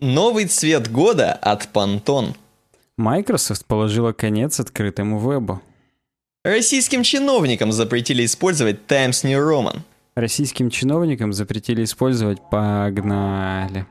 Новый 0.00 0.46
цвет 0.46 0.92
года 0.92 1.32
от 1.32 1.68
Pantone. 1.72 2.36
Microsoft 2.96 3.64
положила 3.66 4.12
конец 4.12 4.60
открытому 4.60 5.18
вебу. 5.18 5.60
Российским 6.44 7.02
чиновникам 7.02 7.72
запретили 7.72 8.24
использовать 8.24 8.86
Times 8.86 9.24
New 9.24 9.40
Roman. 9.40 9.80
Российским 10.14 10.70
чиновникам 10.70 11.32
запретили 11.32 11.82
использовать 11.82 12.38
«погнали». 12.48 13.86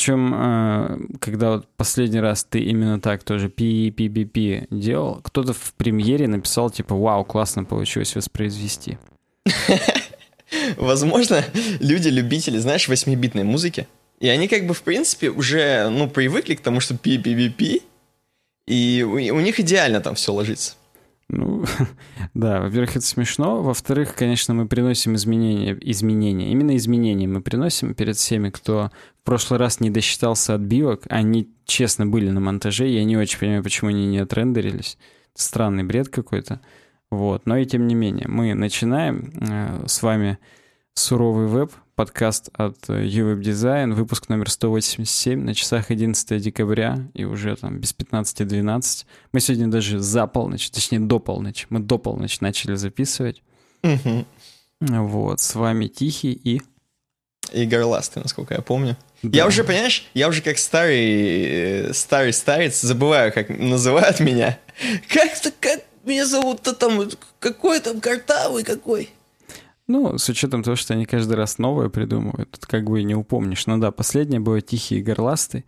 Причем, 0.00 0.34
э, 0.34 0.98
когда 1.20 1.50
вот 1.50 1.68
последний 1.76 2.20
раз 2.20 2.44
ты 2.44 2.60
именно 2.60 2.98
так 2.98 3.22
тоже 3.22 3.50
пи-пи-пи-пи 3.50 4.66
делал, 4.70 5.20
кто-то 5.22 5.52
в 5.52 5.74
премьере 5.74 6.26
написал 6.26 6.70
типа 6.70 6.94
«Вау, 6.94 7.22
классно 7.22 7.64
получилось 7.64 8.16
воспроизвести». 8.16 8.96
Возможно, 10.78 11.44
люди-любители, 11.80 12.56
знаешь, 12.56 12.88
8-битной 12.88 13.44
музыки, 13.44 13.86
и 14.20 14.28
они 14.28 14.48
как 14.48 14.66
бы, 14.66 14.72
в 14.72 14.80
принципе, 14.80 15.28
уже, 15.28 15.90
ну, 15.90 16.08
привыкли 16.08 16.54
к 16.54 16.62
тому, 16.62 16.80
что 16.80 16.96
пи-пи-пи-пи, 16.96 17.82
и 18.66 19.02
у 19.02 19.38
них 19.40 19.60
идеально 19.60 20.00
там 20.00 20.14
все 20.14 20.32
ложится. 20.32 20.76
Ну, 21.32 21.64
да, 22.34 22.60
во-первых, 22.60 22.96
это 22.96 23.06
смешно. 23.06 23.62
Во-вторых, 23.62 24.14
конечно, 24.16 24.52
мы 24.52 24.66
приносим 24.66 25.14
изменения, 25.14 25.78
изменения. 25.80 26.50
Именно 26.50 26.76
изменения 26.76 27.28
мы 27.28 27.40
приносим 27.40 27.94
перед 27.94 28.16
всеми, 28.16 28.50
кто 28.50 28.90
в 29.20 29.24
прошлый 29.24 29.60
раз 29.60 29.78
не 29.80 29.90
досчитался 29.90 30.54
отбивок. 30.54 31.02
Они, 31.08 31.48
честно, 31.66 32.06
были 32.06 32.30
на 32.30 32.40
монтаже. 32.40 32.88
Я 32.88 33.04
не 33.04 33.16
очень 33.16 33.38
понимаю, 33.38 33.62
почему 33.62 33.90
они 33.90 34.06
не 34.06 34.18
отрендерились. 34.18 34.98
Странный 35.34 35.84
бред 35.84 36.08
какой-то. 36.08 36.60
Вот. 37.10 37.46
Но 37.46 37.56
и 37.56 37.64
тем 37.64 37.86
не 37.86 37.94
менее, 37.94 38.26
мы 38.26 38.54
начинаем 38.54 39.32
э, 39.40 39.84
с 39.86 40.02
вами 40.02 40.38
суровый 40.94 41.46
веб, 41.46 41.72
подкаст 42.00 42.48
от 42.54 42.78
UWeb 42.88 43.42
Design, 43.42 43.92
выпуск 43.92 44.30
номер 44.30 44.48
187, 44.48 45.38
на 45.38 45.54
часах 45.54 45.90
11 45.90 46.40
декабря, 46.42 46.96
и 47.12 47.26
уже 47.26 47.54
там 47.56 47.78
без 47.78 47.94
15-12. 47.94 49.04
Мы 49.32 49.40
сегодня 49.40 49.66
даже 49.66 49.98
за 49.98 50.26
полночь, 50.26 50.70
точнее 50.70 51.00
до 51.00 51.18
полночи, 51.18 51.66
мы 51.68 51.78
до 51.80 51.98
полночи 51.98 52.38
начали 52.40 52.74
записывать. 52.74 53.42
Угу. 53.82 54.24
Вот, 54.80 55.40
с 55.40 55.54
вами 55.54 55.88
Тихий 55.88 56.32
и... 56.32 56.62
Игорь 57.52 57.82
Ласты, 57.82 58.20
насколько 58.20 58.54
я 58.54 58.62
помню. 58.62 58.96
Да. 59.22 59.36
Я 59.36 59.46
уже, 59.46 59.62
понимаешь, 59.62 60.08
я 60.14 60.28
уже 60.28 60.40
как 60.40 60.56
старый, 60.56 61.92
старый 61.92 62.32
старец 62.32 62.80
забываю, 62.80 63.30
как 63.30 63.50
называют 63.50 64.20
меня. 64.20 64.58
Как-то, 65.12 65.52
как 65.60 65.82
меня 66.06 66.24
зовут-то 66.24 66.72
там, 66.72 67.10
какой 67.40 67.78
там 67.80 68.00
картавый 68.00 68.64
какой. 68.64 69.10
Ну, 69.90 70.18
с 70.18 70.28
учетом 70.28 70.62
того, 70.62 70.76
что 70.76 70.94
они 70.94 71.04
каждый 71.04 71.32
раз 71.32 71.58
новое 71.58 71.88
придумывают, 71.88 72.52
тут 72.52 72.66
как 72.66 72.84
бы 72.84 73.00
и 73.00 73.04
не 73.04 73.16
упомнишь. 73.16 73.66
Ну 73.66 73.76
да, 73.78 73.90
последнее 73.90 74.38
было 74.38 74.60
«Тихий 74.60 74.98
и 74.98 75.02
горластый». 75.02 75.64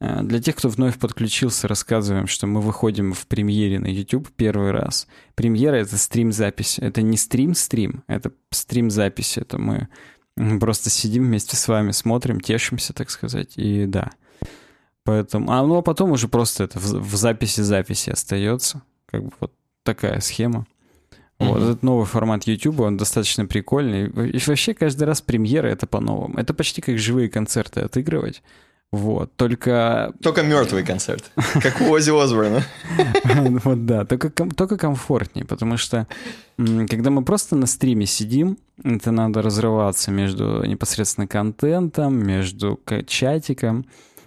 Э, 0.00 0.22
для 0.22 0.40
тех, 0.40 0.56
кто 0.56 0.70
вновь 0.70 0.98
подключился, 0.98 1.68
рассказываем, 1.68 2.26
что 2.26 2.46
мы 2.46 2.62
выходим 2.62 3.12
в 3.12 3.26
премьере 3.26 3.78
на 3.78 3.86
YouTube 3.86 4.30
первый 4.34 4.70
раз. 4.70 5.06
Премьера— 5.34 5.74
это 5.76 5.98
стрим-запись. 5.98 6.78
Это 6.78 7.02
не 7.02 7.18
стрим-стрим, 7.18 8.02
это 8.06 8.32
стрим-запись. 8.50 9.36
Это 9.36 9.58
мы 9.58 9.88
просто 10.58 10.88
сидим 10.88 11.24
вместе 11.24 11.56
с 11.56 11.68
вами, 11.68 11.90
смотрим, 11.90 12.40
тешимся, 12.40 12.94
так 12.94 13.10
сказать, 13.10 13.58
и 13.58 13.84
да. 13.84 14.10
Поэтому, 15.04 15.52
а 15.52 15.62
ну 15.66 15.76
а 15.76 15.82
потом 15.82 16.12
уже 16.12 16.28
просто 16.28 16.64
это 16.64 16.78
в, 16.78 16.94
в 16.94 17.14
записи 17.14 17.60
записи 17.60 18.08
остается. 18.08 18.80
Как 19.04 19.22
бы 19.22 19.32
вот 19.38 19.52
такая 19.82 20.20
схема. 20.20 20.66
Mm-hmm. 21.38 21.48
Вот 21.48 21.62
этот 21.62 21.82
новый 21.82 22.06
формат 22.06 22.44
YouTube, 22.44 22.80
он 22.80 22.96
достаточно 22.96 23.46
прикольный. 23.46 24.06
И 24.30 24.38
вообще 24.46 24.74
каждый 24.74 25.04
раз 25.04 25.20
премьера 25.20 25.68
это 25.68 25.86
по-новому. 25.86 26.38
Это 26.38 26.54
почти 26.54 26.80
как 26.80 26.98
живые 26.98 27.28
концерты 27.28 27.80
отыгрывать. 27.80 28.42
Вот, 28.92 29.34
только... 29.36 30.14
Только 30.22 30.42
мертвый 30.42 30.84
концерт, 30.84 31.30
как 31.60 31.80
у 31.80 31.90
Ози 31.90 32.10
Осборна. 32.10 32.62
Вот 33.64 33.84
да, 33.84 34.04
только, 34.04 34.30
только 34.30 34.78
комфортнее, 34.78 35.44
потому 35.44 35.76
что 35.76 36.06
когда 36.56 37.10
мы 37.10 37.24
просто 37.24 37.56
на 37.56 37.66
стриме 37.66 38.06
сидим, 38.06 38.56
это 38.82 39.10
надо 39.10 39.42
разрываться 39.42 40.10
между 40.10 40.64
непосредственно 40.64 41.26
контентом, 41.26 42.16
между 42.16 42.80
чатиком. 43.06 43.86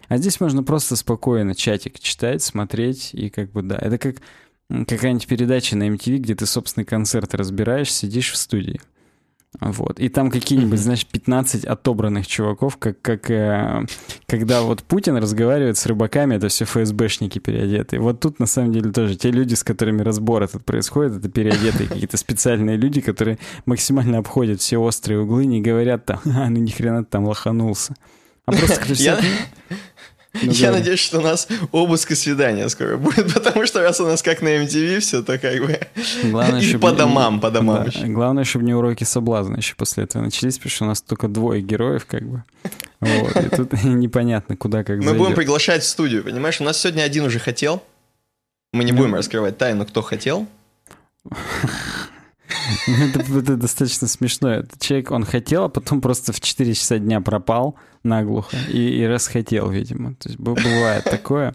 А 0.09 0.17
здесь 0.17 0.39
можно 0.39 0.61
просто 0.61 0.95
спокойно 0.95 1.55
чатик 1.55 1.99
читать, 1.99 2.43
смотреть, 2.43 3.11
и 3.13 3.29
как 3.29 3.51
бы 3.51 3.61
да, 3.61 3.77
это 3.79 3.97
как 3.97 4.17
какая-нибудь 4.69 5.27
передача 5.27 5.75
на 5.75 5.89
MTV, 5.89 6.17
где 6.17 6.35
ты 6.35 6.45
собственный 6.45 6.85
концерт 6.85 7.33
разбираешь, 7.33 7.91
сидишь 7.91 8.31
в 8.31 8.37
студии. 8.37 8.79
Вот. 9.59 9.99
И 9.99 10.09
там 10.09 10.29
какие-нибудь, 10.29 10.79
знаешь, 10.79 11.05
15 11.07 11.65
отобранных 11.65 12.27
чуваков, 12.27 12.77
как, 12.77 13.01
как 13.01 13.31
э, 13.31 13.85
когда 14.27 14.61
вот 14.61 14.83
Путин 14.83 15.17
разговаривает 15.17 15.75
с 15.77 15.85
рыбаками, 15.87 16.35
это 16.35 16.49
все 16.49 16.65
ФСБшники 16.65 17.39
переодетые. 17.39 17.99
Вот 17.99 18.19
тут 18.19 18.39
на 18.39 18.45
самом 18.45 18.71
деле 18.71 18.91
тоже 18.91 19.15
те 19.15 19.31
люди, 19.31 19.55
с 19.55 19.63
которыми 19.63 20.03
разбор 20.03 20.43
этот 20.43 20.63
происходит, 20.63 21.17
это 21.17 21.29
переодетые 21.29 21.89
какие-то 21.89 22.17
специальные 22.17 22.77
люди, 22.77 23.01
которые 23.01 23.39
максимально 23.65 24.19
обходят 24.19 24.61
все 24.61 24.77
острые 24.77 25.21
углы, 25.21 25.45
не 25.45 25.61
говорят 25.61 26.05
там, 26.05 26.19
а, 26.25 26.47
ну 26.49 26.59
ни 26.59 26.69
хрена 26.69 27.03
ты 27.03 27.09
там 27.09 27.25
лоханулся. 27.25 27.95
А 28.45 28.51
просто 28.51 28.79
ну, 30.33 30.51
Я 30.51 30.71
да. 30.71 30.77
надеюсь, 30.77 30.99
что 30.99 31.19
у 31.19 31.21
нас 31.21 31.47
обыск 31.71 32.11
и 32.11 32.15
свидание 32.15 32.69
скоро 32.69 32.97
будет, 32.97 33.33
потому 33.33 33.65
что 33.65 33.81
раз 33.81 33.99
у 33.99 34.05
нас 34.05 34.21
как 34.21 34.41
на 34.41 34.49
MTV 34.63 34.99
все, 34.99 35.23
то 35.23 35.39
как 35.39 35.59
бы 35.59 35.79
Главное, 36.23 36.61
и 36.63 36.77
по 36.77 36.91
домам, 36.91 37.39
по 37.39 37.49
домам 37.49 37.89
да. 37.93 38.07
Главное, 38.07 38.43
чтобы 38.43 38.65
не 38.65 38.73
уроки 38.73 39.03
соблазна 39.03 39.57
еще 39.57 39.75
после 39.75 40.03
этого 40.03 40.21
начались, 40.23 40.57
потому 40.57 40.71
что 40.71 40.85
у 40.85 40.87
нас 40.87 41.01
только 41.01 41.27
двое 41.27 41.61
героев, 41.61 42.05
как 42.05 42.23
бы. 42.23 42.43
Вот, 42.99 43.35
и 43.35 43.49
тут 43.49 43.73
непонятно, 43.83 44.55
куда 44.55 44.83
как 44.83 44.97
Мы 44.97 45.03
зайдет. 45.03 45.19
будем 45.19 45.35
приглашать 45.35 45.83
в 45.83 45.87
студию, 45.87 46.23
понимаешь? 46.23 46.61
У 46.61 46.63
нас 46.63 46.79
сегодня 46.79 47.03
один 47.03 47.25
уже 47.25 47.39
хотел. 47.39 47.83
Мы 48.71 48.83
не 48.83 48.91
будем 48.91 49.15
раскрывать 49.15 49.57
тайну, 49.57 49.85
кто 49.85 50.01
хотел. 50.01 50.47
Это, 52.87 53.19
это 53.19 53.55
достаточно 53.55 54.07
смешно. 54.07 54.51
Этот 54.51 54.79
человек, 54.81 55.11
он 55.11 55.23
хотел, 55.23 55.65
а 55.65 55.69
потом 55.69 56.01
просто 56.01 56.33
в 56.33 56.41
4 56.41 56.73
часа 56.73 56.97
дня 56.97 57.21
пропал 57.21 57.75
наглухо 58.03 58.57
и, 58.71 59.01
и 59.01 59.05
расхотел, 59.05 59.69
видимо. 59.69 60.15
То 60.15 60.29
есть 60.29 60.39
бывает 60.39 61.03
такое. 61.03 61.53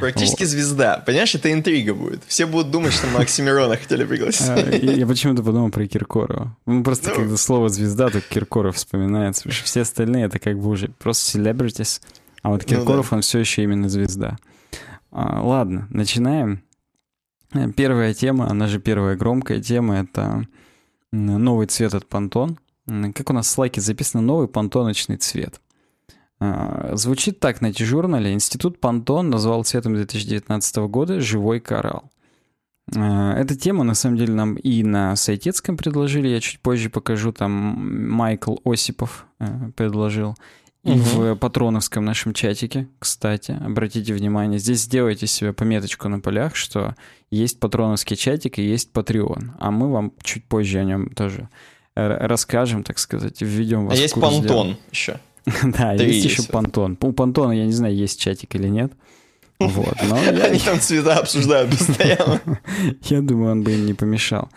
Практически 0.00 0.42
вот. 0.42 0.50
звезда. 0.50 1.02
Понимаешь, 1.06 1.34
это 1.34 1.52
интрига 1.52 1.94
будет. 1.94 2.22
Все 2.26 2.46
будут 2.46 2.70
думать, 2.70 2.92
что 2.92 3.06
мы 3.06 3.20
Оксимирона 3.20 3.76
хотели 3.76 4.04
пригласить. 4.04 4.48
А, 4.48 4.58
я 4.58 5.06
почему-то 5.06 5.42
подумал 5.42 5.70
про 5.70 5.86
Киркорова. 5.86 6.56
Ну, 6.66 6.82
просто 6.82 7.10
ну, 7.10 7.16
когда 7.16 7.36
слово 7.36 7.68
«звезда», 7.68 8.10
то 8.10 8.20
Киркоров 8.20 8.76
вспоминается. 8.76 9.42
Потому 9.42 9.54
что 9.54 9.64
все 9.64 9.80
остальные— 9.82 10.24
это 10.26 10.38
как 10.38 10.58
бы 10.58 10.68
уже 10.68 10.88
просто 10.88 11.38
celebrities. 11.38 12.00
А 12.42 12.50
вот 12.50 12.64
Киркоров, 12.64 13.06
ну, 13.06 13.10
да. 13.10 13.16
он 13.16 13.22
все 13.22 13.38
еще 13.38 13.62
именно 13.62 13.88
звезда. 13.88 14.36
А, 15.10 15.40
ладно, 15.42 15.86
начинаем. 15.90 16.62
Первая 17.76 18.14
тема, 18.14 18.50
она 18.50 18.66
же 18.66 18.78
первая 18.80 19.16
громкая 19.16 19.60
тема, 19.60 19.98
это 19.98 20.46
новый 21.12 21.66
цвет 21.66 21.94
от 21.94 22.04
Pantone. 22.04 22.56
Как 23.12 23.30
у 23.30 23.32
нас 23.32 23.46
в 23.46 23.50
слайке 23.50 23.80
записано, 23.80 24.22
новый 24.22 24.48
пантоночный 24.48 25.16
цвет. 25.16 25.60
А, 26.38 26.94
звучит 26.94 27.40
так 27.40 27.60
на 27.60 27.72
T-журнале. 27.72 28.32
Институт 28.32 28.80
Пантон 28.80 29.30
назвал 29.30 29.64
цветом 29.64 29.94
2019 29.94 30.76
года 30.88 31.20
«Живой 31.20 31.60
коралл». 31.60 32.10
А, 32.94 33.34
эта 33.34 33.56
тема, 33.56 33.84
на 33.84 33.94
самом 33.94 34.18
деле, 34.18 34.34
нам 34.34 34.54
и 34.54 34.82
на 34.82 35.16
Сайтецком 35.16 35.76
предложили, 35.76 36.28
я 36.28 36.40
чуть 36.40 36.60
позже 36.60 36.90
покажу, 36.90 37.32
там 37.32 38.10
Майкл 38.10 38.56
Осипов 38.64 39.26
э, 39.40 39.70
предложил, 39.74 40.36
и 40.86 40.92
угу. 40.92 41.00
в 41.00 41.34
патроновском 41.34 42.04
нашем 42.04 42.32
чатике, 42.32 42.86
кстати, 42.98 43.50
обратите 43.50 44.14
внимание, 44.14 44.58
здесь 44.60 44.82
сделайте 44.82 45.26
себе 45.26 45.52
пометочку 45.52 46.08
на 46.08 46.20
полях, 46.20 46.54
что 46.54 46.94
есть 47.30 47.58
патроновский 47.58 48.16
чатик 48.16 48.58
и 48.58 48.62
есть 48.62 48.90
Patreon, 48.92 49.50
а 49.58 49.70
мы 49.72 49.90
вам 49.90 50.12
чуть 50.22 50.44
позже 50.44 50.78
о 50.78 50.84
нем 50.84 51.10
тоже 51.10 51.48
расскажем, 51.96 52.84
так 52.84 52.98
сказать, 52.98 53.40
введем 53.40 53.86
вас 53.86 53.98
А 53.98 54.00
есть 54.00 54.14
Пантон 54.14 54.76
еще. 54.92 55.18
Да, 55.62 55.92
есть 55.94 56.24
еще 56.24 56.42
Пантон. 56.44 56.98
У 57.00 57.12
Пантона, 57.12 57.52
я 57.52 57.64
не 57.64 57.72
знаю, 57.72 57.94
есть 57.94 58.20
чатик 58.20 58.54
или 58.54 58.68
нет. 58.68 58.92
Вот, 59.58 59.94
но 60.08 60.16
Они 60.16 60.58
там 60.58 60.78
цвета 60.80 61.16
обсуждают 61.16 61.70
постоянно. 61.70 62.40
Я 63.02 63.22
думаю, 63.22 63.52
он 63.52 63.62
бы 63.62 63.72
им 63.72 63.86
не 63.86 63.94
помешал. 63.94 64.50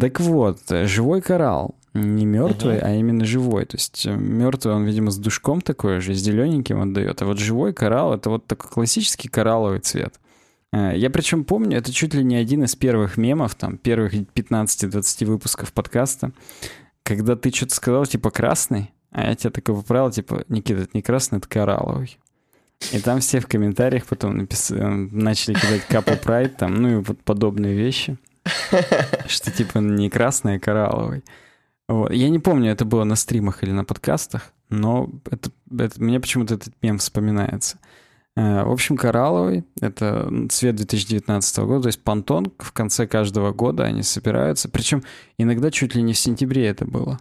Так 0.00 0.18
вот, 0.18 0.58
живой 0.68 1.22
коралл. 1.22 1.76
Не 1.94 2.26
мертвый, 2.26 2.80
а 2.80 2.92
именно 2.92 3.24
живой. 3.24 3.66
То 3.66 3.76
есть 3.76 4.04
э, 4.04 4.14
мертвый, 4.14 4.74
он, 4.74 4.84
видимо, 4.84 5.12
с 5.12 5.16
душком 5.16 5.60
такой 5.60 6.00
же, 6.00 6.12
с 6.14 6.18
зелененьким 6.18 6.80
отдает. 6.80 7.22
А 7.22 7.26
вот 7.26 7.38
живой 7.38 7.72
коралл— 7.72 8.14
это 8.14 8.30
вот 8.30 8.46
такой 8.46 8.68
классический 8.68 9.28
коралловый 9.28 9.78
цвет. 9.78 10.18
Э, 10.72 10.92
я 10.96 11.08
причем 11.08 11.44
помню, 11.44 11.78
это 11.78 11.92
чуть 11.92 12.12
ли 12.14 12.24
не 12.24 12.34
один 12.34 12.64
из 12.64 12.74
первых 12.74 13.16
мемов, 13.16 13.54
там, 13.54 13.78
первых 13.78 14.12
15-20 14.12 15.26
выпусков 15.26 15.72
подкаста, 15.72 16.32
когда 17.04 17.36
ты 17.36 17.52
что-то 17.52 17.76
сказал, 17.76 18.06
типа, 18.06 18.32
красный, 18.32 18.92
а 19.12 19.28
я 19.28 19.36
тебя 19.36 19.50
такой 19.50 19.76
поправил, 19.76 20.10
типа, 20.10 20.44
Никита, 20.48 20.82
это 20.82 20.90
не 20.94 21.02
красный, 21.02 21.38
это 21.38 21.48
коралловый. 21.48 22.18
И 22.92 22.98
там 22.98 23.20
все 23.20 23.38
в 23.38 23.46
комментариях 23.46 24.04
потом 24.06 24.36
написали, 24.36 24.82
начали 24.82 25.54
кидать 25.54 25.86
капу 25.86 26.16
прайд, 26.16 26.56
там, 26.56 26.74
ну 26.74 26.88
и 26.88 26.94
вот 26.96 27.20
подобные 27.20 27.76
вещи. 27.76 28.18
Что 29.26 29.50
типа 29.50 29.78
не 29.78 30.10
красный, 30.10 30.56
а 30.56 30.58
коралловый. 30.58 31.22
Вот. 31.88 32.12
Я 32.12 32.30
не 32.30 32.38
помню, 32.38 32.70
это 32.70 32.84
было 32.84 33.04
на 33.04 33.16
стримах 33.16 33.62
или 33.62 33.70
на 33.70 33.84
подкастах, 33.84 34.52
но 34.70 35.10
это, 35.30 35.50
это, 35.78 36.02
мне 36.02 36.20
почему-то 36.20 36.54
этот 36.54 36.72
мем 36.82 36.98
вспоминается. 36.98 37.78
Э, 38.36 38.64
в 38.64 38.72
общем, 38.72 38.96
коралловый— 38.96 39.64
это 39.80 40.28
цвет 40.48 40.76
2019 40.76 41.58
года, 41.58 41.82
то 41.82 41.88
есть 41.88 42.02
понтон 42.02 42.52
в 42.58 42.72
конце 42.72 43.06
каждого 43.06 43.52
года 43.52 43.84
они 43.84 44.02
собираются. 44.02 44.68
Причем 44.68 45.04
иногда 45.38 45.70
чуть 45.70 45.94
ли 45.94 46.02
не 46.02 46.14
в 46.14 46.18
сентябре 46.18 46.66
это 46.66 46.86
было. 46.86 47.20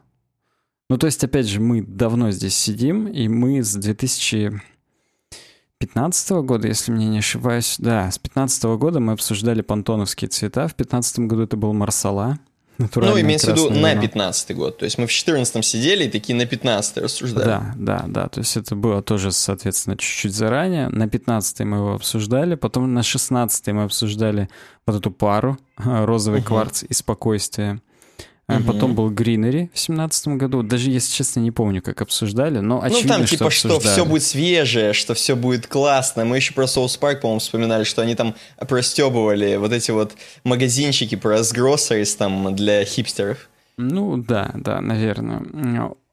Ну, 0.89 0.97
то 0.97 1.05
есть, 1.07 1.23
опять 1.23 1.47
же, 1.47 1.59
мы 1.59 1.81
давно 1.81 2.31
здесь 2.31 2.55
сидим, 2.55 3.07
и 3.07 3.27
мы 3.27 3.63
с 3.63 3.75
2015 3.75 6.31
года, 6.43 6.67
если 6.67 6.91
мне 6.91 7.07
не 7.07 7.19
ошибаюсь, 7.19 7.75
да, 7.79 8.11
с 8.11 8.19
2015 8.19 8.63
года 8.77 8.99
мы 8.99 9.13
обсуждали 9.13 9.61
понтоновские 9.61 10.29
цвета. 10.29 10.67
В 10.67 10.75
2015 10.75 11.19
году 11.19 11.43
это 11.43 11.55
был 11.57 11.73
марсала, 11.73 12.39
ну, 12.77 13.19
имеется 13.19 13.53
в 13.53 13.57
виду 13.57 13.69
на 13.69 13.95
15 13.95 14.55
год. 14.55 14.77
То 14.77 14.85
есть 14.85 14.97
мы 14.97 15.07
в 15.07 15.11
14 15.11 15.63
сидели 15.63 16.05
и 16.05 16.09
такие 16.09 16.35
на 16.35 16.45
15 16.45 16.97
рассуждали. 16.97 17.45
Да, 17.45 17.73
да, 17.75 18.03
да. 18.07 18.27
То 18.27 18.39
есть 18.39 18.57
это 18.57 18.75
было 18.75 19.01
тоже, 19.01 19.31
соответственно, 19.31 19.95
чуть-чуть 19.97 20.33
заранее. 20.33 20.89
На 20.89 21.07
15 21.07 21.59
мы 21.61 21.77
его 21.77 21.93
обсуждали. 21.93 22.55
Потом 22.55 22.93
на 22.93 23.03
16 23.03 23.67
мы 23.67 23.83
обсуждали 23.83 24.49
вот 24.85 24.95
эту 24.95 25.11
пару 25.11 25.57
розовый 25.77 26.39
угу. 26.39 26.47
кварц 26.47 26.83
и 26.83 26.93
спокойствие. 26.93 27.81
Угу. 28.49 28.63
Потом 28.65 28.93
был 28.93 29.09
Гринери 29.09 29.71
в 29.73 29.79
семнадцатом 29.79 30.37
году. 30.37 30.63
Даже, 30.63 30.89
если 30.89 31.13
честно, 31.13 31.39
не 31.39 31.51
помню, 31.51 31.81
как 31.81 32.01
обсуждали, 32.01 32.59
но 32.59 32.81
очевидно, 32.83 33.13
Ну, 33.13 33.19
там 33.19 33.25
типа, 33.25 33.49
что, 33.49 33.69
что 33.69 33.79
все 33.79 34.05
будет 34.05 34.23
свежее, 34.23 34.91
что 34.91 35.13
все 35.13 35.35
будет 35.35 35.67
классно. 35.67 36.25
Мы 36.25 36.35
еще 36.37 36.53
про 36.53 36.67
Соус 36.67 36.97
Парк, 36.97 37.21
по-моему, 37.21 37.39
вспоминали, 37.39 37.85
что 37.85 38.01
они 38.01 38.15
там 38.15 38.35
простебывали 38.67 39.55
вот 39.55 39.71
эти 39.71 39.91
вот 39.91 40.13
магазинчики 40.43 41.15
про 41.15 41.39
Groceries 41.39 42.17
там 42.17 42.53
для 42.53 42.83
хипстеров. 42.83 43.49
Ну, 43.77 44.17
да, 44.17 44.51
да, 44.55 44.81
наверное. 44.81 45.41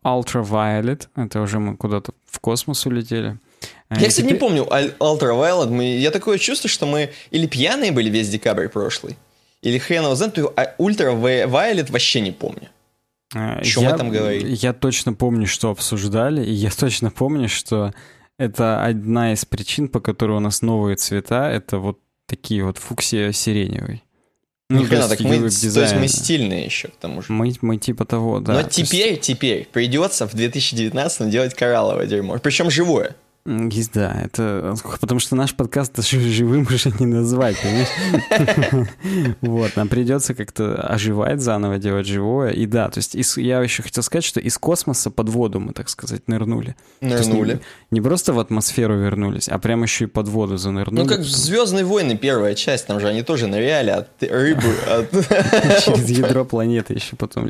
Ultraviolet, 0.05 1.09
это 1.15 1.43
уже 1.43 1.59
мы 1.59 1.77
куда-то 1.77 2.13
в 2.27 2.39
космос 2.41 2.87
улетели. 2.87 3.39
А 3.91 4.01
я, 4.01 4.09
кстати, 4.09 4.25
теперь... 4.25 4.33
не 4.33 4.39
помню 4.39 4.63
Ultraviolet. 4.99 5.69
Мы... 5.69 5.99
Я 5.99 6.11
такое 6.11 6.39
чувство, 6.39 6.71
что 6.71 6.87
мы 6.87 7.11
или 7.31 7.47
пьяные 7.47 7.93
были 7.93 8.09
весь 8.09 8.31
декабрь 8.31 8.69
прошлый, 8.69 9.17
или 9.63 9.79
хрен 9.79 10.05
его 10.05 10.15
знает, 10.15 10.35
то 10.35 10.55
Ультра 10.79 11.13
Вайлет 11.13 11.91
вообще 11.91 12.21
не 12.21 12.33
помню. 12.33 12.69
А, 13.35 13.63
Что 13.63 13.83
мы 13.83 13.97
там 13.97 14.11
говорили? 14.11 14.57
Я 14.57 14.73
точно 14.73 15.13
помню, 15.13 15.47
что 15.47 15.71
обсуждали, 15.71 16.45
и 16.45 16.51
я 16.51 16.71
точно 16.71 17.11
помню, 17.11 17.49
что 17.49 17.93
это 18.39 18.85
одна 18.85 19.33
из 19.33 19.45
причин, 19.45 19.89
по 19.89 20.01
которой 20.01 20.39
у 20.39 20.41
нас 20.41 20.63
новые 20.63 20.97
цвета, 20.97 21.49
это 21.49 21.79
вот 21.79 22.01
такие 22.27 22.65
вот 22.65 22.79
фуксия 22.79 23.33
сиреневый. 23.33 24.03
Ну, 24.71 24.85
хрена, 24.85 25.09
так 25.09 25.21
мы, 25.21 25.37
то 25.39 25.45
есть 25.45 25.95
мы 25.97 26.07
стильные 26.07 26.65
еще, 26.65 26.89
к 26.89 26.97
тому 26.97 27.23
же. 27.23 27.33
Мы, 27.33 27.53
мы 27.61 27.77
типа 27.77 28.05
того, 28.05 28.39
да. 28.39 28.53
Но 28.55 28.63
теперь, 28.63 29.15
есть... 29.15 29.23
теперь 29.23 29.67
придется 29.67 30.29
в 30.29 30.35
2019 30.35 31.29
делать 31.29 31.55
коралловое 31.55 32.07
дерьмо, 32.07 32.39
причем 32.39 32.71
живое. 32.71 33.17
Да, 33.93 34.23
это 34.25 34.77
потому 35.01 35.19
что 35.19 35.35
наш 35.35 35.55
подкаст 35.55 35.97
даже 35.97 36.21
живым 36.31 36.67
уже 36.71 36.93
не 37.01 37.07
назвать, 37.07 37.57
понимаешь? 37.61 38.89
Вот, 39.41 39.75
нам 39.77 39.89
придется 39.89 40.35
как-то 40.35 40.77
оживать 40.77 41.41
заново, 41.41 41.79
делать 41.79 42.07
живое. 42.07 42.51
И 42.51 42.67
да, 42.67 42.89
то 42.89 42.99
есть 42.99 43.15
я 43.37 43.61
еще 43.61 43.83
хотел 43.83 44.03
сказать, 44.03 44.25
что 44.25 44.39
из 44.41 44.57
космоса 44.59 45.11
под 45.11 45.29
воду 45.29 45.59
мы, 45.59 45.73
так 45.73 45.89
сказать, 45.89 46.29
нырнули. 46.29 46.77
Нырнули. 47.01 47.61
Не 47.91 48.01
просто 48.01 48.33
в 48.33 48.39
атмосферу 48.39 48.97
вернулись, 48.97 49.49
а 49.49 49.59
прямо 49.59 49.85
еще 49.85 50.05
и 50.05 50.07
под 50.07 50.29
воду 50.29 50.57
занырнули. 50.57 51.03
Ну, 51.03 51.09
как 51.09 51.23
«Звездные 51.23 51.85
войны» 51.85 52.17
первая 52.17 52.55
часть, 52.55 52.87
там 52.87 53.01
же 53.01 53.09
они 53.09 53.23
тоже 53.23 53.47
ныряли 53.47 53.91
от 53.91 54.23
рыбы. 54.23 54.63
Через 55.85 56.09
ядро 56.09 56.45
планеты 56.45 56.95
еще 56.95 57.17
потом 57.17 57.49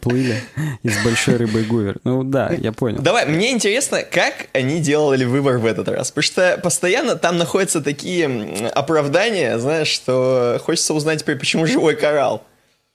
плыли 0.00 0.36
из 0.82 1.04
большой 1.04 1.36
рыбы 1.36 1.62
Гувер. 1.62 1.98
Ну 2.04 2.24
да, 2.24 2.50
я 2.50 2.72
понял. 2.72 3.02
Давай, 3.02 3.26
мне 3.26 3.52
интересно, 3.52 4.02
как 4.02 4.48
они 4.54 4.80
делали 4.80 5.24
выбор 5.24 5.41
в 5.42 5.66
этот 5.66 5.88
раз. 5.88 6.10
Потому 6.10 6.22
что 6.22 6.60
постоянно 6.62 7.16
там 7.16 7.38
находятся 7.38 7.80
такие 7.80 8.26
оправдания, 8.68 9.58
знаешь, 9.58 9.88
что 9.88 10.60
хочется 10.62 10.94
узнать 10.94 11.20
теперь, 11.20 11.38
почему 11.38 11.66
живой 11.66 11.96
коралл. 11.96 12.44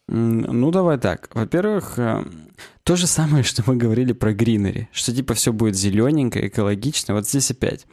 Ну, 0.08 0.72
давай 0.72 0.98
так. 0.98 1.30
Во-первых, 1.34 2.00
э, 2.00 2.24
то 2.84 2.96
же 2.96 3.08
самое, 3.08 3.44
что 3.44 3.62
мы 3.66 3.76
говорили 3.76 4.14
про 4.14 4.34
гринери, 4.34 4.88
что 4.94 5.14
типа 5.14 5.34
все 5.34 5.52
будет 5.52 5.76
зелененько, 5.76 6.48
экологично. 6.48 7.14
Вот 7.14 7.28
здесь 7.28 7.52
опять. 7.52 7.86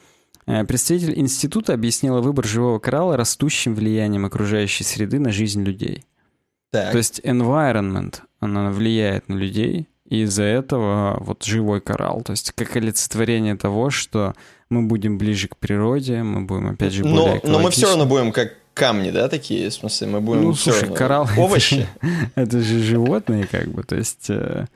Э, 0.46 0.64
представитель 0.64 1.18
института 1.18 1.74
объяснила 1.74 2.20
выбор 2.20 2.46
живого 2.46 2.78
коралла 2.78 3.16
растущим 3.16 3.74
влиянием 3.74 4.24
окружающей 4.24 4.84
среды 4.84 5.18
на 5.18 5.32
жизнь 5.32 5.64
людей. 5.64 6.04
Так. 6.70 6.92
То 6.92 6.98
есть 6.98 7.20
environment, 7.20 8.20
она 8.40 8.70
влияет 8.70 9.28
на 9.28 9.34
людей, 9.34 9.88
и 10.08 10.22
из-за 10.22 10.44
этого 10.44 11.16
вот 11.20 11.42
живой 11.44 11.80
коралл, 11.80 12.22
то 12.22 12.32
есть 12.32 12.52
как 12.52 12.76
олицетворение 12.76 13.56
того, 13.56 13.90
что 13.90 14.34
мы 14.68 14.82
будем 14.82 15.18
ближе 15.18 15.48
к 15.48 15.56
природе, 15.56 16.22
мы 16.22 16.42
будем 16.42 16.70
опять 16.70 16.92
же 16.92 17.02
более 17.02 17.40
Но, 17.42 17.52
но 17.52 17.58
мы 17.60 17.70
все 17.70 17.88
равно 17.88 18.06
будем 18.06 18.32
как 18.32 18.54
камни, 18.74 19.10
да, 19.10 19.28
такие, 19.28 19.70
в 19.70 19.74
смысле, 19.74 20.08
мы 20.08 20.20
будем 20.20 20.42
ну, 20.42 20.54
слушай, 20.54 20.82
равно... 20.82 20.96
коралл 20.96 21.28
овощи. 21.38 21.86
Это 22.34 22.60
же 22.60 22.80
животные, 22.80 23.46
как 23.46 23.68
бы, 23.68 23.82
то 23.84 23.96
есть 23.96 24.28
э, 24.28 24.66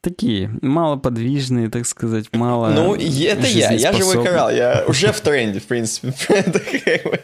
такие 0.00 0.50
малоподвижные, 0.62 1.68
так 1.68 1.86
сказать, 1.86 2.32
мало. 2.32 2.70
Ну, 2.70 2.94
это 2.94 3.46
я, 3.46 3.72
я 3.72 3.92
живой 3.92 4.24
коралл, 4.24 4.50
я 4.50 4.84
уже 4.88 5.12
в 5.12 5.20
тренде, 5.20 5.60
в 5.60 5.66
принципе. 5.66 6.12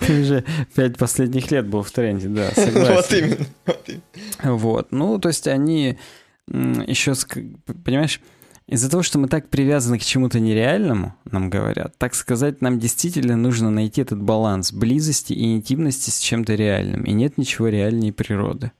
Ты 0.00 0.20
уже 0.20 0.44
пять 0.74 0.98
последних 0.98 1.50
лет 1.50 1.66
был 1.66 1.82
в 1.82 1.90
тренде, 1.90 2.28
да, 2.28 2.50
согласен. 2.50 3.46
Вот 3.66 3.88
именно. 3.88 4.56
Вот, 4.56 4.88
ну, 4.90 5.18
то 5.18 5.28
есть 5.28 5.46
они 5.46 5.98
еще, 6.48 7.14
понимаешь, 7.84 8.20
из-за 8.66 8.88
того, 8.88 9.02
что 9.02 9.18
мы 9.18 9.26
так 9.26 9.48
привязаны 9.48 9.98
к 9.98 10.02
чему-то 10.02 10.38
нереальному, 10.38 11.16
нам 11.24 11.50
говорят, 11.50 11.98
так 11.98 12.14
сказать, 12.14 12.60
нам 12.60 12.78
действительно 12.78 13.36
нужно 13.36 13.70
найти 13.70 14.00
этот 14.02 14.22
баланс 14.22 14.72
близости 14.72 15.32
и 15.32 15.54
интимности 15.54 16.10
с 16.10 16.18
чем-то 16.20 16.54
реальным. 16.54 17.02
И 17.02 17.12
нет 17.12 17.36
ничего 17.36 17.66
реальнее 17.66 18.12
природы. 18.12 18.70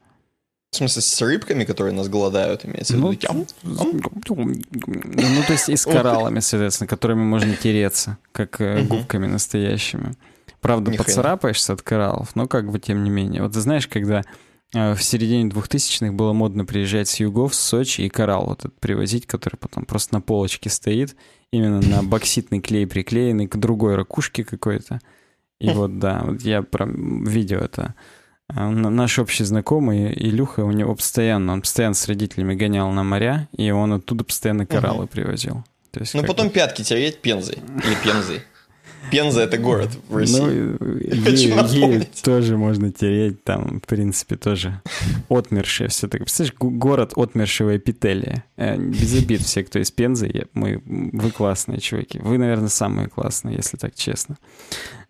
В 0.70 0.76
смысле, 0.76 1.02
с 1.02 1.20
рыбками, 1.20 1.64
которые 1.64 1.92
нас 1.92 2.08
голодают, 2.08 2.64
имеется 2.64 2.94
в 2.94 2.98
виду? 2.98 3.46
Ну, 3.64 3.84
ну, 4.36 5.42
то 5.44 5.52
есть 5.52 5.68
и 5.68 5.74
с 5.74 5.84
кораллами, 5.84 6.38
соответственно, 6.38 6.86
которыми 6.86 7.22
можно 7.22 7.56
тереться, 7.56 8.18
как 8.30 8.60
э, 8.60 8.84
губками 8.84 9.26
настоящими. 9.26 10.14
Правда, 10.60 10.92
поцарапаешься 10.92 11.72
от 11.72 11.82
кораллов, 11.82 12.36
но 12.36 12.46
как 12.46 12.70
бы 12.70 12.78
тем 12.78 13.02
не 13.02 13.10
менее. 13.10 13.42
Вот 13.42 13.54
ты 13.54 13.60
знаешь, 13.60 13.88
когда 13.88 14.22
в 14.72 14.98
середине 14.98 15.48
2000-х 15.48 16.12
было 16.12 16.32
модно 16.32 16.64
приезжать 16.64 17.08
с 17.08 17.20
югов, 17.20 17.54
с 17.54 17.58
Сочи 17.58 18.02
и 18.02 18.08
коралл 18.08 18.46
вот 18.46 18.60
этот 18.60 18.78
привозить, 18.78 19.26
который 19.26 19.56
потом 19.56 19.84
просто 19.84 20.14
на 20.14 20.20
полочке 20.20 20.70
стоит, 20.70 21.16
именно 21.52 21.80
на 21.80 22.02
бокситный 22.04 22.60
клей 22.60 22.86
приклеенный 22.86 23.48
к 23.48 23.56
другой 23.56 23.96
ракушке 23.96 24.44
какой-то. 24.44 25.00
И 25.60 25.68
вот, 25.70 25.98
да, 25.98 26.22
вот 26.24 26.40
я 26.42 26.62
прям 26.62 27.24
видел 27.24 27.58
это. 27.58 27.94
Э, 28.48 28.68
наш 28.68 29.18
общий 29.18 29.44
знакомый 29.44 30.12
Илюха, 30.12 30.64
у 30.64 30.70
него 30.70 30.94
постоянно, 30.94 31.52
он 31.52 31.60
постоянно 31.62 31.94
с 31.94 32.06
родителями 32.06 32.54
гонял 32.54 32.90
на 32.92 33.02
моря, 33.02 33.48
и 33.56 33.70
он 33.70 33.92
оттуда 33.92 34.24
постоянно 34.24 34.66
кораллы 34.66 35.06
привозил. 35.06 35.64
То 35.90 36.00
есть, 36.00 36.14
ну, 36.14 36.24
потом 36.24 36.50
пятки 36.50 36.82
тереть 36.82 37.20
пензой 37.20 37.56
или 37.56 37.94
пензой. 38.04 38.42
Пенза— 39.10 39.40
это 39.42 39.58
город 39.58 39.90
в 40.08 40.16
России. 40.16 40.40
Ну, 40.40 40.96
ей 41.88 42.08
тоже 42.22 42.56
можно 42.56 42.92
тереть, 42.92 43.42
там, 43.44 43.80
в 43.80 43.86
принципе, 43.86 44.36
тоже 44.36 44.80
отмершие 45.28 45.88
все 45.88 46.08
так. 46.08 46.22
Представляешь, 46.22 46.54
город 46.58 47.12
отмершего 47.16 47.76
эпителия. 47.76 48.44
Э, 48.56 48.76
без 48.76 49.14
обид 49.14 49.42
все, 49.42 49.64
кто 49.64 49.78
из 49.78 49.90
Пензы, 49.90 50.46
мы, 50.54 50.82
вы 50.84 51.30
классные 51.30 51.80
чуваки. 51.80 52.18
Вы, 52.18 52.38
наверное, 52.38 52.68
самые 52.68 53.08
классные, 53.08 53.56
если 53.56 53.76
так 53.76 53.94
честно. 53.94 54.36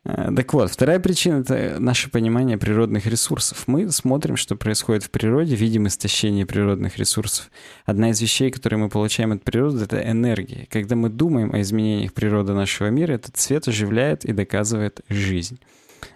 Э, 0.04 0.30
так 0.35 0.52
вот, 0.54 0.71
вторая 0.71 0.99
причина— 1.00 1.40
это 1.49 1.78
наше 1.78 2.11
понимание 2.11 2.57
природных 2.57 3.07
ресурсов. 3.07 3.64
Мы 3.66 3.90
смотрим, 3.90 4.37
что 4.37 4.57
происходит 4.57 5.04
в 5.04 5.11
природе, 5.11 5.54
видим 5.54 5.87
истощение 5.87 6.47
природных 6.47 6.97
ресурсов. 6.99 7.50
Одна 7.85 8.11
из 8.11 8.21
вещей, 8.21 8.50
которые 8.50 8.78
мы 8.78 8.88
получаем 8.88 9.33
от 9.33 9.42
природы, 9.42 9.85
это 9.85 10.00
энергия. 10.00 10.66
Когда 10.71 10.97
мы 10.97 11.09
думаем 11.11 11.52
о 11.52 11.61
изменениях 11.61 12.12
природы 12.12 12.54
нашего 12.54 12.88
мира, 12.88 13.12
этот 13.12 13.37
цвет 13.37 13.69
оживляет 13.69 14.25
и 14.25 14.33
доказывает 14.33 15.00
жизнь. 15.09 15.61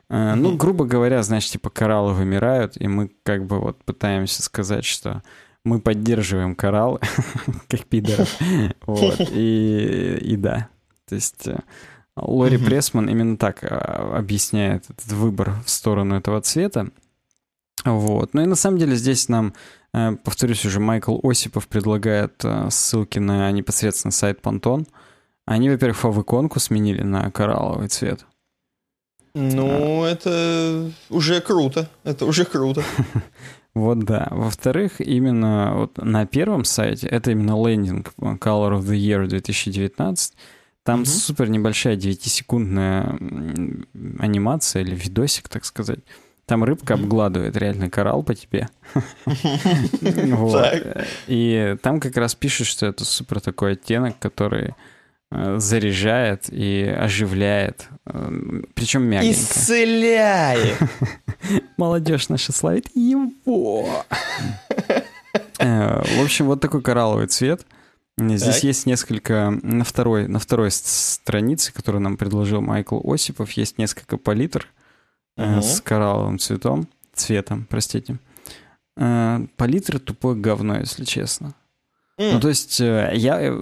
Mm-hmm. 0.09 0.35
Ну, 0.37 0.57
грубо 0.57 0.85
говоря, 0.85 1.23
значит, 1.23 1.53
типа 1.53 1.71
кораллы 1.71 2.15
вымирают, 2.15 2.81
и 2.81 2.89
мы 2.89 3.11
как 3.23 3.47
бы 3.47 3.59
вот 3.59 3.83
пытаемся 3.85 4.43
сказать, 4.43 4.85
что 4.85 5.23
мы 5.65 5.81
поддерживаем 5.81 6.55
кораллы, 6.55 7.01
как 7.69 7.85
пидоров. 7.85 8.35
Вот, 8.87 9.21
и, 9.31 10.19
и 10.21 10.37
да. 10.37 10.69
То 11.09 11.15
есть 11.15 11.47
э, 11.49 11.59
Лори 12.17 12.57
угу. 12.57 12.67
Пресман 12.67 13.09
именно 13.09 13.37
так 13.37 13.65
а, 13.65 14.17
объясняет 14.17 14.85
этот 14.89 15.13
выбор 15.13 15.55
в 15.65 15.71
сторону 15.71 16.17
этого 16.17 16.41
цвета. 16.41 16.89
Вот. 17.85 18.35
Ну 18.35 18.43
и 18.43 18.47
на 18.47 18.55
самом 18.55 18.79
деле 18.79 18.97
здесь 18.97 19.29
нам 19.29 19.53
Э, 19.95 20.17
повторюсь 20.23 20.67
уже, 20.67 20.81
Майкл 20.81 21.19
Осипов 21.23 21.69
предлагает 21.69 22.45
э, 22.45 22.69
ссылки 22.71 23.21
на 23.21 23.51
непосредственно 23.53 24.11
сайт 24.11 24.41
Pantone. 24.43 24.87
Они, 25.47 25.71
во-первых, 25.71 25.97
фав-иконку 25.99 26.59
сменили 26.59 27.03
на 27.03 27.31
коралловый 27.31 27.89
цвет. 27.89 28.27
Ну, 29.35 30.05
а. 30.05 30.09
это 30.09 30.91
уже 31.11 31.41
круто. 31.41 31.89
Это 32.03 32.27
уже 32.27 32.45
круто. 32.45 32.83
Вот 33.75 33.99
да. 34.05 34.29
Во-вторых, 34.31 35.01
именно 35.01 35.73
вот 35.75 35.99
на 35.99 36.27
первом 36.27 36.65
сайте, 36.65 37.09
это 37.09 37.33
именно 37.33 37.61
лендинг 37.61 38.13
Color 38.19 38.79
of 38.79 38.83
the 38.83 38.97
Year 38.97 39.27
2019, 39.27 40.35
там 40.85 41.01
угу. 41.01 41.07
супер 41.07 41.49
небольшая 41.49 41.97
9-секундная 41.97 43.19
анимация 44.19 44.83
или 44.83 44.95
видосик, 44.95 45.49
так 45.49 45.65
сказать. 45.65 46.01
Там 46.47 46.63
рыбка 46.63 46.95
обгладывает 46.95 47.57
реально 47.57 47.89
коралл 47.89 48.23
по 48.23 48.35
тебе. 48.35 48.69
И 51.27 51.77
там 51.83 52.01
как 52.01 52.19
раз 52.19 52.35
пишут, 52.35 52.67
что 52.67 52.85
это 52.85 53.07
супер 53.07 53.41
такой 53.41 53.73
оттенок, 53.73 54.19
который 54.19 54.75
э, 55.31 55.57
заряжает 55.59 56.51
и 56.51 56.83
оживляет, 56.83 57.89
э, 58.05 58.63
причем 58.75 59.05
мягенько. 59.05 59.39
Исцеляет! 59.39 60.77
Молодежь 61.79 62.29
наша 62.29 62.53
славит 62.53 62.95
его! 62.95 63.89
Э, 65.61 66.03
в 66.03 66.23
общем, 66.23 66.47
вот 66.47 66.61
такой 66.61 66.83
коралловый 66.83 67.29
цвет. 67.29 67.65
Здесь 68.17 68.43
так. 68.43 68.65
есть 68.65 68.87
несколько... 68.87 69.59
На 69.63 69.85
второй, 69.85 70.29
на 70.29 70.39
второй 70.39 70.71
странице, 70.71 71.73
которую 71.73 72.03
нам 72.03 72.17
предложил 72.17 72.61
Майкл 72.61 73.01
Осипов, 73.13 73.51
есть 73.53 73.79
несколько 73.79 74.17
палитр 74.19 74.69
угу. 75.37 75.63
с 75.63 75.81
коралловым 75.81 76.39
цветом, 76.39 76.89
цветом, 77.13 77.67
простите. 77.69 78.19
Э, 78.97 79.45
палитра 79.57 79.99
тупое 79.99 80.37
говно, 80.37 80.79
если 80.79 81.05
честно. 81.05 81.55
Mm. 82.19 82.35
Ну, 82.35 82.41
то 82.41 82.49
есть, 82.49 82.81
э, 82.81 83.13
я... 83.15 83.59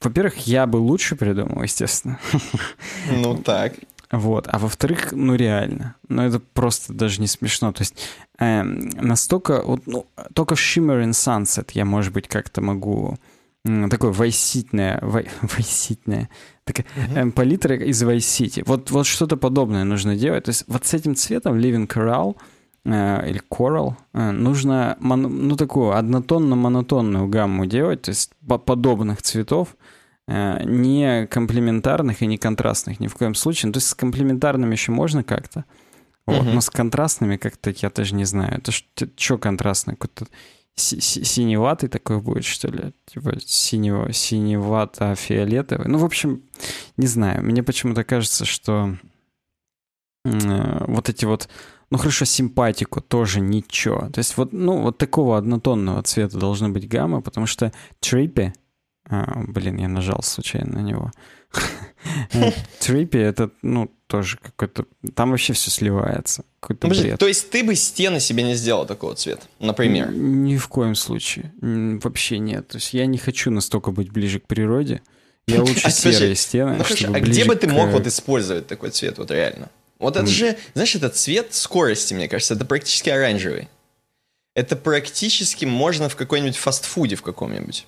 Во-первых, 0.00 0.46
я 0.46 0.66
бы 0.66 0.76
лучше 0.76 1.16
придумал, 1.16 1.62
естественно. 1.62 2.18
Ну, 3.10 3.36
так. 3.36 3.74
Вот. 4.12 4.46
А 4.48 4.58
во-вторых, 4.60 5.10
ну 5.10 5.34
реально. 5.34 5.96
Ну 6.08 6.22
это 6.22 6.38
просто 6.38 6.92
даже 6.92 7.20
не 7.20 7.26
смешно. 7.26 7.72
То 7.72 7.82
есть 7.82 7.96
э, 8.38 8.62
настолько... 8.62 9.62
Вот, 9.62 9.86
ну, 9.86 10.06
только 10.32 10.54
в 10.54 10.60
Shimmer 10.60 11.04
and 11.04 11.10
Sunset 11.10 11.70
я, 11.74 11.84
может 11.84 12.12
быть, 12.12 12.28
как-то 12.28 12.60
могу 12.60 13.18
такое 13.90 14.12
вайситное, 14.12 14.98
вай, 15.02 15.28
вайситное, 15.42 16.28
такая 16.64 16.86
uh-huh. 16.96 17.30
палитра 17.32 17.76
из 17.76 18.02
City. 18.02 18.62
Вот, 18.66 18.90
вот 18.90 19.06
что-то 19.06 19.36
подобное 19.36 19.84
нужно 19.84 20.16
делать. 20.16 20.44
То 20.44 20.50
есть 20.50 20.64
вот 20.66 20.86
с 20.86 20.94
этим 20.94 21.14
цветом 21.14 21.58
Living 21.58 21.86
Coral 21.86 22.36
э, 22.84 23.30
или 23.30 23.40
Coral 23.50 23.94
э, 24.12 24.30
нужно 24.30 24.96
мон, 25.00 25.22
ну 25.22 25.56
такую 25.56 25.96
однотонно-монотонную 25.96 27.28
гамму 27.28 27.66
делать, 27.66 28.02
то 28.02 28.10
есть 28.10 28.32
по 28.46 28.58
подобных 28.58 29.22
цветов, 29.22 29.76
э, 30.28 30.62
не 30.64 31.26
комплементарных 31.26 32.22
и 32.22 32.26
не 32.26 32.38
контрастных 32.38 33.00
ни 33.00 33.08
в 33.08 33.14
коем 33.14 33.34
случае. 33.34 33.68
Ну, 33.68 33.72
то 33.72 33.78
есть 33.78 33.88
с 33.88 33.94
комплементарными 33.94 34.72
еще 34.72 34.92
можно 34.92 35.24
как-то, 35.24 35.64
вот, 36.26 36.44
uh-huh. 36.44 36.52
но 36.54 36.60
с 36.60 36.70
контрастными 36.70 37.36
как-то 37.36 37.70
я 37.70 37.90
даже 37.90 38.14
не 38.14 38.24
знаю. 38.24 38.58
Это 38.58 38.72
что 39.16 39.38
контрастное? 39.38 39.96
Какой-то 39.96 40.26
синеватый 40.76 41.88
такой 41.88 42.20
будет, 42.20 42.44
что 42.44 42.68
ли? 42.68 42.92
Типа 43.06 43.34
синего, 43.40 44.12
синевато-фиолетовый. 44.12 45.88
Ну, 45.88 45.98
в 45.98 46.04
общем, 46.04 46.42
не 46.96 47.06
знаю. 47.06 47.42
Мне 47.42 47.62
почему-то 47.62 48.04
кажется, 48.04 48.44
что 48.44 48.96
э, 50.24 50.84
вот 50.86 51.08
эти 51.08 51.24
вот... 51.24 51.48
Ну, 51.88 51.98
хорошо, 51.98 52.24
симпатику 52.24 53.00
тоже 53.00 53.40
ничего. 53.40 54.10
То 54.10 54.18
есть 54.18 54.36
вот, 54.36 54.52
ну, 54.52 54.82
вот 54.82 54.98
такого 54.98 55.38
однотонного 55.38 56.02
цвета 56.02 56.38
должны 56.38 56.68
быть 56.68 56.88
гаммы, 56.88 57.22
потому 57.22 57.46
что 57.46 57.72
трипи... 58.00 58.52
А, 59.08 59.44
блин, 59.46 59.76
я 59.76 59.88
нажал 59.88 60.22
случайно 60.22 60.80
на 60.80 60.82
него. 60.82 61.12
Трипи 62.80 63.18
это, 63.18 63.50
ну, 63.62 63.90
тоже 64.06 64.38
какой-то... 64.40 64.86
Там 65.14 65.30
вообще 65.30 65.52
все 65.52 65.70
сливается. 65.70 66.44
Какой-то 66.60 66.82
Подожди, 66.82 67.04
бред. 67.08 67.18
То 67.18 67.26
есть 67.26 67.50
ты 67.50 67.64
бы 67.64 67.74
стены 67.74 68.20
себе 68.20 68.42
не 68.42 68.54
сделал 68.54 68.86
такого 68.86 69.14
цвета, 69.14 69.42
например? 69.58 70.10
Ни 70.12 70.56
в 70.56 70.68
коем 70.68 70.94
случае. 70.94 71.52
Вообще 71.60 72.38
нет. 72.38 72.68
То 72.68 72.76
есть 72.78 72.94
я 72.94 73.06
не 73.06 73.18
хочу 73.18 73.50
настолько 73.50 73.90
быть 73.90 74.10
ближе 74.10 74.40
к 74.40 74.46
природе. 74.46 75.02
Я 75.46 75.60
лучше 75.62 75.86
а, 75.86 75.90
серые 75.90 76.34
стены, 76.34 76.76
ну, 76.78 77.14
А 77.14 77.20
где 77.20 77.44
бы 77.44 77.56
ты 77.56 77.68
мог 77.68 77.90
вот 77.90 78.06
использовать 78.06 78.66
такой 78.66 78.90
цвет, 78.90 79.18
вот 79.18 79.30
реально? 79.30 79.70
Вот 79.98 80.16
это 80.16 80.26
же, 80.26 80.56
знаешь, 80.74 80.94
этот 80.94 81.16
цвет 81.16 81.54
скорости, 81.54 82.12
мне 82.12 82.28
кажется, 82.28 82.54
это 82.54 82.64
практически 82.66 83.08
оранжевый. 83.08 83.68
Это 84.54 84.76
практически 84.76 85.64
можно 85.64 86.08
в 86.08 86.16
какой-нибудь 86.16 86.56
фастфуде 86.56 87.16
в 87.16 87.22
каком-нибудь 87.22 87.86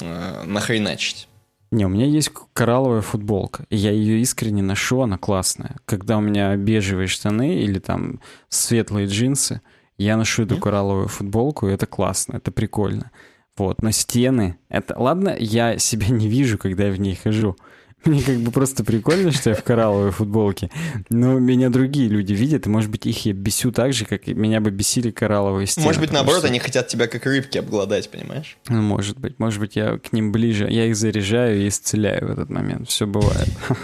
э, 0.00 0.42
нахреначить. 0.44 1.28
Не, 1.72 1.86
у 1.86 1.88
меня 1.88 2.04
есть 2.04 2.30
коралловая 2.52 3.00
футболка, 3.00 3.64
и 3.70 3.76
я 3.78 3.92
ее 3.92 4.20
искренне 4.20 4.62
ношу, 4.62 5.00
она 5.00 5.16
классная. 5.16 5.76
Когда 5.86 6.18
у 6.18 6.20
меня 6.20 6.54
бежевые 6.54 7.06
штаны 7.06 7.60
или 7.60 7.78
там 7.78 8.20
светлые 8.50 9.06
джинсы, 9.06 9.62
я 9.96 10.18
ношу 10.18 10.42
эту 10.42 10.58
коралловую 10.58 11.08
футболку, 11.08 11.66
и 11.66 11.72
это 11.72 11.86
классно, 11.86 12.36
это 12.36 12.52
прикольно. 12.52 13.10
Вот, 13.56 13.80
но 13.80 13.90
стены, 13.90 14.58
это... 14.68 14.98
Ладно, 14.98 15.34
я 15.38 15.78
себя 15.78 16.08
не 16.08 16.28
вижу, 16.28 16.58
когда 16.58 16.88
я 16.88 16.92
в 16.92 17.00
ней 17.00 17.14
хожу, 17.14 17.56
мне 18.06 18.22
как 18.22 18.36
бы 18.38 18.50
просто 18.50 18.84
прикольно, 18.84 19.30
что 19.32 19.50
я 19.50 19.56
в 19.56 19.62
коралловой 19.62 20.10
футболке. 20.10 20.70
Но 21.08 21.38
меня 21.38 21.70
другие 21.70 22.08
люди 22.08 22.32
видят, 22.32 22.66
и, 22.66 22.68
может 22.68 22.90
быть, 22.90 23.06
их 23.06 23.24
я 23.26 23.32
бесю 23.32 23.70
так 23.70 23.92
же, 23.92 24.04
как 24.04 24.26
меня 24.26 24.60
бы 24.60 24.70
бесили 24.70 25.10
коралловые 25.10 25.66
стены. 25.66 25.86
Может 25.86 26.00
быть, 26.00 26.12
наоборот, 26.12 26.40
что... 26.40 26.48
они 26.48 26.58
хотят 26.58 26.88
тебя 26.88 27.06
как 27.06 27.24
рыбки 27.26 27.58
обгладать, 27.58 28.10
понимаешь? 28.10 28.56
Ну, 28.68 28.82
может 28.82 29.18
быть. 29.18 29.38
Может 29.38 29.60
быть, 29.60 29.76
я 29.76 29.98
к 29.98 30.12
ним 30.12 30.32
ближе. 30.32 30.68
Я 30.68 30.86
их 30.86 30.96
заряжаю 30.96 31.62
и 31.62 31.68
исцеляю 31.68 32.28
в 32.28 32.30
этот 32.30 32.50
момент. 32.50 32.88
Все 32.88 33.06
бывает. 33.06 33.48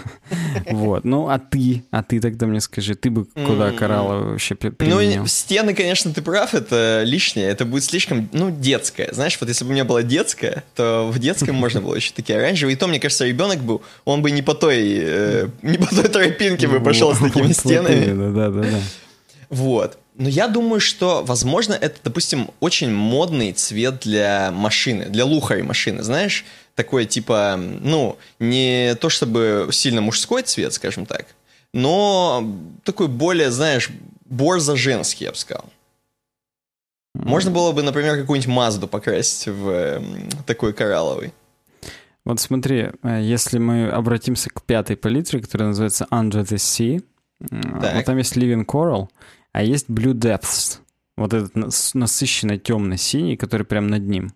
Вот. 0.69 1.05
Ну, 1.05 1.29
а 1.29 1.39
ты? 1.39 1.83
А 1.91 2.03
ты 2.03 2.19
тогда 2.19 2.45
мне 2.45 2.61
скажи, 2.61 2.95
ты 2.95 3.09
бы 3.09 3.25
куда 3.25 3.71
коралловый 3.71 4.31
вообще 4.31 4.55
применил? 4.55 5.21
Ну, 5.21 5.27
стены, 5.27 5.73
конечно, 5.73 6.13
ты 6.13 6.21
прав, 6.21 6.53
это 6.53 7.03
лишнее. 7.05 7.47
Это 7.47 7.65
будет 7.65 7.83
слишком, 7.83 8.29
ну, 8.31 8.51
детское. 8.51 9.11
Знаешь, 9.11 9.37
вот 9.39 9.49
если 9.49 9.63
бы 9.63 9.71
у 9.71 9.73
меня 9.73 9.85
была 9.85 10.03
детская, 10.03 10.63
то 10.75 11.09
в 11.11 11.17
детском 11.19 11.55
можно 11.55 11.81
было 11.81 11.95
еще 11.95 12.11
такие 12.13 12.37
оранжевые. 12.37 12.75
И 12.75 12.77
то, 12.77 12.87
мне 12.87 12.99
кажется, 12.99 13.25
ребенок 13.25 13.59
был, 13.59 13.81
он 14.09 14.21
бы 14.21 14.31
не 14.31 14.41
по 14.41 14.53
той, 14.53 14.99
э, 15.01 15.47
не 15.61 15.77
по 15.77 15.87
той 15.87 16.07
тропинке 16.07 16.67
бы 16.67 16.79
пошел 16.83 17.13
с 17.13 17.19
такими 17.19 17.51
стенами. 17.53 18.33
Да, 18.33 18.49
да, 18.49 18.61
да. 18.61 18.79
Вот. 19.49 19.97
Но 20.15 20.27
я 20.27 20.47
думаю, 20.47 20.81
что, 20.81 21.23
возможно, 21.23 21.73
это, 21.73 21.97
допустим, 22.03 22.49
очень 22.59 22.91
модный 22.91 23.53
цвет 23.53 23.99
для 24.01 24.51
машины, 24.51 25.05
для 25.05 25.23
лухари 25.23 25.61
машины, 25.61 26.03
знаешь? 26.03 26.45
Такой, 26.75 27.05
типа, 27.05 27.57
ну, 27.57 28.17
не 28.37 28.95
то 28.95 29.09
чтобы 29.09 29.69
сильно 29.71 30.01
мужской 30.01 30.43
цвет, 30.43 30.73
скажем 30.73 31.05
так, 31.05 31.25
но 31.73 32.45
такой 32.83 33.07
более, 33.07 33.49
знаешь, 33.49 33.89
борзо-женский, 34.25 35.25
я 35.25 35.31
бы 35.31 35.37
сказал. 35.37 35.65
Можно 37.15 37.51
было 37.51 37.71
бы, 37.71 37.81
например, 37.81 38.17
какую-нибудь 38.17 38.53
Мазду 38.53 38.87
покрасить 38.87 39.47
в 39.47 40.01
такой 40.45 40.73
коралловый. 40.73 41.33
Вот 42.29 42.39
смотри, 42.39 42.89
э, 43.01 43.21
если 43.23 43.57
мы 43.57 43.89
обратимся 43.89 44.51
к 44.51 44.61
пятой 44.61 44.95
палитре, 44.95 45.41
которая 45.41 45.69
называется 45.69 46.05
Under 46.11 46.43
the 46.43 46.57
Sea, 46.57 47.03
так. 47.39 47.95
вот 47.95 48.05
там 48.05 48.17
есть 48.19 48.37
Living 48.37 48.67
Coral, 48.67 49.07
а 49.51 49.63
есть 49.63 49.89
Blue 49.89 50.13
Depths. 50.13 50.77
Вот 51.17 51.33
этот 51.33 51.55
насыщенно 51.95 52.59
темно-синий, 52.59 53.35
который 53.35 53.65
прям 53.65 53.87
над 53.87 54.03
ним. 54.03 54.31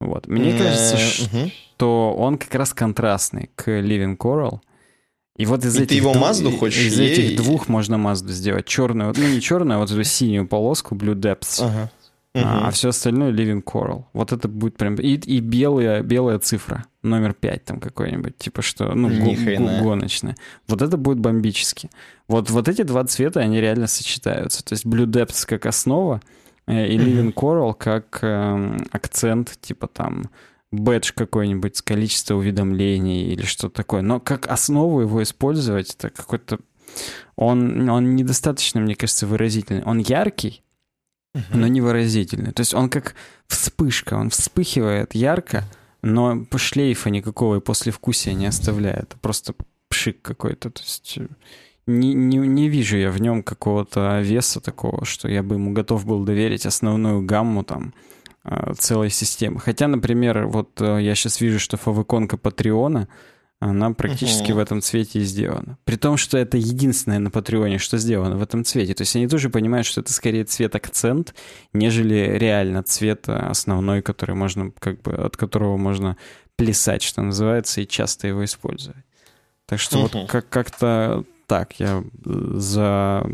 Вот. 0.00 0.26
Мне 0.26 0.52
кажется, 0.58 0.98
что 0.98 2.14
он 2.14 2.36
как 2.36 2.54
раз 2.54 2.74
контрастный 2.74 3.48
к 3.54 3.70
Living 3.70 4.18
Coral. 4.18 4.60
И 5.38 5.46
вот 5.46 5.64
из 5.64 5.76
и 5.76 5.84
этих 5.84 5.88
ты 5.88 5.94
его 5.94 6.12
Мазду 6.12 6.50
хочешь? 6.50 6.88
Из 6.88 7.00
этих 7.00 7.38
двух 7.38 7.68
можно 7.68 7.96
Мазду 7.96 8.34
сделать. 8.34 8.66
Черную, 8.66 9.14
ну 9.16 9.28
не 9.28 9.40
черную, 9.40 9.78
а 9.78 9.80
вот 9.80 9.90
эту 9.90 10.04
синюю 10.04 10.46
полоску 10.46 10.94
Blue 10.94 11.14
Depths. 11.14 11.62
Ага. 11.64 11.90
Uh-huh. 12.34 12.42
А, 12.44 12.68
а 12.68 12.70
все 12.70 12.90
остальное 12.90 13.32
Living 13.32 13.62
Coral. 13.62 14.04
Вот 14.12 14.32
это 14.32 14.48
будет 14.48 14.76
прям... 14.76 14.96
И, 14.96 15.14
и 15.14 15.40
белая, 15.40 16.02
белая 16.02 16.38
цифра, 16.38 16.84
номер 17.02 17.34
5 17.34 17.64
там 17.64 17.80
какой-нибудь, 17.80 18.36
типа 18.38 18.62
что, 18.62 18.94
ну, 18.94 19.08
го- 19.08 19.82
гоночная. 19.82 20.36
Вот 20.66 20.82
это 20.82 20.96
будет 20.96 21.20
бомбически. 21.20 21.90
Вот, 22.26 22.50
вот 22.50 22.68
эти 22.68 22.82
два 22.82 23.04
цвета, 23.04 23.40
они 23.40 23.60
реально 23.60 23.86
сочетаются. 23.86 24.64
То 24.64 24.74
есть 24.74 24.84
Blue 24.84 25.06
Depths 25.06 25.46
как 25.46 25.66
основа, 25.66 26.20
э, 26.66 26.86
и 26.88 26.98
Living. 26.98 27.32
Coral 27.32 27.74
как 27.74 28.18
э, 28.22 28.76
акцент, 28.90 29.58
типа 29.60 29.86
там 29.86 30.30
бэдж 30.70 31.12
какой-нибудь 31.14 31.76
с 31.76 31.82
количеством 31.82 32.38
уведомлений 32.38 33.32
или 33.32 33.42
что-то 33.42 33.74
такое. 33.74 34.02
Но 34.02 34.20
как 34.20 34.46
основу 34.48 35.00
его 35.00 35.22
использовать, 35.22 35.94
это 35.94 36.10
какой-то... 36.10 36.58
Он, 37.36 37.88
он 37.88 38.16
недостаточно, 38.16 38.80
мне 38.80 38.94
кажется, 38.94 39.26
выразительный. 39.26 39.84
Он 39.84 39.98
яркий, 39.98 40.62
но 41.52 41.66
невыразительный. 41.66 42.52
То 42.52 42.60
есть 42.60 42.74
он 42.74 42.90
как 42.90 43.14
вспышка, 43.46 44.14
он 44.14 44.30
вспыхивает 44.30 45.14
ярко, 45.14 45.64
но 46.02 46.44
шлейфа 46.56 47.10
никакого 47.10 47.56
и 47.56 47.60
послевкусия 47.60 48.34
не 48.34 48.46
оставляет. 48.46 49.16
Просто 49.20 49.54
пшик 49.88 50.22
какой-то. 50.22 50.70
То 50.70 50.82
есть 50.82 51.18
э, 51.18 51.26
не, 51.86 52.14
не, 52.14 52.36
не 52.38 52.68
вижу 52.68 52.96
я 52.96 53.10
в 53.10 53.20
нем 53.20 53.42
какого-то 53.42 54.20
веса 54.20 54.60
такого, 54.60 55.04
что 55.04 55.28
я 55.28 55.42
бы 55.42 55.56
ему 55.56 55.72
готов 55.72 56.06
был 56.06 56.24
доверить 56.24 56.66
основную 56.66 57.22
гамму 57.22 57.64
там 57.64 57.94
э, 58.44 58.74
целой 58.78 59.10
системы. 59.10 59.58
Хотя, 59.60 59.88
например, 59.88 60.46
вот 60.46 60.80
э, 60.80 60.98
я 61.00 61.14
сейчас 61.14 61.40
вижу, 61.40 61.58
что 61.58 61.76
фавиконка 61.76 62.36
Патреона, 62.36 63.08
она 63.60 63.90
практически 63.90 64.50
uh-huh. 64.50 64.54
в 64.54 64.58
этом 64.58 64.80
цвете 64.80 65.20
и 65.20 65.24
сделана. 65.24 65.78
При 65.84 65.96
том, 65.96 66.16
что 66.16 66.38
это 66.38 66.56
единственное 66.56 67.18
на 67.18 67.30
Патреоне, 67.30 67.78
что 67.78 67.98
сделано 67.98 68.36
в 68.36 68.42
этом 68.42 68.64
цвете. 68.64 68.94
То 68.94 69.02
есть 69.02 69.16
они 69.16 69.26
тоже 69.26 69.50
понимают, 69.50 69.86
что 69.86 70.00
это 70.00 70.12
скорее 70.12 70.44
цвет-акцент, 70.44 71.34
нежели 71.72 72.36
реально 72.38 72.84
цвет 72.84 73.28
основной, 73.28 74.02
который 74.02 74.36
можно, 74.36 74.70
как 74.78 75.02
бы, 75.02 75.12
от 75.12 75.36
которого 75.36 75.76
можно 75.76 76.16
плясать, 76.56 77.02
что 77.02 77.22
называется, 77.22 77.80
и 77.80 77.86
часто 77.86 78.28
его 78.28 78.44
использовать. 78.44 79.04
Так 79.66 79.80
что 79.80 79.98
uh-huh. 79.98 80.20
вот 80.20 80.30
как- 80.30 80.48
как-то 80.48 81.24
так 81.46 81.80
я 81.80 82.04
за... 82.24 83.26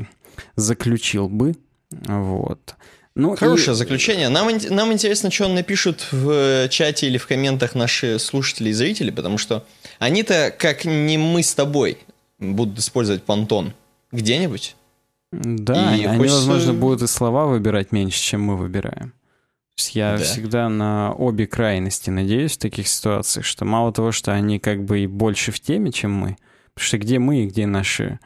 заключил 0.57 1.29
бы. 1.29 1.55
Вот. 1.91 2.77
Ну, 3.15 3.37
Хорошее 3.37 3.75
и... 3.75 3.77
заключение. 3.77 4.29
Нам, 4.29 4.49
нам 4.71 4.93
интересно, 4.93 5.31
что 5.31 5.49
напишут 5.49 6.09
в 6.11 6.69
чате 6.69 7.07
или 7.07 7.19
в 7.19 7.27
комментах 7.27 7.75
наши 7.75 8.19
слушатели 8.19 8.71
и 8.71 8.73
зрители, 8.73 9.11
потому 9.11 9.39
что 9.39 9.65
они-то, 9.99 10.55
как 10.57 10.85
не 10.85 11.19
мы 11.19 11.43
с 11.43 11.55
тобой, 11.55 11.99
будут 12.39 12.79
использовать 12.79 13.23
понтон 13.23 13.73
где-нибудь. 14.13 14.77
Да, 15.33 15.97
и 15.97 16.05
они, 16.05 16.19
хочется... 16.19 16.37
возможно, 16.39 16.75
будут 16.75 17.03
и 17.03 17.07
слова 17.07 17.47
выбирать 17.47 17.93
меньше, 17.93 18.21
чем 18.21 18.43
мы 18.43 18.57
выбираем. 18.57 19.11
То 19.11 19.81
есть 19.81 19.97
я 19.97 20.17
да. 20.17 20.23
всегда 20.23 20.69
на 20.69 21.13
обе 21.13 21.49
крайности 21.49 22.11
надеюсь 22.11 22.53
в 22.53 22.59
таких 22.59 22.87
ситуациях, 22.87 23.45
что 23.45 23.65
мало 23.65 23.93
того, 23.93 24.13
что 24.13 24.33
они 24.33 24.61
как 24.61 24.85
бы 24.85 25.01
и 25.01 25.07
больше 25.09 25.51
в 25.51 25.59
теме, 25.59 25.91
чем 25.91 26.13
мы, 26.13 26.37
потому 26.75 26.87
что 26.87 26.99
где 26.99 27.19
мы 27.19 27.43
и 27.43 27.47
где 27.47 27.67
наши 27.67 28.21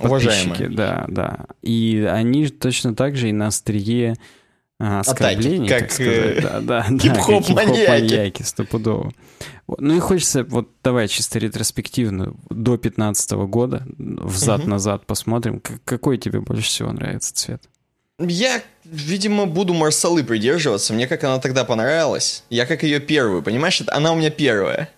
Уважаемые. 0.00 0.70
Да, 0.70 1.04
да. 1.08 1.46
И 1.62 2.08
они 2.10 2.48
точно 2.48 2.94
так 2.94 3.16
же 3.16 3.28
и 3.28 3.32
на 3.32 3.48
острие 3.48 4.16
а, 4.78 5.00
оскорблений, 5.00 5.66
Атаки, 5.66 5.80
как, 5.80 5.80
так 5.80 5.92
сказать. 5.92 6.42
Да, 6.42 6.60
да, 6.60 6.82
хип-хоп 6.98 7.48
маньяки. 7.48 8.42
стопудово. 8.42 9.12
Вот. 9.66 9.80
Ну 9.80 9.96
и 9.96 10.00
хочется, 10.00 10.44
вот 10.44 10.68
давай 10.84 11.08
чисто 11.08 11.38
ретроспективно, 11.38 12.34
до 12.50 12.76
15 12.76 13.32
года, 13.32 13.86
взад-назад 13.98 15.06
посмотрим, 15.06 15.62
какой 15.84 16.18
тебе 16.18 16.40
больше 16.40 16.64
всего 16.64 16.92
нравится 16.92 17.34
цвет? 17.34 17.62
Я, 18.18 18.62
видимо, 18.84 19.46
буду 19.46 19.74
Марсалы 19.74 20.24
придерживаться. 20.24 20.94
Мне 20.94 21.06
как 21.06 21.22
она 21.24 21.38
тогда 21.38 21.64
понравилась. 21.64 22.44
Я 22.48 22.64
как 22.64 22.82
ее 22.82 22.98
первую, 22.98 23.42
понимаешь? 23.42 23.82
Она 23.88 24.12
у 24.12 24.16
меня 24.16 24.30
первая. 24.30 24.88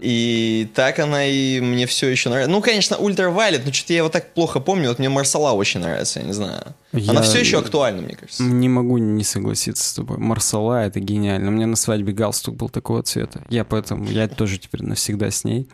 И 0.00 0.68
так 0.74 0.98
она 0.98 1.24
и 1.24 1.60
мне 1.60 1.86
все 1.86 2.08
еще 2.08 2.28
нравится. 2.28 2.50
Ну, 2.50 2.60
конечно, 2.60 2.96
Ультравайлет, 2.96 3.64
но 3.64 3.72
что-то 3.72 3.92
я 3.92 3.98
его 4.00 4.08
так 4.08 4.34
плохо 4.34 4.58
помню. 4.58 4.88
Вот 4.88 4.98
мне 4.98 5.08
Марсала 5.08 5.52
очень 5.52 5.80
нравится, 5.80 6.18
я 6.18 6.26
не 6.26 6.32
знаю. 6.32 6.74
Я 6.92 7.12
она 7.12 7.22
все 7.22 7.38
еще 7.38 7.58
актуальна, 7.58 8.02
мне 8.02 8.16
кажется. 8.16 8.42
Не 8.42 8.68
могу 8.68 8.98
не 8.98 9.22
согласиться 9.22 9.88
с 9.88 9.94
тобой. 9.94 10.18
Марсала— 10.18 10.84
это 10.86 10.98
гениально. 10.98 11.48
У 11.48 11.52
меня 11.52 11.66
на 11.66 11.76
свадьбе 11.76 12.12
галстук 12.12 12.56
был 12.56 12.68
такого 12.68 13.02
цвета. 13.04 13.44
Я 13.50 13.64
поэтому, 13.64 14.04
я 14.10 14.26
тоже 14.26 14.58
теперь 14.58 14.82
навсегда 14.82 15.30
с 15.30 15.44
ней. 15.44 15.68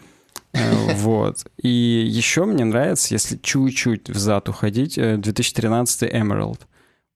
Э, 0.53 0.95
вот. 0.97 1.47
И 1.63 1.69
еще 1.69 2.45
мне 2.45 2.65
нравится, 2.65 3.15
если 3.15 3.39
чуть-чуть 3.39 4.11
взад 4.11 4.51
уходить, 4.51 4.97
2013 4.97 6.03
э, 6.03 6.19
Emerald. 6.19 6.61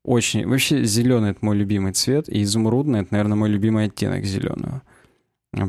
Очень. 0.04 0.46
Вообще 0.46 0.84
зеленый— 0.84 1.30
это 1.32 1.44
мой 1.44 1.56
любимый 1.56 1.92
цвет, 1.92 2.30
и 2.30 2.42
изумрудный— 2.42 3.00
это, 3.02 3.08
наверное, 3.12 3.37
мой 3.37 3.50
любимый 3.50 3.87
оттенок 3.87 4.25
зеленого. 4.25 4.82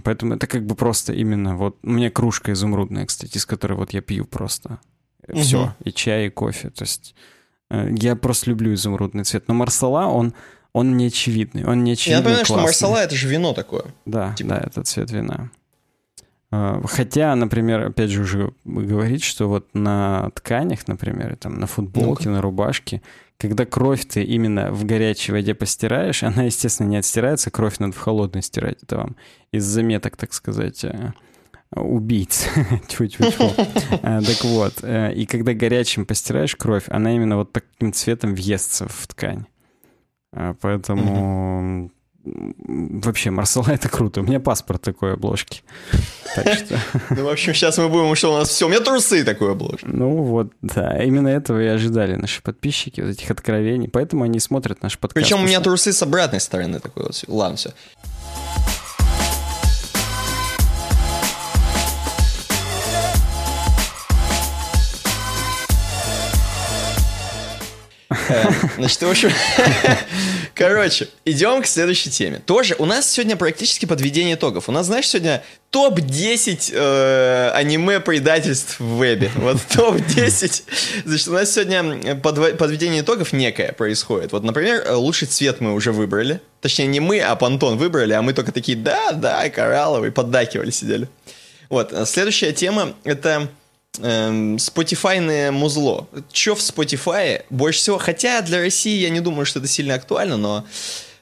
Поэтому 0.04 0.36
это 0.36 0.48
как 0.48 0.66
бы 0.66 0.76
просто 0.76 1.14
именно 1.14 1.56
вот... 1.56 1.78
У 1.84 1.90
меня 1.90 2.10
кружка 2.10 2.52
изумрудная, 2.54 3.06
кстати, 3.06 3.38
из 3.38 3.46
которой 3.46 3.74
вот 3.74 3.94
я 3.94 4.02
пью 4.02 4.26
просто. 4.26 4.80
Угу. 5.28 5.40
Все. 5.40 5.76
И 5.84 5.92
чай, 5.92 6.28
и 6.28 6.30
кофе. 6.30 6.70
То 6.70 6.84
есть 6.84 7.16
э, 7.70 7.90
я 7.98 8.16
просто 8.16 8.50
люблю 8.50 8.74
изумрудный 8.74 9.24
цвет. 9.24 9.48
Но 9.48 9.54
Марсала, 9.54 10.08
он, 10.08 10.34
он 10.74 10.98
не 10.98 11.08
очевидный. 11.08 11.66
Он 11.66 11.84
не 11.84 11.94
очевидный, 11.94 12.20
Я 12.20 12.24
понимаю, 12.24 12.46
что 12.46 12.58
Марсала— 12.58 12.98
это 13.04 13.16
же 13.16 13.28
вино 13.28 13.54
такое. 13.54 13.86
Да, 14.06 14.34
типа. 14.34 14.50
да, 14.50 14.58
это 14.58 14.84
цвет 14.84 15.12
вина. 15.12 15.52
Э, 16.52 16.82
хотя, 16.86 17.36
например, 17.36 17.88
опять 17.88 18.10
же 18.10 18.22
уже 18.22 18.54
говорить, 18.64 19.24
что 19.24 19.48
вот 19.48 19.68
на 19.74 20.30
тканях, 20.36 20.88
например, 20.88 21.36
там 21.38 21.60
на 21.60 21.68
футболке, 21.68 22.30
ну 22.30 22.36
на 22.36 22.42
рубашке, 22.42 23.02
когда 23.38 23.66
кровь 23.66 24.06
ты 24.06 24.24
именно 24.24 24.72
в 24.72 24.86
горячей 24.86 25.32
воде 25.32 25.54
постираешь, 25.54 26.24
она, 26.24 26.44
естественно, 26.44 26.88
не 26.88 26.98
отстирается, 26.98 27.52
кровь 27.52 27.80
надо 27.80 27.94
в 27.94 28.00
холодной 28.00 28.42
стирать. 28.42 28.84
Это 28.84 28.98
вам 28.98 29.16
из 29.52 29.64
заметок, 29.66 30.18
так 30.18 30.34
сказать, 30.34 30.84
э, 30.84 31.12
убийц. 31.76 32.48
Э, 34.02 34.22
так 34.22 34.44
вот, 34.44 34.74
э, 34.84 35.14
и 35.14 35.26
когда 35.26 35.54
горячим 35.54 36.06
постираешь 36.06 36.56
кровь, 36.56 36.86
она 36.88 37.16
именно 37.16 37.38
вот 37.38 37.52
таким 37.52 37.92
цветом 37.94 38.36
въестся 38.36 38.88
в 38.88 39.08
ткань. 39.08 39.46
Поэтому 40.62 41.90
вообще 42.26 43.30
Марсела 43.30 43.70
это 43.70 43.90
круто. 43.90 44.22
У 44.22 44.24
меня 44.24 44.40
паспорт 44.40 44.82
такой 44.82 45.14
обложки. 45.14 45.62
Так 46.36 46.54
что... 46.54 46.80
Ну, 47.10 47.26
в 47.26 47.30
общем, 47.30 47.54
сейчас 47.54 47.78
мы 47.78 47.90
будем, 47.90 48.14
что 48.16 48.34
у 48.34 48.38
нас 48.38 48.50
все. 48.50 48.66
У 48.66 48.70
меня 48.70 48.82
трусы 48.82 49.24
такой 49.24 49.52
обложки. 49.52 49.86
Ну 49.86 50.24
вот, 50.24 50.52
да. 50.62 51.02
Именно 51.04 51.30
этого 51.30 51.62
и 51.62 51.68
ожидали 51.68 52.16
наши 52.16 52.42
подписчики, 52.42 53.02
вот 53.02 53.12
этих 53.12 53.30
откровений. 53.32 53.88
Поэтому 53.88 54.24
они 54.24 54.40
смотрят 54.40 54.82
наш 54.82 54.98
подкаст. 54.98 55.24
Причем 55.24 55.44
у 55.44 55.46
меня 55.48 55.62
трусы 55.62 55.94
с 55.94 56.02
обратной 56.02 56.40
стороны 56.40 56.80
такой 56.80 57.04
вот. 57.04 57.24
Ладно, 57.28 57.58
все. 57.58 57.74
Значит, 68.78 69.02
в 69.02 69.10
общем, 69.10 69.32
короче, 70.54 71.10
идем 71.26 71.62
к 71.62 71.68
следующей 71.68 72.10
теме. 72.10 72.42
Тоже 72.46 72.76
у 72.78 72.86
нас 72.86 73.10
сегодня 73.10 73.36
практически 73.36 73.86
подведение 73.86 74.36
итогов. 74.36 74.70
У 74.70 74.72
нас, 74.72 74.88
знаешь, 74.88 75.08
сегодня 75.08 75.44
топ-10 75.72 76.72
э, 76.74 77.52
аниме-предательств 77.54 78.80
в 78.80 78.98
вебе. 78.98 79.32
Вот 79.36 79.58
топ-10. 79.76 80.64
Значит, 81.06 81.28
у 81.28 81.34
нас 81.34 81.52
сегодня 81.52 82.16
подведение 82.16 83.02
итогов 83.02 83.34
некое 83.34 83.72
происходит. 83.72 84.32
Вот, 84.32 84.44
например, 84.44 84.84
лучший 84.94 85.28
цвет 85.28 85.62
мы 85.62 85.74
уже 85.74 85.92
выбрали. 85.92 86.42
Точнее, 86.62 86.88
не 86.88 87.00
мы, 87.00 87.20
а 87.20 87.36
Пантон 87.36 87.78
выбрали, 87.78 88.14
а 88.14 88.22
мы 88.22 88.34
только 88.34 88.52
такие, 88.52 88.78
да, 88.78 89.12
да, 89.12 89.50
коралловый, 89.50 90.12
поддакивали, 90.12 90.72
сидели. 90.72 91.10
Вот, 91.70 91.94
следующая 92.08 92.54
тема— 92.54 92.94
это 93.04 93.50
эм, 94.02 94.56
Spotify 94.58 95.52
музло. 95.52 96.08
Че 96.32 96.56
в 96.56 96.60
Spotify 96.60 97.44
больше 97.50 97.80
всего? 97.80 97.98
Хотя 97.98 98.42
для 98.42 98.60
России 98.60 99.00
я 99.00 99.10
не 99.10 99.20
думаю, 99.20 99.46
что 99.46 99.60
это 99.60 99.68
сильно 99.68 99.96
актуально, 99.96 100.38
но 100.38 100.66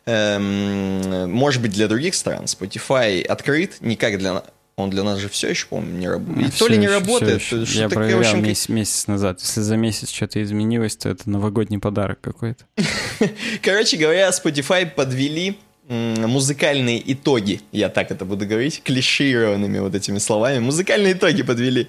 эм, 0.06 1.32
может 1.32 1.62
быть 1.62 1.72
для 1.72 1.88
других 1.88 2.16
стран 2.16 2.46
Spotify 2.46 3.24
открыт 3.24 3.78
не 3.82 3.96
как 3.96 4.18
для 4.18 4.44
он 4.76 4.90
для 4.90 5.04
нас 5.04 5.20
же 5.20 5.30
все 5.30 5.50
еще, 5.50 5.68
по-моему, 5.68 5.98
не 5.98 6.10
работает. 6.10 6.48
И 6.48 6.58
то 6.58 6.68
ли 6.68 6.78
не 6.78 6.88
работает, 6.88 7.42
все 7.44 7.62
еще. 7.62 7.80
Я 7.80 7.90
проверял 7.90 8.22
общем... 8.22 8.44
месяц, 8.44 8.70
месяц 8.70 9.08
назад. 9.08 9.40
Если 9.40 9.62
за 9.62 9.78
месяц 9.78 10.10
что-то 10.10 10.42
изменилось, 10.42 10.96
то 10.96 11.10
это 11.10 11.30
новогодний 11.30 11.78
подарок 11.78 12.22
какой-то. 12.22 12.66
Короче 13.62 13.98
говоря, 13.98 14.30
Spotify 14.30 14.90
подвели 14.90 15.58
музыкальные 15.90 17.14
итоги, 17.14 17.62
я 17.72 17.90
так 17.90 18.10
это 18.10 18.26
буду 18.26 18.48
говорить, 18.48 18.82
клишированными 18.84 19.80
вот 19.80 19.94
этими 19.94 20.18
словами, 20.18 20.60
музыкальные 20.60 21.14
итоги 21.14 21.44
подвели 21.44 21.88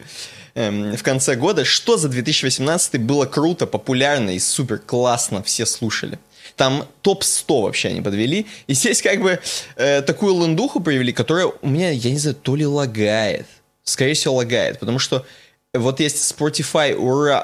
эм, 0.54 0.96
в 0.96 1.02
конце 1.02 1.36
года. 1.36 1.64
Что 1.64 1.96
за 1.96 2.08
2018 2.08 3.00
было 3.00 3.26
круто, 3.26 3.66
популярно 3.66 4.30
и 4.30 4.38
супер 4.38 4.78
классно, 4.78 5.42
все 5.42 5.66
слушали. 5.66 6.18
Там 6.56 6.86
топ-100 7.02 7.62
вообще 7.62 7.88
они 7.88 8.00
подвели. 8.00 8.46
И 8.66 8.74
здесь 8.74 9.02
как 9.02 9.20
бы 9.20 9.40
э, 9.76 10.02
такую 10.02 10.40
лендуху 10.40 10.80
привели, 10.80 11.12
которая 11.12 11.46
у 11.46 11.68
меня, 11.68 11.90
я 11.90 12.10
не 12.10 12.18
знаю, 12.18 12.36
то 12.36 12.56
ли 12.56 12.66
лагает. 12.66 13.46
Скорее 13.82 14.14
всего, 14.14 14.34
лагает. 14.34 14.78
Потому 14.78 14.98
что 14.98 15.26
вот 15.72 16.00
есть 16.00 16.16
Spotify 16.16 16.96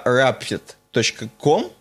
rapid.com, 0.04 1.72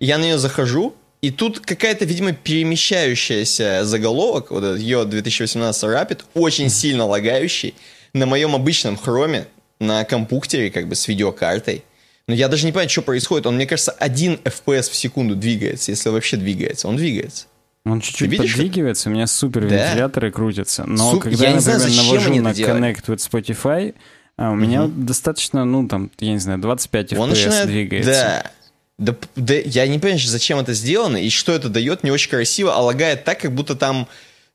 я 0.00 0.18
на 0.18 0.24
нее 0.24 0.38
захожу, 0.38 0.94
и 1.24 1.30
тут 1.30 1.60
какая-то, 1.60 2.04
видимо, 2.04 2.32
перемещающаяся 2.32 3.86
заголовок, 3.86 4.50
вот 4.50 4.62
этот 4.62 4.78
ее 4.78 5.06
2018 5.06 5.84
Rapid, 5.84 6.20
очень 6.34 6.68
сильно 6.68 7.06
лагающий 7.06 7.74
на 8.12 8.26
моем 8.26 8.54
обычном 8.54 8.98
хроме, 8.98 9.46
на 9.80 10.04
компьютере, 10.04 10.70
как 10.70 10.88
бы 10.88 10.94
с 10.94 11.08
видеокартой. 11.08 11.84
Но 12.26 12.34
я 12.34 12.48
даже 12.48 12.64
не 12.64 12.72
понимаю, 12.72 12.88
что 12.88 13.02
происходит. 13.02 13.46
Он, 13.46 13.56
мне 13.56 13.66
кажется, 13.66 13.92
один 13.92 14.40
FPS 14.44 14.90
в 14.90 14.94
секунду 14.94 15.36
двигается, 15.36 15.90
если 15.90 16.08
вообще 16.08 16.36
двигается. 16.36 16.88
Он 16.88 16.96
двигается. 16.96 17.46
Он 17.84 18.00
чуть-чуть 18.00 18.30
видишь, 18.30 18.52
подвигивается, 18.52 19.10
у 19.10 19.12
меня 19.12 19.26
супер 19.26 19.66
вентиляторы 19.66 20.30
да. 20.30 20.34
крутятся. 20.34 20.84
Но 20.86 21.12
Суп... 21.12 21.24
когда 21.24 21.48
я, 21.48 21.54
например, 21.54 21.78
знаю, 21.78 21.96
навожу 21.96 22.34
на 22.36 22.52
Connect 22.52 23.04
with 23.06 23.30
Spotify, 23.30 23.94
а, 24.36 24.50
у 24.52 24.54
меня 24.54 24.84
угу. 24.84 24.92
достаточно, 25.02 25.66
ну, 25.66 25.86
там, 25.86 26.10
я 26.18 26.32
не 26.32 26.38
знаю, 26.38 26.58
25 26.60 27.12
FPS 27.12 27.18
Он 27.18 27.28
начинает... 27.28 27.66
двигается. 27.66 28.10
Да. 28.10 28.50
Да, 28.96 29.16
да, 29.34 29.54
я 29.54 29.88
не 29.88 29.98
понимаю, 29.98 30.20
зачем 30.20 30.60
это 30.60 30.72
сделано 30.72 31.16
и 31.16 31.28
что 31.28 31.52
это 31.52 31.68
дает, 31.68 32.04
не 32.04 32.12
очень 32.12 32.30
красиво, 32.30 32.74
а 32.74 32.80
лагает 32.80 33.24
так, 33.24 33.40
как 33.40 33.52
будто 33.52 33.74
там, 33.74 34.06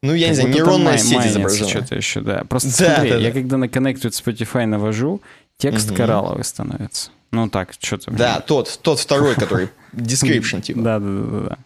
ну, 0.01 0.13
я 0.13 0.27
как 0.27 0.35
не 0.37 0.41
знаю, 0.41 0.55
нейронная 0.55 0.91
май- 0.91 0.99
сеть 0.99 1.25
изображена. 1.25 1.69
что-то 1.69 1.95
еще, 1.95 2.21
да. 2.21 2.43
Просто 2.45 2.69
да, 2.69 2.95
смотри, 2.95 3.09
да, 3.09 3.17
я 3.17 3.27
да. 3.29 3.31
когда 3.31 3.57
на 3.57 3.65
Connect 3.65 4.01
with 4.01 4.23
Spotify 4.23 4.65
навожу, 4.65 5.21
текст 5.57 5.89
угу. 5.89 5.97
коралловый 5.97 6.43
становится. 6.43 7.11
Ну 7.31 7.49
так, 7.49 7.73
что-то... 7.79 8.11
Да, 8.11 8.39
тот, 8.39 8.79
тот 8.81 8.99
второй, 8.99 9.35
который 9.35 9.69
description, 9.93 10.61
типа. 10.61 10.79
Да, 10.79 10.99
да, 10.99 11.07
да, 11.07 11.49
да. 11.49 11.57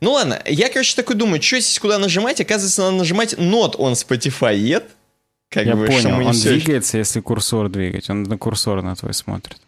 Ну 0.00 0.12
ладно, 0.12 0.40
я, 0.44 0.68
короче, 0.68 0.94
такой 0.94 1.16
думаю, 1.16 1.42
что 1.42 1.58
здесь 1.58 1.78
куда 1.78 1.98
нажимать? 1.98 2.40
Оказывается, 2.40 2.82
надо 2.82 2.96
нажимать 2.96 3.34
Not 3.34 3.76
on 3.76 3.92
Spotify 3.92 4.56
yet. 4.56 4.84
Как 5.48 5.64
я 5.64 5.74
бы, 5.74 5.86
понял, 5.86 6.26
он 6.26 6.32
двигается, 6.32 6.98
если 6.98 7.20
курсор 7.20 7.68
двигать. 7.68 8.10
Он 8.10 8.24
на 8.24 8.36
курсор 8.36 8.82
на 8.82 8.94
твой 8.94 9.14
смотрит. 9.14 9.58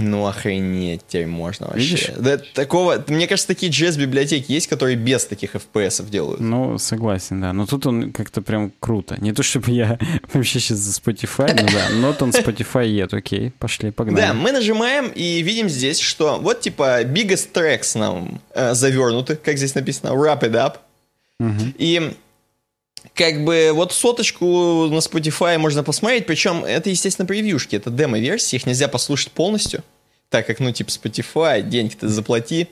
Ну, 0.00 0.26
охренеть 0.26 1.02
теперь 1.08 1.26
можно 1.26 1.66
вообще. 1.66 1.82
Видишь? 1.82 2.10
Да, 2.18 2.38
такого, 2.54 3.04
мне 3.08 3.26
кажется, 3.26 3.48
такие 3.48 3.70
JS-библиотеки 3.72 4.52
есть, 4.52 4.68
которые 4.68 4.96
без 4.96 5.26
таких 5.26 5.56
FPS 5.56 6.08
делают. 6.08 6.40
Ну, 6.40 6.78
согласен, 6.78 7.40
да. 7.40 7.52
Но 7.52 7.66
тут 7.66 7.86
он 7.86 8.12
как-то 8.12 8.40
прям 8.40 8.72
круто. 8.78 9.16
Не 9.20 9.32
то, 9.32 9.42
чтобы 9.42 9.72
я 9.72 9.98
вообще 10.32 10.60
сейчас 10.60 10.78
за 10.78 10.98
Spotify, 10.98 11.52
ну 11.60 11.66
да, 11.72 11.88
но 11.94 12.14
он 12.20 12.30
Spotify 12.30 12.86
ед, 12.86 13.12
окей, 13.12 13.50
пошли, 13.58 13.90
погнали. 13.90 14.20
Да, 14.20 14.34
мы 14.34 14.52
нажимаем 14.52 15.08
и 15.08 15.42
видим 15.42 15.68
здесь, 15.68 15.98
что 15.98 16.38
вот 16.38 16.60
типа 16.60 17.02
biggest 17.02 17.48
tracks 17.52 17.98
нам 17.98 18.40
э, 18.54 18.74
завернуты, 18.74 19.34
как 19.36 19.58
здесь 19.58 19.74
написано, 19.74 20.10
wrap 20.10 20.42
it 20.42 20.52
up. 20.52 20.76
Угу. 21.40 21.74
И 21.78 22.12
как 23.14 23.44
бы 23.44 23.70
вот 23.72 23.92
соточку 23.92 24.88
на 24.90 24.98
Spotify 24.98 25.58
можно 25.58 25.82
посмотреть, 25.82 26.26
причем 26.26 26.64
это, 26.64 26.90
естественно, 26.90 27.26
превьюшки, 27.26 27.76
это 27.76 27.90
демо-версии, 27.90 28.56
их 28.56 28.66
нельзя 28.66 28.88
послушать 28.88 29.32
полностью, 29.32 29.82
так 30.28 30.46
как, 30.46 30.60
ну, 30.60 30.72
типа 30.72 30.90
Spotify, 30.90 31.62
деньги 31.62 31.94
ты 31.94 32.08
заплати. 32.08 32.68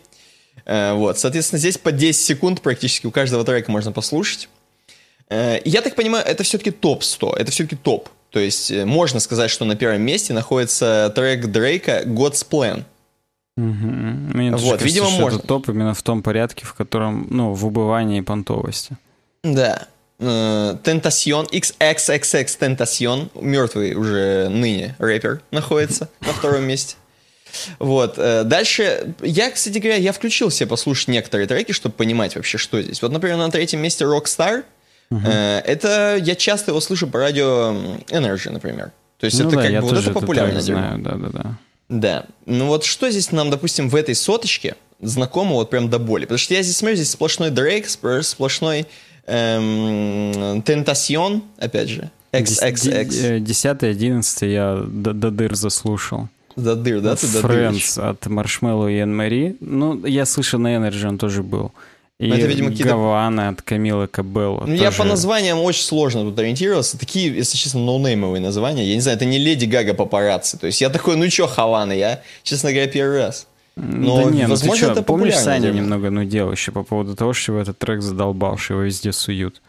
Э, 0.64 0.94
вот, 0.94 1.18
соответственно, 1.18 1.58
здесь 1.58 1.78
по 1.78 1.92
10 1.92 2.24
секунд 2.24 2.60
практически 2.60 3.06
у 3.06 3.10
каждого 3.10 3.44
трека 3.44 3.70
можно 3.70 3.92
послушать. 3.92 4.48
Э, 5.28 5.60
я 5.64 5.82
так 5.82 5.94
понимаю, 5.94 6.24
это 6.24 6.42
все-таки 6.42 6.70
топ-100, 6.70 7.36
это 7.36 7.50
все-таки 7.50 7.76
топ. 7.76 8.08
То 8.30 8.40
есть 8.40 8.70
э, 8.70 8.84
можно 8.84 9.20
сказать, 9.20 9.50
что 9.50 9.64
на 9.64 9.76
первом 9.76 10.02
месте 10.02 10.32
находится 10.32 11.12
трек 11.14 11.46
Дрейка 11.46 12.02
«God's 12.04 12.46
Plan». 12.48 12.84
Угу. 13.56 13.64
Мне 13.64 14.50
вот, 14.50 14.60
кажется, 14.60 14.84
видимо, 14.84 15.08
можно. 15.10 15.38
Это 15.38 15.46
топ 15.46 15.68
именно 15.68 15.94
в 15.94 16.02
том 16.02 16.22
порядке, 16.22 16.66
в 16.66 16.74
котором, 16.74 17.26
ну, 17.30 17.54
в 17.54 17.64
убывании 17.64 18.20
понтовости. 18.20 18.96
Да. 19.42 19.88
Тентасьон, 20.18 21.46
XXXX 21.46 22.58
Тентасьон, 22.58 23.30
мертвый 23.34 23.94
уже 23.94 24.48
ныне 24.48 24.96
рэпер, 24.98 25.42
находится 25.50 26.08
на 26.20 26.32
втором 26.32 26.64
месте. 26.64 26.96
Вот. 27.78 28.14
Э, 28.18 28.44
дальше, 28.44 29.14
я, 29.22 29.50
кстати 29.50 29.78
говоря, 29.78 29.96
я 29.96 30.12
включил 30.12 30.50
себе 30.50 30.68
послушать 30.68 31.08
некоторые 31.08 31.46
треки, 31.46 31.72
чтобы 31.72 31.94
понимать 31.94 32.36
вообще, 32.36 32.58
что 32.58 32.80
здесь. 32.80 33.02
Вот, 33.02 33.12
например, 33.12 33.36
на 33.36 33.50
третьем 33.50 33.80
месте 33.80 34.04
Rockstar. 34.04 34.64
Uh-huh. 35.10 35.60
Это 35.60 36.18
я 36.20 36.34
часто 36.34 36.72
его 36.72 36.80
слышу 36.80 37.06
по 37.06 37.20
радио 37.20 37.74
Energy, 38.08 38.50
например. 38.50 38.90
То 39.18 39.26
есть 39.26 39.38
ну 39.40 39.48
это 39.48 39.56
да, 39.56 39.62
как 39.62 39.72
бы 39.72 39.80
вот 39.80 39.98
это 39.98 40.10
популярно. 40.12 40.60
Знаю, 40.60 40.98
да, 40.98 41.14
да, 41.14 41.28
да. 41.28 41.58
Да. 41.88 42.26
Ну 42.44 42.66
вот 42.66 42.84
что 42.84 43.08
здесь 43.10 43.30
нам, 43.30 43.50
допустим, 43.50 43.88
в 43.88 43.94
этой 43.94 44.14
соточке 44.14 44.74
знакомо 45.00 45.52
вот 45.52 45.70
прям 45.70 45.88
до 45.88 45.98
боли? 45.98 46.24
Потому 46.24 46.38
что 46.38 46.54
я 46.54 46.62
здесь 46.62 46.76
смотрю, 46.76 46.96
здесь 46.96 47.10
сплошной 47.10 47.50
Дрейк, 47.50 47.86
сплошной 47.88 48.86
эм, 49.26 50.62
Тентасьон, 50.62 51.42
опять 51.58 51.88
же, 51.88 52.10
XXX. 52.32 53.40
10 53.40 53.82
11 53.82 54.42
я 54.42 54.82
до, 54.86 55.12
до 55.12 55.30
дыр 55.30 55.54
заслушал. 55.54 56.28
До 56.56 56.74
дыр, 56.74 57.00
да? 57.00 57.16
Ты 57.16 57.26
Friends 57.26 58.00
от 58.00 58.26
Marshmello 58.26 58.88
и 58.88 58.96
Anne 58.96 59.56
Ну, 59.60 60.06
я 60.06 60.24
слышал, 60.24 60.58
на 60.58 60.74
Energy 60.74 61.06
он 61.06 61.18
тоже 61.18 61.42
был. 61.42 61.72
И 62.18 62.30
это, 62.30 62.46
видимо, 62.46 62.70
Havana 62.70 63.50
от 63.50 63.60
Камилы 63.60 64.06
Кабелла. 64.06 64.60
Ну, 64.60 64.72
тоже... 64.72 64.82
я 64.82 64.90
по 64.90 65.04
названиям 65.04 65.60
очень 65.60 65.82
сложно 65.82 66.22
тут 66.22 66.38
ориентировался. 66.38 66.98
Такие, 66.98 67.34
если 67.34 67.58
честно, 67.58 67.80
no 67.80 67.92
name 67.92 68.16
овые 68.16 68.40
названия. 68.40 68.86
Я 68.86 68.94
не 68.94 69.02
знаю, 69.02 69.16
это 69.16 69.26
не 69.26 69.36
Lady 69.36 69.66
Gaga 69.66 69.92
Paparazzi. 69.92 70.56
То 70.56 70.66
есть 70.66 70.80
я 70.80 70.88
такой, 70.88 71.16
ну 71.16 71.28
чё, 71.28 71.46
Havana, 71.46 71.92
я, 71.92 72.22
честно 72.42 72.70
говоря, 72.70 72.86
первый 72.90 73.18
раз. 73.18 73.46
Но, 73.76 74.24
да 74.24 74.30
не, 74.30 74.46
возможно, 74.46 74.66
ну 74.66 74.72
ты 74.72 74.78
что, 74.78 74.92
это 74.92 75.02
помнишь, 75.02 75.36
Саня 75.36 75.70
немного 75.70 76.10
нудел 76.10 76.50
еще 76.50 76.72
по 76.72 76.82
поводу 76.82 77.14
того, 77.14 77.34
что 77.34 77.52
его 77.52 77.60
этот 77.60 77.78
трек 77.78 78.00
задолбал, 78.00 78.56
что 78.56 78.74
его 78.74 78.82
везде 78.84 79.12
суют. 79.12 79.60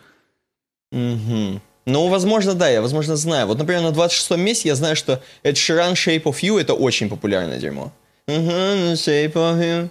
Угу. 0.93 1.60
Ну, 1.86 2.08
возможно, 2.08 2.54
да, 2.54 2.70
я, 2.70 2.82
возможно, 2.82 3.15
знаю. 3.15 3.48
Вот, 3.48 3.58
например, 3.58 3.82
на 3.82 3.91
26 3.91 4.38
месте 4.38 4.70
я 4.70 4.76
знаю, 4.76 4.96
что 4.96 5.22
Ed 5.43 5.54
Sheeran 5.54 5.93
Shape 5.93 6.24
of 6.24 6.36
You 6.41 6.60
это 6.60 6.74
очень 6.74 7.10
популярное 7.10 7.60
дерьмо. 7.60 7.91
Угу, 8.28 8.96
Shape 8.96 9.34
of 9.34 9.60
You. 9.60 9.89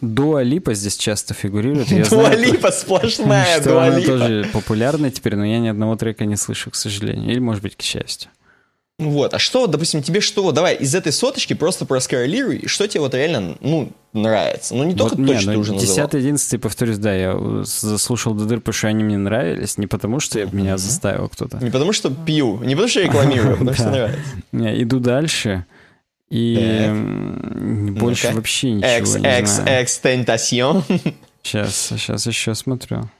Дуа 0.00 0.42
Липа 0.42 0.74
здесь 0.74 0.96
часто 0.96 1.34
фигурирует. 1.34 1.88
Дуа 2.10 2.34
Липа 2.34 2.70
сплошная 2.72 3.60
Дуа 3.60 3.88
Липа. 3.88 4.06
Тоже 4.06 4.48
популярна 4.52 5.10
теперь, 5.10 5.36
но 5.36 5.44
я 5.44 5.58
ни 5.58 5.68
одного 5.68 5.96
трека 5.96 6.24
не 6.24 6.36
слышу, 6.36 6.70
к 6.70 6.74
сожалению. 6.74 7.30
Или, 7.30 7.40
может 7.40 7.62
быть, 7.62 7.76
к 7.76 7.82
счастью. 7.82 8.30
Вот, 8.98 9.34
а 9.34 9.40
что, 9.40 9.66
допустим, 9.66 10.02
тебе 10.02 10.20
что, 10.20 10.52
давай 10.52 10.76
из 10.76 10.94
этой 10.94 11.10
соточки 11.10 11.52
просто 11.54 11.84
проскоррелируй, 11.84 12.68
что 12.68 12.86
тебе 12.86 13.00
вот 13.00 13.12
реально, 13.14 13.56
ну, 13.60 13.90
нравится. 14.12 14.72
Ну, 14.76 14.84
не 14.84 14.94
только 14.94 15.16
вот, 15.16 15.26
то, 15.26 15.34
не, 15.34 15.46
ну, 15.46 15.58
уже 15.58 15.72
10 15.72 15.88
называл. 15.88 16.10
11 16.12 16.60
повторюсь, 16.60 16.98
да, 16.98 17.12
я 17.12 17.36
заслушал 17.64 18.34
до 18.34 18.44
дыр, 18.44 18.60
потому 18.60 18.72
что 18.72 18.86
они 18.86 19.02
мне 19.02 19.18
нравились, 19.18 19.78
не 19.78 19.88
потому 19.88 20.20
что 20.20 20.38
я, 20.38 20.46
меня 20.46 20.78
заставил 20.78 21.28
кто-то. 21.28 21.58
Не 21.58 21.70
потому 21.70 21.92
что 21.92 22.08
пью, 22.08 22.60
не 22.62 22.76
потому 22.76 22.88
что 22.88 23.00
я 23.00 23.06
рекламирую, 23.06 23.54
а 23.54 23.56
потому 23.56 23.74
что 23.74 23.90
нравится. 23.90 24.20
Не, 24.52 24.82
иду 24.82 25.00
дальше, 25.00 25.66
и 26.30 26.88
больше 27.98 28.30
вообще 28.32 28.72
ничего 28.72 29.18
не 29.18 29.46
знаю. 29.46 29.84
Extentacion. 29.84 30.82
Сейчас, 31.42 31.74
сейчас 31.74 32.26
еще 32.26 32.54
смотрю. 32.54 33.10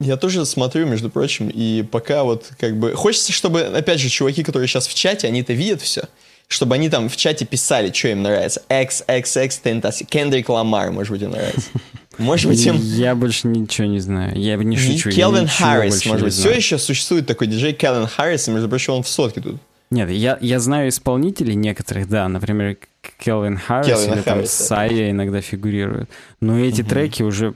Я 0.00 0.16
тоже 0.16 0.46
смотрю, 0.46 0.86
между 0.86 1.10
прочим, 1.10 1.48
и 1.48 1.82
пока 1.82 2.24
вот 2.24 2.50
как 2.58 2.76
бы... 2.76 2.94
Хочется, 2.94 3.32
чтобы, 3.32 3.60
опять 3.60 4.00
же, 4.00 4.08
чуваки, 4.08 4.42
которые 4.42 4.66
сейчас 4.66 4.86
в 4.86 4.94
чате, 4.94 5.28
они 5.28 5.42
это 5.42 5.52
видят 5.52 5.82
все, 5.82 6.04
чтобы 6.48 6.74
они 6.74 6.88
там 6.88 7.10
в 7.10 7.16
чате 7.16 7.44
писали, 7.44 7.92
что 7.92 8.08
им 8.08 8.22
нравится. 8.22 8.62
XXX 8.70 9.48
Tentacion. 9.62 10.06
Кендрик 10.06 10.48
Ламар, 10.48 10.90
может 10.90 11.12
быть, 11.12 11.22
им 11.22 11.32
нравится. 11.32 11.68
Может 12.16 12.48
быть, 12.48 12.64
им... 12.64 12.76
Я 12.80 13.14
больше 13.14 13.46
ничего 13.46 13.86
не 13.86 14.00
знаю. 14.00 14.38
Я 14.38 14.56
не 14.56 14.78
шучу. 14.78 15.10
Келвин 15.10 15.46
Харрис, 15.46 16.06
может 16.06 16.24
быть. 16.24 16.34
Все 16.34 16.50
еще 16.50 16.78
существует 16.78 17.26
такой 17.26 17.46
диджей 17.46 17.74
Келвин 17.74 18.06
Харрис, 18.06 18.48
и, 18.48 18.50
между 18.50 18.70
прочим, 18.70 18.94
он 18.94 19.02
в 19.02 19.08
сотке 19.08 19.42
тут. 19.42 19.56
Нет, 19.90 20.08
я, 20.10 20.38
я 20.40 20.60
знаю 20.60 20.88
исполнителей 20.88 21.54
некоторых, 21.54 22.08
да, 22.08 22.28
например, 22.28 22.76
Келвин 23.18 23.56
Харрис 23.56 23.88
Келвин 23.88 24.12
или 24.12 24.22
Харрис, 24.22 24.56
там 24.56 24.66
Сайя 24.66 25.10
иногда 25.10 25.40
фигурирует. 25.40 26.08
Но 26.40 26.58
эти 26.60 26.82
угу. 26.82 26.90
треки 26.90 27.22
уже 27.24 27.48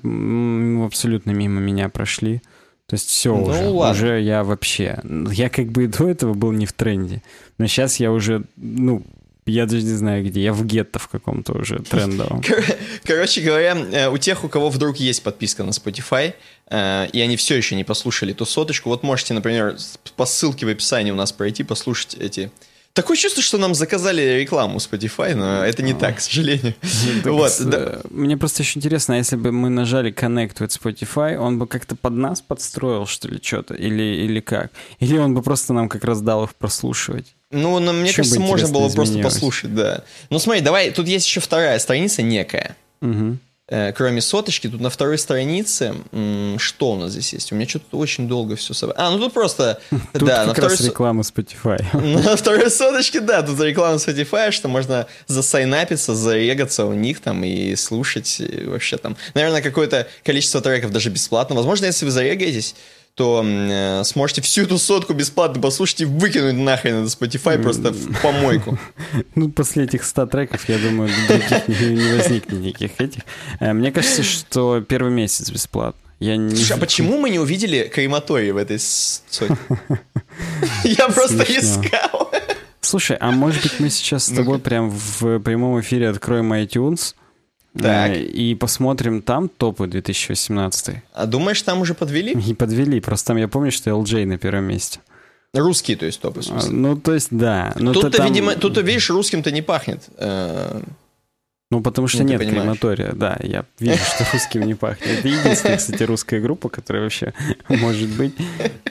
абсолютно 0.85 1.31
мимо 1.31 1.61
меня 1.61 1.88
прошли. 1.88 2.42
То 2.87 2.94
есть 2.94 3.09
все 3.09 3.35
ну, 3.35 3.44
уже, 3.44 3.68
ладно. 3.68 3.92
уже 3.92 4.20
я 4.20 4.44
вообще, 4.44 4.99
я 5.31 5.49
как 5.49 5.66
бы 5.68 5.85
и 5.85 5.87
до 5.87 6.09
этого 6.09 6.35
был 6.35 6.53
не 6.53 6.66
в 6.66 6.73
тренде, 6.73 7.23
но 7.57 7.66
сейчас 7.66 7.97
я 7.97 8.12
уже, 8.12 8.44
ну, 8.57 9.03
я 9.46 9.66
даже 9.66 9.83
не 9.83 9.94
знаю 9.94 10.24
где, 10.24 10.42
я 10.42 10.52
в 10.52 10.64
гетто 10.64 10.98
в 10.98 11.09
каком-то 11.09 11.52
уже 11.52 11.78
трендовом. 11.80 12.42
Короче 13.04 13.40
говоря, 13.40 13.76
э, 13.76 14.09
у 14.09 14.18
тех, 14.18 14.44
у 14.44 14.48
кого 14.48 14.70
вдруг 14.70 14.96
есть 14.96 15.22
подписка 15.22 15.64
на 15.64 15.70
Spotify, 15.70 16.35
э, 16.68 17.07
и 17.12 17.20
они 17.20 17.37
все 17.37 17.57
еще 17.57 17.76
не 17.76 17.85
послушали 17.85 18.33
ту 18.33 18.44
соточку, 18.44 18.88
вот 18.88 19.02
можете, 19.02 19.35
например, 19.35 19.76
по 20.16 20.26
ссылке 20.26 20.66
в 20.66 20.68
описании 20.68 21.11
у 21.11 21.16
нас 21.16 21.33
пройти, 21.33 21.62
послушать 21.62 22.14
эти 22.14 22.50
Такое 22.94 23.16
чувство, 23.16 23.42
что 23.42 23.59
нам 23.59 23.74
заказали 23.74 24.22
рекламу 24.38 24.78
Spotify, 24.78 25.35
но 25.35 25.64
это 25.64 25.83
не 25.83 25.94
так, 25.94 26.18
к 26.18 26.20
сожалению. 26.20 26.74
Вот, 27.24 27.52
да. 27.64 28.00
Мне 28.09 28.37
просто 28.37 28.62
еще 28.62 28.78
интересно, 28.78 29.16
а 29.16 29.18
если 29.18 29.35
бы 29.35 29.50
мы 29.50 29.68
нажали 29.68 30.14
Connect 30.14 30.59
with 30.59 30.80
Spotify, 30.80 31.37
он 31.37 31.59
бы 31.59 31.66
как-то 31.66 31.96
под 31.96 32.12
нас 32.12 32.40
подстроил, 32.40 33.07
что 33.07 33.26
ли, 33.26 33.40
что-то? 33.42 33.74
Или, 33.74 34.24
или 34.24 34.38
как? 34.38 34.70
Или 35.00 35.18
он 35.18 35.35
бы 35.35 35.42
просто 35.42 35.72
нам 35.72 35.88
как 35.88 36.04
раз 36.04 36.20
дал 36.20 36.44
их 36.44 36.54
прослушивать? 36.54 37.35
Ну, 37.55 37.79
но, 37.79 37.93
мне 37.93 38.11
Чем 38.11 38.25
кажется, 38.25 38.40
можно 38.40 38.69
было 38.69 38.88
просто 38.88 39.19
послушать, 39.21 39.75
да. 39.75 40.05
Ну, 40.31 40.38
смотри, 40.38 40.61
давай, 40.61 40.90
тут 40.90 41.07
есть 41.07 41.27
еще 41.27 41.40
вторая 41.40 41.79
страница 41.79 42.23
некая. 42.23 42.77
Угу. 43.01 43.38
Э, 43.67 43.93
кроме 43.93 44.21
соточки, 44.21 44.69
тут 44.69 44.81
на 44.83 44.90
второй 44.90 45.17
странице, 45.17 45.95
что 46.59 46.93
у 46.93 46.97
нас 46.97 47.12
здесь 47.12 47.33
есть? 47.33 47.51
У 47.51 47.55
меня 47.55 47.67
что-то 47.67 47.97
очень 47.97 48.29
долго 48.29 48.57
все 48.57 48.75
собрано. 48.75 49.07
А, 49.07 49.11
ну 49.11 49.19
тут 49.19 49.33
просто... 49.33 49.81
Тут 50.12 50.25
да, 50.25 50.37
как 50.37 50.47
на 50.49 50.53
второй... 50.53 50.71
раз 50.71 50.81
реклама 50.83 51.23
Spotify. 51.23 51.83
На 52.25 52.37
второй 52.37 52.71
соточке, 52.71 53.21
да, 53.21 53.43
тут 53.43 53.59
реклама 53.61 53.97
Spotify, 53.97 54.51
что 54.51 54.69
можно 54.69 55.07
засайнапиться, 55.27 56.14
зарегаться 56.14 56.85
у 56.85 56.93
них 56.93 57.21
там 57.21 57.43
и 57.43 57.75
слушать 57.75 58.43
вообще 58.67 58.99
там. 58.99 59.17
Наверное, 59.33 59.62
какое-то 59.62 60.07
количество 60.25 60.61
треков 60.61 60.90
даже 60.93 61.09
бесплатно. 61.09 61.57
Возможно, 61.57 61.87
если 61.87 62.05
вы 62.05 62.11
зарегаетесь, 62.11 62.75
то 63.14 63.44
э, 63.44 64.03
сможете 64.05 64.42
всю 64.42 64.62
эту 64.62 64.77
сотку 64.77 65.12
бесплатно 65.12 65.62
послушать 65.62 66.00
и 66.00 66.05
выкинуть 66.05 66.55
нахрен 66.55 67.03
на 67.03 67.07
Spotify 67.07 67.62
просто 67.62 67.92
в 67.92 68.20
помойку. 68.20 68.79
Ну, 69.37 69.50
после 69.50 69.85
этих 69.85 70.05
100 70.05 70.27
треков, 70.27 70.68
я 70.68 70.79
думаю, 70.79 71.11
не 71.68 72.16
возникнет 72.16 72.61
никаких 72.61 73.00
этих. 73.00 73.22
Э, 73.61 73.72
мне 73.72 73.92
кажется, 73.92 74.22
что 74.22 74.81
первый 74.81 75.12
месяц 75.12 75.50
бесплатно. 75.50 76.00
Я 76.18 76.37
не... 76.37 76.55
Слушай, 76.55 76.77
а 76.77 76.81
почему 76.81 77.18
мы 77.18 77.31
не 77.31 77.38
увидели 77.38 77.90
крематорий 77.92 78.50
в 78.50 78.57
этой 78.57 78.79
сотке? 78.79 79.57
Я 80.85 81.09
просто 81.09 81.42
искал. 81.42 82.31
Слушай, 82.81 83.16
а 83.20 83.31
может 83.31 83.62
быть 83.62 83.79
мы 83.79 83.90
сейчас 83.90 84.27
с 84.27 84.35
тобой 84.35 84.59
прям 84.59 84.90
в 84.90 85.40
прямом 85.40 85.81
эфире 85.81 86.09
откроем 86.09 86.53
iTunes, 86.53 87.14
так. 87.79 88.11
Э, 88.11 88.23
и 88.23 88.55
посмотрим 88.55 89.23
там 89.23 89.49
топы 89.49 89.87
2018. 89.87 90.97
А 91.13 91.27
думаешь, 91.27 91.61
там 91.63 91.81
уже 91.81 91.95
подвели? 91.95 92.35
Не 92.35 92.55
подвели, 92.55 93.01
просто 93.01 93.29
там 93.29 93.37
я 93.39 93.49
помню, 93.49 93.71
что 93.73 93.91
LJ 93.91 94.27
на 94.27 94.39
первом 94.39 94.65
месте. 94.65 95.01
Русские, 95.53 95.97
то 95.97 96.07
есть, 96.07 96.21
топы, 96.21 96.41
а, 96.51 96.67
Ну, 96.69 96.97
то 96.97 97.15
есть, 97.15 97.29
да. 97.31 97.73
Тут-то, 97.79 98.11
там... 98.11 98.27
видимо, 98.27 98.55
тут-то, 98.57 98.81
видишь, 98.81 99.09
русским-то 99.11 99.53
не 99.53 99.63
пахнет. 99.63 100.03
Э, 100.19 100.81
Ну, 101.71 101.81
потому 101.81 102.09
что 102.09 102.23
Ну, 102.25 102.29
нет 102.29 102.41
крематория, 102.41 103.13
да, 103.13 103.39
я 103.43 103.65
вижу, 103.79 103.99
что 104.05 104.27
русским 104.33 104.63
не 104.63 104.75
пахнет. 104.75 105.19
Это 105.19 105.29
единственная, 105.29 105.77
кстати, 105.79 106.03
русская 106.03 106.41
группа, 106.41 106.69
которая 106.69 107.05
вообще 107.05 107.33
может 107.69 108.09
быть. 108.11 108.35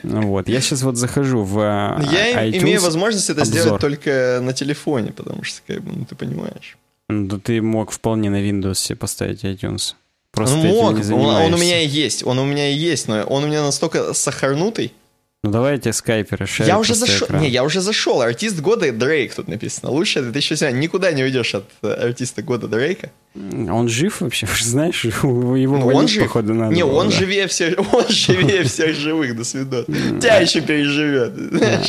Ну 0.04 0.22
Вот, 0.28 0.48
я 0.48 0.62
сейчас 0.62 0.84
вот 0.84 0.96
захожу 0.98 1.44
в 1.44 1.60
а, 1.60 2.02
Я 2.12 2.46
iTunes. 2.46 2.62
имею 2.64 2.82
возможность 2.82 3.30
это 3.30 3.42
обзор. 3.42 3.60
сделать 3.60 3.82
только 3.82 4.40
на 4.42 4.54
телефоне, 4.54 5.12
потому 5.12 5.44
что, 5.44 5.62
как 5.68 5.82
бы, 5.82 5.92
ну, 5.94 6.06
ты 6.06 6.16
понимаешь. 6.16 6.78
Да 7.28 7.38
ты 7.38 7.62
мог 7.62 7.92
вполне 7.92 8.30
на 8.30 8.42
Windows 8.42 8.76
себе 8.76 8.96
поставить 8.96 9.44
iTunes. 9.44 9.96
Просто 10.32 10.58
этим 10.58 10.70
мог, 10.70 10.94
не 10.94 10.98
он, 10.98 11.04
занимаешься. 11.04 11.46
он 11.46 11.54
у 11.54 11.58
меня 11.58 11.82
и 11.82 11.88
есть, 11.88 12.26
он 12.26 12.40
у 12.40 12.46
меня 12.46 12.70
и 12.70 12.74
есть, 12.76 13.08
но 13.08 13.22
он 13.24 13.44
у 13.44 13.48
меня 13.48 13.62
настолько 13.64 14.14
сахарнутый. 14.14 14.92
Ну 15.46 15.52
давай 15.52 15.74
я 15.74 15.78
тебе 15.78 15.92
скайпер 15.92 16.40
расширю 16.40 16.70
я 16.70 16.80
уже 16.80 16.96
зашел, 16.96 17.28
экран. 17.28 17.42
не, 17.42 17.50
я 17.50 17.66
уже 17.66 17.82
зашел. 17.82 18.22
Артист 18.22 18.62
года 18.62 18.90
Дрейк 18.94 19.36
тут 19.36 19.50
написано. 19.50 19.92
Лучше 19.92 20.22
2007. 20.22 20.80
Никуда 20.80 21.12
не 21.12 21.22
уйдешь 21.22 21.54
от 21.54 21.66
э, 21.82 21.92
артиста 21.92 22.42
года 22.44 22.70
Дрейка. 22.70 23.12
Он 23.36 23.90
жив 23.90 24.22
вообще? 24.22 24.48
Знаешь, 24.62 25.04
его 25.24 25.78
Ну, 25.78 25.88
он 25.88 26.08
жив. 26.08 26.24
походу, 26.24 26.54
надо 26.54 26.74
не, 26.74 26.86
было, 26.86 26.94
он 27.02 27.10
да. 27.10 27.16
живее 27.18 27.48
всех, 27.48 27.78
он 27.94 28.08
живее 28.08 28.64
всех 28.64 28.96
живых, 28.96 29.36
до 29.36 29.44
свидания. 29.44 29.86
Тебя 30.20 30.38
еще 30.38 30.62
переживет. 30.62 31.34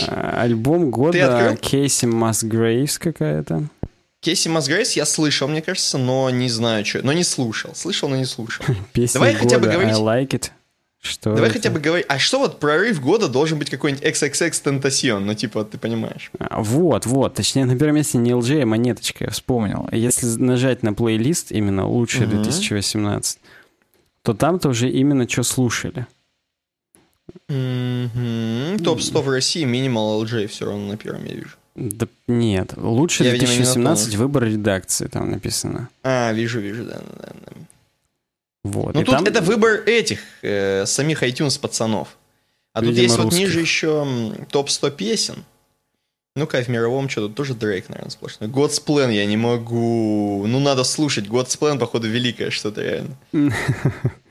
А, 0.09 0.41
Альбом 0.43 0.91
года? 0.91 1.57
Кейси 1.61 2.07
Масгрейвс 2.07 2.99
какая-то. 2.99 3.69
Кейси 4.25 4.49
Масгрейс 4.49 4.93
я 4.93 5.05
слышал, 5.05 5.49
мне 5.49 5.61
кажется, 5.61 5.99
но 5.99 6.31
не 6.31 6.49
знаю, 6.49 6.85
что. 6.87 7.05
Но 7.05 7.13
не 7.13 7.25
слушал. 7.25 7.75
Слышал, 7.75 8.09
но 8.09 8.17
не 8.17 8.25
слушал. 8.25 8.65
Песня 8.95 9.21
Давай 9.21 9.35
хотя 9.35 9.59
бы 9.59 9.67
года 9.67 9.73
говорить- 9.79 9.95
I 9.95 10.01
Like 10.01 10.29
It. 10.31 10.51
Что 11.03 11.35
Давай 11.35 11.51
это? 11.51 11.59
хотя 11.59 11.69
бы 11.71 11.81
говорить. 11.81 12.07
А 12.09 12.19
что 12.19 12.39
вот 12.39 12.59
прорыв 12.59 12.99
года 13.03 13.29
должен 13.29 13.59
быть 13.59 13.69
какой-нибудь 13.69 14.03
XXX 14.03 14.51
Tentacion? 14.65 15.19
Ну, 15.21 15.35
типа, 15.35 15.63
ты 15.65 15.77
понимаешь. 15.77 16.31
А, 16.39 16.63
Вот, 16.63 17.05
вот. 17.05 17.35
Точнее, 17.35 17.67
на 17.67 17.79
первом 17.79 17.97
месте 17.97 18.17
не 18.17 18.31
LJ, 18.31 18.63
а 18.63 18.67
монеточка, 18.67 19.25
я 19.25 19.31
вспомнил. 19.31 19.87
Если 19.93 20.27
нажать 20.39 20.83
на 20.83 20.95
плейлист 20.95 21.53
именно 21.53 21.87
лучший 21.87 22.27
Мгм. 22.27 22.43
2018, 22.43 23.39
то 24.23 24.33
там-то 24.33 24.71
уже 24.71 24.89
именно 24.89 25.29
что 25.29 25.43
слушали. 25.43 26.07
Мгм. 27.51 28.79
Топ-100 28.83 29.21
в 29.21 29.29
России, 29.29 29.67
Minimal 29.67 30.23
LJ 30.25 30.47
все 30.47 30.65
равно 30.65 30.87
на 30.89 30.97
первом 30.97 31.27
я 31.27 31.35
вижу. 31.35 31.51
Да 31.75 32.07
нет, 32.29 32.75
лучший 32.77 33.27
Я, 33.27 33.33
видимо, 33.33 33.51
не 33.51 33.57
2018 33.59 34.15
выбор 34.17 34.45
редакции 34.45 35.07
там 35.09 35.31
написано. 35.31 35.89
А, 36.03 36.33
вижу, 36.33 36.61
вижу, 36.61 36.85
да, 36.85 37.01
да, 37.21 37.33
да. 37.47 37.53
Вот. 38.63 38.95
Ну, 38.95 39.03
тут 39.05 39.15
там- 39.17 39.25
это 39.25 39.41
выбор 39.43 39.83
этих, 39.87 40.21
э, 40.43 40.87
самих 40.87 41.23
iTunes 41.23 41.59
пацанов. 41.61 42.17
А 42.73 42.81
тут 42.81 42.89
Видимо, 42.91 43.03
есть 43.03 43.17
вот 43.17 43.25
русских. 43.25 43.41
ниже 43.41 43.61
еще 43.61 44.03
м, 44.03 44.47
топ-100 44.47 44.91
песен. 44.93 45.45
Ну-ка, 46.37 46.63
в 46.63 46.69
мировом 46.69 47.09
что 47.09 47.27
тут 47.29 47.37
тоже 47.37 47.55
Дрейк, 47.55 47.89
наверное, 47.89 48.11
сплошной. 48.11 48.49
God's 48.51 48.83
Plan 48.85 49.13
я 49.13 49.25
не 49.27 49.37
могу. 49.37 50.45
Ну, 50.49 50.59
надо 50.61 50.83
слушать. 50.85 51.27
God's 51.27 51.57
Plan, 51.59 51.79
походу, 51.79 52.09
великое 52.09 52.51
что-то 52.51 52.83
реально. 52.83 53.17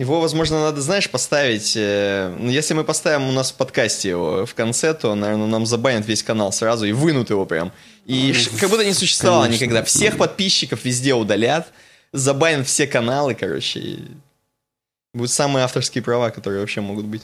Его, 0.00 0.18
возможно, 0.18 0.60
надо, 0.60 0.80
знаешь, 0.80 1.10
поставить... 1.10 1.74
э, 1.76 2.34
ну, 2.38 2.48
если 2.48 2.72
мы 2.72 2.84
поставим 2.84 3.28
у 3.28 3.32
нас 3.32 3.52
в 3.52 3.56
подкасте 3.56 4.08
его 4.08 4.46
в 4.46 4.54
конце, 4.54 4.94
то, 4.94 5.14
наверное, 5.14 5.46
нам 5.46 5.66
забанят 5.66 6.06
весь 6.06 6.22
канал 6.22 6.52
сразу 6.52 6.86
и 6.86 6.92
вынут 6.92 7.28
его 7.28 7.44
прям. 7.44 7.70
И 8.06 8.34
как 8.58 8.70
будто 8.70 8.82
не 8.82 8.94
существовало 8.94 9.42
Конечно. 9.44 9.64
никогда. 9.64 9.84
Всех 9.84 10.16
подписчиков 10.16 10.86
везде 10.86 11.12
удалят, 11.12 11.70
забанят 12.14 12.66
все 12.66 12.86
каналы, 12.86 13.34
короче. 13.34 13.78
И 13.78 14.04
будут 15.12 15.32
самые 15.32 15.64
авторские 15.64 16.02
права, 16.02 16.30
которые 16.30 16.60
вообще 16.60 16.80
могут 16.80 17.04
быть. 17.04 17.20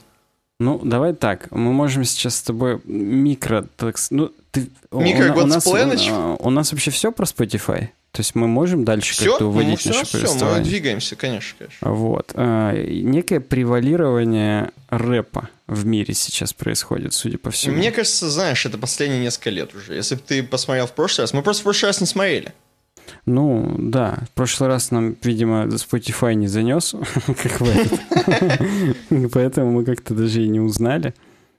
Ну, 0.59 0.79
давай 0.83 1.13
так. 1.13 1.51
Мы 1.51 1.71
можем 1.71 2.03
сейчас 2.03 2.37
с 2.37 2.41
тобой 2.41 2.81
микро... 2.85 3.67
Так, 3.75 3.97
ну, 4.09 4.31
ты, 4.51 4.69
Микро 4.91 5.33
у, 5.33 5.43
у, 5.43 5.45
нас, 5.45 5.67
у, 5.67 6.37
у 6.39 6.49
нас 6.49 6.71
вообще 6.71 6.89
все 6.89 7.11
про 7.11 7.25
Spotify? 7.25 7.89
То 8.11 8.21
есть 8.21 8.33
мы 8.33 8.47
можем 8.47 8.83
дальше 8.83 9.13
Все, 9.13 9.25
как-то 9.29 9.43
ну, 9.43 9.49
уводить 9.51 9.79
все, 9.79 9.93
наше 9.93 10.25
все, 10.25 10.45
мы 10.45 10.61
двигаемся, 10.61 11.15
конечно, 11.15 11.55
конечно. 11.59 11.91
Вот. 11.91 12.31
А, 12.33 12.73
Некое 12.73 13.39
превалирование 13.39 14.71
рэпа 14.89 15.49
в 15.67 15.85
мире 15.85 16.15
сейчас 16.15 16.53
происходит, 16.53 17.13
судя 17.13 17.37
по 17.37 17.51
всему. 17.51 17.75
Мне 17.75 17.91
кажется, 17.91 18.27
знаешь, 18.31 18.65
это 18.65 18.79
последние 18.79 19.21
несколько 19.21 19.51
лет 19.51 19.75
уже. 19.75 19.93
Если 19.93 20.15
бы 20.15 20.21
ты 20.25 20.41
посмотрел 20.41 20.87
в 20.87 20.93
прошлый 20.93 21.25
раз, 21.25 21.33
мы 21.33 21.43
просто 21.43 21.61
в 21.61 21.65
прошлый 21.65 21.89
раз 21.89 22.01
не 22.01 22.07
смотрели. 22.07 22.53
Ну, 23.25 23.75
да. 23.77 24.23
В 24.27 24.31
прошлый 24.31 24.69
раз 24.69 24.91
нам, 24.91 25.15
видимо, 25.23 25.65
Spotify 25.65 26.33
не 26.33 26.47
занес, 26.47 26.95
как 27.25 27.61
в 27.61 27.69
этот. 27.69 29.31
Поэтому 29.33 29.71
мы 29.71 29.85
как-то 29.85 30.13
даже 30.13 30.43
и 30.43 30.47
не 30.47 30.59
узнали. 30.59 31.13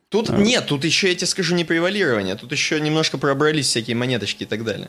Тут 0.08 0.30
А. 0.30 0.38
нет, 0.38 0.66
тут 0.66 0.84
еще, 0.84 1.08
я 1.08 1.14
тебе 1.14 1.26
скажу, 1.26 1.54
не 1.54 1.64
превалирование, 1.64 2.34
тут 2.34 2.50
еще 2.52 2.80
немножко 2.80 3.18
пробрались 3.18 3.66
всякие 3.66 3.94
монеточки 3.94 4.44
и 4.44 4.46
так 4.46 4.64
далее. 4.64 4.88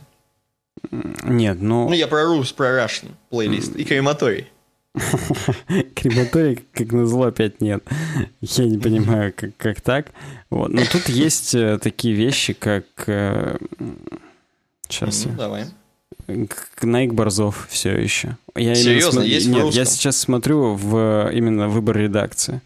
Нет, 0.92 1.58
ну, 1.60 1.90
Ну, 1.90 1.94
я 1.94 2.08
про 2.08 2.24
Рус, 2.26 2.54
про 2.54 2.68
Russian 2.68 3.12
плейлист 3.30 3.76
и 3.76 3.84
крематорий. 3.84 4.48
крематорий, 5.96 6.64
как 6.74 6.92
назло, 6.94 7.28
опять 7.28 7.62
нет. 7.62 7.84
Я 8.42 8.66
не 8.66 8.78
понимаю, 8.78 9.34
как, 9.36 9.56
как 9.58 9.82
так. 9.82 10.12
Вот. 10.50 10.72
Но 10.72 10.82
тут 10.92 11.10
есть 11.10 11.54
э, 11.54 11.78
такие 11.80 12.16
вещи, 12.16 12.54
как... 12.54 12.86
Сейчас 14.88 15.26
Ну, 15.26 15.34
давай. 15.36 15.66
Найк 16.82 17.14
Борзов 17.14 17.68
все 17.70 17.96
еще. 17.98 18.38
Я 18.56 18.76
Серьезно? 18.76 19.20
смо- 19.22 19.26
Есть 19.28 19.48
Нет, 19.48 19.74
я 19.74 19.86
сейчас 19.86 20.18
смотрю 20.18 20.76
в 20.76 21.30
именно 21.34 21.68
выбор 21.70 21.98
редакции. 21.98 22.62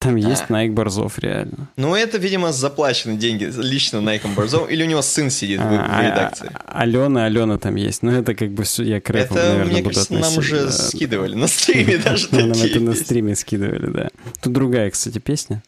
Там 0.00 0.14
есть 0.14 0.44
А. 0.48 0.52
Найк 0.52 0.72
Борзов, 0.74 1.18
реально. 1.18 1.68
Ну, 1.76 1.92
это, 1.96 2.18
видимо, 2.18 2.52
заплачены 2.52 3.16
деньги 3.16 3.50
лично 3.60 4.00
Найком 4.00 4.32
Борзовым, 4.34 4.68
или 4.70 4.84
у 4.84 4.86
него 4.86 5.02
сын 5.02 5.28
сидит 5.28 5.58
в, 5.58 5.64
в 5.64 5.72
А, 5.72 6.02
редакции. 6.04 6.50
а- 6.54 6.82
Алена, 6.82 7.24
Алена 7.24 7.58
там 7.58 7.74
есть. 7.74 8.04
Но 8.04 8.12
это 8.12 8.36
как 8.36 8.50
бы 8.52 8.62
я 8.78 9.00
к 9.00 9.10
рэпу, 9.10 9.34
Это, 9.34 9.48
наверное, 9.48 9.64
мне 9.72 9.82
буду 9.82 9.94
кажется, 9.96 10.14
нам 10.14 10.38
уже 10.38 10.66
да. 10.66 10.70
скидывали 10.70 11.34
на 11.34 11.48
стриме 11.48 11.98
даже 12.04 12.28
Ну, 12.30 12.46
Нам 12.46 12.58
это 12.62 12.78
на 12.78 12.94
стриме 12.94 13.34
скидывали, 13.34 13.90
да. 13.90 14.08
Тут 14.40 14.52
другая, 14.52 14.88
кстати, 14.92 15.18
песня. 15.18 15.64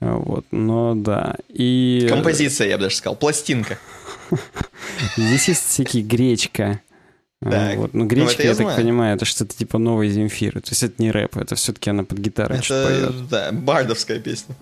А, 0.00 0.16
Вот, 0.16 0.44
но 0.50 0.96
да. 0.96 1.36
И 1.48 2.04
Композиция, 2.08 2.66
я 2.66 2.76
бы 2.78 2.82
даже 2.84 2.96
сказал, 2.96 3.14
пластинка. 3.14 3.78
Здесь 5.16 5.48
есть 5.48 5.66
всякие 5.66 6.02
гречка. 6.02 6.80
А, 7.44 7.50
Так. 7.50 7.76
Вот. 7.78 7.94
Ну, 7.94 8.00
Ну, 8.02 8.06
гречка, 8.06 8.34
это 8.34 8.42
я 8.42 8.48
я, 8.50 8.54
так 8.54 8.76
понимаю, 8.76 9.16
это 9.16 9.24
что-то 9.24 9.56
типа 9.56 9.78
новой 9.78 10.08
Земфиры. 10.08 10.60
То 10.60 10.70
есть 10.70 10.82
это 10.82 10.94
не 11.02 11.10
рэп, 11.10 11.36
это 11.36 11.54
все-таки 11.54 11.90
она 11.90 12.04
под 12.04 12.18
гитару 12.18 12.54
Это, 12.54 12.84
поет. 12.86 13.28
да, 13.28 13.50
бардовская 13.52 14.18
песня. 14.20 14.54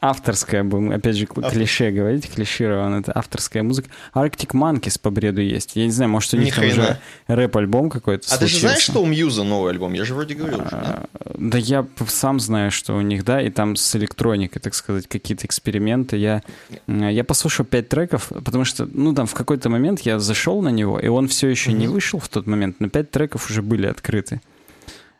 Авторская, 0.00 0.64
опять 0.94 1.16
же, 1.16 1.26
Автор- 1.30 1.50
клише 1.52 1.90
говорить, 1.90 2.30
клишировано, 2.30 2.96
это 3.00 3.12
авторская 3.14 3.62
музыка. 3.62 3.88
Arctic 4.14 4.52
Monkeys 4.52 4.98
по 5.00 5.10
бреду 5.10 5.40
есть. 5.40 5.76
Я 5.76 5.84
не 5.86 5.90
знаю, 5.92 6.10
может, 6.10 6.32
у 6.34 6.36
Ни 6.36 6.44
них 6.44 6.54
там 6.56 6.64
уже 6.66 6.98
рэп-альбом 7.26 7.90
какой-то 7.90 8.26
А 8.34 8.38
ты 8.38 8.46
же 8.46 8.58
знаешь, 8.58 8.76
случился. 8.84 8.92
что 8.92 9.02
у 9.02 9.06
Мьюза 9.06 9.44
новый 9.44 9.72
альбом? 9.72 9.92
Я 9.94 10.04
же 10.04 10.14
вроде 10.14 10.34
говорил 10.34 10.58
уже, 10.60 10.76
нет? 10.76 10.84
А, 10.86 11.06
Да 11.38 11.58
я 11.58 11.86
сам 12.06 12.40
знаю, 12.40 12.70
что 12.70 12.94
у 12.96 13.00
них, 13.00 13.24
да, 13.24 13.40
и 13.40 13.50
там 13.50 13.76
с 13.76 13.96
электроникой, 13.96 14.60
так 14.60 14.74
сказать, 14.74 15.06
какие-то 15.08 15.46
эксперименты. 15.46 16.16
Я, 16.16 16.42
я 16.86 17.24
послушал 17.24 17.64
пять 17.64 17.88
треков, 17.88 18.28
потому 18.44 18.64
что, 18.64 18.88
ну, 18.92 19.14
там 19.14 19.26
в 19.26 19.34
какой-то 19.34 19.68
момент 19.68 20.00
я 20.00 20.18
зашел 20.18 20.62
на 20.62 20.68
него, 20.70 20.98
и 20.98 21.08
он 21.08 21.28
все 21.28 21.48
еще 21.48 21.72
не 21.72 21.86
Мгм. 21.86 21.94
Вышел 22.14 22.18
в 22.18 22.28
тот 22.28 22.46
момент, 22.46 22.76
но 22.80 22.88
пять 22.88 23.10
треков 23.10 23.50
уже 23.50 23.62
были 23.62 23.86
открыты. 23.86 24.40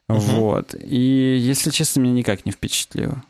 Мгм. 0.09 0.21
Вот. 0.21 0.75
И, 0.75 1.39
если 1.41 1.71
честно, 1.71 2.01
меня 2.01 2.15
никак 2.15 2.47
не 2.47 2.53
впечатлило. 2.53 3.23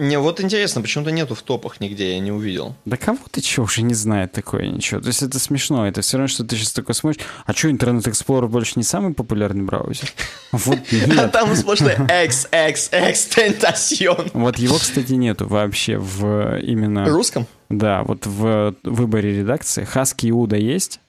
Не, 0.00 0.16
вот 0.16 0.40
интересно, 0.40 0.80
почему-то 0.80 1.10
нету 1.10 1.34
в 1.34 1.42
топах 1.42 1.80
нигде, 1.80 2.12
я 2.12 2.20
не 2.20 2.30
увидел. 2.30 2.76
Да 2.84 2.96
кого 2.96 3.18
ты 3.32 3.40
чего 3.40 3.64
уже 3.64 3.82
не 3.82 3.94
знает 3.94 4.30
такое 4.30 4.68
ничего? 4.68 5.00
То 5.00 5.08
есть 5.08 5.24
это 5.24 5.40
смешно, 5.40 5.88
это 5.88 6.02
все 6.02 6.18
равно, 6.18 6.28
что 6.28 6.44
ты 6.44 6.54
сейчас 6.54 6.72
такой 6.72 6.94
смотришь, 6.94 7.24
а 7.44 7.52
что, 7.52 7.68
Internet 7.68 8.04
Explorer 8.04 8.46
больше 8.46 8.74
не 8.76 8.84
самый 8.84 9.12
популярный 9.12 9.64
браузер? 9.64 10.08
Вот 10.52 10.78
А 11.18 11.28
там 11.28 11.54
сплошной 11.56 11.94
XXX 11.96 13.12
Tentacion. 13.12 14.30
Вот 14.34 14.58
его, 14.58 14.76
кстати, 14.76 15.14
нету 15.14 15.48
вообще 15.48 15.98
в 15.98 16.58
именно... 16.60 17.04
В 17.04 17.08
русском? 17.08 17.48
Да, 17.68 18.04
вот 18.04 18.24
в 18.24 18.76
выборе 18.84 19.40
редакции 19.40 19.82
Хаски 19.82 20.30
Иуда 20.30 20.56
есть. 20.56 21.00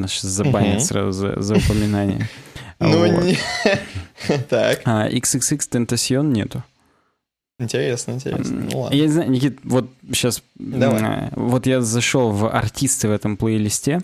Нас 0.00 0.10
сейчас 0.12 0.30
забанят 0.30 0.76
Мгм. 0.76 0.80
сразу 0.84 1.12
за, 1.12 1.40
за 1.40 1.54
упоминание. 1.56 2.28
Ну, 2.80 3.06
не... 3.06 3.38
Так, 4.48 4.80
А 4.84 5.08
XXX 5.08 5.58
Tentacion 5.70 6.24
нету. 6.24 6.62
интересно, 7.58 8.12
интересно. 8.12 8.66
Ну 8.70 8.80
ладно. 8.80 8.96
Я 8.96 9.04
не 9.06 9.12
знаю, 9.12 9.30
Никит, 9.30 9.58
вот 9.62 9.88
сейчас... 10.12 10.42
Давай. 10.56 11.30
Вот 11.36 11.66
я 11.66 11.80
зашел 11.80 12.32
в 12.32 12.48
артисты 12.50 13.08
в 13.08 13.12
этом 13.12 13.36
плейлисте. 13.36 14.00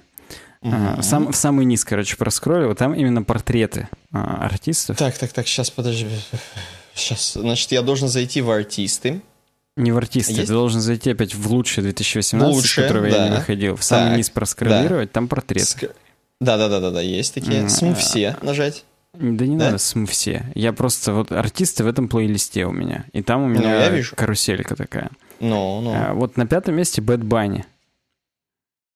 А. 0.63 0.97
В, 1.01 1.03
сам, 1.03 1.33
в 1.33 1.37
самый 1.37 1.65
низ, 1.65 1.85
короче, 1.85 2.17
проскроллил. 2.17 2.75
Там 2.75 2.95
именно 2.95 3.23
портреты 3.23 3.89
а, 4.13 4.45
артистов. 4.47 4.97
Так, 4.97 5.19
так, 5.19 5.33
так, 5.33 5.47
сейчас, 5.49 5.71
подожди. 5.71 6.07
Сейчас, 6.95 7.33
значит, 7.33 7.73
я 7.73 7.83
должен 7.83 8.09
зайти 8.09 8.41
в 8.41 8.51
артисты. 8.51 9.21
Не 9.83 9.93
в 9.93 9.97
артисты. 9.97 10.33
Есть? 10.33 10.47
Ты 10.47 10.53
должен 10.53 10.81
зайти 10.81 11.11
опять 11.11 11.35
в 11.35 11.51
лучшее 11.51 11.83
2018, 11.85 12.55
Лучшее, 12.55 12.85
с 12.85 12.89
которого 12.89 13.07
я 13.07 13.25
не 13.25 13.31
да. 13.31 13.37
выходил. 13.37 13.77
В 13.77 13.83
самый 13.85 14.09
Так, 14.11 14.17
низ 14.19 14.31
проскроллировать, 14.31 15.13
там 15.13 15.29
портреты. 15.29 15.65
Ск- 15.65 15.93
Да-да-да-да, 16.41 17.01
есть 17.01 17.35
такие. 17.35 17.61
М, 17.61 17.69
См 17.69 17.97
а- 17.99 18.01
все 18.01 18.37
нажать. 18.43 18.85
Да 19.15 19.45
не 19.45 19.57
Да? 19.57 19.67
надо 19.67 19.79
см 19.79 20.11
все. 20.13 20.47
Я 20.55 20.73
просто 20.73 21.13
вот 21.13 21.33
артисты 21.33 21.83
в 21.83 21.89
этом 21.89 22.09
плейлисте 22.09 22.65
у 22.65 22.71
меня. 22.71 23.05
И 23.13 23.23
там 23.23 23.43
у 23.43 23.49
Ну, 23.49 23.55
меня 23.59 23.75
я 23.85 23.89
вижу. 23.91 24.15
каруселька 24.15 24.77
такая. 24.77 25.11
Ну, 25.41 25.81
ну. 25.81 25.93
А, 25.93 26.13
вот 26.15 26.37
на 26.37 26.47
пятом 26.47 26.77
месте 26.77 27.03
Bad 27.03 27.23
Bunny. 27.23 27.65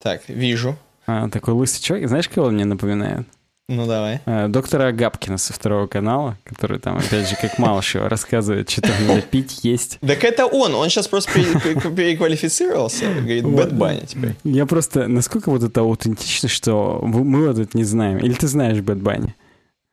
Так, 0.01 0.23
вижу. 0.29 0.77
А, 1.07 1.29
такой 1.29 1.55
лысый 1.55 1.83
человек. 1.83 2.09
Знаешь, 2.09 2.29
кого 2.29 2.47
он 2.47 2.55
мне 2.55 2.65
напоминает? 2.65 3.27
Ну, 3.67 3.87
давай. 3.87 4.21
А, 4.27 4.49
доктора 4.49 4.89
Агапкина 4.89 5.39
со 5.39 5.55
второго 5.55 5.87
канала, 5.87 6.37
который 6.45 6.79
там, 6.79 6.99
опять 6.99 7.29
же, 7.29 7.37
как 7.41 7.59
Малышева, 7.59 8.11
рассказывает, 8.11 8.69
что 8.69 8.83
там 8.83 8.93
надо 9.07 9.23
пить, 9.23 9.61
есть. 9.63 9.99
Так 10.01 10.23
это 10.23 10.45
он, 10.45 10.75
он 10.75 10.91
сейчас 10.91 11.09
просто 11.09 11.33
переквалифицировался, 11.33 13.07
говорит, 13.07 13.45
Bad 13.45 13.73
Bunny 13.73 14.05
теперь. 14.07 14.35
Я 14.45 14.67
просто, 14.67 15.09
насколько 15.09 15.51
вот 15.51 15.63
это 15.63 15.81
аутентично, 15.81 16.49
что 16.51 17.01
мы 17.03 17.49
вот 17.49 17.59
это 17.59 17.77
не 17.77 17.85
знаем. 17.85 18.19
Или 18.19 18.35
ты 18.35 18.49
знаешь 18.49 18.81
Bad 18.81 18.99
Bunny? 18.99 19.29
Э, 19.29 19.44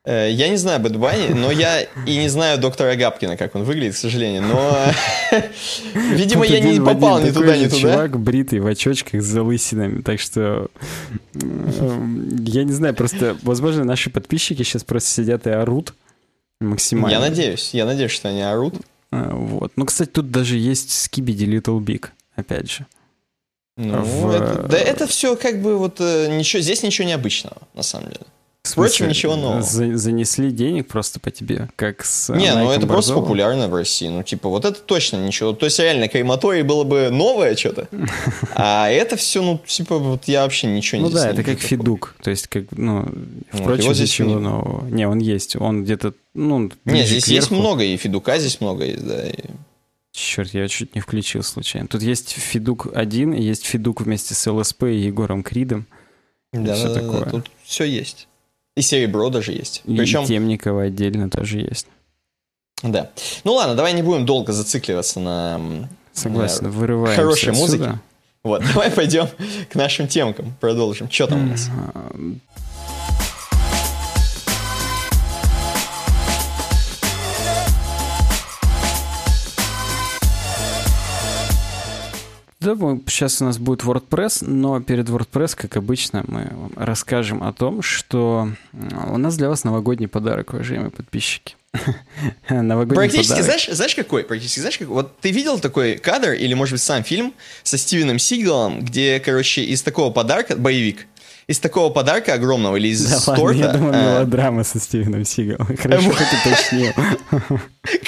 я 0.06 0.50
не 0.50 0.58
знаю 0.58 0.80
Bad 0.80 0.98
Bunny, 0.98 1.34
но 1.34 1.52
я 1.52 1.82
и 1.82 2.18
не 2.18 2.28
знаю 2.28 2.60
доктора 2.60 2.96
Агапкина, 2.96 3.38
как 3.38 3.56
он 3.56 3.64
выглядит, 3.64 3.94
к 3.94 3.98
сожалению. 3.98 4.42
Но, 4.42 4.76
видимо, 5.94 6.46
я 6.46 6.60
не 6.60 6.80
попал 6.80 7.22
ни 7.22 7.30
туда, 7.30 7.56
ни 7.56 7.66
туда. 7.68 7.78
чувак 7.78 8.20
бритый 8.20 8.60
в 8.60 8.68
очочках 8.68 9.22
с 9.22 9.26
залысинами, 9.26 10.02
так 10.02 10.20
что 10.20 10.70
я 11.34 12.64
не 12.64 12.72
знаю, 12.72 12.96
просто, 12.96 13.38
возможно, 13.44 13.84
наши 13.84 14.10
подписчики 14.10 14.64
сейчас 14.64 14.84
просто 14.84 15.10
сидят 15.10 15.46
и 15.46 15.52
орут 15.52 15.94
максимально. 16.60 17.14
Я 17.14 17.20
надеюсь, 17.20 17.74
я 17.74 17.86
надеюсь, 17.86 18.12
что 18.12 18.30
они 18.30 18.42
орут. 18.42 18.76
А, 19.12 19.36
вот. 19.36 19.74
Ну, 19.76 19.86
кстати, 19.86 20.10
тут 20.10 20.32
даже 20.32 20.58
есть 20.58 20.90
Skibidi 20.90 21.46
Little 21.46 21.80
Big, 21.80 22.08
опять 22.36 22.72
же. 22.72 22.86
Ну, 23.78 24.02
в... 24.02 24.32
это, 24.32 24.68
да 24.68 24.78
это 24.78 25.08
все 25.08 25.36
как 25.36 25.62
бы 25.62 25.78
вот 25.78 26.02
э, 26.02 26.28
ничего, 26.38 26.62
здесь 26.62 26.84
ничего 26.84 27.08
необычного, 27.08 27.58
на 27.74 27.84
самом 27.84 28.10
деле. 28.10 28.26
Впрочем, 28.64 29.10
ничего 29.10 29.36
нового. 29.36 29.62
За, 29.64 29.98
занесли 29.98 30.52
денег 30.52 30.88
просто 30.88 31.20
по 31.20 31.32
тебе, 31.32 31.70
как 31.76 32.06
с 32.06 32.32
Не, 32.34 32.54
ну 32.54 32.70
это 32.70 32.86
Борзовым. 32.86 32.88
просто 32.88 33.14
популярно 33.16 33.68
в 33.68 33.74
России. 33.74 34.08
Ну, 34.08 34.22
типа, 34.22 34.50
вот 34.50 34.66
это 34.66 34.80
точно 34.80 35.18
ничего. 35.18 35.54
То 35.54 35.66
есть, 35.66 35.80
реально, 35.80 36.08
крематорий 36.08 36.62
было 36.62 36.84
бы 36.84 37.10
новое 37.10 37.56
что-то. 37.56 37.88
А 38.54 38.90
это 38.90 39.16
все, 39.16 39.42
ну, 39.42 39.60
типа, 39.66 39.98
вот 39.98 40.26
я 40.26 40.44
вообще 40.44 40.68
ничего 40.68 41.02
ну, 41.02 41.08
не 41.08 41.14
Ну 41.14 41.20
да, 41.20 41.30
это 41.30 41.44
как 41.44 41.60
Фидук. 41.60 42.16
То 42.22 42.30
есть, 42.30 42.48
как, 42.48 42.66
ну, 42.72 43.08
впрочем, 43.52 43.88
вот, 43.88 43.96
здесь 43.96 44.12
ничего 44.12 44.40
нового. 44.40 44.88
Не, 44.88 45.08
он 45.08 45.18
есть. 45.18 45.56
Он 45.56 45.84
где-то, 45.84 46.14
ну... 46.36 46.72
Не, 46.86 47.04
здесь 47.04 47.28
есть 47.28 47.50
много, 47.50 47.84
и 47.84 47.98
Фидука 47.98 48.38
здесь 48.38 48.62
много 48.62 48.86
есть, 48.86 49.06
да. 49.06 49.28
И... 49.28 49.34
Черт, 50.12 50.54
я 50.54 50.68
чуть 50.68 50.94
не 50.94 51.02
включил 51.02 51.42
случайно. 51.42 51.88
Тут 51.88 52.04
есть 52.04 52.32
Фидук 52.32 52.90
1, 52.94 53.34
и 53.34 53.42
есть 53.42 53.66
Фидук 53.66 54.02
вместе 54.02 54.36
с 54.36 54.52
ЛСП 54.52 54.84
и 54.84 54.98
Егором 54.98 55.42
Кридом. 55.42 55.88
Да, 56.54 56.76
да, 56.76 57.02
да, 57.02 57.30
тут 57.32 57.50
все 57.64 57.86
есть. 57.86 58.28
И 58.76 58.82
серебро 58.82 59.30
даже 59.30 59.52
есть. 59.52 59.82
И 59.86 59.96
Причем... 59.96 60.26
Темникова 60.26 60.84
отдельно 60.84 61.30
тоже 61.30 61.60
есть. 61.60 61.88
Да. 62.84 63.10
Ну 63.44 63.54
ладно, 63.54 63.76
давай 63.76 63.94
не 63.94 64.02
будем 64.02 64.26
долго 64.26 64.54
зацикливаться 64.54 65.20
на, 65.20 65.90
Согласен, 66.14 66.64
на 66.64 66.70
вырываемся 66.72 67.22
хорошей 67.22 67.54
музыке. 67.54 68.00
Вот, 68.44 68.64
давай 68.74 68.90
пойдем 68.90 69.28
к 69.70 69.76
нашим 69.76 70.08
темкам, 70.08 70.54
продолжим. 70.60 71.10
Что 71.10 71.28
там 71.28 71.44
у 71.44 71.50
нас? 71.52 71.70
Думаю, 82.62 83.02
сейчас 83.08 83.42
у 83.42 83.46
нас 83.46 83.58
будет 83.58 83.82
WordPress, 83.82 84.46
но 84.46 84.80
перед 84.82 85.10
WordPress, 85.10 85.56
как 85.56 85.78
обычно, 85.78 86.24
мы 86.28 86.52
расскажем 86.76 87.42
о 87.42 87.52
том, 87.54 87.82
что 87.82 88.52
у 88.72 89.18
нас 89.18 89.36
для 89.36 89.50
вас 89.50 89.64
новогодний 89.64 90.08
подарок, 90.08 90.54
уважаемые 90.54 90.92
подписчики. 90.92 91.56
новогодний 92.50 92.96
Практически, 92.96 93.30
подарок. 93.30 93.46
знаешь, 93.46 93.68
знаешь 93.72 93.96
какой? 93.96 94.24
Практически, 94.24 94.60
знаешь 94.60 94.78
какой? 94.78 94.94
Вот 94.94 95.20
ты 95.22 95.32
видел 95.32 95.58
такой 95.58 95.98
кадр, 95.98 96.34
или, 96.34 96.54
может 96.54 96.74
быть, 96.74 96.84
сам 96.84 97.04
фильм 97.04 97.34
со 97.64 97.80
Стивеном 97.80 98.20
Сигалом, 98.20 98.82
где, 98.82 99.20
короче, 99.20 99.64
из 99.64 99.82
такого 99.82 100.12
подарка, 100.12 100.56
боевик, 100.56 101.08
из 101.48 101.60
такого 101.60 101.92
подарка 101.92 102.34
огромного 102.34 102.76
или 102.76 102.90
из 102.90 103.06
да 103.06 103.36
торта... 103.36 103.42
Ладно, 103.42 103.60
я 103.60 103.74
думаю, 103.74 103.94
а... 103.94 104.02
мелодрама 104.02 104.64
со 104.64 104.80
Стивеном 104.80 105.26
Сигалом. 105.26 105.78
Хорошо, 105.78 106.12
хоть 106.12 106.28
уточнил. 106.46 106.94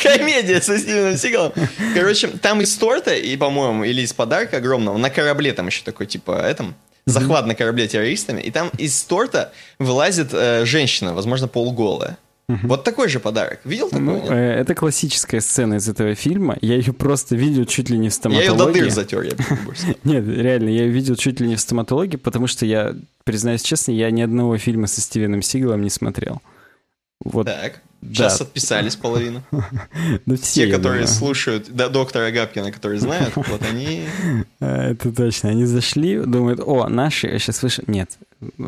Комедия 0.01 0.61
со 0.61 0.77
Стивеном 0.77 1.17
Сигалом. 1.17 1.51
Короче, 1.93 2.27
там 2.27 2.61
из 2.61 2.75
торта, 2.75 3.13
и, 3.15 3.35
по-моему, 3.37 3.83
или 3.83 4.01
из 4.01 4.13
подарка 4.13 4.57
огромного, 4.57 4.97
на 4.97 5.09
корабле 5.09 5.53
там 5.53 5.67
еще 5.67 5.83
такой, 5.83 6.05
типа, 6.05 6.31
этом, 6.31 6.75
захват 7.05 7.45
на 7.45 7.55
корабле 7.55 7.87
террористами, 7.87 8.41
и 8.41 8.51
там 8.51 8.69
из 8.77 9.01
торта 9.03 9.51
вылазит 9.79 10.29
э, 10.31 10.65
женщина, 10.65 11.13
возможно, 11.13 11.47
полуголая. 11.47 12.17
Вот 12.47 12.83
такой 12.83 13.07
же 13.07 13.19
подарок. 13.19 13.61
Видел 13.63 13.89
такой? 13.89 14.03
Ну, 14.03 14.31
э, 14.31 14.59
это 14.59 14.75
классическая 14.75 15.39
сцена 15.39 15.75
из 15.75 15.87
этого 15.87 16.13
фильма. 16.13 16.57
Я 16.61 16.75
ее 16.75 16.93
просто 16.93 17.35
видел 17.35 17.65
чуть 17.65 17.89
ли 17.89 17.97
не 17.97 18.09
в 18.09 18.13
стоматологии. 18.13 18.45
Я 18.45 18.51
ее 18.51 18.65
до 18.65 18.73
дыр 18.73 18.89
затер, 18.89 19.21
я 19.21 19.31
Нет, 20.03 20.27
реально, 20.27 20.69
я 20.69 20.83
ее 20.83 20.89
видел 20.89 21.15
чуть 21.15 21.39
ли 21.39 21.47
не 21.47 21.55
в 21.55 21.61
стоматологии, 21.61 22.17
потому 22.17 22.47
что 22.47 22.65
я, 22.65 22.95
признаюсь 23.23 23.61
честно, 23.61 23.91
я 23.91 24.11
ни 24.11 24.21
одного 24.21 24.57
фильма 24.57 24.87
со 24.87 25.01
Стивеном 25.01 25.41
Сигалом 25.41 25.81
не 25.81 25.89
смотрел. 25.89 26.41
Вот. 27.23 27.45
Так. 27.45 27.81
Сейчас 28.01 28.39
да. 28.39 28.45
отписались 28.45 28.95
половину. 28.95 29.43
Ну, 30.25 30.35
все, 30.35 30.65
Те, 30.65 30.71
которые 30.71 31.07
слушают 31.07 31.69
да, 31.69 31.89
доктора 31.89 32.31
Габкина, 32.31 32.71
которые 32.71 32.99
знают, 32.99 33.33
вот 33.35 33.61
они... 33.61 34.05
А, 34.59 34.91
это 34.91 35.11
точно. 35.11 35.49
Они 35.49 35.65
зашли, 35.65 36.19
думают, 36.19 36.59
о, 36.65 36.87
наши, 36.87 37.27
а 37.27 37.39
сейчас 37.39 37.63
выше... 37.63 37.83
Нет, 37.87 38.17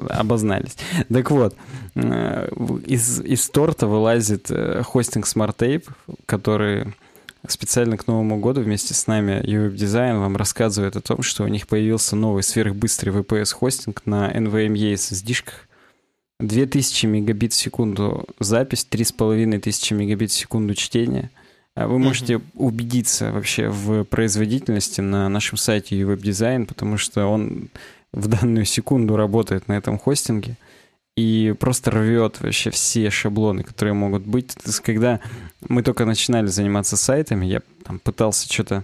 обознались. 0.10 0.78
Так 1.12 1.32
вот, 1.32 1.56
э, 1.96 2.50
из, 2.86 3.20
из 3.22 3.50
торта 3.50 3.88
вылазит 3.88 4.48
э, 4.50 4.82
хостинг 4.84 5.26
SmartTape, 5.26 5.84
который 6.26 6.94
специально 7.52 7.98
к 7.98 8.08
Новому 8.08 8.40
году 8.40 8.62
вместе 8.62 8.94
с 8.94 9.08
нами 9.08 9.42
UWeb 9.44 9.76
Design 9.76 10.20
вам 10.20 10.38
рассказывает 10.38 10.96
о 10.96 11.02
том, 11.02 11.22
что 11.22 11.44
у 11.44 11.48
них 11.48 11.68
появился 11.68 12.16
новый 12.16 12.44
сверхбыстрый 12.44 13.14
VPS-хостинг 13.14 14.02
на 14.06 14.32
NVMe 14.32 14.94
SSD-шках, 14.94 15.68
2000 16.40 17.06
мегабит 17.06 17.54
в 17.54 17.56
секунду 17.56 18.26
запись, 18.40 18.86
3500 18.86 19.92
мегабит 19.92 20.32
в 20.32 20.36
секунду 20.36 20.74
чтение. 20.76 21.30
А 21.76 21.88
вы 21.88 22.00
можете 22.00 22.36
mm-hmm. 22.36 22.52
убедиться 22.56 23.32
вообще 23.32 23.70
в 23.70 24.04
производительности 24.06 25.02
на 25.02 25.28
нашем 25.30 25.58
сайте 25.58 26.00
UWeb 26.00 26.22
Design, 26.22 26.66
потому 26.66 26.98
что 26.98 27.28
он 27.28 27.70
в 28.14 28.28
данную 28.28 28.66
секунду 28.66 29.16
работает 29.18 29.68
на 29.68 29.74
этом 29.74 30.00
хостинге 30.00 30.56
и 31.16 31.54
просто 31.58 31.92
рвет 31.92 32.42
вообще 32.42 32.72
все 32.72 33.10
шаблоны, 33.10 33.64
которые 33.64 33.94
могут 33.94 34.24
быть. 34.24 34.48
То 34.50 34.68
есть, 34.68 34.82
когда 34.82 35.22
мы 35.68 35.82
только 35.82 36.06
начинали 36.06 36.48
заниматься 36.48 36.98
сайтами, 36.98 37.46
я 37.46 37.62
там 37.86 38.00
пытался 38.00 38.52
что-то... 38.52 38.84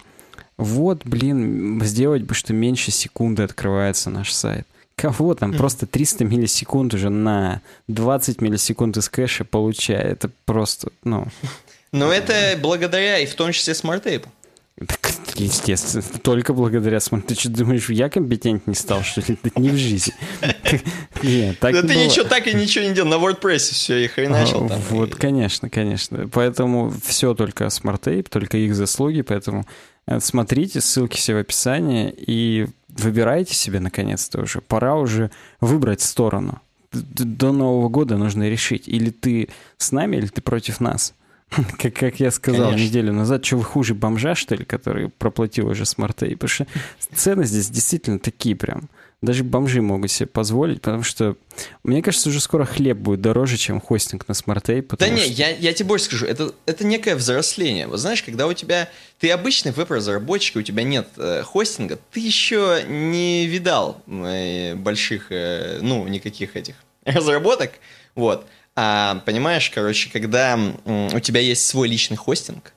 Вот, 0.58 1.02
блин, 1.06 1.82
сделать 1.84 2.22
бы, 2.22 2.34
что 2.34 2.54
меньше 2.54 2.92
секунды 2.92 3.44
открывается 3.44 4.10
наш 4.10 4.32
сайт. 4.32 4.68
Кого 4.96 5.34
там? 5.34 5.54
Просто 5.54 5.88
300 5.88 6.26
миллисекунд 6.26 6.94
уже 6.94 7.10
на 7.10 7.62
20 7.88 8.42
миллисекунд 8.42 8.98
из 8.98 9.10
кэша 9.10 9.44
получает. 9.44 10.24
Это 10.24 10.32
просто, 10.46 10.92
ну... 11.04 11.28
Но 11.92 12.14
это 12.14 12.58
благодаря 12.62 13.18
и 13.18 13.26
в 13.26 13.36
том 13.36 13.52
числе 13.52 13.74
SmartApe 13.74 14.19
у. 14.19 14.30
Так, 14.78 15.12
естественно, 15.36 16.04
только 16.24 16.54
благодаря 16.54 17.00
Smart. 17.00 17.28
Ты 17.28 17.36
что 17.36 17.50
думаешь, 17.50 17.90
я 17.90 18.10
компетент 18.10 18.66
не 18.68 18.74
стал, 18.74 19.04
что 19.04 19.22
ли? 19.22 19.38
Не 19.56 19.70
в 19.70 19.78
жизни. 19.78 20.14
Нет, 21.24 21.60
так 21.60 21.74
Да 21.74 21.82
ты 21.84 21.96
ничего 21.96 22.26
так 22.26 22.48
и 22.48 22.54
ничего 22.54 22.86
не 22.86 22.94
делал. 22.94 23.10
На 23.10 23.16
WordPress 23.16 23.58
все 23.58 23.98
и 23.98 24.08
хреначил 24.08 24.68
там. 24.68 24.80
Вот, 24.90 25.16
конечно, 25.16 25.70
конечно. 25.70 26.28
Поэтому 26.30 26.92
все 27.06 27.34
только 27.36 27.70
SmartApe, 27.70 28.30
только 28.30 28.58
их 28.58 28.74
заслуги, 28.74 29.22
поэтому 29.22 29.68
э, 30.08 30.20
смотрите, 30.20 30.82
ссылки 30.82 31.18
все 31.18 31.36
в 31.36 31.38
описании 31.38 32.14
и 32.18 32.68
выбирайте 32.88 33.54
себе 33.54 33.80
наконец-то 33.80 34.42
уже. 34.42 34.62
Пора 34.62 34.96
уже 34.96 35.32
выбрать 35.60 36.02
сторону. 36.02 36.62
До 36.92 37.52
Нового 37.52 37.88
года 37.88 38.18
нужно 38.18 38.50
решить, 38.50 38.88
или 38.88 39.12
ты 39.12 39.50
с 39.78 39.92
нами, 39.92 40.18
или 40.18 40.28
ты 40.28 40.42
против 40.42 40.80
нас. 40.80 41.14
Как, 41.78 41.94
как 41.94 42.20
я 42.20 42.32
сказал 42.32 42.70
Конечно. 42.70 42.86
неделю 42.86 43.14
назад, 43.14 43.46
что 43.46 43.58
вы 43.58 43.64
хуже 43.64 43.94
бомжа, 43.94 44.36
что 44.36 44.56
ли, 44.56 44.64
который 44.64 45.10
проплатил 45.10 45.68
уже 45.68 45.86
SmartApe? 45.86 46.36
Потому 46.36 46.50
что 46.50 46.68
цены 47.14 47.46
здесь 47.46 47.70
действительно 47.70 48.20
такие 48.20 48.56
прям. 48.56 48.90
Даже 49.22 49.44
бомжи 49.44 49.82
могут 49.82 50.10
себе 50.10 50.28
позволить, 50.28 50.82
потому 50.82 51.04
что, 51.04 51.36
мне 51.84 52.02
кажется, 52.02 52.30
уже 52.30 52.40
скоро 52.40 52.66
хлеб 52.66 52.98
будет 52.98 53.22
дороже, 53.22 53.58
чем 53.58 53.82
хостинг 53.82 54.28
на 54.28 54.34
SmartApe. 54.34 54.82
Да 54.98 55.10
не, 55.10 55.20
что... 55.20 55.32
я, 55.34 55.50
я 55.50 55.74
тебе 55.74 55.90
больше 55.90 56.06
скажу, 56.06 56.26
это, 56.26 56.54
это 56.66 56.86
некое 56.86 57.16
взросление. 57.16 57.88
Вот 57.88 58.00
знаешь, 58.00 58.24
когда 58.24 58.48
у 58.48 58.54
тебя, 58.54 58.90
ты 59.20 59.30
обычный 59.30 59.74
веб-разработчик, 59.74 60.56
у 60.56 60.62
тебя 60.62 60.84
нет 60.84 61.10
э, 61.18 61.44
хостинга, 61.44 62.00
ты 62.12 62.20
еще 62.22 62.84
не 62.88 63.46
видал 63.46 64.02
э, 64.08 64.74
больших, 64.76 65.28
э, 65.32 65.80
ну, 65.82 66.08
никаких 66.08 66.56
этих 66.56 66.76
разработок, 67.06 67.74
вот. 68.16 68.48
А, 68.76 69.22
понимаешь, 69.26 69.70
короче, 69.70 70.10
когда 70.10 70.58
у 70.86 71.20
тебя 71.20 71.42
есть 71.42 71.66
свой 71.66 71.88
личный 71.88 72.18
хостинг, 72.18 72.74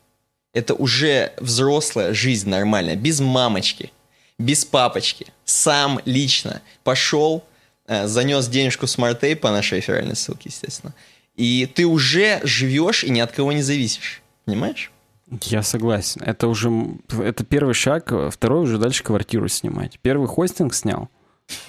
это 0.52 0.74
уже 0.74 1.32
взрослая 1.38 2.14
жизнь 2.14 2.48
нормальная, 2.48 2.96
без 2.96 3.20
мамочки, 3.20 3.92
без 4.38 4.64
папочки, 4.64 5.26
сам 5.44 6.00
лично 6.04 6.62
пошел, 6.82 7.44
э, 7.86 8.06
занес 8.06 8.48
денежку 8.48 8.86
в 8.86 8.88
SmartTape 8.88 9.36
по 9.36 9.50
нашей 9.50 9.78
реферальной 9.78 10.16
ссылке, 10.16 10.48
естественно, 10.48 10.94
и 11.36 11.66
ты 11.72 11.86
уже 11.86 12.40
живешь 12.44 13.04
и 13.04 13.10
ни 13.10 13.20
от 13.20 13.32
кого 13.32 13.52
не 13.52 13.62
зависишь, 13.62 14.22
понимаешь? 14.44 14.92
Я 15.42 15.62
согласен. 15.62 16.22
Это 16.22 16.46
уже 16.48 16.70
это 17.10 17.44
первый 17.44 17.74
шаг. 17.74 18.12
Второй 18.30 18.64
уже 18.64 18.78
дальше 18.78 19.02
квартиру 19.02 19.48
снимать. 19.48 19.98
Первый 20.00 20.28
хостинг 20.28 20.74
снял. 20.74 21.08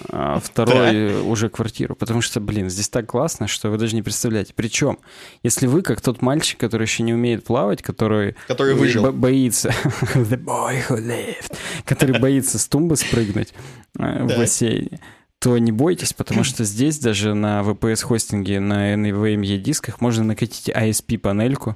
А 0.09 0.39
второй 0.39 1.09
да? 1.09 1.21
уже 1.23 1.49
квартиру. 1.49 1.95
Потому 1.95 2.21
что, 2.21 2.39
блин, 2.39 2.69
здесь 2.69 2.89
так 2.89 3.07
классно, 3.07 3.47
что 3.47 3.69
вы 3.69 3.77
даже 3.77 3.95
не 3.95 4.01
представляете. 4.01 4.53
Причем, 4.55 4.99
если 5.43 5.67
вы, 5.67 5.81
как 5.81 6.01
тот 6.01 6.21
мальчик, 6.21 6.59
который 6.59 6.83
еще 6.83 7.03
не 7.03 7.13
умеет 7.13 7.43
плавать, 7.43 7.81
который, 7.81 8.35
который 8.47 8.75
выжил. 8.75 9.11
боится, 9.11 9.69
the 10.15 10.41
boy 10.41 10.81
who 10.87 10.97
lived, 10.97 11.55
который 11.85 12.19
боится 12.21 12.57
с 12.57 12.67
тумбы 12.67 12.95
спрыгнуть 12.95 13.53
э, 13.99 14.23
в 14.23 14.37
бассейне, 14.37 14.99
то 15.39 15.57
не 15.57 15.71
бойтесь, 15.71 16.13
потому 16.13 16.43
что 16.45 16.63
здесь 16.63 16.99
даже 16.99 17.33
на 17.33 17.61
VPS-хостинге 17.61 18.59
на 18.59 18.93
NVMe 18.93 19.57
дисках 19.57 20.01
можно 20.01 20.23
накатить 20.23 20.69
ISP-панельку, 20.69 21.75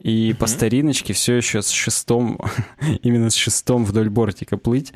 и 0.00 0.34
по 0.38 0.46
стариночке 0.46 1.12
все 1.12 1.34
еще 1.34 1.60
с 1.60 1.68
шестом, 1.68 2.40
именно 3.02 3.30
с 3.30 3.34
шестом 3.34 3.84
вдоль 3.84 4.08
бортика 4.08 4.56
плыть 4.56 4.92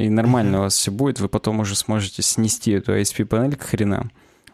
и 0.00 0.08
нормально 0.08 0.58
у 0.58 0.62
вас 0.62 0.76
все 0.76 0.90
будет, 0.90 1.20
вы 1.20 1.28
потом 1.28 1.60
уже 1.60 1.76
сможете 1.76 2.22
снести 2.22 2.72
эту 2.72 2.92
ISP-панель 2.92 3.56
к 3.56 3.62
хренам, 3.62 4.10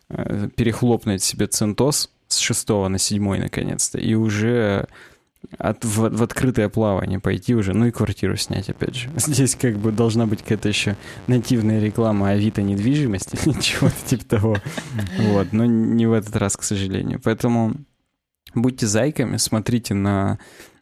э, 0.09 0.49
перехлопнуть 0.55 1.22
себе 1.22 1.47
центос 1.47 2.11
с 2.28 2.38
шестого 2.38 2.88
на 2.88 2.99
седьмой 2.99 3.38
наконец-то, 3.38 3.99
и 3.99 4.14
уже 4.14 4.86
от, 5.59 5.84
в, 5.84 6.11
в 6.11 6.22
открытое 6.22 6.68
плавание 6.68 7.20
пойти 7.20 7.55
уже, 7.55 7.72
ну 7.72 7.86
и 7.86 7.90
квартиру 7.90 8.36
снять, 8.36 8.68
опять 8.68 8.94
же. 8.94 9.11
Здесь 9.16 9.55
как 9.55 9.76
бы 9.76 9.92
должна 9.92 10.26
быть 10.26 10.42
какая-то 10.42 10.68
еще 10.68 10.97
нативная 11.26 11.80
реклама 11.80 12.30
Авито 12.30 12.62
недвижимости, 12.62 13.36
чего-то 13.61 13.97
типа 14.05 14.24
того. 14.24 14.57
Вот, 15.18 15.53
но 15.53 15.64
не 15.64 16.07
в 16.07 16.12
этот 16.12 16.36
раз, 16.36 16.57
к 16.57 16.62
сожалению. 16.62 17.20
Поэтому 17.22 17.74
будьте 18.55 18.86
зайками, 18.86 19.36
смотрите 19.36 19.94
на 19.94 20.38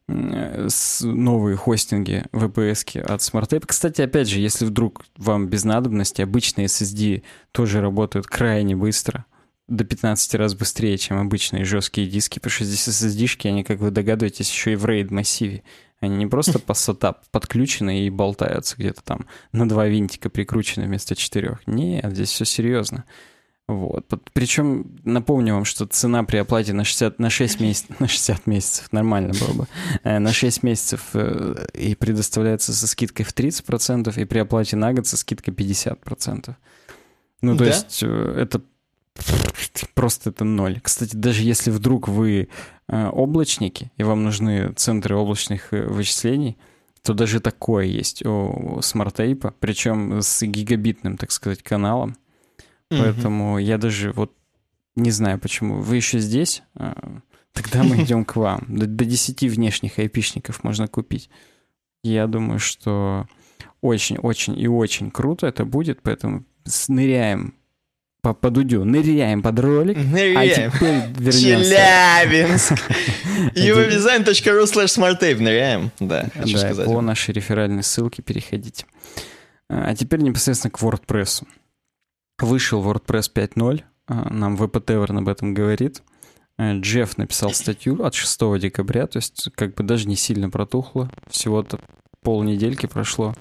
новые 0.07 1.57
хостинги 1.57 2.24
VPS 2.32 3.00
от 3.00 3.20
SmartTape. 3.20 3.64
Кстати, 3.66 4.02
опять 4.02 4.28
же, 4.28 4.38
если 4.38 4.64
вдруг 4.64 5.05
вам 5.16 5.48
без 5.48 5.64
надобности, 5.64 6.22
обычные 6.22 6.66
SSD 6.66 7.22
тоже 7.52 7.80
работают 7.80 8.26
крайне 8.26 8.76
быстро, 8.76 9.24
до 9.66 9.84
15 9.84 10.34
раз 10.34 10.55
быстрее, 10.55 10.98
чем 10.98 11.18
обычные 11.18 11.64
жесткие 11.64 12.07
диски, 12.07 12.38
потому 12.38 12.52
что 12.52 12.64
здесь 12.64 12.86
SSD-шки, 12.86 13.48
они, 13.48 13.64
как 13.64 13.78
вы 13.78 13.90
догадываетесь, 13.90 14.50
еще 14.50 14.74
и 14.74 14.76
в 14.76 14.84
RAID 14.84 15.12
массиве. 15.12 15.62
Они 16.00 16.16
не 16.16 16.26
просто 16.26 16.59
по 16.59 16.72
SATA 16.72 17.16
подключены 17.30 18.07
и 18.07 18.11
болтаются 18.11 18.76
где-то 18.76 19.02
там 19.02 19.26
на 19.52 19.66
два 19.66 19.86
винтика 19.86 20.28
прикручены 20.28 20.84
вместо 20.84 21.16
четырех. 21.16 21.66
Нет, 21.66 22.12
здесь 22.12 22.28
все 22.28 22.44
серьезно. 22.44 23.05
Вот. 23.66 24.06
Причем 24.34 24.98
напомню 25.04 25.54
вам, 25.54 25.64
что 25.64 25.86
цена 25.86 26.22
при 26.24 26.36
оплате 26.36 26.74
на 26.74 26.84
60, 26.84 27.18
на 27.18 27.30
6 27.30 27.60
месяцев, 27.60 27.96
на 28.00 28.08
60 28.08 28.46
месяцев, 28.46 28.92
нормально 28.92 29.32
было 29.32 29.54
бы, 29.54 29.66
э, 30.02 30.18
на 30.18 30.32
6 30.32 30.62
месяцев 30.62 31.10
э, 31.14 31.66
и 31.72 31.94
предоставляется 31.94 32.74
со 32.74 32.86
скидкой 32.86 33.24
в 33.24 33.34
30%, 33.34 34.20
и 34.20 34.24
при 34.26 34.38
оплате 34.38 34.76
на 34.76 34.92
год 34.92 35.06
со 35.06 35.16
скидкой 35.16 35.54
50%. 35.54 36.54
Ну, 37.40 37.56
то 37.56 37.64
да? 37.64 37.70
есть 37.70 38.02
э, 38.02 38.34
это 38.38 38.60
просто 39.94 40.30
это 40.30 40.44
ноль. 40.44 40.80
Кстати, 40.82 41.16
даже 41.16 41.42
если 41.42 41.70
вдруг 41.70 42.08
вы 42.08 42.48
облачники, 42.88 43.92
и 43.96 44.02
вам 44.02 44.24
нужны 44.24 44.72
центры 44.72 45.16
облачных 45.16 45.70
вычислений, 45.70 46.58
то 47.02 47.14
даже 47.14 47.38
такое 47.40 47.84
есть 47.84 48.26
у 48.26 48.80
SmartTape, 48.80 49.54
причем 49.60 50.20
с 50.20 50.42
гигабитным, 50.42 51.16
так 51.16 51.30
сказать, 51.30 51.62
каналом. 51.62 52.16
Поэтому 52.99 53.59
я 53.59 53.78
даже 53.78 54.12
вот 54.12 54.32
не 54.97 55.11
знаю 55.11 55.38
почему. 55.38 55.80
Вы 55.80 55.97
еще 55.97 56.18
здесь? 56.18 56.62
А, 56.74 57.20
тогда 57.53 57.82
мы 57.82 58.03
идем 58.03 58.24
к 58.24 58.36
вам. 58.36 58.64
До, 58.68 58.86
до 58.86 59.05
10 59.05 59.42
внешних 59.42 59.99
айпишников 59.99 60.62
можно 60.64 60.88
купить. 60.88 61.30
Я 62.03 62.26
думаю, 62.26 62.59
что 62.59 63.26
очень-очень 63.80 64.59
и 64.59 64.68
очень 64.68 65.11
круто 65.11 65.47
это 65.47 65.64
будет, 65.64 66.03
поэтому 66.03 66.45
ныряем 66.88 67.55
по, 68.24 68.32
по 68.32 68.51
дудю, 68.51 68.84
ныряем 68.84 69.42
под 69.42 69.61
ролик, 69.61 69.99
ныряем. 69.99 70.38
а 70.38 70.47
теперь 70.49 70.95
вернемся. 71.18 71.74
Челябинск! 71.74 72.72
evobdesign.ru 73.55 74.64
slash 74.64 74.86
smarttape 74.86 75.40
ныряем, 75.42 75.90
да, 76.01 76.28
хочу 76.34 76.55
да, 76.55 76.59
сказать. 76.59 76.86
по 76.86 77.01
нашей 77.03 77.34
реферальной 77.34 77.82
ссылке 77.82 78.22
переходите. 78.22 78.86
А 79.68 79.95
теперь 79.95 80.20
непосредственно 80.20 80.70
к 80.70 80.80
WordPress. 80.80 81.45
Вышел 82.41 82.82
WordPress 82.82 83.30
5.0, 83.32 83.82
а, 84.07 84.32
нам 84.32 84.57
VPTver 84.57 85.16
об 85.16 85.28
этом 85.28 85.55
говорит. 85.55 86.03
Э, 86.59 86.78
Джефф 86.78 87.16
написал 87.18 87.51
статью 87.51 88.03
от 88.05 88.14
6 88.14 88.59
декабря, 88.59 89.07
то 89.07 89.18
есть 89.18 89.51
как 89.55 89.74
бы 89.74 89.85
даже 89.85 90.09
не 90.09 90.16
сильно 90.16 90.51
протухло, 90.51 91.11
всего-то 91.28 91.78
полнедельки 92.22 92.87
прошло. 92.87 93.35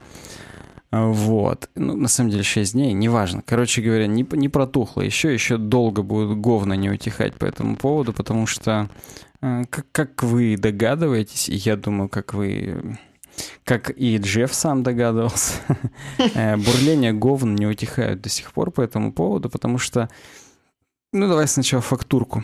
А, 0.91 1.07
вот. 1.07 1.69
Ну, 1.75 1.95
на 1.95 2.07
самом 2.07 2.29
деле 2.29 2.43
6 2.43 2.73
дней, 2.73 2.93
неважно. 2.93 3.41
Короче 3.45 3.81
говоря, 3.81 4.05
не, 4.05 4.27
не 4.31 4.47
протухло. 4.47 5.01
Еще, 5.01 5.33
еще 5.33 5.57
долго 5.57 6.03
будет 6.03 6.37
говно 6.39 6.75
не 6.75 6.91
утихать 6.91 7.33
по 7.35 7.45
этому 7.45 7.77
поводу, 7.77 8.13
потому 8.13 8.45
что, 8.45 8.89
э, 9.41 9.63
как, 9.71 9.87
как 9.91 10.23
вы 10.23 10.55
догадываетесь, 10.55 11.49
и 11.49 11.55
я 11.55 11.77
думаю, 11.77 12.09
как 12.09 12.35
вы 12.35 12.99
как 13.63 13.89
и 13.89 14.17
Джефф 14.17 14.53
сам 14.53 14.83
догадывался, 14.83 15.53
э, 16.17 16.57
бурления 16.57 17.13
говн 17.13 17.55
не 17.55 17.65
утихают 17.67 18.21
до 18.21 18.29
сих 18.29 18.51
пор 18.51 18.71
по 18.71 18.81
этому 18.81 19.11
поводу, 19.11 19.49
потому 19.49 19.77
что... 19.77 20.09
Ну, 21.11 21.27
давай 21.27 21.47
сначала 21.47 21.81
фактурку. 21.81 22.43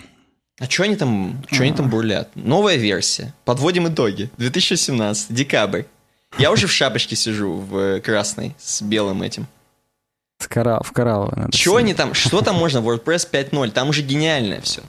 А 0.60 0.70
что 0.70 0.84
они 0.84 0.96
там, 0.96 1.42
что 1.50 1.64
они 1.64 1.74
там 1.74 1.88
а. 1.88 1.90
бурлят? 1.90 2.36
Новая 2.36 2.76
версия. 2.76 3.34
Подводим 3.46 3.88
итоги. 3.88 4.30
2017, 4.38 5.34
декабрь. 5.34 5.84
Я 6.38 6.52
уже 6.52 6.68
в 6.68 6.72
шапочке 6.72 7.16
сижу, 7.16 7.56
в 7.56 7.78
э, 7.78 8.02
красной, 8.02 8.56
с 8.60 8.82
белым 8.82 9.24
этим. 9.24 9.48
В, 10.38 10.48
коралл, 10.48 10.84
в 10.84 10.92
коралловой 10.92 11.36
надо. 11.36 11.58
Что 11.58 11.78
они 11.78 11.94
там, 11.94 12.14
что 12.14 12.42
там 12.42 12.56
можно 12.56 12.78
WordPress 12.80 13.30
5.0? 13.32 13.72
Там 13.72 13.90
уже 13.90 14.02
гениальное 14.02 14.62
все. 14.62 14.82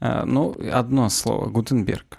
А, 0.00 0.24
ну, 0.24 0.56
одно 0.72 1.08
слово, 1.08 1.46
Гутенберг. 1.48 2.18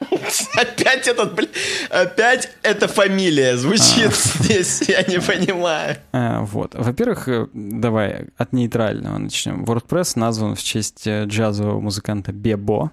Опять 0.56 1.08
этот, 1.08 1.34
блин, 1.34 1.48
опять 1.90 2.50
эта 2.62 2.88
фамилия 2.88 3.56
звучит 3.56 4.10
а. 4.10 4.42
здесь, 4.42 4.82
я 4.88 5.02
не 5.02 5.20
понимаю. 5.20 5.96
А, 6.12 6.42
вот. 6.42 6.74
Во-первых, 6.74 7.28
э, 7.28 7.48
давай 7.52 8.26
от 8.36 8.52
нейтрального 8.52 9.18
начнем. 9.18 9.64
WordPress 9.64 10.12
назван 10.16 10.54
в 10.54 10.62
честь 10.62 11.06
э, 11.06 11.24
джазового 11.24 11.80
музыканта 11.80 12.32
Бебо. 12.32 12.92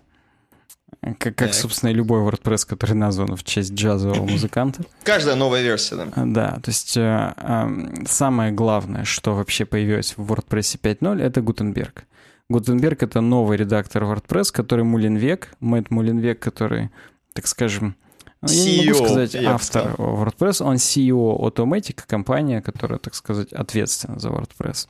Как, 1.17 1.35
как 1.35 1.53
собственно, 1.55 1.89
и 1.89 1.93
любой 1.93 2.21
WordPress, 2.21 2.67
который 2.67 2.93
назван 2.93 3.35
в 3.35 3.43
честь 3.43 3.73
джазового 3.73 4.23
музыканта. 4.23 4.83
Каждая 5.03 5.35
новая 5.35 5.63
версия, 5.63 5.95
да. 5.95 6.07
А, 6.13 6.25
да, 6.25 6.51
то 6.63 6.69
есть 6.69 6.95
э, 6.95 7.33
э, 7.35 8.05
самое 8.05 8.51
главное, 8.51 9.03
что 9.03 9.33
вообще 9.33 9.65
появилось 9.65 10.13
в 10.15 10.31
WordPress 10.31 10.79
5.0, 10.79 11.23
это 11.23 11.41
Гутенберг. 11.41 12.05
Гутенберг— 12.51 13.03
это 13.03 13.21
новый 13.21 13.57
редактор 13.57 14.03
WordPress, 14.03 14.51
который 14.51 14.83
Мулинвек, 14.83 15.53
Мэтт 15.59 15.89
Мулинвек, 15.89 16.39
который, 16.39 16.89
так 17.33 17.47
скажем, 17.47 17.95
ну, 18.41 18.49
я 18.49 18.65
CEO, 18.65 18.81
не 18.81 18.91
могу 18.91 19.05
сказать 19.05 19.35
автор 19.35 19.95
WordPress, 19.97 20.63
он 20.63 20.75
CEO 20.75 21.39
Automatic, 21.39 22.01
компания, 22.07 22.61
которая, 22.61 22.99
так 22.99 23.15
сказать, 23.15 23.53
ответственна 23.53 24.19
за 24.19 24.29
WordPress. 24.29 24.87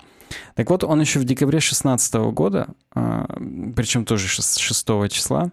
Так 0.56 0.70
вот, 0.70 0.84
он 0.84 1.02
еще 1.02 1.20
в 1.20 1.26
декабре 1.26 1.60
2016 1.60 2.32
года, 2.32 2.68
а, 2.94 3.26
причем 3.76 4.06
тоже 4.06 4.28
6 4.28 4.60
числа, 5.10 5.52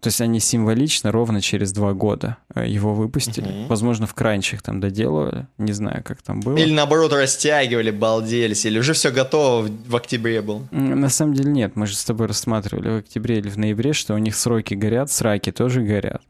то 0.00 0.08
есть 0.08 0.20
они 0.20 0.38
символично 0.38 1.10
ровно 1.10 1.40
через 1.40 1.72
два 1.72 1.92
года 1.92 2.36
э, 2.54 2.68
его 2.68 2.94
выпустили. 2.94 3.48
Угу. 3.48 3.66
Возможно, 3.68 4.06
в 4.06 4.14
кранчах 4.14 4.62
там 4.62 4.78
доделывали. 4.78 5.48
Не 5.58 5.72
знаю, 5.72 6.04
как 6.04 6.22
там 6.22 6.38
было. 6.40 6.56
Или 6.56 6.72
наоборот 6.72 7.12
растягивали, 7.12 7.90
балделись. 7.90 8.64
Или 8.64 8.78
уже 8.78 8.92
все 8.92 9.10
готово 9.10 9.68
в 9.86 9.96
октябре 9.96 10.40
было. 10.40 10.68
На 10.70 11.08
самом 11.08 11.34
деле 11.34 11.50
нет. 11.50 11.74
Мы 11.74 11.86
же 11.86 11.96
с 11.96 12.04
тобой 12.04 12.28
рассматривали 12.28 12.90
в 12.90 12.96
октябре 12.98 13.38
или 13.38 13.48
в 13.48 13.58
ноябре, 13.58 13.92
что 13.92 14.14
у 14.14 14.18
них 14.18 14.36
сроки 14.36 14.74
горят, 14.74 15.10
сраки 15.10 15.50
тоже 15.50 15.82
горят. 15.82 16.22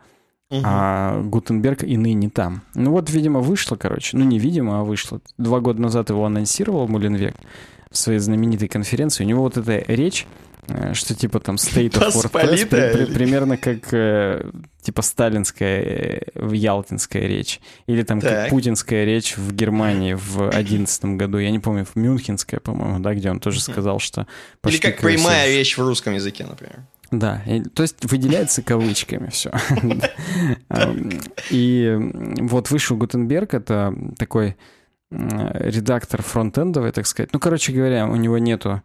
Угу. 0.50 0.62
А 0.64 1.20
Гутенберг 1.20 1.84
и 1.84 1.98
ныне 1.98 2.30
там. 2.30 2.62
Ну 2.74 2.92
вот, 2.92 3.10
видимо, 3.10 3.40
вышло, 3.40 3.76
короче. 3.76 4.16
Ну, 4.16 4.24
не 4.24 4.38
видимо, 4.38 4.80
а 4.80 4.84
вышло. 4.84 5.20
Два 5.36 5.60
года 5.60 5.82
назад 5.82 6.08
его 6.08 6.24
анонсировал 6.24 6.88
Мулинвек 6.88 7.34
в 7.90 7.98
своей 7.98 8.18
знаменитой 8.18 8.68
конференции. 8.68 9.24
У 9.24 9.26
него 9.26 9.42
вот 9.42 9.58
эта 9.58 9.84
речь 9.92 10.26
что 10.92 11.14
типа 11.14 11.40
там 11.40 11.56
State 11.56 11.92
of 11.92 12.12
WordPress 12.12 12.66
при, 12.66 12.92
при, 12.92 13.12
примерно 13.12 13.56
как 13.56 13.92
э, 13.92 14.50
типа 14.82 15.02
сталинская 15.02 15.80
э, 16.34 16.50
ялтинская 16.52 17.26
речь. 17.26 17.60
Или 17.86 18.02
там 18.02 18.20
так. 18.20 18.30
как 18.30 18.50
путинская 18.50 19.04
речь 19.04 19.36
в 19.36 19.52
Германии 19.52 20.14
в 20.14 20.50
одиннадцатом 20.50 21.16
году. 21.16 21.38
Я 21.38 21.50
не 21.50 21.58
помню, 21.58 21.84
в 21.84 21.96
Мюнхенская, 21.96 22.60
по-моему, 22.60 22.98
да, 23.00 23.14
где 23.14 23.30
он 23.30 23.40
тоже 23.40 23.60
сказал, 23.60 23.98
что... 23.98 24.26
Или 24.66 24.78
как 24.78 24.98
прямая 24.98 25.48
речь 25.48 25.76
в 25.76 25.80
русском 25.80 26.14
языке, 26.14 26.44
например. 26.44 26.84
Да, 27.10 27.42
и, 27.46 27.62
то 27.62 27.82
есть 27.82 28.04
выделяется 28.04 28.62
кавычками 28.62 29.30
все. 29.30 29.50
И 31.50 31.96
вот 32.40 32.70
вышел 32.70 32.98
Гутенберг, 32.98 33.54
это 33.54 33.94
такой 34.18 34.56
редактор 35.10 36.22
фронтендовый, 36.22 36.92
так 36.92 37.06
сказать. 37.06 37.30
Ну, 37.32 37.38
короче 37.38 37.72
говоря, 37.72 38.06
у 38.06 38.16
него 38.16 38.36
нету 38.36 38.82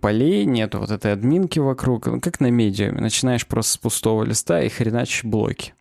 полей, 0.00 0.44
нету 0.46 0.78
вот 0.78 0.90
этой 0.90 1.12
админки 1.12 1.58
вокруг. 1.58 2.06
Ну, 2.06 2.20
как 2.20 2.40
на 2.40 2.50
медиуме. 2.50 3.00
Начинаешь 3.00 3.46
просто 3.46 3.72
с 3.72 3.76
пустого 3.76 4.24
листа 4.24 4.62
и 4.62 4.68
хреначишь 4.68 5.24
блоки. 5.24 5.74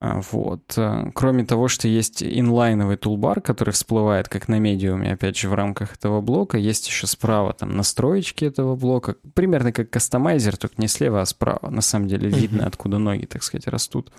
А, 0.00 0.22
вот. 0.32 0.62
Э, 0.78 1.10
кроме 1.14 1.44
того, 1.44 1.68
что 1.68 1.86
есть 1.86 2.22
инлайновый 2.22 2.96
тулбар, 2.96 3.42
который 3.42 3.72
всплывает 3.72 4.30
как 4.30 4.48
на 4.48 4.58
медиуме, 4.58 5.12
опять 5.12 5.36
же, 5.36 5.50
в 5.50 5.54
рамках 5.54 5.94
этого 5.94 6.22
блока, 6.22 6.56
есть 6.56 6.88
еще 6.88 7.06
справа 7.06 7.52
там 7.52 7.76
настроечки 7.76 8.46
этого 8.46 8.76
блока, 8.76 9.16
примерно 9.34 9.72
как 9.72 9.90
кастомайзер, 9.90 10.56
только 10.56 10.76
не 10.78 10.88
слева, 10.88 11.20
а 11.20 11.26
справа. 11.26 11.68
На 11.68 11.82
самом 11.82 12.08
деле 12.08 12.30
видно, 12.30 12.66
откуда 12.66 12.96
ноги, 12.96 13.26
так 13.26 13.42
сказать, 13.42 13.66
растут. 13.68 14.10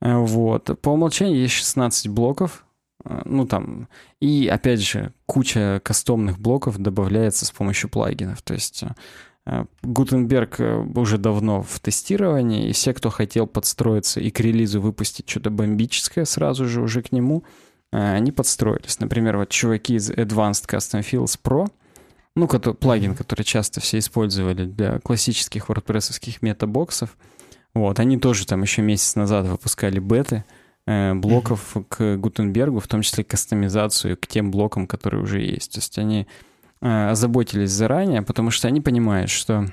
Э, 0.00 0.16
вот. 0.16 0.76
По 0.80 0.88
умолчанию 0.88 1.38
есть 1.38 1.54
16 1.54 2.08
блоков, 2.08 2.65
ну 3.04 3.46
там, 3.46 3.88
и 4.20 4.48
опять 4.48 4.80
же, 4.80 5.12
куча 5.26 5.80
кастомных 5.84 6.38
блоков 6.38 6.78
добавляется 6.78 7.46
с 7.46 7.50
помощью 7.50 7.88
плагинов. 7.90 8.42
То 8.42 8.54
есть 8.54 8.84
Гутенберг 9.82 10.58
э, 10.58 10.84
уже 10.96 11.18
давно 11.18 11.62
в 11.62 11.78
тестировании, 11.78 12.68
и 12.68 12.72
все, 12.72 12.92
кто 12.92 13.10
хотел 13.10 13.46
подстроиться 13.46 14.18
и 14.20 14.30
к 14.30 14.40
релизу 14.40 14.80
выпустить 14.80 15.28
что-то 15.28 15.50
бомбическое 15.50 16.24
сразу 16.24 16.66
же 16.66 16.82
уже 16.82 17.00
к 17.00 17.12
нему, 17.12 17.44
э, 17.92 18.14
они 18.14 18.32
подстроились. 18.32 18.98
Например, 18.98 19.36
вот 19.36 19.50
чуваки 19.50 19.94
из 19.94 20.10
Advanced 20.10 20.66
Custom 20.66 21.00
Fields 21.00 21.38
Pro, 21.40 21.70
ну, 22.34 22.48
который, 22.48 22.74
плагин, 22.74 23.14
который 23.14 23.44
часто 23.44 23.80
все 23.80 23.98
использовали 23.98 24.64
для 24.64 24.98
классических 24.98 25.70
WordPress 25.70 26.38
метабоксов, 26.40 27.16
вот, 27.72 28.00
они 28.00 28.18
тоже 28.18 28.46
там 28.46 28.62
еще 28.62 28.82
месяц 28.82 29.14
назад 29.14 29.46
выпускали 29.46 30.00
беты 30.00 30.36
э, 30.36 30.65
блоков 30.86 31.76
к 31.88 32.16
Гутенбергу, 32.16 32.78
в 32.78 32.86
том 32.86 33.02
числе 33.02 33.24
кастомизацию 33.24 34.16
к 34.16 34.26
тем 34.26 34.50
блокам, 34.50 34.86
которые 34.86 35.22
уже 35.22 35.40
есть. 35.40 35.72
То 35.72 35.78
есть 35.78 35.98
они 35.98 36.28
Э, 36.80 37.10
озаботились 37.10 37.70
заранее, 37.70 38.22
потому 38.22 38.50
что 38.50 38.68
они 38.68 38.80
понимают, 38.80 39.30
что 39.30 39.66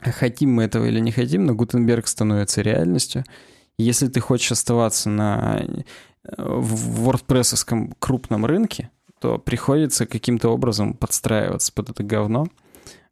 хотим 0.00 0.54
мы 0.54 0.64
этого 0.64 0.86
или 0.86 1.00
не 1.00 1.10
хотим, 1.10 1.44
но 1.44 1.54
Гутенберг 1.54 2.06
становится 2.06 2.62
реальностью. 2.62 3.24
если 3.76 4.06
ты 4.06 4.20
хочешь 4.20 4.52
оставаться 4.52 5.10
на 5.10 5.60
э, 5.60 5.78
в 6.38 7.08
WordPress 7.08 7.94
крупном 7.98 8.46
рынке, 8.46 8.90
то 9.20 9.38
приходится 9.38 10.06
каким-то 10.06 10.50
образом 10.50 10.94
подстраиваться 10.94 11.72
под 11.72 11.90
это 11.90 12.04
говно. 12.04 12.46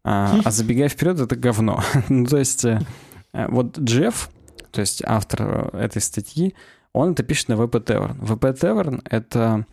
А, 0.04 0.40
а 0.44 0.50
забегая 0.52 0.88
вперед, 0.88 1.18
это 1.18 1.34
говно. 1.34 1.82
ну, 2.08 2.26
то 2.26 2.38
есть, 2.38 2.64
э, 2.64 2.80
вот 3.32 3.76
Джефф, 3.78 4.30
то 4.70 4.80
есть 4.80 5.02
автор 5.04 5.74
этой 5.74 6.00
статьи, 6.00 6.54
он 6.93 7.12
это 7.12 7.22
пишет 7.22 7.49
на 7.49 7.55
WP 7.55 7.84
Tavern. 7.84 8.18
WP 8.20 8.59
Tavern— 8.59 9.03
это 9.05 9.66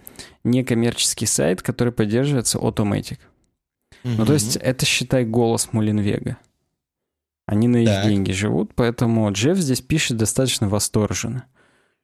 некоммерческий 0.43 1.28
сайт, 1.28 1.61
который 1.61 1.93
поддерживается 1.93 2.59
Automatic. 2.59 3.20
Mm-hmm. 4.03 4.15
Ну, 4.18 4.26
то 4.26 4.34
есть 4.34 4.55
это, 4.57 4.86
считай, 4.86 5.26
голос 5.26 5.74
Мулинвега. 5.74 6.38
Они 7.47 7.68
на 7.68 7.78
их 7.78 7.88
так. 7.88 8.05
деньги 8.05 8.32
живут, 8.32 8.76
поэтому 8.76 9.32
Джефф 9.32 9.57
здесь 9.57 9.82
пишет 9.82 10.18
достаточно 10.18 10.68
восторженно. 10.68 11.45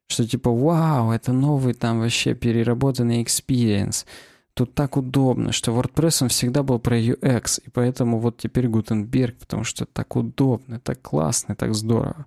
Что 0.08 0.28
типа, 0.28 0.50
вау, 0.52 1.12
это 1.12 1.34
новый 1.34 1.74
там 1.74 2.00
вообще 2.00 2.34
переработанный 2.34 3.22
experience. 3.22 4.06
Тут 4.54 4.74
так 4.74 4.98
удобно, 4.98 5.52
что 5.52 5.72
WordPress 5.72 6.24
он 6.24 6.30
всегда 6.30 6.64
был 6.64 6.80
про 6.80 7.00
UX, 7.00 7.62
и 7.66 7.70
поэтому 7.72 8.20
вот 8.20 8.38
теперь 8.38 8.68
Гутенберг, 8.68 9.38
потому 9.38 9.64
что 9.64 9.86
так 9.86 10.16
удобно, 10.16 10.80
так 10.80 11.02
классно, 11.02 11.56
так 11.56 11.74
здорово. 11.74 12.26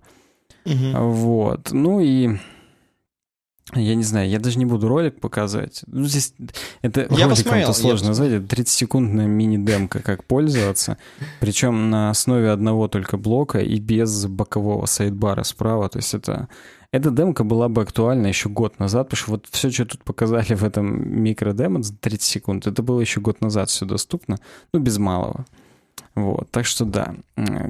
Угу. 0.65 1.11
Вот. 1.11 1.71
Ну 1.71 2.01
и 2.01 2.37
я 3.73 3.95
не 3.95 4.03
знаю, 4.03 4.29
я 4.29 4.39
даже 4.39 4.59
не 4.59 4.65
буду 4.65 4.87
ролик 4.87 5.19
показывать. 5.19 5.81
Ну, 5.87 6.05
здесь 6.05 6.33
это 6.81 7.07
я 7.11 7.27
роликом-то 7.27 7.73
сложно 7.73 8.09
назвать. 8.09 8.31
Это 8.31 8.55
30-секундная 8.55 9.27
мини-демка, 9.27 10.01
как 10.01 10.23
пользоваться. 10.23 10.97
Причем 11.39 11.89
на 11.89 12.09
основе 12.09 12.49
одного 12.49 12.87
только 12.87 13.17
блока 13.17 13.59
и 13.59 13.79
без 13.79 14.25
бокового 14.25 14.85
сайдбара 14.85 15.43
справа. 15.43 15.89
То 15.89 15.99
есть 15.99 16.13
это... 16.13 16.47
Эта 16.93 17.11
демка 17.11 17.43
была 17.43 17.67
бы 17.67 17.81
актуальна 17.81 18.27
еще 18.27 18.47
год 18.47 18.79
назад, 18.79 19.09
потому 19.09 19.17
что 19.17 19.31
вот 19.31 19.47
все, 19.51 19.69
что 19.69 19.85
тут 19.85 20.05
показали 20.05 20.53
в 20.53 20.63
этом 20.63 21.21
микродемо 21.21 21.83
за 21.83 21.93
30 21.93 22.23
секунд, 22.23 22.65
это 22.65 22.81
было 22.81 23.01
еще 23.01 23.19
год 23.19 23.41
назад 23.41 23.69
все 23.69 23.85
доступно, 23.85 24.37
ну, 24.71 24.79
без 24.79 24.97
малого. 24.97 25.45
Вот, 26.15 26.49
так 26.49 26.65
что 26.65 26.85
да. 26.85 27.13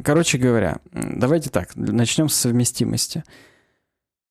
Короче 0.04 0.38
говоря, 0.38 0.78
давайте 0.94 1.50
так, 1.50 1.76
начнем 1.76 2.30
с 2.30 2.36
совместимости. 2.36 3.24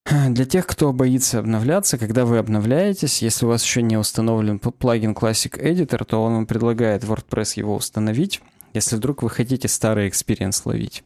Для 0.30 0.44
тех, 0.44 0.66
кто 0.66 0.92
боится 0.92 1.40
обновляться, 1.40 1.98
когда 1.98 2.24
вы 2.24 2.38
обновляетесь, 2.38 3.22
если 3.22 3.44
у 3.44 3.48
вас 3.48 3.64
еще 3.64 3.82
не 3.82 3.96
установлен 3.96 4.58
плагин 4.58 5.12
Classic 5.12 5.52
Editor, 5.58 6.04
то 6.04 6.22
он 6.22 6.34
вам 6.34 6.46
предлагает 6.46 7.04
WordPress 7.04 7.52
его 7.56 7.74
установить, 7.74 8.40
если 8.72 8.96
вдруг 8.96 9.22
вы 9.22 9.30
хотите 9.30 9.68
старый 9.68 10.08
experience 10.08 10.64
ловить. 10.64 11.02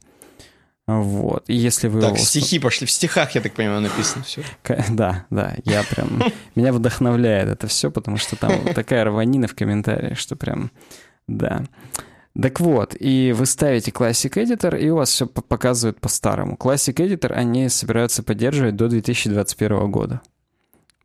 Вот. 0.87 1.45
И 1.47 1.55
если 1.55 1.89
вы... 1.89 2.01
Так, 2.01 2.19
стихи 2.19 2.59
пошли. 2.59 2.87
В 2.87 2.91
стихах, 2.91 3.35
я 3.35 3.41
так 3.41 3.53
понимаю, 3.53 3.81
написано 3.81 4.25
все. 4.25 4.43
Да, 4.91 5.25
да. 5.31 5.55
Я 5.65 5.85
прям... 5.85 6.23
Меня 6.55 6.73
вдохновляет 6.73 7.49
это 7.49 7.69
все, 7.69 7.91
потому 7.91 8.17
что 8.17 8.37
там 8.37 8.75
такая 8.75 9.05
рванина 9.05 9.47
в 9.47 9.55
комментариях, 9.55 10.19
что 10.19 10.37
прям... 10.37 10.73
Да. 11.29 11.65
Так 12.41 12.61
вот, 12.61 12.95
и 12.99 13.33
вы 13.37 13.45
ставите 13.45 13.91
Classic 13.91 14.31
Editor, 14.31 14.79
и 14.79 14.89
у 14.91 14.97
вас 14.97 15.11
все 15.11 15.27
показывает 15.27 16.01
по-старому. 16.01 16.57
Classic 16.57 16.95
Editor 16.95 17.33
они 17.33 17.69
собираются 17.69 18.23
поддерживать 18.23 18.77
до 18.77 18.89
2021 18.89 19.91
года. 19.91 20.21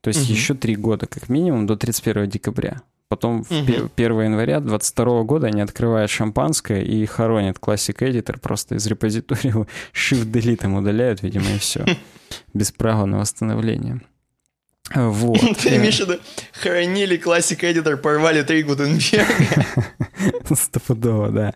То 0.01 0.09
есть 0.09 0.25
угу. 0.25 0.33
еще 0.33 0.53
три 0.53 0.75
года, 0.75 1.07
как 1.07 1.29
минимум, 1.29 1.65
до 1.65 1.75
31 1.75 2.29
декабря. 2.29 2.81
Потом 3.07 3.41
угу. 3.41 3.45
в 3.49 3.91
1 3.95 4.21
января 4.21 4.59
2022 4.59 5.23
года 5.23 5.47
они 5.47 5.61
открывают 5.61 6.11
шампанское 6.11 6.83
и 6.83 7.05
хоронят 7.05 7.57
Classic 7.57 7.97
Editor 7.97 8.39
просто 8.39 8.75
из 8.75 8.85
репозитория 8.85 9.53
Shift-Delete 9.93 10.77
удаляют, 10.77 11.23
видимо, 11.23 11.49
и 11.55 11.57
все. 11.57 11.85
Без 12.53 12.71
права 12.71 13.05
на 13.05 13.17
восстановление. 13.17 14.01
Вот. 14.93 15.39
Ты 15.63 15.77
имеешь 15.77 15.97
в 15.97 16.01
виду, 16.01 16.19
хоронили 16.53 17.19
Classic 17.19 17.59
Editor, 17.59 17.97
порвали 17.97 18.43
три 18.43 18.63
Гутенберга? 18.63 19.65
Стопудово, 20.55 21.29
да. 21.31 21.53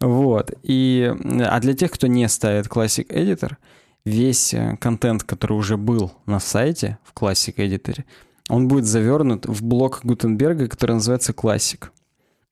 Вот. 0.00 0.52
И, 0.62 1.12
а 1.40 1.60
для 1.60 1.74
тех, 1.74 1.90
кто 1.90 2.06
не 2.06 2.28
ставит 2.28 2.66
Classic 2.66 3.06
Editor, 3.08 3.56
весь 4.04 4.54
э, 4.54 4.76
контент, 4.80 5.24
который 5.24 5.54
уже 5.54 5.76
был 5.76 6.12
на 6.26 6.38
сайте 6.38 6.98
в 7.04 7.18
Classic 7.18 7.54
Editor, 7.54 8.04
он 8.48 8.68
будет 8.68 8.84
завернут 8.84 9.46
в 9.46 9.62
блок 9.64 10.00
Гутенберга, 10.02 10.68
который 10.68 10.92
называется 10.92 11.32
Classic. 11.32 11.88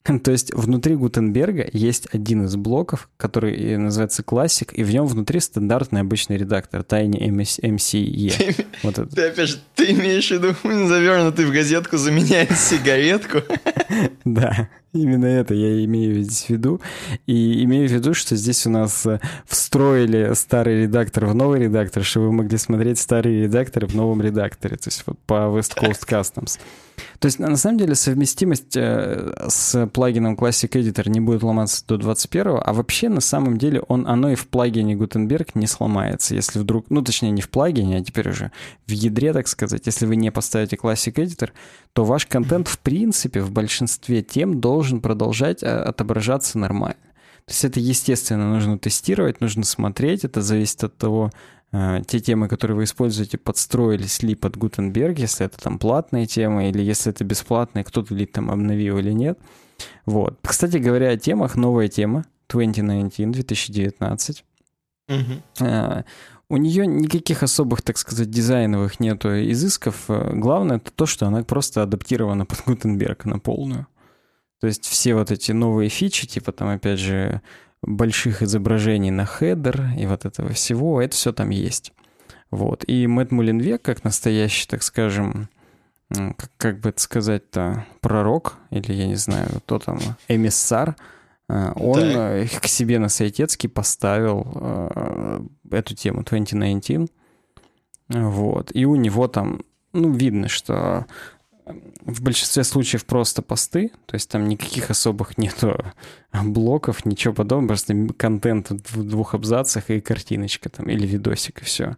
То 0.23 0.31
есть 0.31 0.53
внутри 0.55 0.97
Гутенберга 0.97 1.69
есть 1.73 2.09
один 2.13 2.45
из 2.45 2.57
блоков, 2.57 3.09
который 3.17 3.77
называется 3.77 4.23
Classic, 4.23 4.73
и 4.73 4.83
в 4.83 4.91
нем 4.93 5.07
внутри 5.07 5.41
стандартный 5.41 6.01
обычный 6.01 6.37
редактор 6.37 6.81
Tiny 6.81 7.19
MCE. 7.29 8.35
Ты, 8.57 8.67
вот 8.83 8.99
это. 8.99 9.15
ты 9.15 9.23
опять 9.29 9.49
же, 9.49 9.59
ты 9.75 9.93
имеешь 9.93 10.29
в 10.29 10.31
виду 10.31 10.55
завернутый 10.89 11.45
в 11.45 11.53
газетку 11.53 11.97
заменяет 11.97 12.57
сигаретку? 12.59 13.39
Да, 14.25 14.69
именно 14.93 15.27
это 15.27 15.55
я 15.55 15.85
имею 15.85 16.25
в 16.25 16.49
виду. 16.49 16.81
И 17.27 17.63
имею 17.65 17.89
в 17.89 17.93
виду, 17.93 18.15
что 18.15 18.37
здесь 18.37 18.67
у 18.67 18.71
нас 18.71 19.05
э, 19.07 19.21
встроили 19.47 20.33
старый 20.35 20.83
редактор 20.83 21.27
в 21.27 21.35
новый 21.35 21.61
редактор, 21.61 22.05
чтобы 22.05 22.27
вы 22.27 22.33
могли 22.33 22.59
смотреть 22.59 22.99
старые 22.99 23.45
редакторы 23.45 23.87
в 23.87 23.95
новом 23.95 24.23
редакторе, 24.23 24.77
то 24.77 24.89
есть 24.89 25.03
вот 25.07 25.19
по 25.27 25.35
West 25.35 25.77
Coast 25.77 26.07
Customs. 26.09 26.59
То 27.19 27.27
есть, 27.27 27.39
на 27.39 27.57
самом 27.57 27.79
деле, 27.79 27.95
совместимость 27.95 28.77
э, 28.77 29.35
с 29.49 29.87
плагином 29.89 30.35
Classic 30.35 30.71
Editor 30.71 31.09
не 31.09 31.21
будет 31.21 31.43
ломаться 31.43 31.85
до 31.87 31.97
21 31.97 32.61
а 32.63 32.73
вообще, 32.73 33.09
на 33.09 33.21
самом 33.21 33.59
деле, 33.59 33.83
он, 33.89 34.07
оно 34.07 34.31
и 34.31 34.35
в 34.35 34.49
плагине 34.49 34.95
Gutenberg 34.95 35.51
не 35.55 35.67
сломается, 35.67 36.35
если 36.35 36.59
вдруг, 36.59 36.87
ну, 36.89 37.03
точнее, 37.03 37.31
не 37.31 37.43
в 37.43 37.51
плагине, 37.51 37.99
а 37.99 38.05
теперь 38.05 38.29
уже 38.29 38.53
в 38.87 38.91
ядре, 38.91 39.33
так 39.33 39.49
сказать, 39.49 39.83
если 39.87 40.07
вы 40.07 40.17
не 40.17 40.31
поставите 40.31 40.77
Classic 40.77 41.13
Editor, 41.15 41.51
то 41.93 42.05
ваш 42.05 42.27
контент, 42.27 42.69
в 42.69 42.79
принципе, 42.79 43.41
в 43.41 43.51
большинстве 43.51 44.23
тем 44.23 44.61
должен 44.61 45.01
продолжать 45.01 45.63
э, 45.63 45.67
отображаться 45.67 46.59
нормально. 46.59 46.97
То 47.47 47.53
есть 47.53 47.65
это, 47.65 47.81
естественно, 47.81 48.49
нужно 48.49 48.79
тестировать, 48.79 49.41
нужно 49.41 49.65
смотреть, 49.65 50.25
это 50.25 50.41
зависит 50.41 50.85
от 50.85 50.97
того, 50.97 51.33
те 51.73 52.19
темы, 52.19 52.49
которые 52.49 52.77
вы 52.77 52.85
используете, 52.85 53.39
подстроились 53.39 54.23
ли 54.23 54.35
под 54.35 54.57
Гутенберг, 54.57 55.19
если 55.19 55.47
это 55.47 55.59
там 55.59 55.79
платные 55.79 56.27
темы, 56.27 56.69
или 56.69 56.83
если 56.83 57.13
это 57.13 57.23
бесплатные, 57.25 57.85
кто-то 57.85 58.15
ли 58.15 58.27
там 58.27 58.51
обновил 58.51 58.99
или 58.99 59.13
нет. 59.13 59.39
Вот. 60.05 60.39
Кстати 60.43 60.79
говоря 60.79 61.11
о 61.11 61.17
темах, 61.17 61.57
новая 61.57 61.89
тема 61.89 62.25
2019, 62.49 63.33
2019. 63.33 64.45
Угу. 65.09 66.05
У 66.49 66.57
нее 66.57 66.85
никаких 66.85 67.45
особых, 67.45 67.81
так 67.81 67.97
сказать, 67.97 68.29
дизайновых 68.29 68.99
нету 68.99 69.29
изысков. 69.53 70.07
Э, 70.09 70.33
главное 70.35 70.79
это 70.79 70.91
то, 70.91 71.07
что 71.07 71.29
она 71.29 71.45
просто 71.45 71.81
адаптирована 71.81 72.45
под 72.45 72.65
Гутенберг 72.67 73.25
на 73.25 73.39
полную. 73.39 73.87
То 74.61 74.67
есть 74.67 74.85
все 74.85 75.15
вот 75.15 75.31
эти 75.31 75.53
новые 75.53 75.89
фичи, 75.89 76.27
типа 76.27 76.51
там 76.51 76.69
опять 76.69 76.99
же 76.99 77.41
больших 77.83 78.43
изображений 78.43 79.11
на 79.11 79.25
хедер 79.25 79.91
и 79.99 80.07
вот 80.07 80.25
этого 80.25 80.53
всего, 80.53 81.01
это 81.01 81.17
все 81.17 81.33
там 81.33 81.51
есть. 81.51 81.93
Вот. 82.51 82.85
И 82.87 83.07
Мэтт 83.07 83.31
Мулинвек, 83.31 83.83
как 83.83 84.05
настоящий, 84.05 84.67
так 84.67 84.83
скажем, 84.83 85.49
как, 86.11 86.51
как 86.57 86.81
бы 86.81 86.89
это 86.89 87.01
сказать-то, 87.01 87.87
пророк, 88.01 88.57
или 88.71 88.93
я 88.93 89.07
не 89.07 89.15
знаю, 89.15 89.49
кто 89.59 89.79
там, 89.79 89.99
эмиссар, 90.29 90.97
э, 91.49 91.73
он 91.77 92.01
да. 92.01 92.37
Э, 92.39 92.47
к 92.47 92.67
себе 92.67 92.99
на 92.99 93.09
Сайтецкий 93.09 93.69
поставил 93.69 94.51
э, 94.55 95.41
эту 95.71 95.95
тему 95.95 96.25
2019. 96.25 97.11
Вот. 98.09 98.71
И 98.75 98.85
у 98.85 98.97
него 98.97 99.29
там, 99.29 99.61
ну, 99.93 100.11
видно, 100.11 100.49
что 100.49 101.07
в 102.03 102.23
большинстве 102.23 102.65
случаев 102.65 103.05
просто 103.05 103.43
посты, 103.43 103.93
то 104.07 104.15
есть 104.15 104.29
там 104.29 104.49
никаких 104.49 104.91
особых 104.91 105.39
нету 105.39 105.85
блоков, 106.33 107.05
ничего 107.05 107.35
подобного, 107.35 107.69
просто 107.69 108.09
контент 108.17 108.71
в 108.71 109.03
двух 109.03 109.35
абзацах 109.35 109.91
и 109.91 110.01
картиночка 110.01 110.69
там, 110.69 110.89
или 110.89 111.07
видосик, 111.07 111.63
и 111.63 111.65
все. 111.65 111.97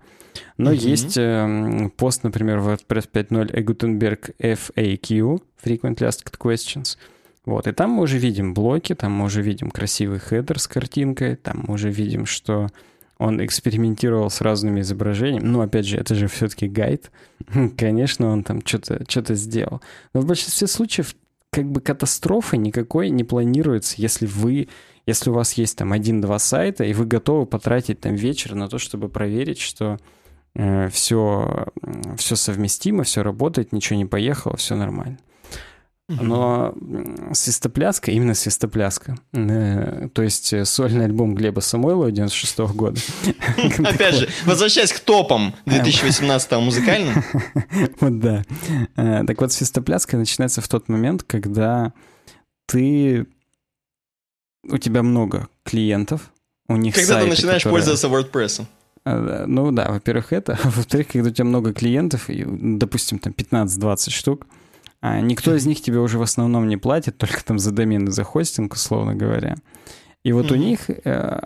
Но 0.57 0.73
mm-hmm. 0.73 0.77
есть 0.77 1.17
э, 1.19 1.91
пост, 1.97 2.23
например, 2.23 2.59
в 2.61 2.69
WordPress 2.69 3.09
5.0 3.13 3.53
Gutenberg 3.65 4.35
FAQ, 4.39 5.43
Frequently 5.63 6.09
Asked 6.09 6.33
Questions, 6.39 6.97
вот, 7.45 7.67
и 7.67 7.73
там 7.73 7.91
мы 7.91 8.03
уже 8.03 8.19
видим 8.19 8.55
блоки, 8.55 8.95
там 8.95 9.13
мы 9.13 9.25
уже 9.25 9.43
видим 9.43 9.71
красивый 9.71 10.21
хедер 10.21 10.59
с 10.59 10.69
картинкой, 10.69 11.37
там 11.37 11.65
мы 11.67 11.75
уже 11.75 11.91
видим, 11.91 12.25
что 12.25 12.69
он 13.23 13.45
экспериментировал 13.45 14.31
с 14.31 14.41
разными 14.41 14.81
изображениями. 14.81 15.45
Ну, 15.45 15.61
опять 15.61 15.87
же, 15.87 15.97
это 15.97 16.15
же 16.15 16.27
все-таки 16.27 16.67
гайд. 16.67 17.13
Конечно, 17.79 18.29
он 18.29 18.43
там 18.43 18.67
что-то 18.67 19.05
что 19.09 19.35
сделал. 19.35 19.81
Но 20.13 20.21
в 20.21 20.27
большинстве 20.27 20.67
случаев 20.67 21.15
как 21.51 21.71
бы 21.71 21.81
катастрофы 21.81 22.57
никакой 22.57 23.11
не 23.11 23.25
планируется, 23.25 23.95
если 23.99 24.27
вы, 24.27 24.69
если 25.07 25.31
у 25.31 25.35
вас 25.35 25.53
есть 25.53 25.79
там 25.79 25.93
один-два 25.93 26.39
сайта, 26.39 26.83
и 26.83 26.95
вы 26.95 27.05
готовы 27.07 27.47
потратить 27.47 28.01
там 28.01 28.15
вечер 28.15 28.55
на 28.55 28.69
то, 28.69 28.79
чтобы 28.79 29.09
проверить, 29.09 29.61
что 29.61 29.99
э, 30.55 30.89
все, 30.89 31.67
все 32.17 32.37
совместимо, 32.37 33.05
все 33.05 33.23
работает, 33.23 33.73
ничего 33.73 33.99
не 33.99 34.07
поехало, 34.07 34.57
все 34.57 34.75
нормально. 34.75 35.19
Но 36.21 36.75
свистопляска, 37.33 38.11
именно 38.11 38.35
свистопляска, 38.35 39.17
э, 39.33 40.09
то 40.13 40.23
есть 40.23 40.53
э, 40.53 40.65
сольный 40.65 41.07
альбом 41.07 41.35
Глеба 41.35 41.61
Самойлова 41.61 42.11
96 42.11 42.59
-го 42.59 42.73
года. 42.73 43.01
Опять 43.85 44.17
же, 44.17 44.29
возвращаясь 44.45 44.93
к 44.93 45.01
топам 45.01 45.55
2018 45.67 46.53
музыкальным. 46.53 47.25
Вот 48.01 48.19
да. 48.21 48.43
Э, 48.97 49.25
так 49.27 49.41
вот, 49.41 49.53
свистопляска 49.53 50.17
начинается 50.17 50.61
в 50.61 50.69
тот 50.69 50.89
момент, 50.89 51.23
когда 51.23 51.93
ты... 52.67 53.27
У 54.69 54.79
тебя 54.79 55.03
много 55.03 55.49
клиентов, 55.65 56.33
у 56.69 56.77
них 56.77 56.95
Когда 56.95 57.21
ты 57.21 57.27
начинаешь 57.27 57.65
пользоваться 57.65 58.09
WordPress. 58.09 58.67
Ну 59.05 59.73
да, 59.73 59.91
во-первых, 59.91 60.33
это. 60.33 60.59
Во-вторых, 60.63 61.09
когда 61.09 61.31
у 61.31 61.33
тебя 61.33 61.45
много 61.45 61.73
клиентов, 61.73 62.27
допустим, 62.29 63.19
там 63.19 63.33
15-20 63.33 64.11
штук, 64.11 64.47
а 65.03 65.21
никто 65.21 65.55
из 65.55 65.67
них 65.67 65.83
тебе 65.83 65.99
уже 65.99 66.17
в 66.17 66.23
основном 66.23 66.69
не 66.69 66.77
платит, 66.77 67.19
только 67.19 67.45
там 67.45 67.59
за 67.59 67.73
домен 67.73 68.07
и 68.07 68.11
за 68.13 68.23
хостинг, 68.23 68.75
условно 68.75 69.17
говоря. 69.17 69.57
И 70.23 70.31
вот 70.31 70.47
mm-hmm. 70.47 70.55
у 70.55 70.57
них 70.57 70.81
э, 70.89 71.41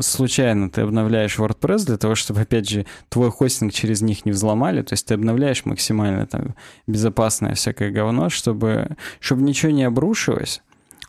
случайно 0.00 0.68
ты 0.70 0.80
обновляешь 0.80 1.38
WordPress 1.38 1.86
для 1.86 1.98
того, 1.98 2.16
чтобы, 2.16 2.40
опять 2.40 2.68
же, 2.68 2.84
твой 3.08 3.30
хостинг 3.30 3.72
через 3.72 4.02
них 4.02 4.26
не 4.26 4.32
взломали, 4.32 4.82
то 4.82 4.94
есть 4.94 5.06
ты 5.06 5.14
обновляешь 5.14 5.64
максимально 5.64 6.26
там 6.26 6.56
безопасное 6.88 7.54
всякое 7.54 7.92
говно, 7.92 8.28
чтобы, 8.28 8.96
чтобы 9.20 9.42
ничего 9.42 9.70
не 9.70 9.84
обрушилось, 9.84 10.62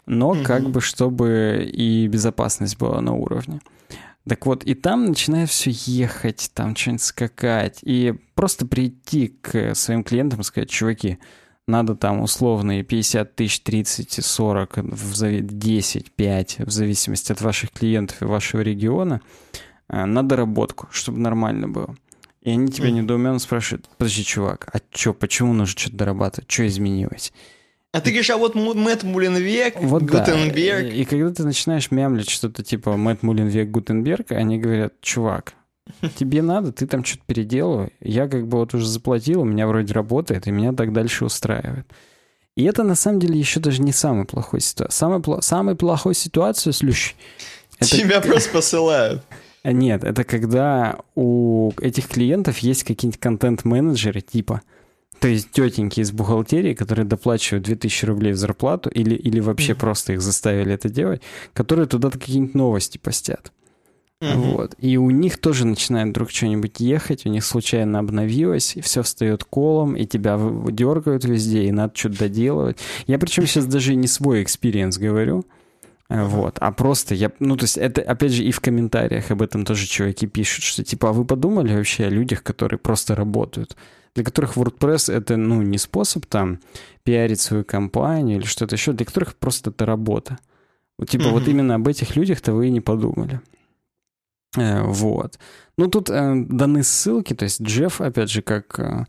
но 0.05 0.35
mm-hmm. 0.35 0.43
как 0.43 0.69
бы 0.69 0.81
чтобы 0.81 1.67
и 1.67 2.07
безопасность 2.07 2.77
была 2.77 3.01
на 3.01 3.13
уровне. 3.13 3.59
Так 4.29 4.45
вот, 4.45 4.63
и 4.65 4.75
там 4.75 5.05
начинает 5.05 5.49
все 5.49 5.71
ехать, 5.73 6.51
там 6.53 6.75
что-нибудь 6.75 7.01
скакать, 7.01 7.79
и 7.81 8.13
просто 8.35 8.67
прийти 8.67 9.29
к 9.29 9.73
своим 9.73 10.03
клиентам 10.03 10.41
и 10.41 10.43
сказать, 10.43 10.69
чуваки, 10.69 11.17
надо 11.67 11.95
там 11.95 12.21
условные 12.21 12.83
50 12.83 13.35
тысяч, 13.35 13.59
30, 13.61 14.25
40, 14.25 14.77
в 14.77 15.41
10, 15.41 16.11
5, 16.11 16.57
в 16.59 16.69
зависимости 16.71 17.31
от 17.31 17.41
ваших 17.41 17.71
клиентов 17.71 18.21
и 18.21 18.25
вашего 18.25 18.61
региона, 18.61 19.21
э, 19.89 20.05
на 20.05 20.23
доработку, 20.23 20.87
чтобы 20.91 21.19
нормально 21.19 21.67
было. 21.67 21.95
И 22.41 22.49
они 22.49 22.67
тебя 22.67 22.91
недоуменно 22.91 23.39
спрашивают, 23.39 23.89
подожди, 23.97 24.23
чувак, 24.23 24.69
а 24.73 24.79
чё, 24.91 25.13
почему 25.13 25.53
нужно 25.53 25.77
что-то 25.77 25.97
дорабатывать, 25.97 26.49
что 26.49 26.65
изменилось? 26.65 27.33
А 27.91 27.99
ты 27.99 28.11
говоришь, 28.11 28.29
а 28.29 28.37
вот 28.37 28.55
Мэтт 28.55 29.03
Мулленвек, 29.03 29.81
вот 29.81 30.03
Гутенберг. 30.03 30.83
Да. 30.83 30.89
И, 30.89 31.01
и 31.01 31.05
когда 31.05 31.33
ты 31.33 31.43
начинаешь 31.43 31.89
мямлить 31.89 32.29
что-то 32.29 32.63
типа 32.63 32.95
Мэтт 32.95 33.23
Мулленвек, 33.23 33.69
Гутенберг, 33.69 34.31
они 34.31 34.59
говорят, 34.59 35.01
чувак, 35.01 35.53
тебе 36.15 36.41
надо, 36.41 36.71
ты 36.71 36.87
там 36.87 37.03
что-то 37.03 37.23
переделывай. 37.25 37.93
Я 37.99 38.27
как 38.27 38.47
бы 38.47 38.59
вот 38.59 38.73
уже 38.73 38.87
заплатил, 38.87 39.41
у 39.41 39.45
меня 39.45 39.67
вроде 39.67 39.93
работает, 39.93 40.47
и 40.47 40.51
меня 40.51 40.73
так 40.73 40.93
дальше 40.93 41.25
устраивает. 41.25 41.87
И 42.55 42.63
это 42.63 42.83
на 42.83 42.95
самом 42.95 43.19
деле 43.19 43.37
еще 43.37 43.59
даже 43.59 43.81
не 43.81 43.91
самая 43.91 44.25
плохая 44.25 44.61
ситуация. 44.61 44.95
Самая, 44.95 45.19
пла- 45.19 45.41
самая 45.41 45.75
плохая 45.75 46.13
ситуация, 46.13 46.73
слушай... 46.73 47.15
Это... 47.79 47.89
Тебя 47.89 48.21
просто 48.21 48.49
посылают. 48.51 49.23
Нет, 49.63 50.03
это 50.03 50.23
когда 50.23 50.97
у 51.13 51.71
этих 51.79 52.07
клиентов 52.07 52.57
есть 52.59 52.83
какие-нибудь 52.83 53.19
контент-менеджеры 53.19 54.21
типа, 54.21 54.61
то 55.19 55.27
есть 55.27 55.51
тетеньки 55.51 55.99
из 55.99 56.11
бухгалтерии, 56.11 56.73
которые 56.73 57.05
доплачивают 57.05 57.65
2000 57.65 58.05
рублей 58.05 58.33
в 58.33 58.37
зарплату 58.37 58.89
или, 58.89 59.15
или 59.15 59.39
вообще 59.39 59.73
mm-hmm. 59.73 59.79
просто 59.79 60.13
их 60.13 60.21
заставили 60.21 60.73
это 60.73 60.89
делать, 60.89 61.21
которые 61.53 61.87
туда 61.87 62.09
какие-нибудь 62.09 62.55
новости 62.55 62.97
постят. 62.97 63.51
Угу. 64.19 64.29
Вот. 64.29 64.75
И 64.79 64.97
у 64.97 65.11
них 65.11 65.37
тоже 65.37 65.65
начинает 65.65 66.09
вдруг 66.09 66.31
что-нибудь 66.31 66.79
ехать, 66.79 67.25
у 67.25 67.29
них 67.29 67.45
случайно 67.45 67.99
обновилось, 67.99 68.75
и 68.75 68.81
все 68.81 69.03
встает 69.03 69.43
колом, 69.43 69.95
и 69.95 70.05
тебя 70.05 70.39
дергают 70.71 71.23
везде, 71.25 71.65
и 71.65 71.71
надо 71.71 71.93
что-то 71.95 72.19
доделывать. 72.19 72.77
Я 73.05 73.19
причем 73.19 73.45
сейчас 73.45 73.65
даже 73.65 73.93
не 73.95 74.07
свой 74.07 74.41
experience 74.41 74.97
говорю, 74.97 75.45
э, 76.09 76.23
вот, 76.23 76.57
а 76.59 76.71
просто 76.71 77.13
я, 77.13 77.31
ну, 77.39 77.55
то 77.57 77.65
есть 77.65 77.77
это, 77.77 78.01
опять 78.01 78.31
же, 78.31 78.43
и 78.43 78.51
в 78.51 78.59
комментариях 78.59 79.29
об 79.29 79.43
этом 79.43 79.65
тоже 79.65 79.85
чуваки 79.85 80.25
пишут, 80.25 80.63
что 80.63 80.83
типа, 80.83 81.09
а 81.09 81.13
вы 81.13 81.23
подумали 81.23 81.75
вообще 81.75 82.05
о 82.05 82.09
людях, 82.09 82.41
которые 82.41 82.79
просто 82.79 83.13
работают? 83.13 83.77
Для 84.15 84.23
которых 84.23 84.57
WordPress 84.57 85.13
это, 85.13 85.37
ну, 85.37 85.61
не 85.61 85.77
способ 85.77 86.25
там 86.25 86.59
пиарить 87.03 87.39
свою 87.39 87.63
компанию 87.63 88.39
или 88.39 88.47
что-то 88.47 88.75
еще, 88.75 88.93
для 88.93 89.05
которых 89.05 89.35
просто 89.35 89.69
это 89.69 89.85
работа. 89.85 90.39
Вот, 90.97 91.07
типа, 91.07 91.25
mm-hmm. 91.25 91.31
вот 91.31 91.47
именно 91.47 91.75
об 91.75 91.87
этих 91.87 92.15
людях-то 92.15 92.53
вы 92.53 92.69
и 92.69 92.71
не 92.71 92.81
подумали. 92.81 93.41
Э, 94.55 94.83
вот. 94.83 95.39
Ну, 95.77 95.87
тут 95.87 96.09
э, 96.09 96.33
даны 96.35 96.83
ссылки, 96.83 97.33
то 97.33 97.43
есть 97.43 97.61
Джефф, 97.61 98.01
опять 98.01 98.31
же, 98.31 98.41
как 98.41 98.79
э, 98.79 99.05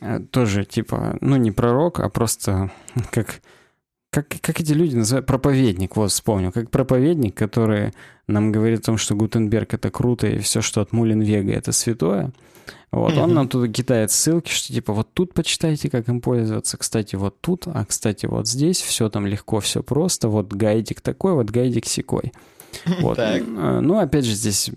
э, 0.00 0.20
тоже, 0.30 0.64
типа, 0.64 1.16
ну, 1.20 1.36
не 1.36 1.52
пророк, 1.52 2.00
а 2.00 2.08
просто 2.08 2.70
как, 3.10 3.42
как, 4.10 4.28
как 4.40 4.60
эти 4.60 4.72
люди 4.72 4.96
называют, 4.96 5.26
проповедник, 5.26 5.96
вот 5.96 6.10
вспомнил, 6.10 6.52
как 6.52 6.70
проповедник, 6.70 7.36
который 7.36 7.92
нам 8.26 8.52
говорит 8.52 8.80
о 8.80 8.86
том, 8.86 8.98
что 8.98 9.14
Гутенберг 9.14 9.74
это 9.74 9.90
круто, 9.90 10.26
и 10.26 10.38
все, 10.38 10.62
что 10.62 10.80
от 10.80 10.92
Мулинвега 10.92 11.52
это 11.52 11.72
святое. 11.72 12.32
Вот, 12.90 13.12
mm-hmm. 13.12 13.22
он 13.22 13.34
нам 13.34 13.48
туда 13.48 13.68
кидает 13.68 14.10
ссылки, 14.12 14.50
что 14.50 14.72
типа 14.72 14.92
вот 14.92 15.12
тут 15.12 15.34
почитайте, 15.34 15.90
как 15.90 16.08
им 16.08 16.20
пользоваться, 16.20 16.76
кстати, 16.76 17.16
вот 17.16 17.40
тут, 17.40 17.66
а 17.66 17.84
кстати, 17.84 18.26
вот 18.26 18.46
здесь, 18.46 18.80
все 18.80 19.08
там 19.10 19.26
легко, 19.26 19.60
все 19.60 19.82
просто, 19.82 20.28
вот 20.28 20.52
гайдик 20.52 21.00
такой, 21.00 21.34
вот 21.34 21.50
гайдик 21.50 21.86
секой. 21.86 22.32
Вот. 23.00 23.18
Э, 23.18 23.40
ну, 23.80 23.98
опять 23.98 24.24
же, 24.24 24.34
здесь 24.34 24.70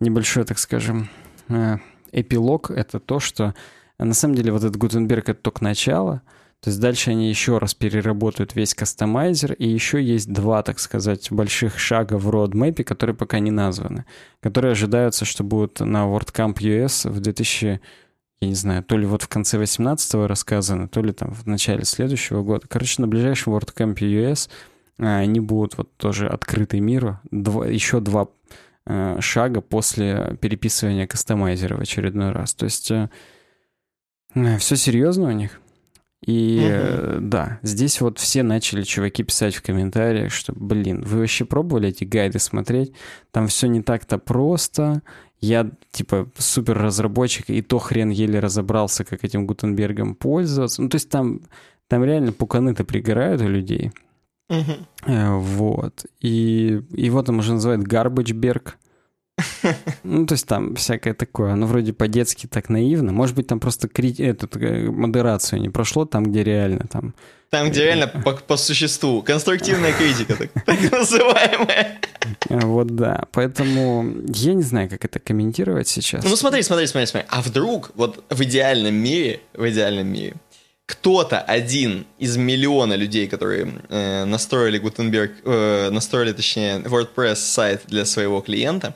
небольшой, 0.00 0.44
так 0.44 0.58
скажем, 0.58 1.08
э, 1.48 1.78
эпилог— 2.12 2.70
это 2.72 3.00
то, 3.00 3.20
что 3.20 3.54
на 3.98 4.14
самом 4.14 4.34
деле 4.34 4.52
вот 4.52 4.62
этот 4.62 4.76
Гутенберг— 4.76 5.28
это 5.30 5.40
только 5.40 5.64
начало, 5.64 6.22
то 6.60 6.70
есть 6.70 6.80
дальше 6.80 7.10
они 7.10 7.28
еще 7.28 7.58
раз 7.58 7.74
переработают 7.74 8.56
весь 8.56 8.74
кастомайзер, 8.74 9.52
и 9.52 9.68
еще 9.68 10.02
есть 10.02 10.32
два, 10.32 10.62
так 10.62 10.78
сказать, 10.78 11.30
больших 11.30 11.78
шага 11.78 12.18
в 12.18 12.28
roadmap, 12.28 12.82
которые 12.82 13.14
пока 13.14 13.38
не 13.38 13.50
названы, 13.50 14.04
которые 14.40 14.72
ожидаются, 14.72 15.24
что 15.24 15.44
будут 15.44 15.80
на 15.80 16.06
WordCamp 16.06 16.56
US 16.58 17.08
в 17.08 17.20
2000 17.20 17.80
я 18.40 18.48
не 18.48 18.54
знаю, 18.54 18.84
то 18.84 18.98
ли 18.98 19.06
вот 19.06 19.22
в 19.22 19.28
конце 19.28 19.56
18-го 19.56 20.26
рассказано, 20.26 20.88
то 20.88 21.00
ли 21.00 21.12
там 21.12 21.32
в 21.32 21.46
начале 21.46 21.84
следующего 21.84 22.42
года. 22.42 22.66
Короче, 22.68 23.00
на 23.00 23.08
ближайшем 23.08 23.54
WordCamp 23.54 23.94
US 23.94 24.50
они 24.98 25.40
будут 25.40 25.76
вот 25.76 25.94
тоже 25.96 26.28
открытый 26.28 26.80
мир, 26.80 27.20
два, 27.30 27.66
еще 27.66 28.00
два 28.00 28.28
э, 28.86 29.18
шага 29.20 29.60
после 29.60 30.36
переписывания 30.40 31.06
кастомайзера 31.06 31.76
в 31.76 31.80
очередной 31.80 32.32
раз. 32.32 32.54
То 32.54 32.64
есть 32.64 32.90
э, 32.90 33.10
э 34.34 34.58
все 34.58 34.76
серьезно 34.76 35.28
у 35.28 35.32
них. 35.32 35.60
И 36.24 36.58
угу. 36.58 36.68
э, 36.68 37.18
да, 37.20 37.58
здесь 37.62 38.00
вот 38.00 38.18
все 38.18 38.42
начали 38.42 38.82
чуваки 38.82 39.22
писать 39.22 39.54
в 39.54 39.62
комментариях, 39.62 40.32
что, 40.32 40.52
блин, 40.54 41.02
вы 41.02 41.20
вообще 41.20 41.44
пробовали 41.44 41.90
эти 41.90 42.04
гайды 42.04 42.38
смотреть? 42.38 42.92
Там 43.32 43.48
все 43.48 43.66
не 43.66 43.82
так-то 43.82 44.18
просто. 44.18 45.02
Я, 45.38 45.70
типа, 45.92 46.30
супер 46.38 46.78
разработчик, 46.78 47.50
и 47.50 47.60
то 47.60 47.78
хрен 47.78 48.08
еле 48.08 48.40
разобрался, 48.40 49.04
как 49.04 49.22
этим 49.22 49.46
Гутенбергом 49.46 50.14
пользоваться. 50.14 50.80
Ну, 50.80 50.88
то 50.88 50.96
есть 50.96 51.10
там, 51.10 51.42
там 51.88 52.02
реально 52.02 52.32
пуканы-то 52.32 52.84
пригорают 52.84 53.42
у 53.42 53.48
людей. 53.48 53.92
Угу. 54.48 54.72
Вот. 55.06 56.06
И 56.20 56.80
его 56.90 57.22
там 57.22 57.38
уже 57.38 57.54
называют 57.54 57.82
Гарбачберг. 57.82 58.78
Ну, 60.04 60.26
то 60.26 60.34
есть 60.34 60.46
там 60.46 60.74
всякое 60.76 61.14
такое. 61.14 61.52
Оно 61.52 61.66
вроде 61.66 61.92
по-детски 61.92 62.46
так 62.46 62.68
наивно. 62.68 63.12
Может 63.12 63.36
быть, 63.36 63.46
там 63.46 63.60
просто 63.60 63.88
кри... 63.88 64.14
эту, 64.18 64.48
э, 64.58 64.88
модерацию 64.90 65.60
не 65.60 65.68
прошло, 65.68 66.04
там, 66.04 66.24
где 66.24 66.44
реально 66.44 66.86
там... 66.90 67.14
Там, 67.50 67.70
где 67.70 67.84
реально 67.84 68.08
по, 68.08 68.32
по 68.32 68.56
существу. 68.56 69.22
Конструктивная 69.22 69.92
критика, 69.98 70.36
так, 70.36 70.50
так 70.64 70.92
называемая. 70.92 72.00
Э, 72.48 72.60
вот 72.60 72.88
да. 72.88 73.24
Поэтому 73.32 74.06
я 74.28 74.54
не 74.54 74.62
знаю, 74.62 74.88
как 74.88 75.04
это 75.04 75.18
комментировать 75.18 75.88
сейчас. 75.88 76.24
Ну, 76.24 76.36
смотри, 76.36 76.62
смотри, 76.62 76.86
смотри, 76.86 77.06
смотри. 77.06 77.28
А 77.30 77.42
вдруг 77.42 77.90
вот 77.94 78.24
в 78.30 78.42
идеальном 78.42 78.94
мире, 78.94 79.40
в 79.54 79.68
идеальном 79.68 80.06
мире, 80.06 80.34
кто-то 80.86 81.40
один 81.40 82.06
из 82.18 82.36
миллиона 82.36 82.94
людей, 82.94 83.26
которые 83.26 83.82
э, 83.88 84.24
настроили 84.24 84.80
Gutenberg, 84.80 85.32
э, 85.44 85.90
настроили, 85.90 86.32
точнее, 86.32 86.78
WordPress 86.78 87.36
сайт 87.36 87.82
для 87.86 88.04
своего 88.04 88.40
клиента, 88.40 88.94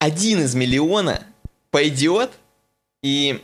один 0.00 0.42
из 0.42 0.54
миллиона 0.54 1.22
пойдет 1.70 2.30
и 3.02 3.40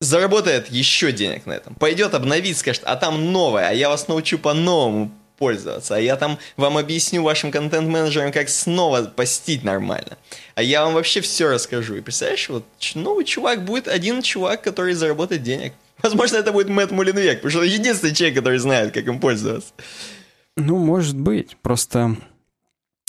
заработает 0.00 0.70
еще 0.70 1.10
денег 1.10 1.46
на 1.46 1.52
этом. 1.52 1.74
Пойдет 1.74 2.14
обновить, 2.14 2.58
скажет, 2.58 2.82
а 2.84 2.96
там 2.96 3.32
новое, 3.32 3.68
а 3.68 3.72
я 3.72 3.88
вас 3.88 4.06
научу 4.08 4.38
по-новому 4.38 5.10
пользоваться, 5.38 5.96
а 5.96 6.00
я 6.00 6.16
там 6.16 6.38
вам 6.56 6.76
объясню 6.76 7.22
вашим 7.22 7.50
контент-менеджерам, 7.50 8.32
как 8.32 8.48
снова 8.48 9.04
постить 9.04 9.64
нормально. 9.64 10.18
А 10.54 10.62
я 10.62 10.84
вам 10.84 10.94
вообще 10.94 11.20
все 11.20 11.48
расскажу. 11.48 11.96
И 11.96 12.00
представляешь, 12.00 12.48
вот 12.48 12.64
новый 12.94 13.24
чувак 13.24 13.64
будет 13.64 13.88
один 13.88 14.20
чувак, 14.20 14.62
который 14.62 14.94
заработает 14.94 15.42
денег. 15.42 15.72
Возможно, 16.02 16.36
это 16.36 16.52
будет 16.52 16.68
Мэтт 16.68 16.92
Мулинвек, 16.92 17.38
потому 17.38 17.50
что 17.50 17.60
он 17.60 17.66
единственный 17.66 18.14
человек, 18.14 18.38
который 18.38 18.58
знает, 18.58 18.92
как 18.92 19.06
им 19.06 19.20
пользоваться. 19.20 19.72
Ну, 20.56 20.78
может 20.78 21.18
быть. 21.18 21.56
Просто 21.62 22.16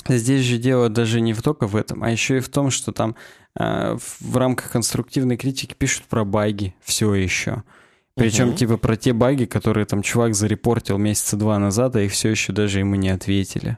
здесь 0.07 0.45
же 0.45 0.57
дело 0.57 0.89
даже 0.89 1.21
не 1.21 1.33
только 1.33 1.67
в 1.67 1.75
этом, 1.75 2.03
а 2.03 2.11
еще 2.11 2.37
и 2.37 2.41
в 2.41 2.49
том, 2.49 2.71
что 2.71 2.91
там 2.91 3.15
э, 3.59 3.97
в 4.19 4.37
рамках 4.37 4.71
конструктивной 4.71 5.37
критики 5.37 5.75
пишут 5.77 6.05
про 6.05 6.25
баги 6.25 6.75
все 6.81 7.13
еще. 7.13 7.63
Причем, 8.15 8.49
угу. 8.49 8.57
типа, 8.57 8.77
про 8.77 8.97
те 8.97 9.13
баги, 9.13 9.45
которые 9.45 9.85
там 9.85 10.01
чувак 10.01 10.35
зарепортил 10.35 10.97
месяца 10.97 11.37
два 11.37 11.57
назад, 11.57 11.95
а 11.95 12.01
их 12.01 12.11
все 12.11 12.29
еще 12.29 12.51
даже 12.51 12.79
ему 12.79 12.95
не 12.95 13.09
ответили. 13.09 13.77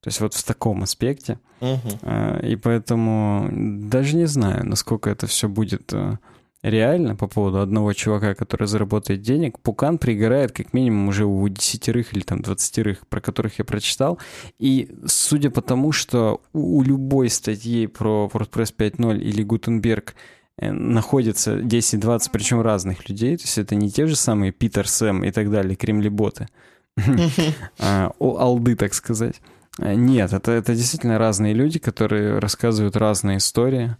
То 0.00 0.08
есть 0.08 0.20
вот 0.20 0.34
в 0.34 0.44
таком 0.44 0.82
аспекте. 0.82 1.38
Угу. 1.60 2.08
И 2.42 2.56
поэтому 2.56 3.48
даже 3.52 4.16
не 4.16 4.26
знаю, 4.26 4.66
насколько 4.66 5.10
это 5.10 5.26
все 5.26 5.48
будет 5.48 5.92
э, 5.92 6.18
реально 6.62 7.16
по 7.16 7.26
поводу 7.26 7.60
одного 7.60 7.92
чувака, 7.92 8.34
который 8.34 8.66
заработает 8.66 9.20
денег, 9.20 9.58
Пукан 9.58 9.98
пригорает 9.98 10.52
как 10.52 10.72
минимум 10.72 11.08
уже 11.08 11.24
у 11.24 11.48
десятерых 11.48 12.14
или 12.14 12.22
там 12.22 12.40
двадцатерых, 12.40 13.06
про 13.08 13.20
которых 13.20 13.58
я 13.58 13.64
прочитал. 13.64 14.18
И 14.58 14.94
судя 15.06 15.50
по 15.50 15.60
тому, 15.60 15.92
что 15.92 16.40
у 16.52 16.82
любой 16.82 17.30
статьи 17.30 17.86
про 17.86 18.30
WordPress 18.32 18.74
5.0 18.76 19.18
или 19.18 19.42
Гутенберг 19.42 20.14
э, 20.58 20.70
находится 20.70 21.58
10-20, 21.58 22.28
причем 22.32 22.60
разных 22.60 23.08
людей, 23.08 23.36
то 23.36 23.44
есть 23.44 23.58
это 23.58 23.74
не 23.74 23.90
те 23.90 24.06
же 24.06 24.16
самые 24.16 24.52
Питер 24.52 24.88
Сэм 24.88 25.24
и 25.24 25.32
так 25.32 25.50
далее, 25.50 25.74
кремлеботы, 25.74 26.48
а, 27.78 28.12
алды, 28.20 28.76
так 28.76 28.94
сказать. 28.94 29.40
Э, 29.78 29.94
нет, 29.94 30.32
это, 30.32 30.52
это 30.52 30.74
действительно 30.74 31.18
разные 31.18 31.54
люди, 31.54 31.80
которые 31.80 32.38
рассказывают 32.38 32.96
разные 32.96 33.38
истории, 33.38 33.96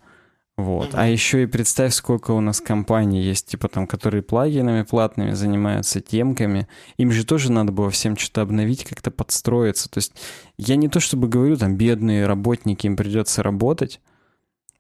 вот. 0.59 0.91
Mm-hmm. 0.91 0.99
А 0.99 1.07
еще 1.07 1.43
и 1.43 1.47
представь, 1.47 1.95
сколько 1.95 2.33
у 2.33 2.41
нас 2.41 2.61
компаний 2.61 3.23
есть, 3.23 3.47
типа 3.47 3.69
там, 3.69 3.87
которые 3.87 4.23
плагинами 4.23 4.83
платными 4.83 5.33
занимаются, 5.33 6.01
темками. 6.01 6.69
Им 6.99 7.11
же 7.11 7.25
тоже 7.25 7.51
надо 7.51 7.73
было 7.73 7.91
всем 7.91 8.19
что-то 8.19 8.43
обновить, 8.43 8.85
как-то 8.85 9.11
подстроиться. 9.11 9.89
То 9.89 9.99
есть 9.99 10.13
я 10.59 10.77
не 10.77 10.89
то 10.89 11.01
чтобы 11.01 11.29
говорю, 11.29 11.57
там, 11.57 11.77
бедные 11.77 12.27
работники, 12.27 12.87
им 12.87 12.97
придется 12.97 13.43
работать. 13.43 14.01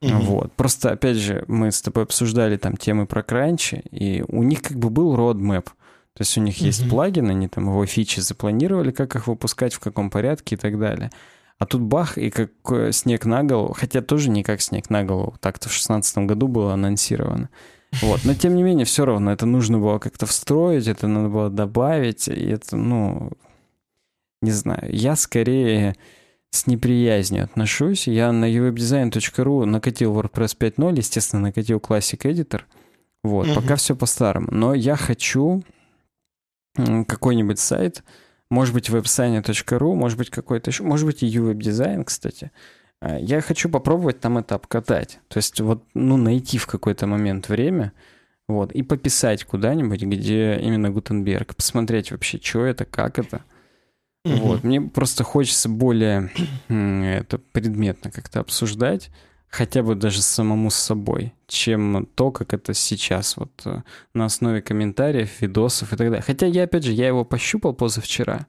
Mm-hmm. 0.02 0.20
Вот. 0.20 0.52
Просто, 0.52 0.90
опять 0.90 1.16
же, 1.16 1.44
мы 1.48 1.72
с 1.72 1.80
тобой 1.80 2.02
обсуждали 2.02 2.58
там 2.58 2.76
темы 2.76 3.06
про 3.06 3.22
кранчи, 3.22 3.82
и 3.90 4.22
у 4.28 4.42
них 4.42 4.60
как 4.60 4.76
бы 4.76 4.90
был 4.90 5.16
roadmap. 5.16 5.64
То 5.64 6.20
есть 6.20 6.36
у 6.36 6.42
них 6.42 6.58
mm-hmm. 6.58 6.66
есть 6.66 6.90
плагин, 6.90 7.30
они 7.30 7.48
там 7.48 7.68
его 7.68 7.86
фичи 7.86 8.20
запланировали, 8.20 8.90
как 8.90 9.16
их 9.16 9.26
выпускать, 9.26 9.72
в 9.72 9.80
каком 9.80 10.10
порядке 10.10 10.56
и 10.56 10.58
так 10.58 10.78
далее. 10.78 11.10
А 11.62 11.66
тут 11.66 11.80
бах, 11.80 12.18
и 12.18 12.28
как 12.30 12.50
снег 12.92 13.24
на 13.24 13.44
голову, 13.44 13.72
хотя 13.72 14.00
тоже 14.02 14.30
не 14.30 14.42
как 14.42 14.60
снег 14.60 14.90
на 14.90 15.04
голову, 15.04 15.36
так-то 15.38 15.68
в 15.68 15.72
шестнадцатом 15.72 16.26
году 16.26 16.48
было 16.48 16.74
анонсировано. 16.74 17.50
Вот. 18.00 18.24
Но 18.24 18.34
тем 18.34 18.56
не 18.56 18.64
менее, 18.64 18.84
все 18.84 19.04
равно 19.04 19.30
это 19.30 19.46
нужно 19.46 19.78
было 19.78 20.00
как-то 20.00 20.26
встроить, 20.26 20.88
это 20.88 21.06
надо 21.06 21.28
было 21.28 21.50
добавить, 21.50 22.26
и 22.26 22.48
это, 22.48 22.76
ну, 22.76 23.30
не 24.40 24.50
знаю, 24.50 24.88
я 24.92 25.14
скорее 25.14 25.94
с 26.50 26.66
неприязнью 26.66 27.44
отношусь. 27.44 28.08
Я 28.08 28.32
на 28.32 28.50
uwebdesign.ru 28.50 29.64
накатил 29.64 30.18
WordPress 30.18 30.58
5.0, 30.58 30.96
естественно, 30.96 31.42
накатил 31.42 31.78
Classic 31.78 32.18
Editor. 32.22 32.62
Вот, 33.22 33.46
угу. 33.46 33.54
пока 33.54 33.76
все 33.76 33.94
по-старому. 33.94 34.48
Но 34.50 34.74
я 34.74 34.96
хочу 34.96 35.62
какой-нибудь 36.74 37.60
сайт, 37.60 38.02
может 38.52 38.74
быть, 38.74 38.90
websign.ru, 38.90 39.94
может 39.94 40.18
быть, 40.18 40.28
какой-то 40.28 40.70
еще, 40.70 40.82
может 40.82 41.06
быть, 41.06 41.22
и 41.22 41.38
uweb 41.38 42.04
кстати. 42.04 42.52
А, 43.00 43.18
я 43.18 43.40
хочу 43.40 43.70
попробовать 43.70 44.20
там 44.20 44.36
это 44.36 44.56
обкатать. 44.56 45.20
То 45.28 45.38
есть 45.38 45.58
вот, 45.60 45.84
ну, 45.94 46.18
найти 46.18 46.58
в 46.58 46.66
какой-то 46.66 47.06
момент 47.06 47.48
время, 47.48 47.92
вот, 48.48 48.72
и 48.72 48.82
пописать 48.82 49.44
куда-нибудь, 49.44 50.02
где 50.02 50.58
именно 50.60 50.90
Гутенберг, 50.90 51.56
посмотреть 51.56 52.10
вообще, 52.10 52.38
что 52.42 52.66
это, 52.66 52.84
как 52.84 53.18
это. 53.18 53.42
Угу. 54.26 54.34
Вот, 54.34 54.64
мне 54.64 54.82
просто 54.82 55.24
хочется 55.24 55.70
более 55.70 56.30
это 56.68 57.38
предметно 57.38 58.10
как-то 58.10 58.40
обсуждать, 58.40 59.10
хотя 59.52 59.82
бы 59.82 59.94
даже 59.94 60.22
самому 60.22 60.70
с 60.70 60.76
собой, 60.76 61.34
чем 61.46 62.08
то, 62.14 62.30
как 62.30 62.54
это 62.54 62.72
сейчас, 62.72 63.36
вот 63.36 63.50
э, 63.66 63.82
на 64.14 64.24
основе 64.24 64.62
комментариев, 64.62 65.42
видосов 65.42 65.92
и 65.92 65.96
так 65.96 66.08
далее. 66.08 66.22
Хотя 66.26 66.46
я, 66.46 66.64
опять 66.64 66.84
же, 66.84 66.92
я 66.92 67.06
его 67.06 67.24
пощупал 67.24 67.74
позавчера, 67.74 68.46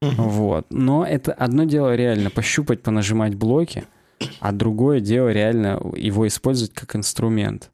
uh 0.00 0.14
вот. 0.16 0.66
Но 0.70 1.04
это 1.04 1.32
одно 1.32 1.64
дело 1.64 1.96
реально 1.96 2.30
пощупать, 2.30 2.82
понажимать 2.82 3.34
блоки, 3.34 3.84
а 4.38 4.52
другое 4.52 5.00
дело 5.00 5.30
реально 5.30 5.80
его 5.96 6.26
использовать 6.28 6.72
как 6.72 6.94
инструмент. 6.94 7.72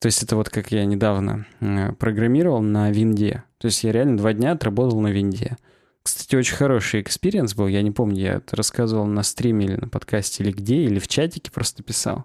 То 0.00 0.06
есть 0.06 0.20
это 0.24 0.34
вот 0.34 0.48
как 0.48 0.72
я 0.72 0.84
недавно 0.84 1.46
э, 1.60 1.92
программировал 1.92 2.60
на 2.60 2.90
винде. 2.90 3.44
То 3.58 3.66
есть 3.66 3.84
я 3.84 3.92
реально 3.92 4.16
два 4.16 4.32
дня 4.32 4.52
отработал 4.52 5.00
на 5.00 5.08
винде. 5.08 5.58
Кстати, 6.02 6.34
очень 6.34 6.56
хороший 6.56 7.02
experience 7.02 7.54
был. 7.54 7.66
Я 7.66 7.82
не 7.82 7.90
помню, 7.90 8.20
я 8.20 8.32
это 8.34 8.56
рассказывал 8.56 9.06
на 9.06 9.22
стриме 9.22 9.66
или 9.66 9.76
на 9.76 9.88
подкасте, 9.88 10.42
или 10.42 10.52
где, 10.52 10.82
или 10.84 10.98
в 10.98 11.08
чатике 11.08 11.50
просто 11.50 11.82
писал. 11.82 12.24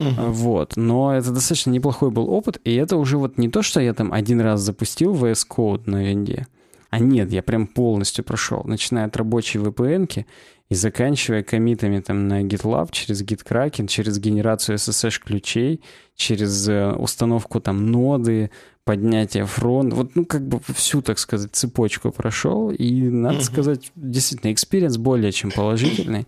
Uh-huh. 0.00 0.30
Вот. 0.30 0.76
Но 0.76 1.14
это 1.14 1.30
достаточно 1.30 1.70
неплохой 1.70 2.10
был 2.10 2.28
опыт, 2.30 2.60
и 2.64 2.74
это 2.74 2.96
уже 2.96 3.18
вот 3.18 3.38
не 3.38 3.48
то, 3.48 3.62
что 3.62 3.80
я 3.80 3.94
там 3.94 4.12
один 4.12 4.40
раз 4.40 4.60
запустил 4.60 5.14
VS 5.14 5.46
Code 5.48 5.82
на 5.86 6.04
винде, 6.04 6.46
а 6.94 7.00
нет, 7.00 7.32
я 7.32 7.42
прям 7.42 7.66
полностью 7.66 8.24
прошел, 8.24 8.62
начиная 8.64 9.06
от 9.06 9.16
рабочей 9.16 9.58
VPN 9.58 10.24
и 10.70 10.74
заканчивая 10.74 11.42
коммитами 11.42 12.00
там 12.00 12.26
на 12.26 12.42
GitLab 12.42 12.88
через 12.90 13.22
GitKraken, 13.22 13.86
через 13.86 14.18
генерацию 14.18 14.76
SSH-ключей, 14.76 15.82
через 16.16 16.68
э, 16.68 16.92
установку 16.92 17.60
там 17.60 17.90
ноды, 17.90 18.50
поднятие 18.84 19.46
фронт, 19.46 19.92
вот, 19.92 20.14
ну, 20.14 20.24
как 20.24 20.46
бы 20.46 20.60
всю, 20.74 21.02
так 21.02 21.18
сказать, 21.18 21.54
цепочку 21.54 22.10
прошел, 22.12 22.70
и, 22.70 23.02
надо 23.02 23.38
mm-hmm. 23.38 23.42
сказать, 23.42 23.92
действительно, 23.94 24.52
experience 24.52 24.96
более 24.96 25.32
чем 25.32 25.50
положительный. 25.50 26.26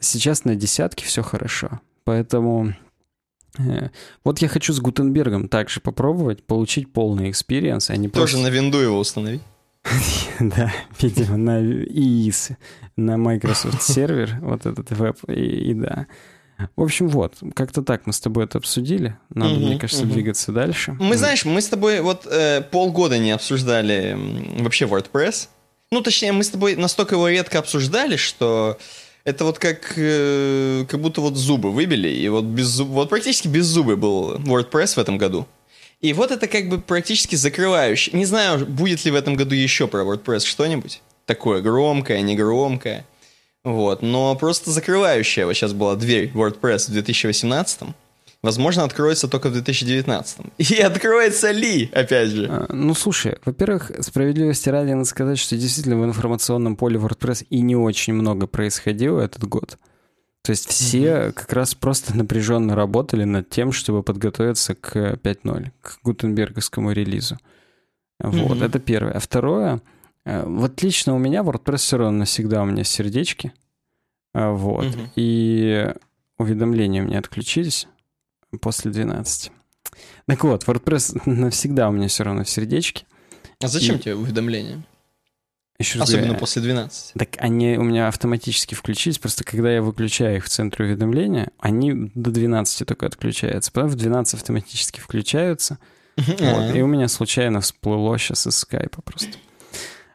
Сейчас 0.00 0.44
на 0.44 0.54
десятке 0.56 1.04
все 1.04 1.22
хорошо. 1.22 1.80
Поэтому 2.04 2.74
э, 3.58 3.88
вот 4.24 4.38
я 4.40 4.48
хочу 4.48 4.72
с 4.72 4.80
Гутенбергом 4.80 5.48
также 5.48 5.80
попробовать, 5.80 6.44
получить 6.44 6.92
полный 6.92 7.30
experience, 7.30 7.90
а 7.90 7.96
не 7.96 8.08
Тоже 8.08 8.34
просто... 8.34 8.38
на 8.38 8.50
винду 8.50 8.78
его 8.78 8.98
установить? 8.98 9.42
Да, 10.40 10.72
видимо, 11.00 11.36
на 11.36 11.60
IIS, 11.62 12.50
на 12.96 13.16
Microsoft 13.16 13.82
сервер, 13.92 14.38
вот 14.40 14.66
этот 14.66 14.90
веб, 14.90 15.18
и, 15.28 15.70
и 15.70 15.74
да. 15.74 16.06
В 16.74 16.82
общем, 16.82 17.08
вот, 17.08 17.34
как-то 17.54 17.82
так 17.82 18.06
мы 18.06 18.12
с 18.12 18.20
тобой 18.20 18.44
это 18.44 18.58
обсудили. 18.58 19.18
Надо, 19.30 19.54
угу, 19.54 19.66
мне 19.66 19.78
кажется, 19.78 20.04
угу. 20.04 20.12
двигаться 20.12 20.52
дальше. 20.52 20.96
Мы, 20.98 21.16
знаешь, 21.16 21.44
мы 21.44 21.60
с 21.60 21.68
тобой 21.68 22.00
вот 22.00 22.26
э, 22.26 22.62
полгода 22.62 23.18
не 23.18 23.30
обсуждали 23.30 24.16
вообще 24.62 24.86
WordPress. 24.86 25.48
Ну, 25.90 26.00
точнее, 26.00 26.32
мы 26.32 26.44
с 26.44 26.50
тобой 26.50 26.76
настолько 26.76 27.14
его 27.14 27.28
редко 27.28 27.58
обсуждали, 27.58 28.16
что 28.16 28.78
это 29.24 29.44
вот 29.44 29.58
как, 29.58 29.92
э, 29.96 30.84
как 30.88 31.00
будто 31.00 31.20
вот 31.20 31.36
зубы 31.36 31.72
выбили, 31.72 32.08
и 32.08 32.28
вот, 32.28 32.44
без 32.44 32.66
зуб, 32.66 32.88
вот 32.88 33.10
практически 33.10 33.48
без 33.48 33.66
зубы 33.66 33.96
был 33.96 34.36
WordPress 34.36 34.94
в 34.94 34.98
этом 34.98 35.18
году. 35.18 35.46
И 36.00 36.12
вот 36.12 36.30
это 36.30 36.46
как 36.46 36.68
бы 36.68 36.78
практически 36.78 37.36
закрывающий. 37.36 38.12
Не 38.12 38.26
знаю, 38.26 38.66
будет 38.66 39.04
ли 39.04 39.10
в 39.10 39.14
этом 39.14 39.34
году 39.34 39.54
еще 39.54 39.88
про 39.88 40.02
WordPress 40.02 40.44
что-нибудь 40.44 41.02
такое 41.24 41.60
громкое, 41.62 42.20
негромкое. 42.20 43.06
Вот, 43.64 44.02
но 44.02 44.34
просто 44.36 44.70
закрывающая 44.70 45.44
вот 45.44 45.54
сейчас 45.54 45.72
была 45.72 45.96
дверь 45.96 46.30
WordPress 46.32 46.88
в 46.88 46.92
2018 46.92 47.80
Возможно, 48.42 48.84
откроется 48.84 49.26
только 49.26 49.48
в 49.48 49.54
2019. 49.54 50.38
И 50.58 50.76
откроется 50.76 51.50
ли, 51.50 51.90
опять 51.92 52.28
же? 52.28 52.46
А, 52.48 52.66
ну, 52.72 52.94
слушай, 52.94 53.38
во-первых, 53.44 53.90
справедливости 54.00 54.68
ради 54.68 54.92
надо 54.92 55.04
сказать, 55.04 55.38
что 55.38 55.56
действительно 55.56 55.98
в 55.98 56.04
информационном 56.04 56.76
поле 56.76 56.96
WordPress 56.96 57.46
и 57.50 57.60
не 57.60 57.74
очень 57.74 58.12
много 58.12 58.46
происходило 58.46 59.20
этот 59.20 59.44
год. 59.48 59.78
То 60.46 60.50
есть 60.50 60.68
все 60.68 61.00
mm-hmm. 61.00 61.32
как 61.32 61.52
раз 61.52 61.74
просто 61.74 62.16
напряженно 62.16 62.76
работали 62.76 63.24
над 63.24 63.50
тем, 63.50 63.72
чтобы 63.72 64.04
подготовиться 64.04 64.76
к 64.76 64.94
5.0, 64.94 65.72
к 65.82 65.98
гутенберговскому 66.04 66.92
релизу. 66.92 67.36
Вот, 68.20 68.58
mm-hmm. 68.58 68.64
это 68.64 68.78
первое. 68.78 69.14
А 69.14 69.18
второе, 69.18 69.80
э, 70.24 70.46
вот 70.46 70.80
лично 70.84 71.16
у 71.16 71.18
меня 71.18 71.40
WordPress 71.40 71.78
все 71.78 71.96
равно 71.96 72.18
навсегда 72.18 72.62
у 72.62 72.64
меня 72.64 72.84
сердечки. 72.84 73.54
А, 74.34 74.52
вот. 74.52 74.84
Mm-hmm. 74.84 75.08
И 75.16 75.92
уведомления 76.38 77.02
у 77.02 77.06
меня 77.06 77.18
отключились 77.18 77.88
после 78.60 78.92
12. 78.92 79.50
Так 80.28 80.44
вот, 80.44 80.62
WordPress 80.62 81.22
навсегда 81.28 81.88
у 81.88 81.92
меня 81.92 82.06
все 82.06 82.22
равно 82.22 82.44
в 82.44 82.48
сердечке. 82.48 83.04
А 83.60 83.66
зачем 83.66 83.96
и... 83.96 83.98
тебе 83.98 84.14
уведомления? 84.14 84.84
Еще 85.78 85.98
раз 85.98 86.08
Особенно 86.08 86.28
говоря, 86.28 86.40
после 86.40 86.62
12. 86.62 87.12
Так 87.14 87.28
они 87.38 87.76
у 87.76 87.82
меня 87.82 88.08
автоматически 88.08 88.74
включились, 88.74 89.18
просто 89.18 89.44
когда 89.44 89.70
я 89.70 89.82
выключаю 89.82 90.36
их 90.36 90.46
в 90.46 90.48
центре 90.48 90.86
уведомления, 90.86 91.50
они 91.58 92.10
до 92.14 92.30
12 92.30 92.86
только 92.86 93.06
отключаются. 93.06 93.70
Потом 93.72 93.90
в 93.90 93.94
12 93.94 94.34
автоматически 94.34 95.00
включаются. 95.00 95.78
Вот, 96.16 96.74
и 96.74 96.80
у 96.80 96.86
меня 96.86 97.08
случайно 97.08 97.60
всплыло 97.60 98.18
сейчас 98.18 98.46
из 98.46 98.56
скайпа 98.56 99.02
просто. 99.02 99.36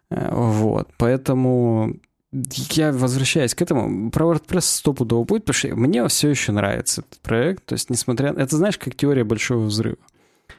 Э, 0.09 0.29
вот, 0.31 0.89
поэтому 0.97 1.99
я 2.31 2.91
возвращаюсь 2.91 3.53
к 3.53 3.61
этому. 3.61 4.09
Про 4.09 4.33
WordPress 4.33 4.61
стопудово 4.61 5.25
будет, 5.25 5.45
потому 5.45 5.53
что 5.53 5.75
мне 5.75 6.07
все 6.07 6.29
еще 6.29 6.51
нравится 6.53 7.01
этот 7.01 7.19
проект. 7.19 7.65
То 7.65 7.73
есть, 7.73 7.89
несмотря... 7.89 8.29
Это, 8.29 8.55
знаешь, 8.55 8.77
как 8.77 8.95
теория 8.95 9.23
большого 9.23 9.65
взрыва. 9.65 9.97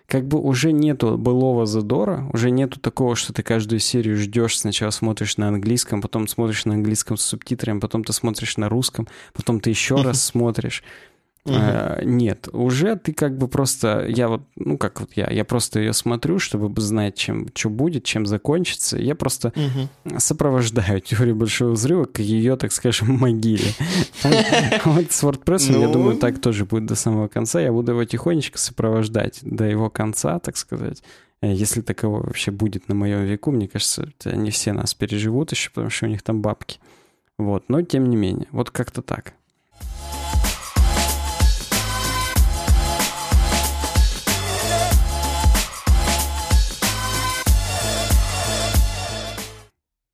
Как 0.07 0.27
бы 0.27 0.39
уже 0.39 0.73
нету 0.73 1.17
былого 1.17 1.65
задора, 1.65 2.29
уже 2.33 2.51
нету 2.51 2.79
такого, 2.81 3.17
что 3.17 3.33
ты 3.33 3.43
каждую 3.43 3.79
серию 3.79 4.17
ждешь, 4.17 4.59
сначала 4.59 4.91
смотришь 4.91 5.37
на 5.37 5.49
английском, 5.49 6.03
потом 6.03 6.29
смотришь 6.29 6.65
на 6.65 6.75
английском 6.75 7.17
с 7.17 7.23
субтитрами, 7.23 7.81
потом 7.81 8.05
ты 8.05 8.13
смотришь 8.13 8.57
на 8.57 8.69
русском, 8.69 9.09
потом 9.33 9.61
ты 9.61 9.71
еще 9.71 9.97
раз 9.97 10.23
смотришь. 10.23 10.83
Угу. 11.45 11.55
А, 11.57 12.01
нет, 12.05 12.49
уже 12.53 12.95
ты 12.95 13.13
как 13.13 13.37
бы 13.37 13.49
просто, 13.49 14.07
я 14.07 14.29
вот, 14.29 14.43
ну 14.55 14.79
как 14.79 15.01
вот 15.01 15.11
я, 15.17 15.29
я 15.29 15.45
просто 15.45 15.81
ее 15.81 15.93
смотрю, 15.93 16.39
чтобы 16.39 16.81
знать, 16.81 17.17
чем, 17.17 17.49
что 17.53 17.69
будет, 17.69 18.05
чем 18.05 18.27
закончится. 18.27 18.97
Я 18.97 19.17
просто 19.17 19.53
угу. 19.57 20.19
сопровождаю 20.19 21.01
теорию 21.05 21.35
большого 21.35 21.73
взрыва 21.73 22.05
к 22.05 22.21
ее, 22.21 22.57
так 22.57 22.71
скажем, 22.71 23.15
могиле. 23.19 23.73
Вот 24.85 25.11
с 25.11 25.23
WordPress, 25.25 25.81
я 25.81 25.89
думаю, 25.89 26.15
ну. 26.15 26.21
так 26.21 26.41
тоже 26.41 26.65
будет 26.65 26.87
до 26.87 26.95
самого 26.95 27.27
конца. 27.27 27.61
Я 27.61 27.73
буду 27.73 27.93
его 27.93 28.05
тихонечко 28.05 28.59
сопровождать 28.59 29.41
до 29.43 29.65
его 29.65 29.91
конца, 29.91 30.39
так 30.39 30.57
сказать. 30.57 31.03
Э, 31.41 31.53
если 31.53 31.81
таково 31.81 32.23
вообще 32.23 32.53
будет 32.53 32.89
на 32.89 32.95
моем 32.95 33.25
веку, 33.25 33.51
мне 33.51 33.67
кажется, 33.67 34.09
не 34.25 34.51
все 34.51 34.73
нас 34.73 34.95
переживут 34.95 35.51
еще, 35.51 35.71
потому 35.71 35.91
что 35.91 36.07
у 36.07 36.09
них 36.09 36.23
там 36.23 36.41
бабки. 36.41 36.79
Вот, 37.37 37.65
но 37.69 37.83
тем 37.83 38.09
не 38.09 38.17
менее, 38.17 38.47
вот 38.53 38.71
как-то 38.71 39.03
так. 39.03 39.35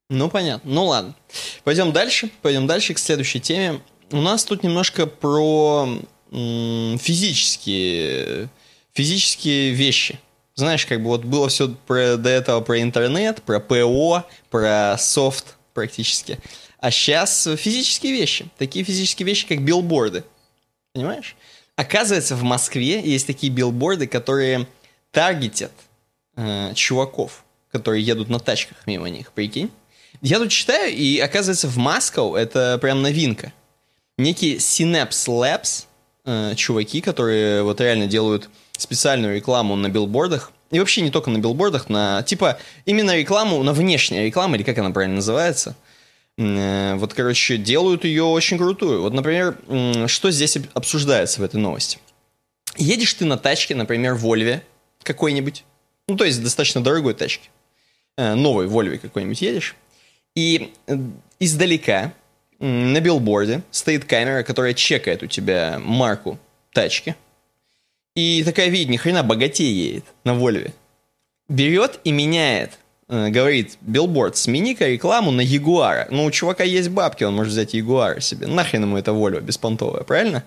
Ну, 0.09 0.31
понятно. 0.31 0.73
Ну, 0.73 0.87
ладно. 0.87 1.15
Пойдем 1.65 1.93
дальше. 1.93 2.31
Пойдем 2.41 2.67
дальше 2.67 2.95
к 2.95 2.99
следующей 2.99 3.41
теме. 3.41 3.81
У 4.11 4.21
нас 4.21 4.45
тут 4.45 4.63
немножко 4.63 5.07
про 5.07 5.89
физические, 6.31 8.49
физические 8.93 9.73
вещи. 9.73 10.19
Знаешь, 10.55 10.87
как 10.87 11.03
бы 11.03 11.09
вот 11.09 11.25
было 11.25 11.49
все 11.49 11.69
про, 11.87 12.17
до 12.17 12.31
этого 12.31 12.61
про 12.61 12.81
интернет, 12.81 13.43
про 13.43 13.61
ПО, 13.61 14.25
про 14.51 14.97
софт 14.99 15.57
практически. 15.75 16.39
А 16.81 16.91
сейчас 16.91 17.49
физические 17.57 18.13
вещи. 18.13 18.47
Такие 18.57 18.85
физические 18.85 19.27
вещи, 19.27 19.47
как 19.47 19.63
билборды. 19.63 20.25
Понимаешь? 20.93 21.37
Оказывается, 21.77 22.35
в 22.35 22.43
Москве 22.43 23.01
есть 23.01 23.27
такие 23.27 23.53
билборды, 23.53 24.07
которые 24.07 24.67
таргетят 25.13 25.73
э, 26.37 26.73
чуваков, 26.75 27.45
которые 27.71 28.03
едут 28.03 28.29
на 28.29 28.41
тачках 28.41 28.87
мимо 28.87 29.09
них, 29.09 29.33
прикинь? 29.33 29.71
Я 30.21 30.39
тут 30.39 30.51
читаю, 30.51 30.93
и 30.93 31.19
оказывается, 31.19 31.69
в 31.69 31.77
Москву 31.77 32.35
это 32.35 32.79
прям 32.81 33.03
новинка. 33.03 33.53
Некие 34.17 34.57
Synapse 34.57 35.29
Labs, 35.29 35.87
э, 36.25 36.55
чуваки, 36.57 37.01
которые 37.01 37.63
вот 37.63 37.81
реально 37.81 38.07
делают 38.07 38.51
специальную 38.77 39.37
рекламу 39.37 39.77
на 39.77 39.89
билбордах, 39.89 40.51
и 40.71 40.79
вообще 40.79 41.03
не 41.03 41.11
только 41.11 41.31
на 41.31 41.39
билбордах, 41.39 41.89
на 41.89 42.23
типа 42.25 42.59
именно 42.85 43.17
рекламу, 43.17 43.63
на 43.63 43.73
внешняя 43.73 44.27
реклама, 44.27 44.57
или 44.57 44.65
как 44.65 44.79
она 44.79 44.91
правильно 44.91 45.17
называется. 45.17 45.77
Э, 46.37 46.97
вот, 46.97 47.15
короче, 47.15 47.57
делают 47.57 48.05
ее 48.05 48.25
очень 48.25 48.59
крутую. 48.59 49.03
Вот, 49.03 49.13
например, 49.13 49.57
что 50.09 50.31
здесь 50.33 50.59
обсуждается 50.75 51.41
в 51.41 51.45
этой 51.45 51.57
новости? 51.57 51.99
Едешь 52.77 53.15
ты 53.15 53.25
на 53.25 53.37
тачке, 53.37 53.75
например, 53.75 54.15
в 54.15 54.21
Вольве 54.21 54.63
какой-нибудь, 55.03 55.65
ну, 56.09 56.17
то 56.17 56.25
есть 56.25 56.43
достаточно 56.43 56.81
дорогой 56.81 57.15
тачке, 57.15 57.49
э, 58.17 58.35
новой 58.35 58.67
Вольве 58.67 58.99
какой-нибудь 58.99 59.41
едешь, 59.41 59.77
и 60.39 60.73
э, 60.87 60.97
издалека 61.41 62.13
на 62.61 63.01
билборде 63.01 63.63
стоит 63.73 64.05
камера, 64.05 64.45
которая 64.45 64.73
чекает 64.73 65.25
у 65.25 65.27
тебя 65.27 65.81
марку 65.83 66.39
тачки. 66.73 67.17
И 68.15 68.45
такая 68.45 68.69
видит, 68.69 68.89
ни 68.89 68.97
хрена 68.97 69.25
богатей 69.25 69.73
едет 69.73 70.05
на 70.23 70.35
Вольве. 70.35 70.73
Берет 71.49 71.99
и 72.05 72.13
меняет, 72.13 72.79
э, 73.09 73.31
говорит, 73.31 73.79
билборд, 73.81 74.37
смени-ка 74.37 74.87
рекламу 74.87 75.33
на 75.33 75.41
Ягуара. 75.41 76.07
Ну, 76.13 76.25
у 76.25 76.31
чувака 76.31 76.63
есть 76.63 76.91
бабки, 76.91 77.25
он 77.25 77.35
может 77.35 77.53
взять 77.53 77.75
Ягуара 77.75 78.21
себе. 78.21 78.47
Нахрен 78.47 78.83
ему 78.83 78.97
это 78.97 79.13
Вольво 79.13 79.41
беспонтовая, 79.41 80.05
правильно? 80.05 80.45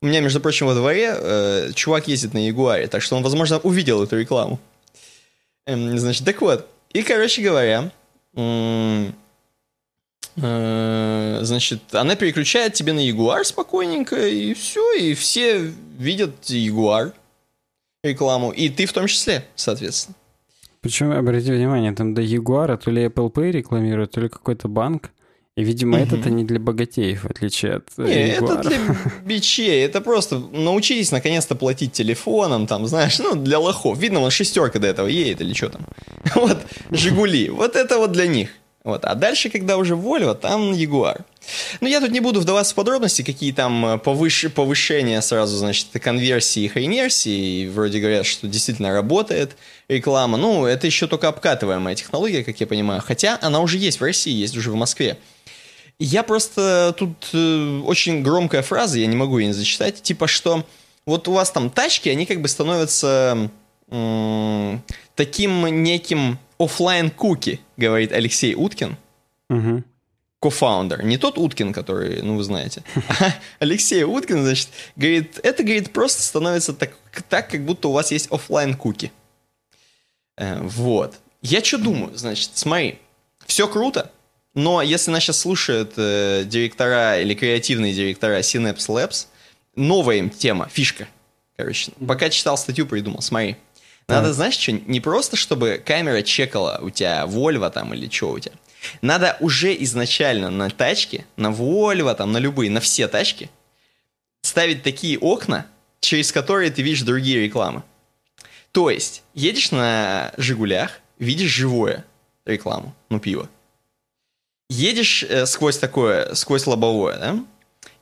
У 0.00 0.06
меня, 0.06 0.20
между 0.20 0.40
прочим, 0.40 0.68
во 0.68 0.74
дворе 0.74 1.14
э, 1.14 1.72
чувак 1.74 2.08
ездит 2.08 2.32
на 2.32 2.46
Ягуаре, 2.46 2.86
так 2.86 3.02
что 3.02 3.14
он, 3.14 3.22
возможно, 3.22 3.58
увидел 3.58 4.02
эту 4.02 4.18
рекламу. 4.18 4.58
Эм, 5.66 5.98
значит, 5.98 6.24
так 6.24 6.40
вот. 6.40 6.66
И, 6.94 7.02
короче 7.02 7.42
говоря, 7.42 7.90
значит, 10.34 11.80
она 11.92 12.14
переключает 12.16 12.74
тебе 12.74 12.92
на 12.92 13.00
Ягуар 13.00 13.44
спокойненько, 13.44 14.28
и 14.28 14.54
все, 14.54 14.92
и 14.92 15.14
все 15.14 15.72
видят 15.98 16.44
Ягуар 16.44 17.12
рекламу, 18.04 18.52
и 18.52 18.68
ты 18.68 18.86
в 18.86 18.92
том 18.92 19.06
числе, 19.08 19.44
соответственно. 19.56 20.14
Причем, 20.80 21.10
обрати 21.10 21.50
внимание, 21.50 21.92
там 21.92 22.14
до 22.14 22.22
Ягуара 22.22 22.76
то 22.76 22.90
ли 22.92 23.06
Apple 23.06 23.32
Pay 23.32 23.50
рекламирует, 23.50 24.12
то 24.12 24.20
ли 24.20 24.28
какой-то 24.28 24.68
банк. 24.68 25.10
И, 25.58 25.64
видимо, 25.64 25.98
угу. 25.98 26.06
это-то 26.06 26.30
не 26.30 26.44
для 26.44 26.60
богатеев, 26.60 27.24
в 27.24 27.30
отличие 27.30 27.74
от 27.74 27.88
э, 27.96 28.04
Не, 28.04 28.28
Ягуара. 28.28 28.60
это 28.60 28.68
для 28.68 28.78
бичей. 29.24 29.84
Это 29.84 30.00
просто 30.00 30.38
научитесь 30.38 31.10
наконец-то 31.10 31.56
платить 31.56 31.90
телефоном, 31.90 32.68
там, 32.68 32.86
знаешь, 32.86 33.18
ну, 33.18 33.34
для 33.34 33.58
лохов. 33.58 33.98
Видно, 33.98 34.20
вон 34.20 34.30
шестерка 34.30 34.78
до 34.78 34.86
этого 34.86 35.08
едет 35.08 35.40
или 35.40 35.52
что 35.52 35.70
там. 35.70 35.84
Вот, 36.36 36.58
Жигули. 36.92 37.48
Вот 37.48 37.74
это 37.74 37.98
вот 37.98 38.12
для 38.12 38.28
них. 38.28 38.50
Вот. 38.84 39.04
А 39.04 39.16
дальше, 39.16 39.50
когда 39.50 39.78
уже 39.78 39.94
Volvo, 39.94 40.36
там 40.36 40.72
Ягуар. 40.72 41.24
Ну, 41.80 41.88
я 41.88 42.00
тут 42.00 42.12
не 42.12 42.20
буду 42.20 42.40
вдаваться 42.40 42.72
в 42.72 42.76
подробности, 42.76 43.22
какие 43.22 43.50
там 43.50 43.84
э, 43.84 43.98
повыш... 43.98 44.46
повышения 44.54 45.20
сразу, 45.22 45.56
значит, 45.56 45.88
конверсии 46.00 46.62
и 46.62 46.68
хренерсии. 46.68 47.62
И 47.62 47.66
вроде 47.66 47.98
говорят, 47.98 48.26
что 48.26 48.46
действительно 48.46 48.92
работает 48.92 49.56
реклама. 49.88 50.38
Ну, 50.38 50.66
это 50.66 50.86
еще 50.86 51.08
только 51.08 51.26
обкатываемая 51.26 51.96
технология, 51.96 52.44
как 52.44 52.60
я 52.60 52.66
понимаю. 52.68 53.02
Хотя 53.04 53.38
она 53.42 53.60
уже 53.60 53.78
есть 53.78 53.98
в 53.98 54.04
России, 54.04 54.32
есть 54.32 54.56
уже 54.56 54.70
в 54.70 54.76
Москве. 54.76 55.18
Я 56.00 56.22
просто 56.22 56.94
тут 56.96 57.30
э, 57.32 57.80
очень 57.84 58.22
громкая 58.22 58.62
фраза, 58.62 58.98
я 58.98 59.06
не 59.06 59.16
могу 59.16 59.38
ее 59.38 59.46
не 59.48 59.52
зачитать, 59.52 60.00
типа 60.00 60.28
что 60.28 60.64
вот 61.06 61.26
у 61.26 61.32
вас 61.32 61.50
там 61.50 61.70
тачки, 61.70 62.08
они 62.08 62.24
как 62.24 62.40
бы 62.40 62.48
становятся 62.48 63.50
э, 63.88 64.78
таким 65.16 65.82
неким 65.82 66.38
офлайн 66.58 67.10
куки, 67.10 67.60
говорит 67.76 68.12
Алексей 68.12 68.54
Уткин. 68.54 68.96
Угу. 69.50 69.82
Кофаундер. 70.40 71.02
Не 71.02 71.18
тот 71.18 71.36
Уткин, 71.36 71.72
который, 71.72 72.22
ну, 72.22 72.36
вы 72.36 72.44
знаете. 72.44 72.84
А 73.20 73.34
Алексей 73.58 74.04
Уткин, 74.04 74.44
значит, 74.44 74.68
говорит, 74.94 75.40
это, 75.42 75.64
говорит, 75.64 75.92
просто 75.92 76.22
становится 76.22 76.74
так, 76.74 76.92
так 77.28 77.50
как 77.50 77.64
будто 77.64 77.88
у 77.88 77.92
вас 77.92 78.12
есть 78.12 78.30
офлайн 78.30 78.74
куки. 78.74 79.10
Э, 80.36 80.60
вот. 80.62 81.16
Я 81.42 81.64
что 81.64 81.78
думаю, 81.78 82.16
значит, 82.16 82.50
смотри, 82.54 82.98
все 83.46 83.66
круто, 83.66 84.12
но 84.58 84.82
если 84.82 85.12
нас 85.12 85.22
сейчас 85.22 85.38
слушают 85.38 85.92
э, 85.98 86.42
директора 86.44 87.20
или 87.20 87.32
креативные 87.34 87.94
директора 87.94 88.40
Synapse 88.40 88.88
Labs, 88.88 89.26
новая 89.76 90.16
им 90.16 90.30
тема, 90.30 90.68
фишка. 90.68 91.06
Короче, 91.56 91.92
пока 92.04 92.28
читал 92.28 92.58
статью, 92.58 92.84
придумал. 92.84 93.22
Смотри. 93.22 93.54
Надо, 94.08 94.32
знаешь, 94.32 94.58
что, 94.58 94.72
не 94.72 94.98
просто, 94.98 95.36
чтобы 95.36 95.80
камера 95.86 96.22
чекала 96.22 96.80
у 96.82 96.90
тебя 96.90 97.22
Volvo 97.24 97.70
там 97.70 97.94
или 97.94 98.10
что 98.10 98.32
у 98.32 98.38
тебя. 98.40 98.56
Надо 99.00 99.36
уже 99.38 99.80
изначально 99.84 100.50
на 100.50 100.70
тачке, 100.70 101.24
на 101.36 101.52
Volvo, 101.52 102.12
там, 102.16 102.32
на 102.32 102.38
любые, 102.38 102.68
на 102.68 102.80
все 102.80 103.06
тачки, 103.06 103.50
ставить 104.42 104.82
такие 104.82 105.20
окна, 105.20 105.66
через 106.00 106.32
которые 106.32 106.72
ты 106.72 106.82
видишь 106.82 107.02
другие 107.02 107.44
рекламы. 107.44 107.84
То 108.72 108.90
есть, 108.90 109.22
едешь 109.34 109.70
на 109.70 110.32
Жигулях, 110.36 110.98
видишь 111.20 111.52
живое 111.52 112.04
рекламу, 112.44 112.92
ну, 113.08 113.20
пиво 113.20 113.48
едешь 114.68 115.24
э, 115.28 115.46
сквозь 115.46 115.78
такое, 115.78 116.34
сквозь 116.34 116.66
лобовое, 116.66 117.18
да? 117.18 117.44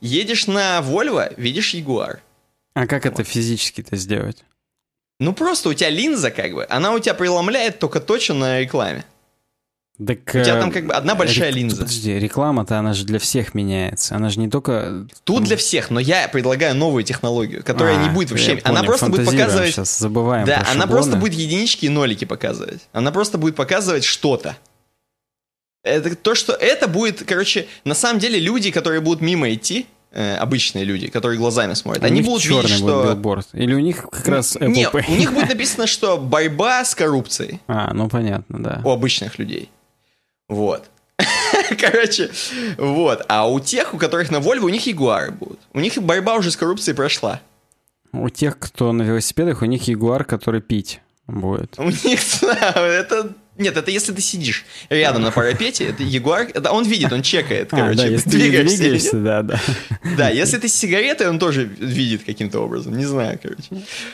Едешь 0.01 0.47
на 0.47 0.79
Volvo, 0.79 1.33
видишь 1.37 1.73
Jaguar. 1.73 2.19
А 2.73 2.85
как 2.85 3.05
это 3.05 3.23
физически-то 3.23 3.95
сделать? 3.95 4.43
Ну 5.19 5.33
просто 5.33 5.69
у 5.69 5.73
тебя 5.73 5.89
линза 5.89 6.29
как 6.29 6.53
бы, 6.53 6.65
она 6.69 6.93
у 6.93 6.99
тебя 6.99 7.15
преломляет 7.15 7.79
только 7.79 7.99
точно 7.99 8.35
на 8.35 8.59
рекламе. 8.59 9.03
Так, 9.97 10.19
у 10.27 10.43
тебя 10.43 10.59
там 10.59 10.71
как 10.71 10.85
бы 10.85 10.93
одна 10.93 11.15
большая 11.15 11.47
рек... 11.47 11.55
линза. 11.55 11.77
Подожди, 11.77 12.19
реклама-то 12.19 12.77
она 12.77 12.93
же 12.93 13.03
для 13.03 13.17
всех 13.17 13.55
меняется. 13.55 14.15
Она 14.15 14.29
же 14.29 14.39
не 14.39 14.47
только... 14.47 15.07
Тут 15.23 15.45
для 15.45 15.57
всех, 15.57 15.89
но 15.89 15.99
я 15.99 16.27
предлагаю 16.27 16.75
новую 16.75 17.03
технологию, 17.03 17.63
которая 17.63 17.97
а, 17.97 18.03
не 18.03 18.09
будет 18.09 18.29
вообще... 18.29 18.57
Понял, 18.57 18.61
она 18.65 18.83
просто 18.83 19.07
будет 19.07 19.25
показывать... 19.25 19.71
Сейчас 19.71 19.97
забываем 19.97 20.45
Да, 20.45 20.57
она 20.57 20.81
шаблоны. 20.81 20.91
просто 20.91 21.15
будет 21.17 21.33
единички 21.33 21.85
и 21.87 21.89
нолики 21.89 22.25
показывать. 22.25 22.81
Она 22.91 23.11
просто 23.11 23.39
будет 23.39 23.55
показывать 23.55 24.03
что-то. 24.03 24.55
Это 25.87 26.15
то, 26.15 26.35
что 26.35 26.53
это 26.53 26.87
будет, 26.87 27.23
короче, 27.23 27.67
на 27.83 27.95
самом 27.95 28.19
деле 28.19 28.39
люди, 28.39 28.71
которые 28.71 29.01
будут 29.01 29.21
мимо 29.21 29.53
идти, 29.53 29.87
э, 30.11 30.35
обычные 30.35 30.83
люди, 30.83 31.07
которые 31.07 31.37
глазами 31.37 31.73
смотрят, 31.73 32.03
у 32.03 32.07
они 32.07 32.21
будут 32.21 32.43
видеть, 32.45 32.63
будет 32.63 32.77
что... 32.77 33.03
билборд. 33.05 33.47
Или 33.53 33.73
у 33.73 33.79
них 33.79 34.07
как 34.09 34.27
раз 34.27 34.55
Apple 34.55 34.67
Нет, 34.67 34.93
Pay. 34.93 35.05
у 35.07 35.15
них 35.15 35.33
будет 35.33 35.49
написано, 35.53 35.87
что 35.87 36.17
борьба 36.17 36.83
с 36.83 36.95
коррупцией 36.95 37.59
А, 37.67 37.93
ну 37.93 38.09
понятно, 38.09 38.61
да. 38.61 38.81
у 38.83 38.89
обычных 38.89 39.39
людей. 39.39 39.69
Вот. 40.49 40.85
Короче, 41.79 42.29
вот. 42.77 43.25
А 43.27 43.49
у 43.49 43.59
тех, 43.59 43.93
у 43.93 43.97
которых 43.97 44.31
на 44.31 44.37
Volvo, 44.37 44.65
у 44.65 44.69
них 44.69 44.85
ягуары 44.87 45.31
будут. 45.31 45.59
У 45.73 45.79
них 45.79 45.97
борьба 45.97 46.35
уже 46.35 46.51
с 46.51 46.57
коррупцией 46.57 46.95
прошла. 46.95 47.41
У 48.13 48.29
тех, 48.29 48.57
кто 48.57 48.93
на 48.93 49.03
велосипедах, 49.03 49.61
у 49.61 49.65
них 49.65 49.87
ягуар, 49.87 50.23
который 50.23 50.61
пить 50.61 51.01
будет. 51.27 51.77
У 51.77 51.83
них, 51.83 52.19
это... 52.41 53.33
Нет, 53.57 53.75
это 53.77 53.91
если 53.91 54.13
ты 54.13 54.21
сидишь 54.21 54.65
рядом 54.89 55.21
на 55.23 55.31
парапете, 55.31 55.85
это 55.85 56.03
ягуар, 56.03 56.47
это 56.53 56.71
он 56.71 56.85
видит, 56.85 57.11
он 57.11 57.21
чекает, 57.21 57.69
короче, 57.69 57.91
а, 57.91 57.95
да, 57.95 58.05
если 58.07 58.29
ты 58.29 58.37
двигаешься. 58.37 58.75
или 58.75 58.81
двигаешься, 58.81 59.17
да, 59.17 59.41
да. 59.43 59.59
Да, 60.17 60.29
если 60.29 60.57
ты 60.57 60.67
с 60.67 60.73
сигаретой, 60.73 61.27
он 61.29 61.39
тоже 61.39 61.63
видит 61.65 62.23
каким-то 62.23 62.59
образом. 62.59 62.97
Не 62.97 63.05
знаю, 63.05 63.39
короче. 63.41 63.63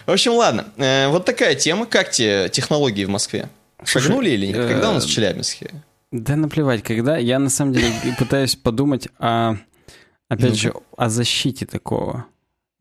В 0.05 0.11
общем, 0.11 0.33
ладно. 0.33 0.65
Э, 0.77 1.07
Вот 1.09 1.25
такая 1.25 1.55
тема. 1.55 1.85
Как 1.85 2.11
тебе 2.11 2.49
технологии 2.49 3.05
в 3.05 3.09
Москве? 3.09 3.49
Шагнули 3.83 4.29
или 4.29 4.47
нет? 4.47 4.55
Когда 4.67 4.91
у 4.91 4.93
нас 4.93 5.05
в 5.05 5.07
э, 5.07 5.11
Челябинске? 5.11 5.69
Да 6.11 6.35
наплевать, 6.35 6.83
когда. 6.83 7.17
Я 7.17 7.39
на 7.39 7.49
самом 7.49 7.73
деле 7.73 7.87
пытаюсь 8.17 8.55
подумать 8.55 9.07
о, 9.19 9.55
опять 10.29 10.49
Ну-ка. 10.51 10.55
же, 10.57 10.73
о 10.97 11.09
защите 11.09 11.65
такого. 11.65 12.25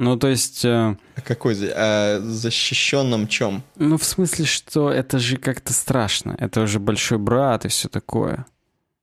Ну, 0.02 0.16
то 0.16 0.26
есть, 0.26 0.64
э, 0.64 0.96
А 1.14 1.20
Какой? 1.24 1.54
О 1.72 2.18
защищенном 2.20 3.28
чем? 3.28 3.62
ну, 3.76 3.96
в 3.98 4.04
смысле, 4.04 4.46
что 4.46 4.90
это 4.90 5.20
же 5.20 5.36
как-то 5.36 5.72
страшно. 5.72 6.34
Это 6.40 6.60
уже 6.62 6.80
большой 6.80 7.18
брат 7.18 7.64
и 7.64 7.68
все 7.68 7.88
такое. 7.88 8.46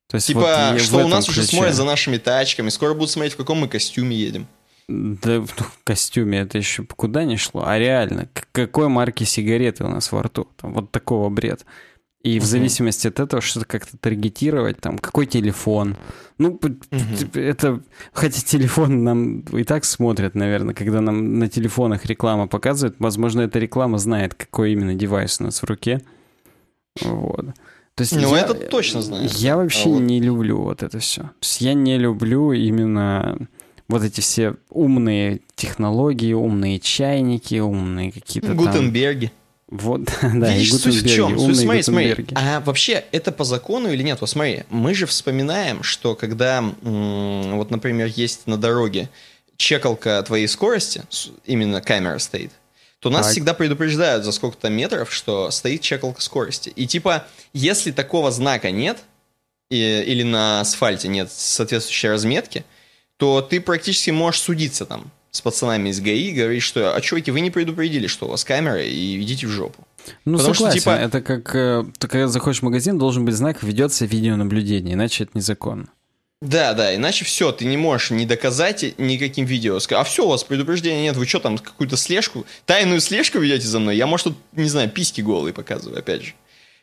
То 0.09 0.15
есть, 0.15 0.27
Типа, 0.27 0.71
вот 0.73 0.81
что 0.81 1.05
у 1.05 1.07
нас 1.07 1.29
уже 1.29 1.41
ключе. 1.41 1.55
смотрят 1.55 1.75
за 1.75 1.85
нашими 1.85 2.17
тачками, 2.17 2.67
скоро 2.69 2.93
будут 2.95 3.11
смотреть, 3.11 3.33
в 3.33 3.37
каком 3.37 3.59
мы 3.59 3.69
костюме 3.69 4.13
едем. 4.15 4.47
Да, 4.89 5.39
в 5.39 5.53
костюме 5.85 6.39
это 6.39 6.57
еще 6.57 6.83
куда 6.83 7.23
не 7.23 7.37
шло. 7.37 7.63
А 7.65 7.77
реально, 7.79 8.27
к- 8.33 8.47
какой 8.51 8.89
марки 8.89 9.23
сигареты 9.23 9.85
у 9.85 9.87
нас 9.87 10.11
во 10.11 10.23
рту? 10.23 10.47
Там 10.57 10.73
вот 10.73 10.91
такого 10.91 11.29
бред. 11.29 11.63
И 12.21 12.37
в 12.39 12.43
Мгм. 12.43 12.49
зависимости 12.49 13.07
от 13.07 13.19
этого 13.21 13.41
что-то 13.41 13.65
как-то 13.65 13.97
таргетировать, 13.97 14.77
там, 14.81 14.97
какой 14.97 15.25
телефон. 15.25 15.95
Ну, 16.37 16.55
п- 16.57 16.75
это... 17.33 17.81
Хотя 18.11 18.41
телефон 18.41 19.03
нам 19.05 19.39
и 19.39 19.63
так 19.63 19.85
смотрят, 19.85 20.35
наверное, 20.35 20.73
когда 20.73 20.99
нам 20.99 21.39
на 21.39 21.47
телефонах 21.47 22.05
реклама 22.05 22.47
показывает. 22.47 22.97
Возможно, 22.99 23.41
эта 23.41 23.57
реклама 23.59 23.99
знает, 23.99 24.33
какой 24.33 24.73
именно 24.73 24.95
девайс 24.95 25.39
у 25.39 25.45
нас 25.45 25.61
в 25.61 25.65
руке. 25.65 26.01
Вот. 27.01 27.45
То 27.95 28.01
есть 28.03 28.15
Ну, 28.15 28.35
я- 28.35 28.41
это 28.41 28.53
точно 28.53 29.01
знает. 29.01 29.31
Я 29.33 29.55
вообще 29.57 29.89
А 29.89 29.93
вот- 29.93 30.01
не 30.01 30.19
люблю 30.21 30.61
вот 30.61 30.83
это 30.83 30.99
все. 30.99 31.21
То 31.23 31.31
есть 31.41 31.61
я 31.61 31.73
не 31.73 31.97
люблю 31.97 32.51
именно 32.51 33.37
вот 33.87 34.03
эти 34.03 34.21
все 34.21 34.55
умные 34.69 35.41
технологии, 35.55 36.33
умные 36.33 36.79
чайники, 36.79 37.59
умные 37.59 38.11
какие-то. 38.11 38.53
Гутенберги. 38.53 39.31
Вот, 39.71 40.01
да, 40.21 40.53
и 40.55 40.59
Видишь, 40.59 40.73
суть 40.81 40.95
в 41.03 41.07
чем? 41.07 41.29
Суть, 41.37 41.39
умные 41.39 41.55
смотри, 41.55 41.81
смотри. 41.83 42.09
Гутенберги. 42.09 42.33
А 42.35 42.59
вообще, 42.61 43.05
это 43.11 43.31
по 43.31 43.43
закону 43.43 43.91
или 43.91 44.01
нет? 44.01 44.19
Вот 44.21 44.29
смотри, 44.29 44.63
мы 44.69 44.93
же 44.95 45.05
вспоминаем, 45.05 45.83
что 45.83 46.15
когда, 46.15 46.61
вот, 46.81 47.69
например, 47.69 48.07
есть 48.07 48.47
на 48.47 48.57
дороге 48.57 49.09
чекалка 49.57 50.21
твоей 50.23 50.47
скорости, 50.47 51.03
именно 51.45 51.81
камера 51.81 52.17
стоит, 52.17 52.51
то 52.99 53.09
нас 53.09 53.27
Так. 53.27 53.31
всегда 53.33 53.53
предупреждают 53.53 54.25
за 54.25 54.31
сколько-то 54.31 54.69
метров, 54.69 55.13
что 55.13 55.51
стоит 55.51 55.81
чекалка 55.81 56.21
скорости. 56.21 56.69
И 56.75 56.87
типа, 56.87 57.25
если 57.53 57.91
такого 57.91 58.31
знака 58.31 58.71
нет, 58.71 58.97
и- 59.69 60.03
или 60.07 60.23
на 60.23 60.61
асфальте 60.61 61.07
нет 61.09 61.31
соответствующей 61.31 62.09
разметки, 62.09 62.65
то 63.17 63.41
ты 63.41 63.61
практически 63.61 64.09
можешь 64.09 64.41
судиться 64.41 64.85
там 64.85 65.11
с 65.31 65.41
пацанами 65.41 65.89
из 65.89 65.99
ГАИ, 66.01 66.31
говорить, 66.31 66.63
что, 66.63 66.95
а 66.95 67.01
чуваки, 67.01 67.31
вы 67.31 67.41
не 67.41 67.51
предупредили, 67.51 68.07
что 68.07 68.25
у 68.27 68.29
вас 68.29 68.43
камера, 68.43 68.83
и 68.83 69.21
идите 69.21 69.47
в 69.47 69.49
жопу. 69.49 69.85
Ну, 70.25 70.37
потому 70.37 70.53
что, 70.53 70.63
согласен, 70.71 70.79
типа- 70.79 70.89
это 70.91 71.21
как... 71.21 71.55
э, 71.55 71.85
Ты 71.99 72.07
когда 72.07 72.27
заходишь 72.27 72.59
в 72.59 72.63
магазин, 72.63 72.97
должен 72.97 73.25
быть 73.25 73.35
знак 73.35 73.61
«Ведется 73.61 74.05
видеонаблюдение», 74.05 74.93
иначе 74.95 75.25
это 75.25 75.31
незаконно. 75.35 75.87
Да, 76.41 76.73
да, 76.73 76.95
иначе 76.95 77.25
все, 77.25 77.51
ты 77.51 77.65
не 77.65 77.75
можешь 77.75 78.11
не 78.11 78.25
доказать 78.25 78.97
никаким 78.97 79.45
видео. 79.45 79.77
А 79.91 80.03
все, 80.05 80.25
у 80.25 80.29
вас 80.29 80.45
предупреждения 80.45 81.01
нет, 81.03 81.17
вы 81.17 81.25
что 81.27 81.39
там, 81.39 81.57
какую-то 81.57 81.97
слежку, 81.97 82.45
тайную 82.65 83.01
слежку 83.01 83.39
ведете 83.39 83.67
за 83.67 83.79
мной? 83.79 83.97
Я, 83.97 84.07
может, 84.07 84.23
тут, 84.27 84.37
не 84.53 84.69
знаю, 84.69 84.89
письки 84.89 85.19
голые 85.19 85.53
показываю, 85.53 85.99
опять 85.99 86.23
же. 86.23 86.33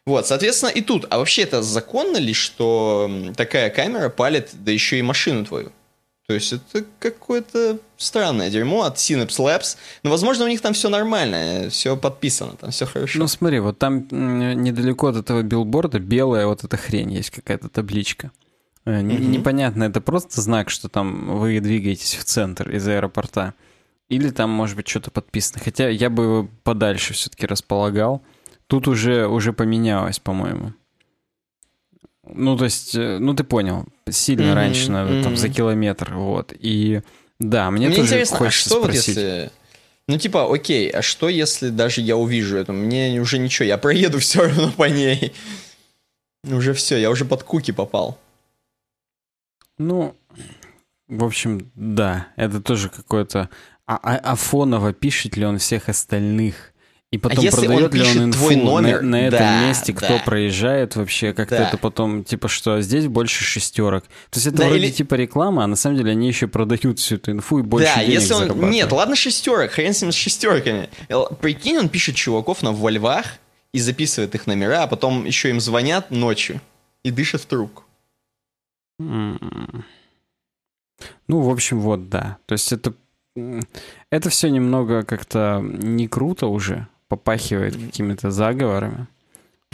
Вот, 0.05 0.27
соответственно, 0.27 0.69
и 0.69 0.83
тут. 0.83 1.07
А 1.09 1.19
вообще 1.19 1.43
это 1.43 1.63
законно 1.63 2.19
ли, 2.19 2.35
что 2.35 3.11
такая 3.35 3.71
камера 3.71 4.11
палит, 4.11 4.51
да 4.53 4.71
еще 4.71 4.99
и 4.99 5.03
машину 5.03 5.45
твою? 5.47 5.73
То 6.27 6.35
есть 6.35 6.53
это 6.53 6.85
какое-то 6.99 7.79
странное 7.97 8.51
дерьмо 8.51 8.83
от 8.83 8.97
Synapse 8.97 9.39
Labs. 9.39 9.77
Но, 10.03 10.11
возможно, 10.11 10.45
у 10.45 10.49
них 10.49 10.61
там 10.61 10.73
все 10.73 10.89
нормально, 10.89 11.69
все 11.71 11.97
подписано, 11.97 12.57
там 12.57 12.73
все 12.73 12.85
хорошо. 12.85 13.21
Ну, 13.21 13.29
смотри, 13.29 13.61
вот 13.61 13.79
там 13.79 14.09
недалеко 14.11 15.07
от 15.07 15.17
этого 15.17 15.43
билборда 15.43 16.01
белая 16.01 16.47
вот 16.47 16.65
эта 16.65 16.77
хрень 16.77 17.13
есть, 17.13 17.31
какая-то 17.31 17.69
табличка. 17.69 18.33
Мгм. 18.85 19.31
Непонятно, 19.31 19.85
это 19.85 20.01
просто 20.01 20.41
знак, 20.41 20.71
что 20.71 20.89
там 20.89 21.39
вы 21.39 21.61
двигаетесь 21.61 22.15
в 22.17 22.25
центр 22.25 22.71
из 22.71 22.87
аэропорта. 22.89 23.55
Или 24.09 24.31
там, 24.31 24.51
может 24.51 24.77
быть, 24.77 24.89
что-то 24.89 25.11
подписано. 25.11 25.61
Хотя 25.65 25.89
я 25.89 26.11
бы 26.11 26.23
его 26.23 26.49
подальше 26.63 27.15
все-таки 27.15 27.47
располагал. 27.47 28.23
Тут 28.69 28.89
уже, 28.89 29.27
уже 29.27 29.53
поменялось, 29.53 30.19
по-моему. 30.19 30.73
Ну, 32.25 32.57
то 32.57 32.65
есть, 32.65 32.95
э, 32.97 33.19
ну 33.19 33.35
ты 33.35 33.45
понял, 33.45 33.87
сильно 34.11 34.47
Мгм, 34.47 34.55
раньше 34.55 34.91
надо, 34.91 35.23
там, 35.23 35.37
за 35.37 35.49
километр, 35.49 36.15
вот. 36.15 36.53
И 36.59 37.01
да, 37.39 37.71
мне, 37.71 37.89
Мне 37.89 37.97
тоже 37.97 38.09
интересно, 38.09 38.37
а 38.37 38.39
хочется 38.39 38.69
что 38.71 38.81
вот 38.81 38.85
спросить. 38.91 39.09
если... 39.09 39.51
Ну, 40.09 40.19
типа, 40.19 40.53
окей, 40.53 40.89
а 40.91 41.03
что 41.03 41.29
если 41.29 41.69
даже 41.71 42.01
я 42.01 42.17
увижу 42.17 42.57
это? 42.57 42.73
Мне 42.73 43.21
уже 43.21 43.39
ничего, 43.39 43.67
я 43.67 43.77
проеду 43.79 44.19
все 44.21 44.43
равно 44.43 44.71
по 44.71 44.85
ней. 44.85 45.33
Уже 46.45 46.75
все, 46.75 46.97
я 46.97 47.11
уже 47.11 47.25
под 47.25 47.43
куки 47.43 47.73
попал. 47.73 48.19
Ну, 49.79 50.17
в 51.09 51.25
общем, 51.25 51.71
да, 51.75 52.29
это 52.37 52.61
тоже 52.61 52.89
какое-то... 52.89 53.51
А, 53.87 53.99
а, 54.03 54.17
а 54.17 54.35
фоново 54.35 54.93
пишет 54.93 55.37
ли 55.37 55.45
он 55.45 55.59
всех 55.59 55.89
остальных? 55.89 56.73
И 57.17 57.19
потом 57.19 57.43
если 57.43 57.61
он 57.67 57.67
продает 57.67 57.95
ли 57.95 58.01
пишет 58.01 58.17
он 58.19 58.25
инфу 58.25 58.39
твой 58.41 58.57
на- 58.57 58.65
номер, 58.65 59.01
на, 59.01 59.17
этом 59.17 59.39
да, 59.39 59.67
месте, 59.67 59.95
кто 59.95 60.19
да. 60.19 60.23
проезжает 60.23 60.97
вообще, 60.97 61.33
как-то 61.33 61.57
Да. 61.57 61.69
это 61.69 61.79
потом, 61.79 62.25
типа, 62.25 62.49
что 62.49 62.83
здесь 62.83 63.07
больше 63.07 63.43
шестерок. 63.43 64.05
То 64.05 64.37
есть 64.37 64.47
это 64.49 64.59
Да, 64.59 64.67
вроде 64.69 64.85
или- 64.85 64.91
типа 64.93 65.15
реклама, 65.15 65.65
а 65.65 65.67
на 65.67 65.77
самом 65.77 65.97
деле 65.97 66.11
они 66.11 66.29
еще 66.29 66.47
продают 66.47 66.99
всю 66.99 67.15
эту 67.15 67.31
инфу 67.31 67.61
и 67.61 67.63
больше 67.63 67.91
да, 67.95 68.05
денег 68.05 68.21
если 68.21 68.35
он... 68.35 68.69
Нет, 68.71 68.93
ладно 68.93 69.17
шестерок, 69.17 69.71
хрен 69.71 69.95
с 69.95 70.03
ним 70.03 70.13
с 70.13 70.15
шестерками. 70.15 70.91
Прикинь, 71.41 71.79
он 71.79 71.89
пишет 71.89 72.17
чуваков 72.17 72.63
на 72.63 72.73
во 72.73 72.91
львах 72.91 73.25
и 73.73 73.79
записывает 73.79 74.35
их 74.35 74.47
номера, 74.47 74.83
а 74.83 74.87
потом 74.87 75.25
еще 75.25 75.49
им 75.49 75.59
звонят 75.59 76.11
ночью 76.11 76.61
и 77.03 77.11
дышат 77.11 77.41
в 77.41 77.47
трубку. 77.47 77.85
Ну, 78.99 79.69
в 81.29 81.51
общем, 81.51 81.81
вот, 81.81 82.09
да. 82.11 82.37
То 82.47 82.53
есть 82.53 82.73
это, 82.73 82.93
это 84.11 84.31
все 84.31 84.49
немного 84.51 85.03
как-то 85.03 85.61
не 85.63 86.09
круто 86.09 86.47
уже, 86.47 86.87
попахивает 87.09 87.77
какими-то 87.77 88.31
заговорами. 88.31 89.07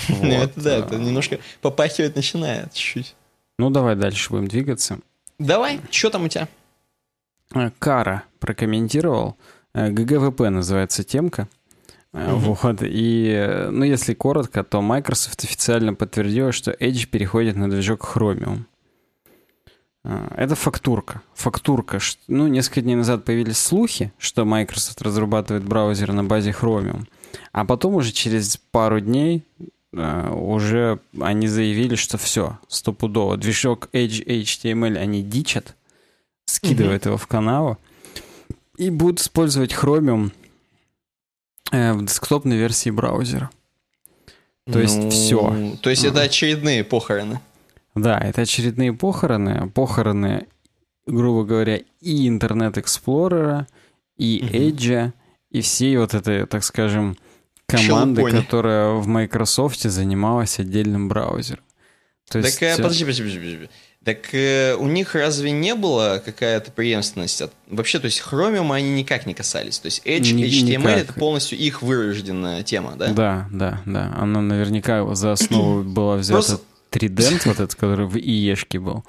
Ну, 0.08 0.38
Вот, 0.40 0.50
это 0.50 0.60
да, 0.62 0.76
а. 0.76 0.78
это 0.78 0.96
немножко 0.96 1.38
попахивать 1.60 2.16
начинает 2.16 2.72
чуть-чуть. 2.72 3.14
Ну, 3.58 3.70
давай 3.70 3.94
дальше 3.94 4.30
будем 4.30 4.48
двигаться. 4.48 4.98
Давай, 5.38 5.80
что 5.90 6.10
там 6.10 6.24
у 6.24 6.28
тебя? 6.28 6.48
Э, 7.54 7.70
Кара 7.78 8.24
прокомментировал. 8.40 9.36
Э, 9.74 9.90
GGWP 9.90 10.40
называется 10.50 11.04
темка. 11.04 11.46
Э, 12.12 12.32
Мгм. 12.32 12.38
Вот. 12.40 12.82
И, 12.82 13.28
э, 13.28 13.70
ну, 13.70 13.84
если 13.84 14.14
коротко, 14.14 14.64
то 14.64 14.80
Microsoft 14.80 15.44
официально 15.44 15.94
подтвердила, 15.94 16.52
что 16.52 16.72
Edge 16.72 17.06
переходит 17.06 17.56
на 17.56 17.70
движок 17.70 18.00
Chromium. 18.14 18.64
Это 20.04 20.56
фактурка. 20.56 21.22
Фактурка. 21.34 22.00
Ну, 22.26 22.48
несколько 22.48 22.80
дней 22.80 22.96
назад 22.96 23.24
появились 23.24 23.58
слухи, 23.58 24.12
что 24.18 24.44
Microsoft 24.44 25.00
разрабатывает 25.00 25.64
браузер 25.64 26.12
на 26.12 26.24
базе 26.24 26.50
Chromium. 26.50 27.06
А 27.52 27.64
потом 27.64 27.94
уже 27.94 28.12
через 28.12 28.56
пару 28.70 29.00
дней 29.00 29.42
э, 29.92 30.30
уже 30.30 30.98
они 31.20 31.48
заявили, 31.48 31.94
что 31.96 32.18
все, 32.18 32.58
стопудово. 32.68 33.36
Движок 33.36 33.88
EdgeHTML 33.92 34.96
они 34.96 35.22
дичат. 35.22 35.74
скидывает 36.44 37.06
его 37.06 37.16
в 37.16 37.26
канаву 37.26 37.78
и 38.76 38.90
будут 38.90 39.20
использовать 39.20 39.72
Chromium 39.72 40.30
э, 41.70 41.92
в 41.92 42.04
десктопной 42.04 42.56
версии 42.56 42.90
браузера. 42.90 43.50
То 44.70 44.78
есть 44.80 44.96
Ну, 44.96 45.10
все. 45.10 45.76
То 45.82 45.90
есть 45.90 46.04
это 46.04 46.20
очередные 46.22 46.84
похороны. 46.84 47.40
Да, 47.94 48.18
это 48.18 48.42
очередные 48.42 48.92
похороны. 48.92 49.68
Похороны, 49.70 50.46
грубо 51.06 51.44
говоря, 51.44 51.80
и 52.00 52.28
Интернет 52.28 52.78
Эксплорера, 52.78 53.66
и 54.16 54.40
Мгм. 54.42 54.52
Edge, 54.54 55.12
и 55.52 55.60
всей 55.60 55.96
вот 55.96 56.14
этой, 56.14 56.46
так 56.46 56.64
скажем, 56.64 57.16
команды, 57.66 58.22
Щелкони. 58.22 58.42
которая 58.42 58.90
в 58.94 59.06
Microsoft 59.06 59.80
занималась 59.82 60.58
отдельным 60.58 61.08
браузером. 61.08 61.62
То 62.28 62.40
Так, 62.40 62.44
есть, 62.46 62.62
э, 62.62 62.66
э, 62.72 62.76
подожди, 62.76 63.04
подожди, 63.04 63.22
подожди, 63.22 63.38
подожди. 63.38 63.68
Так 64.04 64.34
э, 64.34 64.74
у 64.74 64.88
них 64.88 65.14
разве 65.14 65.52
не 65.52 65.74
было 65.76 66.20
какая-то 66.24 66.72
преемственность? 66.72 67.40
От... 67.40 67.52
Вообще, 67.68 68.00
то 68.00 68.06
есть 68.06 68.20
Chromium 68.20 68.74
они 68.74 68.90
никак 68.90 69.26
не 69.26 69.34
касались. 69.34 69.78
То 69.78 69.86
есть 69.86 70.02
Edge, 70.04 70.32
Ни- 70.32 70.44
HTML 70.44 70.78
никак. 70.78 70.98
это 70.98 71.12
полностью 71.12 71.56
их 71.58 71.82
вырожденная 71.82 72.62
тема, 72.64 72.94
да? 72.96 73.12
Да, 73.12 73.48
да, 73.52 73.80
да. 73.86 74.12
Она 74.18 74.40
наверняка 74.40 75.14
за 75.14 75.32
основу 75.32 75.82
была 75.84 76.16
взята 76.16 76.32
Просто- 76.34 76.60
Trident, 76.90 77.42
вот 77.46 77.54
этот, 77.60 77.74
который 77.74 78.06
в 78.06 78.16
ИЕшке 78.18 78.78
был. 78.80 79.04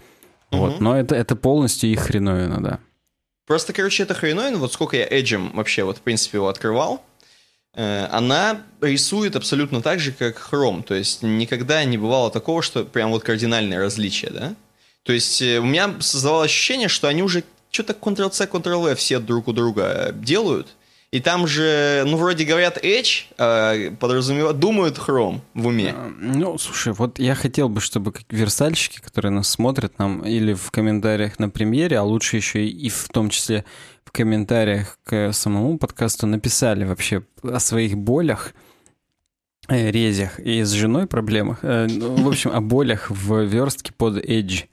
Вот, 0.51 0.79
но 0.79 0.95
это, 0.95 1.15
это 1.15 1.35
полностью 1.35 1.89
их 1.89 1.99
хреновина, 2.01 2.61
да. 2.61 2.79
Просто, 3.45 3.73
короче, 3.73 4.03
это 4.03 4.13
хреновина. 4.13 4.57
Вот 4.57 4.73
сколько 4.73 4.95
я 4.95 5.07
Edge 5.07 5.53
вообще, 5.53 5.83
вот, 5.83 5.97
в 5.97 6.01
принципе, 6.01 6.37
его 6.37 6.47
открывал, 6.47 7.03
э, 7.73 8.07
она 8.11 8.61
рисует 8.81 9.35
абсолютно 9.35 9.81
так 9.81 9.99
же, 9.99 10.11
как 10.11 10.37
Chrome. 10.51 10.83
То 10.83 10.95
есть 10.95 11.23
никогда 11.23 11.83
не 11.83 11.97
бывало 11.97 12.31
такого, 12.31 12.61
что 12.61 12.85
прям 12.85 13.11
вот 13.11 13.23
кардинальное 13.23 13.79
различие, 13.79 14.31
да? 14.31 14.55
То 15.03 15.11
есть 15.11 15.41
э, 15.41 15.59
у 15.59 15.65
меня 15.65 15.93
создавалось 15.99 16.51
ощущение, 16.51 16.87
что 16.87 17.07
они 17.07 17.23
уже 17.23 17.43
что-то 17.71 17.93
Ctrl-C, 17.93 18.45
Ctrl-V 18.45 18.95
все 18.95 19.19
друг 19.19 19.47
у 19.47 19.53
друга 19.53 20.11
делают. 20.13 20.75
И 21.14 21.20
там 21.20 21.45
же, 21.45 22.03
ну, 22.07 22.18
вроде 22.18 22.43
говорят 22.43 22.84
Edge, 22.84 23.26
а 23.38 23.91
подразумевают, 23.99 24.57
думают 24.57 24.97
Chrome 24.97 25.41
в 25.53 25.68
уме. 25.68 25.93
Э, 25.95 26.09
Ну, 26.20 26.57
слушай, 26.57 26.91
вот 26.91 27.20
я 27.20 27.36
хотел 27.36 27.70
бы, 27.70 27.82
чтобы 27.82 28.11
как 28.11 28.24
версальщики, 28.32 28.99
которые 28.99 29.32
нас 29.32 29.47
смотрят 29.47 29.99
нам 29.99 30.22
или 30.22 30.53
в 30.55 30.72
комментариях 30.72 31.38
на 31.38 31.51
премьере, 31.51 31.99
а 31.99 32.03
лучше 32.03 32.38
еще 32.38 32.66
и 32.66 32.89
в 32.89 33.09
том 33.09 33.30
числе 33.30 33.64
в 34.03 34.11
комментариях 34.11 34.97
к 35.03 35.34
самому 35.34 35.78
подкасту 35.78 36.26
написали 36.26 36.84
вообще 36.84 37.22
о 37.43 37.59
своих 37.59 37.95
болях, 37.95 38.55
э, 39.68 39.91
резях 39.91 40.39
и 40.39 40.64
с 40.64 40.72
женой 40.72 41.05
проблемах. 41.05 41.59
Э, 41.61 41.86
ну, 41.91 42.24
В 42.24 42.28
общем, 42.28 42.49
о 42.49 42.59
болях 42.59 43.11
в 43.11 43.43
верстке 43.43 43.93
под 43.95 44.18
Edge. 44.18 44.64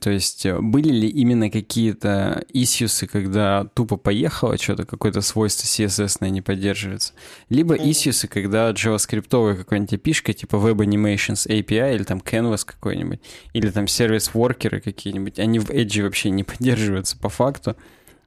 То 0.00 0.10
есть 0.10 0.44
э, 0.44 0.58
были 0.60 0.88
ли 0.88 1.08
именно 1.08 1.50
какие-то 1.50 2.44
исьюсы, 2.52 3.06
когда 3.06 3.64
тупо 3.74 3.96
поехало 3.96 4.58
что-то, 4.58 4.84
какое-то 4.84 5.20
свойство 5.20 5.66
CSS 5.66 6.28
не 6.30 6.42
поддерживается? 6.42 7.12
Либо 7.48 7.74
Мгм. 7.76 7.90
исьюсы, 7.90 8.26
когда 8.26 8.70
JavaScript 8.72 9.56
какая-нибудь 9.56 9.92
API, 9.92 10.32
типа 10.34 10.56
Web 10.56 10.78
Animations 10.78 11.46
API, 11.48 11.94
или 11.94 12.02
там 12.02 12.18
Canvas 12.18 12.64
какой-нибудь, 12.64 13.20
или 13.52 13.70
там 13.70 13.86
сервис-воркеры 13.86 14.80
какие-нибудь, 14.80 15.38
они 15.38 15.60
в 15.60 15.70
Edge 15.70 16.02
вообще 16.02 16.30
не 16.30 16.42
поддерживаются 16.44 17.16
по 17.16 17.28
факту. 17.28 17.76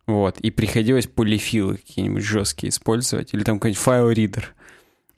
Вот, 0.08 0.40
и 0.40 0.52
приходилось 0.52 1.08
полифилы 1.08 1.78
какие-нибудь 1.78 2.24
жесткие 2.24 2.70
использовать, 2.70 3.34
или 3.34 3.44
там 3.44 3.60
какой-нибудь 3.60 3.82
файл-ридер. 3.84 4.56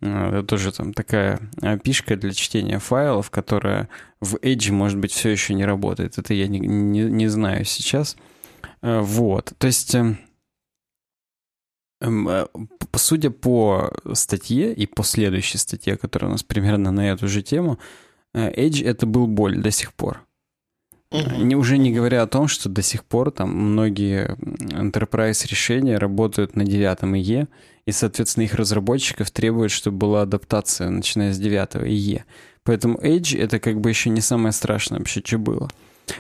Это 0.03 0.43
тоже 0.43 0.71
там 0.71 0.93
такая 0.93 1.39
пишка 1.83 2.15
для 2.17 2.33
чтения 2.33 2.79
файлов, 2.79 3.29
которая 3.29 3.87
в 4.19 4.35
Edge, 4.35 4.71
может 4.71 4.99
быть, 4.99 5.11
все 5.11 5.29
еще 5.29 5.53
не 5.53 5.65
работает. 5.65 6.17
Это 6.17 6.33
я 6.33 6.47
не, 6.47 6.59
не, 6.59 7.03
не 7.03 7.27
знаю 7.27 7.63
сейчас. 7.65 8.17
Э, 8.81 8.99
Вот. 8.99 9.53
То 9.57 9.67
есть, 9.67 9.95
эм, 9.95 10.17
эм, 12.01 12.27
э, 12.27 12.47
судя 12.95 13.29
по 13.29 13.93
статье 14.13 14.73
и 14.73 14.85
по 14.85 15.03
следующей 15.03 15.57
статье, 15.57 15.95
которая 15.95 16.29
у 16.29 16.31
нас 16.33 16.43
примерно 16.43 16.91
на 16.91 17.09
эту 17.09 17.27
же 17.27 17.41
тему, 17.41 17.79
э, 18.33 18.51
Edge 18.51 18.85
это 18.85 19.05
был 19.05 19.27
боль 19.27 19.57
до 19.61 19.71
сих 19.71 19.93
пор. 19.93 20.25
Не, 21.11 21.55
уже 21.55 21.77
не 21.77 21.93
говоря 21.93 22.23
о 22.23 22.27
том, 22.27 22.47
что 22.47 22.69
до 22.69 22.81
сих 22.81 23.03
пор 23.05 23.29
там 23.29 23.49
многие 23.51 24.35
enterprise 24.73 25.47
решения 25.47 25.99
работают 25.99 26.55
на 26.55 26.65
девятом 26.65 27.15
ИЕ, 27.15 27.47
и, 27.85 27.91
соответственно, 27.91 28.43
их 28.45 28.53
разработчиков 28.55 29.29
требуют, 29.31 29.71
чтобы 29.71 29.97
была 29.97 30.21
адаптация, 30.21 30.89
начиная 30.89 31.33
с 31.33 31.39
девятого 31.39 31.85
ИЕ. 31.85 32.25
Поэтому 32.63 32.97
Edge— 32.99 33.37
это 33.39 33.59
как 33.59 33.81
бы 33.81 33.89
еще 33.89 34.09
не 34.09 34.21
самое 34.21 34.53
страшное 34.53 34.99
вообще, 34.99 35.21
что 35.23 35.37
было. 35.37 35.69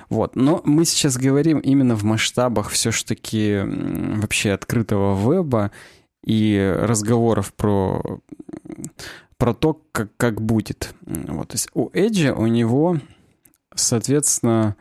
Вот. 0.09 0.35
Но 0.35 0.61
мы 0.65 0.85
сейчас 0.85 1.17
говорим 1.17 1.59
именно 1.59 1.95
в 1.95 2.03
масштабах 2.03 2.69
все-таки 2.69 3.61
вообще 3.63 4.51
открытого 4.51 5.15
веба 5.15 5.71
и 6.23 6.75
разговоров 6.81 7.53
про, 7.53 8.19
про 9.37 9.53
то, 9.53 9.81
как, 9.91 10.15
как 10.17 10.41
будет. 10.41 10.93
Вот. 11.01 11.49
То 11.49 11.55
есть 11.55 11.69
у 11.73 11.89
Edge 11.89 12.31
у 12.33 12.47
него, 12.47 12.99
соответственно, 13.73 14.75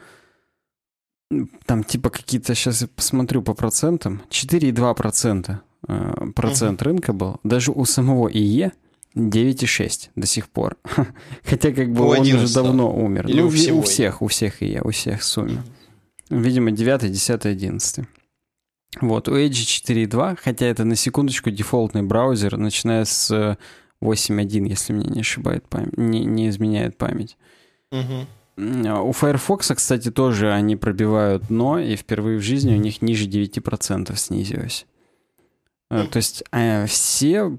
там 1.66 1.84
типа 1.84 2.10
какие-то, 2.10 2.54
сейчас 2.54 2.82
я 2.82 2.88
посмотрю 2.88 3.42
по 3.42 3.54
процентам, 3.54 4.22
4,2% 4.30 5.58
э, 5.88 6.26
процент 6.34 6.82
рынка 6.82 7.12
был. 7.12 7.36
Даже 7.44 7.72
у 7.72 7.84
самого 7.84 8.28
ИЕ 8.28 8.72
9,6 9.14 10.10
до 10.16 10.26
сих 10.26 10.48
пор. 10.48 10.76
Хотя 11.44 11.72
как 11.72 11.92
бы 11.92 12.04
У 12.04 12.08
он 12.08 12.20
уже 12.20 12.32
11, 12.32 12.54
давно 12.54 12.94
умер. 12.94 13.26
Или 13.28 13.40
ну, 13.40 13.46
у 13.48 13.50
всего 13.50 13.78
у 13.78 13.82
всех, 13.82 14.22
у 14.22 14.26
всех 14.28 14.62
ИЕ, 14.62 14.82
у 14.82 14.90
всех 14.90 15.22
сумме. 15.22 15.62
Видимо, 16.30 16.70
9, 16.70 17.12
10, 17.12 17.46
11. 17.46 18.06
Вот, 19.00 19.28
у 19.28 19.36
Edge 19.36 19.50
4.2, 19.50 20.38
хотя 20.42 20.66
это 20.66 20.84
на 20.84 20.96
секундочку 20.96 21.50
дефолтный 21.50 22.02
браузер, 22.02 22.56
начиная 22.58 23.04
с 23.04 23.30
э, 23.30 23.56
8.1, 24.02 24.68
если 24.68 24.92
мне 24.92 25.06
не 25.06 25.20
ошибает 25.20 25.66
память, 25.68 25.96
не, 25.96 26.24
не 26.24 26.48
изменяет 26.48 26.98
память. 26.98 27.36
А 27.90 29.02
У 29.02 29.12
Firefox, 29.12 29.72
кстати, 29.74 30.10
тоже 30.10 30.52
они 30.52 30.76
пробивают 30.76 31.48
дно, 31.48 31.78
и 31.78 31.96
впервые 31.96 32.38
в 32.38 32.42
жизни 32.42 32.74
у 32.74 32.78
них 32.78 33.00
ниже 33.00 33.26
9% 33.26 34.14
снизилось. 34.16 34.86
Э, 35.92 36.06
То 36.06 36.16
есть 36.16 36.42
э, 36.52 36.86
все 36.86 37.58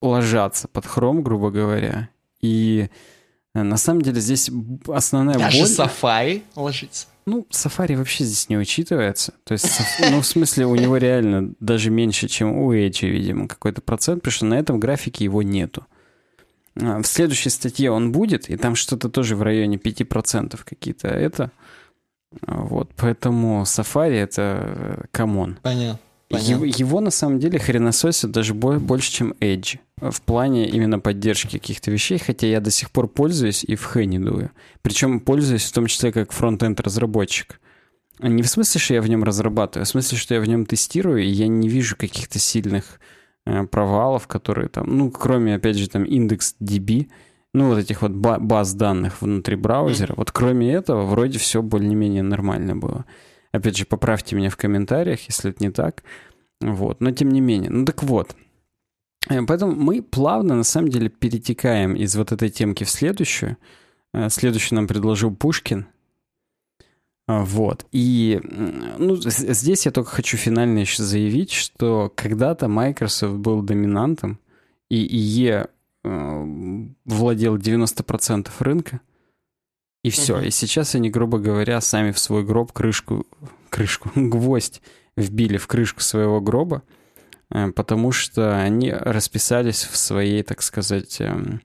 ложатся 0.00 0.68
под 0.68 0.84
Chrome, 0.84 1.20
грубо 1.20 1.50
говоря, 1.50 2.08
и 2.40 2.88
э, 3.54 3.62
на 3.62 3.76
самом 3.76 4.02
деле 4.02 4.20
здесь 4.20 4.48
основная 4.86 5.36
Даже 5.36 5.58
боль... 5.58 5.68
Safari 5.68 6.42
ложится. 6.54 7.08
Ну, 7.26 7.44
Safari 7.50 7.96
вообще 7.96 8.24
здесь 8.24 8.48
не 8.48 8.56
учитывается. 8.56 9.34
То 9.44 9.52
есть, 9.52 9.66
ну, 10.10 10.20
в 10.20 10.26
смысле, 10.26 10.66
у 10.66 10.76
него 10.76 10.96
реально 10.96 11.52
даже 11.60 11.90
меньше, 11.90 12.28
чем 12.28 12.56
у 12.56 12.72
Edge, 12.72 13.06
видимо, 13.06 13.48
какой-то 13.48 13.82
процент, 13.82 14.22
потому 14.22 14.32
что 14.32 14.46
на 14.46 14.54
этом 14.54 14.78
графике 14.78 15.24
его 15.24 15.42
нету. 15.42 15.86
А, 16.80 17.02
В 17.02 17.06
следующей 17.06 17.50
статье 17.50 17.90
он 17.90 18.12
будет, 18.12 18.48
и 18.48 18.56
там 18.56 18.76
что-то 18.76 19.08
тоже 19.10 19.34
в 19.34 19.42
районе 19.42 19.76
5% 19.76 20.58
какие-то 20.64 21.08
это. 21.08 21.50
Вот, 22.46 22.90
поэтому 22.96 23.62
Safari 23.62 24.14
это 24.14 24.62
э, 24.64 25.04
come 25.10 25.37
on. 25.37 25.58
Понятно. 25.62 25.98
Его, 26.30 26.64
его 26.64 27.00
на 27.00 27.10
самом 27.10 27.38
деле 27.38 27.58
хренососят 27.58 28.30
даже 28.30 28.52
бо- 28.52 28.78
больше, 28.78 29.10
чем 29.10 29.34
Edge. 29.40 29.78
В 30.00 30.20
плане 30.20 30.68
именно 30.68 31.00
поддержки 31.00 31.58
каких-то 31.58 31.90
вещей, 31.90 32.18
хотя 32.18 32.46
я 32.46 32.60
до 32.60 32.70
сих 32.70 32.90
пор 32.90 33.08
пользуюсь 33.08 33.64
и 33.64 33.76
в 33.76 33.84
Х 33.84 34.04
не 34.04 34.18
дую. 34.18 34.50
Причем 34.82 35.20
пользуюсь 35.20 35.64
в 35.64 35.72
том 35.72 35.86
числе 35.86 36.12
как 36.12 36.32
front-end 36.32 36.80
разработчик. 36.80 37.60
Не 38.20 38.42
в 38.42 38.48
смысле, 38.48 38.80
что 38.80 38.94
я 38.94 39.00
в 39.02 39.08
нем 39.08 39.24
разрабатываю, 39.24 39.82
а 39.82 39.84
в 39.86 39.88
смысле, 39.88 40.18
что 40.18 40.34
я 40.34 40.40
в 40.40 40.46
нем 40.46 40.66
тестирую, 40.66 41.22
и 41.22 41.28
я 41.28 41.48
не 41.48 41.68
вижу 41.68 41.96
каких-то 41.96 42.38
сильных 42.38 43.00
э, 43.46 43.64
провалов, 43.64 44.26
которые 44.26 44.68
там, 44.68 44.86
ну, 44.98 45.10
кроме, 45.10 45.54
опять 45.54 45.78
же, 45.78 45.88
там, 45.88 46.02
IndexedDB, 46.04 47.08
ну, 47.54 47.68
вот 47.68 47.78
этих 47.78 48.02
вот 48.02 48.10
ба- 48.12 48.38
баз 48.40 48.74
данных 48.74 49.22
внутри 49.22 49.56
браузера. 49.56 50.14
Вот 50.16 50.32
кроме 50.32 50.72
этого, 50.72 51.06
вроде 51.06 51.38
все 51.38 51.62
более-менее 51.62 52.22
нормально 52.22 52.76
было. 52.76 53.04
Опять 53.52 53.78
же, 53.78 53.86
поправьте 53.86 54.36
меня 54.36 54.50
в 54.50 54.56
комментариях, 54.56 55.20
если 55.28 55.50
это 55.50 55.64
не 55.64 55.70
так. 55.70 56.02
Вот, 56.60 57.00
но 57.00 57.10
тем 57.12 57.30
не 57.30 57.40
менее. 57.40 57.70
Ну 57.70 57.84
так 57.84 58.02
вот. 58.02 58.34
Э, 59.28 59.42
Поэтому 59.46 59.74
мы 59.74 60.02
плавно, 60.02 60.54
на 60.54 60.64
самом 60.64 60.88
деле, 60.88 61.08
перетекаем 61.08 61.94
из 61.94 62.16
вот 62.16 62.32
этой 62.32 62.50
темки 62.50 62.84
в 62.84 62.90
следующую. 62.90 63.56
Э, 64.12 64.28
Следующую 64.30 64.76
нам 64.76 64.86
предложил 64.86 65.34
Пушкин. 65.34 65.86
А, 67.26 67.44
Вот. 67.44 67.86
И 67.92 68.40
ну, 68.98 69.16
здесь 69.16 69.86
я 69.86 69.92
только 69.92 70.10
хочу 70.10 70.36
финально 70.36 70.78
еще 70.78 71.02
заявить, 71.02 71.52
что 71.52 72.12
когда-то 72.14 72.68
Microsoft 72.68 73.36
был 73.36 73.62
доминантом, 73.62 74.38
и 74.88 75.06
IE 75.06 75.68
э, 76.04 76.88
владел 77.04 77.56
90% 77.56 78.48
рынка, 78.60 79.00
и 80.02 80.10
все. 80.10 80.36
Мгм. 80.36 80.46
И 80.46 80.50
сейчас 80.50 80.94
они, 80.94 81.10
грубо 81.10 81.38
говоря, 81.38 81.80
сами 81.80 82.12
в 82.12 82.18
свой 82.18 82.44
гроб 82.44 82.72
крышку, 82.72 83.26
крышку, 83.68 84.10
гвоздь 84.14 84.80
вбили 85.18 85.56
в 85.56 85.66
крышку 85.66 86.00
своего 86.00 86.40
гроба, 86.40 86.82
э, 87.50 87.70
потому 87.72 88.12
что 88.12 88.58
они 88.60 88.92
расписались 88.92 89.84
в 89.84 89.96
своей, 89.96 90.42
так 90.42 90.62
сказать, 90.62 91.20
эм, 91.20 91.60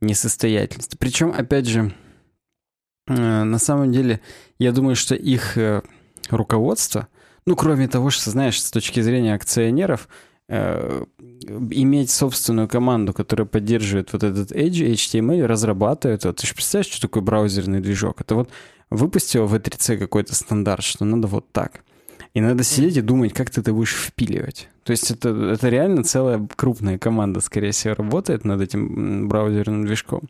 несостоятельности. 0.00 0.96
Причем, 0.98 1.34
опять 1.36 1.66
же, 1.66 1.94
э, 3.08 3.42
на 3.42 3.58
самом 3.58 3.92
деле, 3.92 4.20
я 4.58 4.72
думаю, 4.72 4.96
что 4.96 5.14
их 5.14 5.58
э, 5.58 5.82
руководства, 6.30 7.08
ну, 7.46 7.56
кроме 7.56 7.88
того, 7.88 8.10
что, 8.10 8.30
знаешь, 8.30 8.62
с 8.62 8.70
точки 8.70 9.00
зрения 9.00 9.34
акционеров, 9.34 10.08
иметь 10.46 12.10
собственную 12.10 12.68
команду, 12.68 13.14
которая 13.14 13.46
поддерживает 13.46 14.12
вот 14.12 14.22
этот 14.22 14.52
Edge, 14.52 14.92
HTML, 14.92 15.46
разрабатывает. 15.46 16.24
Вот, 16.24 16.36
ты 16.36 16.46
же 16.46 16.54
представляешь, 16.54 16.92
что 16.92 17.00
такое 17.00 17.22
браузерный 17.22 17.80
движок? 17.80 18.20
Это 18.20 18.34
вот 18.34 18.50
выпустил 18.90 19.46
в 19.46 19.54
E3C 19.54 19.96
какой-то 19.96 20.34
стандарт, 20.34 20.84
что 20.84 21.06
надо 21.06 21.28
вот 21.28 21.50
так. 21.50 21.82
И 22.34 22.40
надо 22.40 22.64
сидеть 22.64 22.96
и 22.96 23.00
думать, 23.00 23.32
как 23.32 23.50
ты 23.50 23.60
это 23.60 23.72
будешь 23.72 23.94
впиливать. 23.94 24.68
То 24.82 24.90
есть 24.90 25.10
это, 25.10 25.28
это 25.28 25.68
реально 25.68 26.02
целая 26.02 26.46
крупная 26.56 26.98
команда, 26.98 27.40
скорее 27.40 27.70
всего, 27.70 27.94
работает 27.94 28.44
над 28.44 28.60
этим 28.60 29.28
браузерным 29.28 29.86
движком. 29.86 30.22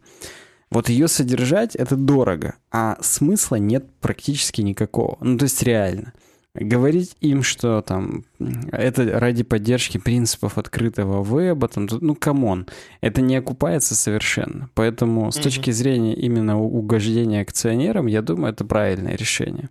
Вот 0.70 0.88
ее 0.90 1.08
содержать 1.08 1.74
это 1.74 1.96
дорого, 1.96 2.56
а 2.70 2.98
смысла 3.00 3.56
нет 3.56 3.86
практически 4.00 4.60
никакого. 4.60 5.16
Ну, 5.20 5.38
то 5.38 5.44
есть 5.44 5.62
реально. 5.62 6.12
Говорить 6.54 7.16
им, 7.20 7.42
что 7.42 7.80
там 7.80 8.24
это 8.70 9.18
ради 9.18 9.42
поддержки 9.42 9.98
принципов 9.98 10.56
открытого 10.56 11.24
веба, 11.24 11.66
там, 11.68 11.88
ну, 12.00 12.14
come 12.14 12.44
on, 12.44 12.66
это 13.00 13.22
не 13.22 13.34
окупается 13.36 13.96
совершенно. 13.96 14.68
Поэтому 14.74 15.32
с 15.32 15.36
точки 15.36 15.72
зрения 15.72 16.14
именно 16.14 16.60
угождения 16.60 17.40
акционерам, 17.40 18.06
я 18.06 18.22
думаю, 18.22 18.52
это 18.52 18.64
правильное 18.64 19.16
решение. 19.16 19.68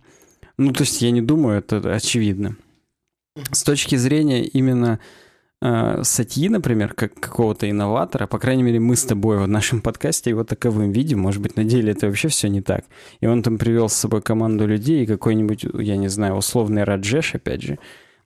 Ну, 0.56 0.72
то 0.72 0.82
есть 0.82 1.02
я 1.02 1.10
не 1.10 1.22
думаю, 1.22 1.58
это 1.58 1.78
очевидно. 1.94 2.56
С 3.50 3.64
точки 3.64 3.96
зрения 3.96 4.44
именно 4.44 5.00
э, 5.60 6.02
статьи, 6.04 6.48
например, 6.48 6.94
как 6.94 7.14
какого-то 7.14 7.68
инноватора, 7.68 8.28
по 8.28 8.38
крайней 8.38 8.62
мере, 8.62 8.78
мы 8.78 8.94
с 8.94 9.04
тобой 9.04 9.38
в 9.38 9.48
нашем 9.48 9.80
подкасте 9.80 10.30
его 10.30 10.44
таковым 10.44 10.92
видим, 10.92 11.18
может 11.18 11.42
быть, 11.42 11.56
на 11.56 11.64
деле 11.64 11.92
это 11.92 12.06
вообще 12.06 12.28
все 12.28 12.48
не 12.48 12.60
так. 12.60 12.84
И 13.20 13.26
он 13.26 13.42
там 13.42 13.58
привел 13.58 13.88
с 13.88 13.94
собой 13.94 14.22
команду 14.22 14.66
людей, 14.66 15.02
и 15.02 15.06
какой-нибудь, 15.06 15.66
я 15.74 15.96
не 15.96 16.08
знаю, 16.08 16.34
условный 16.34 16.84
Раджеш, 16.84 17.34
опять 17.34 17.62
же, 17.62 17.78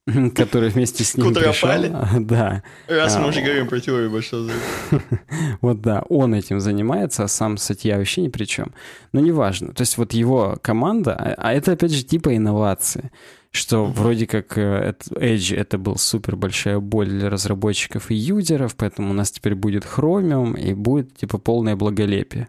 который 0.35 0.70
вместе 0.70 1.05
с 1.05 1.16
ним 1.16 1.35
пришел. 1.35 1.68
Да. 2.20 2.62
Раз 2.86 3.16
мы 3.16 3.24
а, 3.24 3.28
уже 3.28 3.40
говорим 3.40 3.68
про 3.68 3.80
теорию 3.80 4.10
большого 4.10 4.43
взрыва. 4.43 4.62
Вот 5.60 5.80
да, 5.80 6.02
он 6.09 6.35
этим 6.35 6.60
занимается, 6.60 7.24
а 7.24 7.28
сам 7.28 7.56
Сатья 7.56 7.98
вообще 7.98 8.22
ни 8.22 8.28
при 8.28 8.44
чем. 8.44 8.72
Но 9.12 9.20
неважно. 9.20 9.72
То 9.72 9.82
есть 9.82 9.98
вот 9.98 10.12
его 10.12 10.59
команда, 10.62 11.14
а, 11.14 11.35
а 11.36 11.52
это 11.52 11.72
опять 11.72 11.93
же 11.93 12.02
типа 12.02 12.36
инновации 12.36 13.10
что 13.51 13.86
вроде 13.86 14.26
как 14.26 14.59
э, 14.59 14.94
Edge 15.14 15.56
это 15.56 15.78
был 15.78 15.97
супер 15.97 16.36
большая 16.36 16.80
боль 16.80 17.09
для 17.09 17.30
разработчиков 17.30 18.10
и 18.10 18.14
юзеров, 18.14 18.76
поэтому 18.76 19.10
у 19.10 19.14
нас 19.14 19.30
теперь 19.30 19.55
будет 19.55 19.85
Chromium 19.85 20.56
и 20.60 20.74
будет 20.74 21.16
типа 21.16 21.39
полное 21.39 21.74
благолепие. 21.74 22.48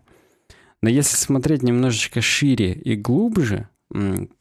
Но 0.81 0.89
если 0.89 1.15
смотреть 1.15 1.63
немножечко 1.63 2.19
шире 2.19 2.73
и 2.73 2.97
глубже, 2.97 3.69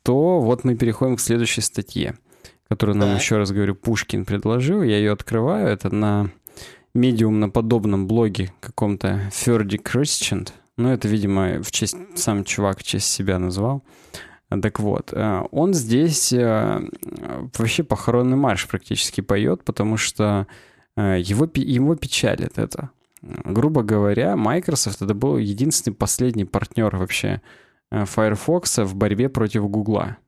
то 0.03 0.41
вот 0.41 0.65
мы 0.65 0.75
переходим 0.75 1.17
к 1.17 1.21
следующей 1.21 1.61
статье 1.61 2.17
которую 2.69 2.97
нам, 2.97 3.11
так. 3.11 3.21
еще 3.21 3.39
раз 3.39 3.51
говорю, 3.51 3.75
Пушкин 3.75 4.25
предложил. 4.25 4.83
Я 4.83 4.99
ее 4.99 5.13
открываю. 5.13 5.69
Это 5.69 5.95
на 5.95 6.31
медиум 6.95 7.41
на 7.41 7.49
подобном 7.49 8.07
блоге 8.07 8.53
каком-то 8.61 9.31
Ферди 9.33 9.77
Christian. 9.77 10.49
Ну, 10.77 10.91
это, 10.91 11.09
видимо, 11.09 11.63
в 11.63 11.71
честь, 11.71 11.97
сам 12.15 12.45
чувак 12.45 12.79
в 12.79 12.83
честь 12.83 13.09
себя 13.09 13.39
назвал. 13.39 13.83
Так 14.63 14.81
вот, 14.81 15.13
э, 15.13 15.43
он 15.51 15.75
здесь 15.75 16.33
э, 16.33 16.81
вообще 17.59 17.83
похоронный 17.83 18.37
марш 18.37 18.67
практически 18.67 19.21
поет, 19.21 19.63
потому 19.63 19.99
что 19.99 20.47
э, 20.97 21.19
его, 21.21 21.49
его 21.55 21.97
печалит 21.97 22.59
это. 22.59 22.91
Грубо 23.21 23.83
говоря, 23.83 24.37
Microsoft 24.37 25.03
это 25.03 25.13
был 25.13 25.37
единственный 25.37 25.95
последний 25.95 26.45
партнер 26.45 26.97
вообще 26.97 27.43
Firefox 27.91 28.79
в 28.79 28.95
борьбе 28.95 29.29
против 29.29 29.69
Гугла. 29.69 30.19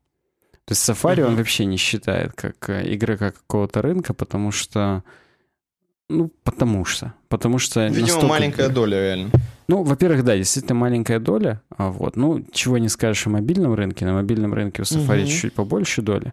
То 0.64 0.72
есть 0.72 0.88
Safari 0.88 1.22
он 1.22 1.36
вообще 1.36 1.64
не 1.64 1.76
считает 1.76 2.32
как 2.34 2.70
э, 2.70 2.94
игрока 2.94 3.32
какого-то 3.32 3.82
рынка, 3.82 4.14
потому 4.14 4.52
что... 4.52 5.02
Ну, 6.08 6.30
потому 6.44 6.84
что. 6.84 7.14
Потому 7.28 7.58
что... 7.58 7.86
Видимо, 7.88 8.22
маленькая 8.22 8.68
доля 8.68 9.00
реально. 9.00 9.30
Ну, 9.68 9.82
во-первых, 9.84 10.24
да, 10.24 10.36
действительно 10.36 10.74
маленькая 10.74 11.20
доля. 11.20 11.62
А 11.76 11.90
вот. 11.90 12.16
Ну, 12.16 12.44
чего 12.52 12.78
не 12.78 12.88
скажешь 12.88 13.26
о 13.26 13.30
мобильном 13.30 13.74
рынке. 13.74 14.04
На 14.04 14.14
мобильном 14.14 14.52
рынке 14.52 14.82
у 14.82 14.84
Safari 14.84 15.22
uh-huh. 15.22 15.26
чуть-чуть 15.26 15.54
побольше 15.54 16.02
доли. 16.02 16.32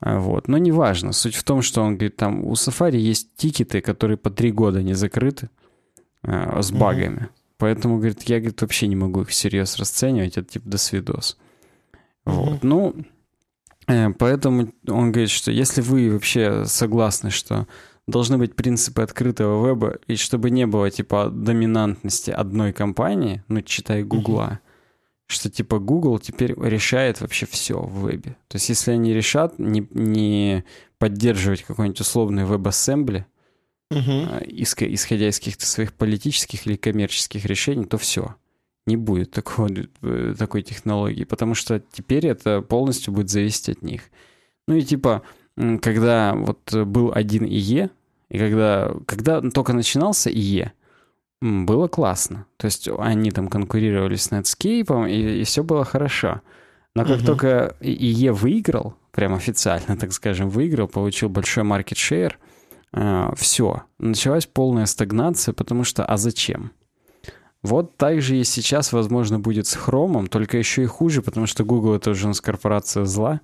А 0.00 0.18
вот. 0.18 0.48
Но 0.48 0.58
неважно. 0.58 1.12
Суть 1.12 1.34
в 1.34 1.44
том, 1.44 1.62
что 1.62 1.82
он 1.82 1.96
говорит, 1.96 2.16
там 2.16 2.44
у 2.44 2.52
Safari 2.52 2.96
есть 2.96 3.36
тикеты, 3.36 3.82
которые 3.82 4.16
по 4.16 4.30
три 4.30 4.52
года 4.52 4.82
не 4.82 4.94
закрыты 4.94 5.50
а, 6.22 6.62
с 6.62 6.72
багами. 6.72 7.16
Uh-huh. 7.16 7.28
Поэтому, 7.58 7.96
говорит, 7.96 8.22
я 8.22 8.38
говорит, 8.38 8.60
вообще 8.62 8.86
не 8.86 8.96
могу 8.96 9.22
их 9.22 9.28
всерьез 9.28 9.76
расценивать. 9.76 10.38
Это 10.38 10.48
типа 10.48 10.68
до 10.68 10.78
свидос. 10.78 11.36
Uh-huh. 12.24 12.32
Вот. 12.32 12.62
Ну, 12.62 12.94
Э, 12.94 13.11
поэтому 14.18 14.72
он 14.86 15.12
говорит, 15.12 15.30
что 15.30 15.50
если 15.50 15.80
вы 15.80 16.10
вообще 16.10 16.64
согласны, 16.66 17.30
что 17.30 17.66
должны 18.06 18.38
быть 18.38 18.54
принципы 18.54 19.02
открытого 19.02 19.66
веба, 19.66 19.98
и 20.06 20.16
чтобы 20.16 20.50
не 20.50 20.66
было 20.66 20.90
типа 20.90 21.30
доминантности 21.30 22.30
одной 22.30 22.72
компании, 22.72 23.42
ну, 23.48 23.62
читай 23.62 24.02
Гугла, 24.02 24.60
что 25.26 25.50
типа 25.50 25.78
Google 25.78 26.18
теперь 26.18 26.54
решает 26.60 27.20
вообще 27.20 27.46
все 27.46 27.80
в 27.80 28.06
вебе. 28.06 28.36
То 28.48 28.56
есть 28.56 28.68
если 28.68 28.92
они 28.92 29.14
решат 29.14 29.58
не, 29.58 29.86
не 29.92 30.64
поддерживать 30.98 31.62
какой-нибудь 31.62 32.00
условный 32.00 32.44
веб-ассембли, 32.44 33.26
uh 33.90 34.46
исходя 34.94 35.28
из 35.28 35.38
каких-то 35.38 35.66
своих 35.66 35.92
политических 35.92 36.66
или 36.66 36.76
коммерческих 36.76 37.44
решений, 37.44 37.84
то 37.84 37.98
все 37.98 38.34
не 38.86 38.96
будет 38.96 39.30
такого, 39.30 39.68
э, 40.02 40.34
такой 40.38 40.62
технологии, 40.62 41.24
потому 41.24 41.54
что 41.54 41.80
теперь 41.92 42.26
это 42.26 42.62
полностью 42.62 43.12
будет 43.12 43.30
зависеть 43.30 43.68
от 43.68 43.82
них. 43.82 44.02
Ну 44.66 44.74
и 44.74 44.82
типа, 44.82 45.22
когда 45.80 46.34
вот 46.34 46.74
был 46.74 47.12
один 47.14 47.44
ИЕ, 47.44 47.90
и 48.28 48.38
когда, 48.38 48.94
когда 49.06 49.40
только 49.40 49.72
начинался 49.72 50.30
ИЕ, 50.30 50.72
было 51.40 51.88
классно. 51.88 52.46
То 52.56 52.66
есть 52.66 52.88
они 52.98 53.30
там 53.30 53.48
конкурировали 53.48 54.16
с 54.16 54.30
Netscape, 54.30 55.10
и, 55.10 55.40
и 55.40 55.44
все 55.44 55.62
было 55.62 55.84
хорошо. 55.84 56.40
Но 56.94 57.04
как 57.04 57.18
угу. 57.18 57.26
только 57.26 57.76
ИЕ 57.80 58.32
выиграл, 58.32 58.94
прям 59.10 59.34
официально, 59.34 59.96
так 60.00 60.12
скажем, 60.12 60.48
выиграл, 60.48 60.88
получил 60.88 61.28
большой 61.28 61.64
market 61.64 61.96
share, 61.96 62.32
э, 62.94 63.32
все, 63.36 63.82
началась 63.98 64.46
полная 64.46 64.86
стагнация, 64.86 65.52
потому 65.52 65.84
что 65.84 66.04
а 66.04 66.16
зачем? 66.16 66.72
Вот 67.62 67.96
так 67.96 68.20
же 68.22 68.36
и 68.36 68.44
сейчас, 68.44 68.92
возможно, 68.92 69.38
будет 69.38 69.66
с 69.66 69.74
Хромом, 69.74 70.26
только 70.26 70.58
еще 70.58 70.82
и 70.82 70.86
хуже, 70.86 71.22
потому 71.22 71.46
что 71.46 71.64
Google— 71.64 71.94
это 71.96 72.10
уже 72.10 72.24
у 72.24 72.28
нас 72.28 72.40
корпорация 72.40 73.04
зла. 73.04 73.40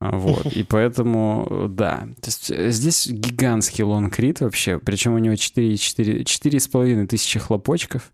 Вот, 0.00 0.46
и 0.46 0.62
поэтому, 0.68 1.66
да. 1.68 2.08
То 2.20 2.28
есть 2.28 2.50
э, 2.50 2.70
здесь 2.70 3.06
гигантский 3.08 3.84
лонгрид 3.84 4.40
вообще, 4.40 4.78
причем 4.78 5.14
у 5.14 5.18
него 5.18 5.34
4,5 5.34 7.06
тысячи 7.06 7.38
хлопочков. 7.38 8.12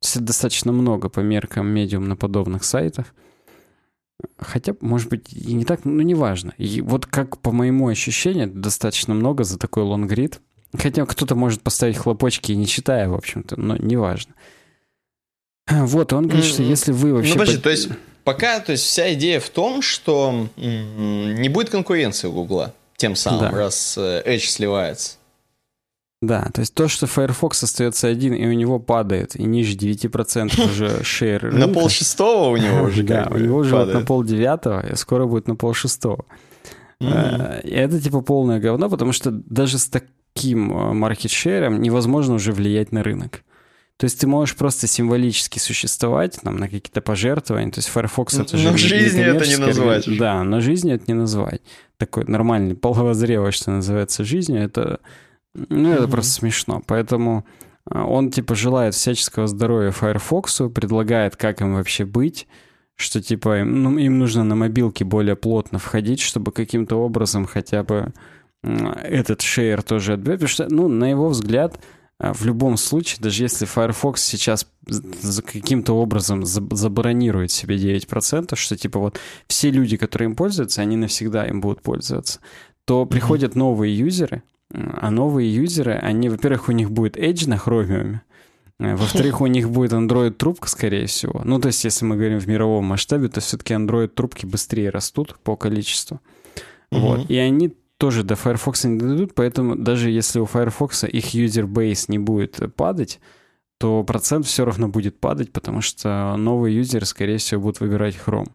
То 0.00 0.06
есть 0.06 0.16
это 0.16 0.24
достаточно 0.24 0.72
много 0.72 1.08
по 1.08 1.20
меркам 1.20 1.68
медиум 1.68 2.08
на 2.08 2.16
подобных 2.16 2.64
сайтах. 2.64 3.14
Хотя, 4.38 4.74
может 4.80 5.08
быть, 5.08 5.32
и 5.32 5.52
не 5.52 5.64
так, 5.64 5.84
ну, 5.84 6.00
неважно. 6.02 6.54
И 6.58 6.80
вот 6.80 7.06
как 7.06 7.38
по 7.38 7.52
моему 7.52 7.88
ощущению, 7.88 8.48
достаточно 8.48 9.14
много 9.14 9.44
за 9.44 9.58
такой 9.58 9.82
лонгрид. 9.82 10.40
Хотя 10.76 11.04
кто-то 11.04 11.34
может 11.34 11.62
поставить 11.62 11.98
хлопочки 11.98 12.52
и 12.52 12.56
не 12.56 12.66
читая, 12.66 13.08
в 13.08 13.14
общем-то, 13.14 13.60
но 13.60 13.76
неважно. 13.76 14.34
Вот, 15.70 16.12
он 16.12 16.26
говорит, 16.26 16.44
что 16.44 16.62
если 16.62 16.92
вы 16.92 17.14
вообще... 17.14 17.32
Ну, 17.32 17.38
подожди, 17.38 17.60
то 17.60 17.70
есть 17.70 17.88
пока, 18.24 18.60
то 18.60 18.72
есть 18.72 18.84
вся 18.84 19.12
идея 19.14 19.40
в 19.40 19.48
том, 19.50 19.82
что 19.82 20.48
не 20.56 21.48
будет 21.48 21.70
конкуренции 21.70 22.28
у 22.28 22.32
Гугла 22.32 22.74
тем 22.96 23.16
самым, 23.16 23.40
да. 23.40 23.50
раз 23.50 23.96
э, 23.98 24.22
Edge 24.24 24.46
сливается. 24.46 25.16
Да, 26.20 26.48
то 26.54 26.60
есть 26.60 26.72
то, 26.72 26.86
что 26.86 27.08
Firefox 27.08 27.64
остается 27.64 28.06
один, 28.06 28.32
и 28.32 28.46
у 28.46 28.52
него 28.52 28.78
падает, 28.78 29.34
и 29.34 29.42
ниже 29.42 29.76
9% 29.76 30.70
уже 30.70 31.02
шейр 31.02 31.52
На 31.52 31.66
пол 31.66 31.88
шестого 31.88 32.50
у 32.50 32.56
него 32.56 32.84
уже 32.84 33.02
Да, 33.02 33.28
у 33.28 33.38
него 33.38 33.58
уже 33.58 33.84
на 33.84 34.02
пол 34.02 34.22
девятого, 34.22 34.86
и 34.86 34.94
скоро 34.94 35.26
будет 35.26 35.48
на 35.48 35.56
пол 35.56 35.74
шестого. 35.74 36.24
Э, 37.00 37.60
это 37.64 38.00
типа 38.00 38.20
полное 38.20 38.60
говно, 38.60 38.88
потому 38.88 39.10
что 39.10 39.32
даже 39.32 39.78
с 39.78 39.88
таким 39.88 40.68
маркет-шером 40.96 41.82
невозможно 41.82 42.34
уже 42.34 42.52
влиять 42.52 42.92
на 42.92 43.02
рынок. 43.02 43.42
То 43.96 44.04
есть 44.04 44.20
ты 44.20 44.26
можешь 44.26 44.56
просто 44.56 44.86
символически 44.86 45.58
существовать 45.58 46.38
там, 46.42 46.56
на 46.56 46.66
какие-то 46.66 47.00
пожертвования. 47.00 47.70
То 47.70 47.78
есть 47.78 47.88
Firefox 47.88 48.38
это 48.38 48.56
же... 48.56 48.70
Но 48.70 48.76
жизни 48.76 49.22
это 49.22 49.46
не 49.46 49.56
назвать. 49.56 50.18
Да, 50.18 50.42
но 50.42 50.60
жизни 50.60 50.92
это 50.92 51.04
не 51.06 51.14
назвать. 51.14 51.62
Такой 51.98 52.24
нормальный, 52.24 52.74
половозрелый, 52.74 53.52
что 53.52 53.70
называется, 53.70 54.24
жизнью, 54.24 54.62
это... 54.62 55.00
Ну, 55.54 55.92
это 55.92 56.04
mm-hmm. 56.04 56.10
просто 56.10 56.32
смешно. 56.32 56.82
Поэтому 56.86 57.44
а, 57.84 58.04
он, 58.06 58.30
типа, 58.30 58.54
желает 58.54 58.94
всяческого 58.94 59.46
здоровья 59.46 59.90
Firefox, 59.90 60.62
предлагает, 60.74 61.36
как 61.36 61.60
им 61.60 61.74
вообще 61.74 62.04
быть, 62.04 62.46
что, 62.96 63.20
типа, 63.20 63.64
ну, 63.64 63.98
им 63.98 64.18
нужно 64.18 64.44
на 64.44 64.54
мобилке 64.54 65.04
более 65.04 65.36
плотно 65.36 65.78
входить, 65.78 66.20
чтобы 66.20 66.52
каким-то 66.52 66.96
образом 66.96 67.46
хотя 67.46 67.82
бы 67.82 68.12
этот 68.62 69.42
шейер 69.42 69.82
тоже 69.82 70.14
отбить. 70.14 70.34
Потому 70.34 70.48
что, 70.48 70.68
ну, 70.70 70.88
на 70.88 71.10
его 71.10 71.28
взгляд, 71.28 71.78
в 72.22 72.44
любом 72.44 72.76
случае, 72.76 73.20
даже 73.20 73.42
если 73.42 73.66
Firefox 73.66 74.22
сейчас 74.22 74.68
каким-то 75.44 75.94
образом 75.94 76.44
забронирует 76.44 77.50
себе 77.50 77.76
9%, 77.76 78.54
что 78.54 78.76
типа 78.76 79.00
вот 79.00 79.18
все 79.48 79.70
люди, 79.70 79.96
которые 79.96 80.30
им 80.30 80.36
пользуются, 80.36 80.82
они 80.82 80.96
навсегда 80.96 81.46
им 81.46 81.60
будут 81.60 81.82
пользоваться, 81.82 82.38
то 82.84 83.06
приходят 83.06 83.56
новые 83.56 83.96
юзеры, 83.96 84.44
а 84.72 85.10
новые 85.10 85.52
юзеры, 85.52 85.94
они, 85.94 86.28
во-первых, 86.28 86.68
у 86.68 86.72
них 86.72 86.92
будет 86.92 87.16
Edge 87.16 87.48
на 87.48 87.54
Chromium, 87.54 88.20
э, 88.78 88.94
во-вторых, 88.96 89.40
у 89.40 89.46
них 89.46 89.68
будет 89.68 89.92
Android-трубка, 89.92 90.68
скорее 90.68 91.06
всего. 91.06 91.42
Ну, 91.44 91.58
то 91.58 91.66
есть, 91.66 91.84
если 91.84 92.04
мы 92.04 92.16
говорим 92.16 92.38
в 92.38 92.46
мировом 92.46 92.84
масштабе, 92.84 93.28
то 93.28 93.40
все-таки 93.40 93.74
Android-трубки 93.74 94.46
быстрее 94.46 94.90
растут 94.90 95.36
по 95.42 95.56
количеству. 95.56 96.20
Вот. 96.92 97.28
И 97.28 97.36
они 97.36 97.74
тоже 98.02 98.24
до 98.24 98.34
Firefox 98.34 98.82
не 98.82 98.98
дойдут, 98.98 99.32
поэтому 99.32 99.76
даже 99.76 100.10
если 100.10 100.40
у 100.40 100.44
Firefox 100.44 101.04
их 101.04 101.36
user 101.36 101.68
base 101.68 102.06
не 102.08 102.18
будет 102.18 102.58
падать, 102.74 103.20
то 103.78 104.02
процент 104.02 104.44
все 104.44 104.64
равно 104.64 104.88
будет 104.88 105.20
падать, 105.20 105.52
потому 105.52 105.82
что 105.82 106.34
новые 106.36 106.76
юзеры, 106.76 107.06
скорее 107.06 107.36
всего, 107.36 107.60
будут 107.60 107.78
выбирать 107.78 108.16
Chrome. 108.16 108.50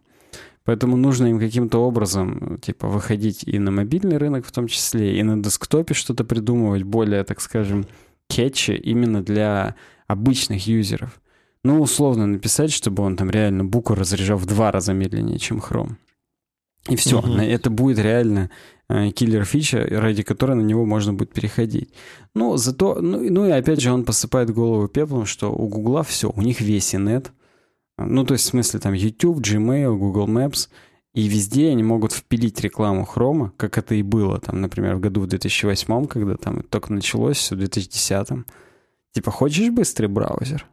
Поэтому 0.64 0.98
нужно 0.98 1.28
им 1.28 1.38
каким-то 1.38 1.78
образом, 1.78 2.58
типа, 2.60 2.88
выходить 2.88 3.42
и 3.42 3.58
на 3.58 3.70
мобильный 3.70 4.18
рынок 4.18 4.44
в 4.44 4.52
том 4.52 4.66
числе, 4.66 5.18
и 5.18 5.22
на 5.22 5.42
десктопе 5.42 5.94
что-то 5.94 6.24
придумывать 6.24 6.82
более, 6.82 7.24
так 7.24 7.40
скажем, 7.40 7.86
кетчи 8.28 8.72
именно 8.72 9.22
для 9.22 9.76
обычных 10.08 10.66
юзеров. 10.66 11.22
Ну, 11.64 11.80
условно 11.80 12.26
написать, 12.26 12.70
чтобы 12.70 13.02
он 13.02 13.16
там 13.16 13.30
реально 13.30 13.64
букву 13.64 13.94
разряжал 13.94 14.36
в 14.36 14.44
два 14.44 14.72
раза 14.72 14.92
медленнее, 14.92 15.38
чем 15.38 15.56
Chrome. 15.56 15.94
И 16.86 16.96
все. 16.96 17.20
Угу. 17.20 17.32
Это 17.32 17.70
будет 17.70 17.98
реально 17.98 18.50
киллер-фича, 18.88 19.86
ради 19.90 20.22
которой 20.22 20.56
на 20.56 20.62
него 20.62 20.84
можно 20.86 21.12
будет 21.12 21.32
переходить. 21.32 21.90
Но 22.34 22.56
зато, 22.56 23.00
ну, 23.00 23.30
ну 23.30 23.46
и 23.46 23.50
опять 23.50 23.80
же 23.80 23.92
он 23.92 24.04
посыпает 24.04 24.50
голову 24.50 24.88
пеплом, 24.88 25.26
что 25.26 25.52
у 25.52 25.68
Гугла 25.68 26.02
все, 26.02 26.30
у 26.34 26.40
них 26.40 26.60
весь 26.60 26.94
инет. 26.94 27.32
Ну, 27.98 28.24
то 28.24 28.34
есть, 28.34 28.44
в 28.44 28.48
смысле, 28.48 28.80
там 28.80 28.92
YouTube, 28.92 29.40
Gmail, 29.40 29.96
Google 29.96 30.28
Maps, 30.28 30.68
и 31.14 31.26
везде 31.26 31.70
они 31.70 31.82
могут 31.82 32.12
впилить 32.12 32.60
рекламу 32.60 33.04
Хрома, 33.04 33.52
как 33.56 33.76
это 33.76 33.94
и 33.94 34.02
было, 34.02 34.40
там, 34.40 34.60
например, 34.60 34.94
в 34.94 35.00
году 35.00 35.22
в 35.22 35.26
2008, 35.26 36.06
когда 36.06 36.36
там 36.36 36.62
только 36.62 36.92
началось, 36.92 37.38
все 37.38 37.56
в 37.56 37.58
2010. 37.58 38.46
Типа, 39.12 39.30
хочешь 39.30 39.70
быстрый 39.70 40.06
браузер? 40.06 40.66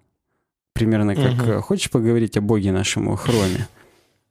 Примерно 0.73 1.15
как 1.15 1.33
угу. 1.33 1.61
хочешь 1.61 1.89
поговорить 1.89 2.37
о 2.37 2.41
боге 2.41 2.71
нашему 2.71 3.15
Хроме? 3.15 3.67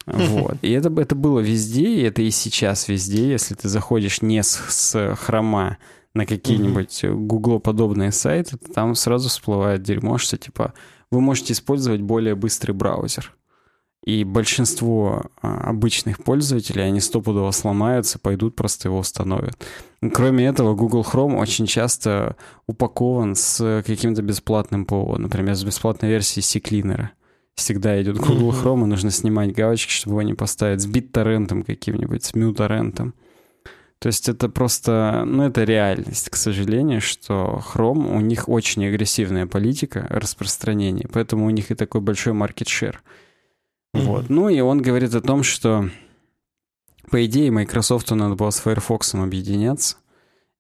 Вот. 0.07 0.57
И 0.63 0.71
это, 0.71 0.93
это 1.01 1.15
было 1.15 1.41
везде, 1.41 1.89
и 1.95 2.03
это 2.03 2.23
и 2.23 2.31
сейчас 2.31 2.89
везде. 2.89 3.31
Если 3.31 3.55
ты 3.55 3.69
заходишь 3.69 4.23
не 4.23 4.43
с, 4.43 4.61
с 4.69 5.17
хрома 5.17 5.79
на 6.15 6.27
какие-нибудь 6.27 7.05
гуглоподобные 7.05 8.13
сайты, 8.13 8.57
там 8.57 8.95
сразу 8.95 9.29
всплывает 9.29 9.83
дерьмо, 9.83 10.19
что 10.19 10.37
типа 10.37 10.75
вы 11.11 11.21
можете 11.21 11.53
использовать 11.53 12.03
более 12.03 12.35
быстрый 12.35 12.73
браузер. 12.73 13.35
И 14.05 14.23
большинство 14.23 15.31
а, 15.41 15.71
обычных 15.71 16.23
пользователей, 16.23 16.85
они 16.85 17.01
стопудово 17.01 17.53
сломаются, 17.53 18.19
пойдут, 18.19 18.55
просто 18.55 18.89
его 18.89 18.99
установят. 18.99 19.57
Кроме 20.13 20.47
этого, 20.47 20.75
Google 20.75 21.07
Chrome 21.11 21.39
очень 21.39 21.65
часто 21.65 22.37
упакован 22.67 23.35
с 23.35 23.83
каким-то 23.87 24.21
бесплатным 24.21 24.85
ПО, 24.85 25.17
например, 25.17 25.55
с 25.55 25.65
бесплатной 25.65 26.11
версией 26.11 26.43
CCleaner 26.45 27.09
всегда 27.55 28.01
идет 28.03 28.19
Google 28.19 28.53
Chrome, 28.53 28.83
и 28.83 28.87
нужно 28.87 29.11
снимать 29.11 29.55
галочки, 29.55 29.91
чтобы 29.91 30.15
его 30.15 30.23
не 30.23 30.35
поставить 30.35 30.81
с 30.81 30.87
бит-торрентом 30.87 31.63
каким-нибудь, 31.63 32.25
с 32.25 32.35
мю-торрентом. 32.35 33.15
То 34.01 34.09
есть 34.09 34.29
это 34.29 34.49
просто, 34.49 35.25
ну 35.27 35.45
это 35.45 35.65
реальность, 35.65 36.29
к 36.29 36.37
сожалению, 36.37 37.01
что 37.01 37.63
Chrome, 37.73 38.15
у 38.15 38.21
них 38.21 38.49
очень 38.49 38.85
агрессивная 38.85 39.47
политика 39.47 40.07
распространения, 40.11 41.09
поэтому 41.11 41.47
у 41.47 41.51
них 41.51 41.71
и 41.71 41.75
такой 41.75 42.01
большой 42.01 42.35
market 42.35 42.67
share. 42.67 42.97
Mm-hmm. 43.95 44.01
Вот. 44.03 44.29
Ну 44.29 44.49
и 44.49 44.61
он 44.61 44.83
говорит 44.83 45.15
о 45.15 45.23
том, 45.23 45.43
что 45.43 45.89
по 47.11 47.25
идее 47.25 47.51
Microsoft 47.51 48.11
надо 48.11 48.35
было 48.35 48.51
с 48.51 48.59
Firefox 48.59 49.15
объединяться, 49.15 49.97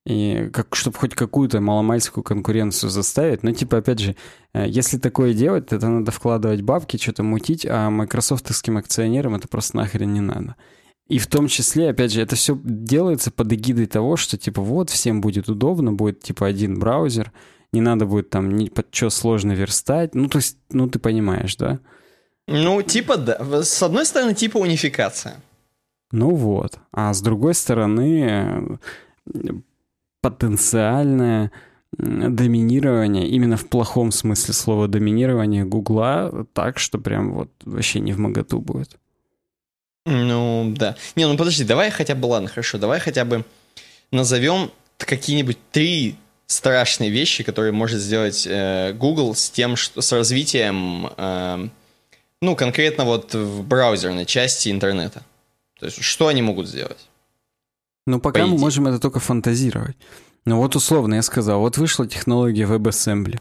и 0.06 0.51
как, 0.52 0.74
чтобы 0.76 0.98
хоть 0.98 1.14
какую-то 1.14 1.60
маломальскую 1.60 2.22
конкуренцию 2.22 2.90
заставить. 2.90 3.43
Но, 3.43 3.52
типа, 3.52 3.78
опять 3.78 4.01
же, 4.01 4.16
э, 4.52 4.66
если 4.68 4.98
такое 4.98 5.32
делать, 5.32 5.68
то 5.68 5.76
это 5.76 5.89
надо 5.89 6.10
вкладывать 6.10 6.62
бабки, 6.62 6.98
что-то 6.98 7.22
мутить, 7.22 7.66
а 7.66 7.89
майкрософтовским 7.90 8.76
акционерам 8.76 9.35
это 9.35 9.48
просто 9.48 9.76
нахрен 9.76 10.12
не 10.12 10.20
надо. 10.20 10.56
И 11.09 11.18
в 11.18 11.26
том 11.26 11.48
числе, 11.48 11.90
опять 11.90 12.12
же, 12.12 12.20
это 12.20 12.36
все 12.36 12.59
делается 12.62 13.31
под 13.31 13.52
эгидой 13.52 13.86
того, 13.86 14.16
что, 14.16 14.36
типа, 14.36 14.62
вот, 14.62 14.90
всем 14.90 15.20
будет 15.20 15.48
удобно, 15.48 15.93
будет, 15.93 16.20
типа, 16.20 16.47
один 16.47 16.78
браузер, 16.78 17.32
не 17.72 17.81
надо 17.81 18.06
будет 18.06 18.31
там 18.31 18.56
ни 18.56 18.68
под 18.68 18.94
что 18.94 19.10
сложно 19.10 19.52
верстать. 19.52 20.14
Ну, 20.14 20.28
то 20.28 20.39
есть, 20.39 20.59
ну, 20.70 20.89
ты 20.89 20.98
понимаешь, 20.98 21.56
да? 21.56 21.81
Ну, 22.47 22.82
типа, 22.82 23.16
да. 23.16 23.62
С 23.62 23.82
одной 23.82 24.06
стороны, 24.06 24.35
типа 24.35 24.59
унификация. 24.59 25.43
Ну 26.12 26.35
вот. 26.35 26.78
А 26.93 27.12
с 27.12 27.20
другой 27.20 27.55
стороны, 27.55 28.78
потенциальное 30.25 31.53
доминирование, 31.99 33.29
именно 33.29 33.57
в 33.57 33.69
плохом 33.69 34.11
смысле 34.11 34.55
слова 34.55 34.89
доминирование 34.89 35.65
Гугла, 35.65 36.47
так 36.55 36.79
что 36.79 36.99
прям 36.99 37.35
вот 37.35 37.51
вообще 37.63 38.01
не 38.01 38.13
в 38.13 38.19
моготу 38.19 38.59
будет. 38.59 38.97
Ну, 40.07 40.73
да. 40.77 40.97
Не, 41.15 41.27
ну 41.27 41.37
подожди, 41.37 41.65
давай 41.65 41.91
хотя 41.91 42.15
бы, 42.15 42.27
ладно, 42.27 42.49
хорошо, 42.49 42.79
давай 42.79 43.01
хотя 43.01 43.25
бы 43.25 43.45
назовем 44.11 44.71
какие-нибудь 44.97 45.59
три 45.73 46.17
страшные 46.47 47.11
вещи, 47.11 47.45
которые 47.45 47.73
может 47.73 48.01
сделать 48.01 48.47
э, 48.47 48.93
Google 48.95 49.35
с 49.35 49.51
тем, 49.51 49.77
что 49.77 50.01
с 50.01 50.11
развитием, 50.13 51.11
э, 51.17 51.69
ну, 52.41 52.57
конкретно 52.57 53.05
вот 53.05 53.35
в 53.35 53.63
браузерной 53.63 54.25
части 54.25 54.71
интернета. 54.71 55.23
То 55.79 55.87
есть, 55.87 56.03
что 56.03 56.29
они 56.29 56.43
могут 56.43 56.67
сделать? 56.67 57.09
Ну, 58.06 58.20
пока 58.20 58.43
по 58.43 58.47
мы 58.48 58.59
можем 58.59 58.86
это 58.86 58.98
только 58.98 59.20
фантазировать. 59.20 59.97
Ну, 60.44 60.59
вот 60.59 60.76
условно 60.76 61.14
я 61.14 61.22
сказал, 61.22 61.60
вот 61.60 61.78
вышла 61.78 62.06
технология 62.06 62.64
WebAssembly. 62.64 63.40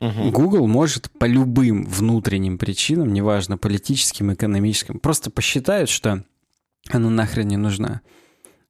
Угу. 0.00 0.30
Google 0.30 0.66
может 0.66 1.10
по 1.10 1.26
любым 1.26 1.84
внутренним 1.84 2.56
причинам, 2.56 3.12
неважно, 3.12 3.58
политическим, 3.58 4.32
экономическим, 4.32 4.98
просто 4.98 5.30
посчитает, 5.30 5.90
что 5.90 6.24
она 6.88 7.10
нахрен 7.10 7.46
не 7.46 7.58
нужна. 7.58 8.00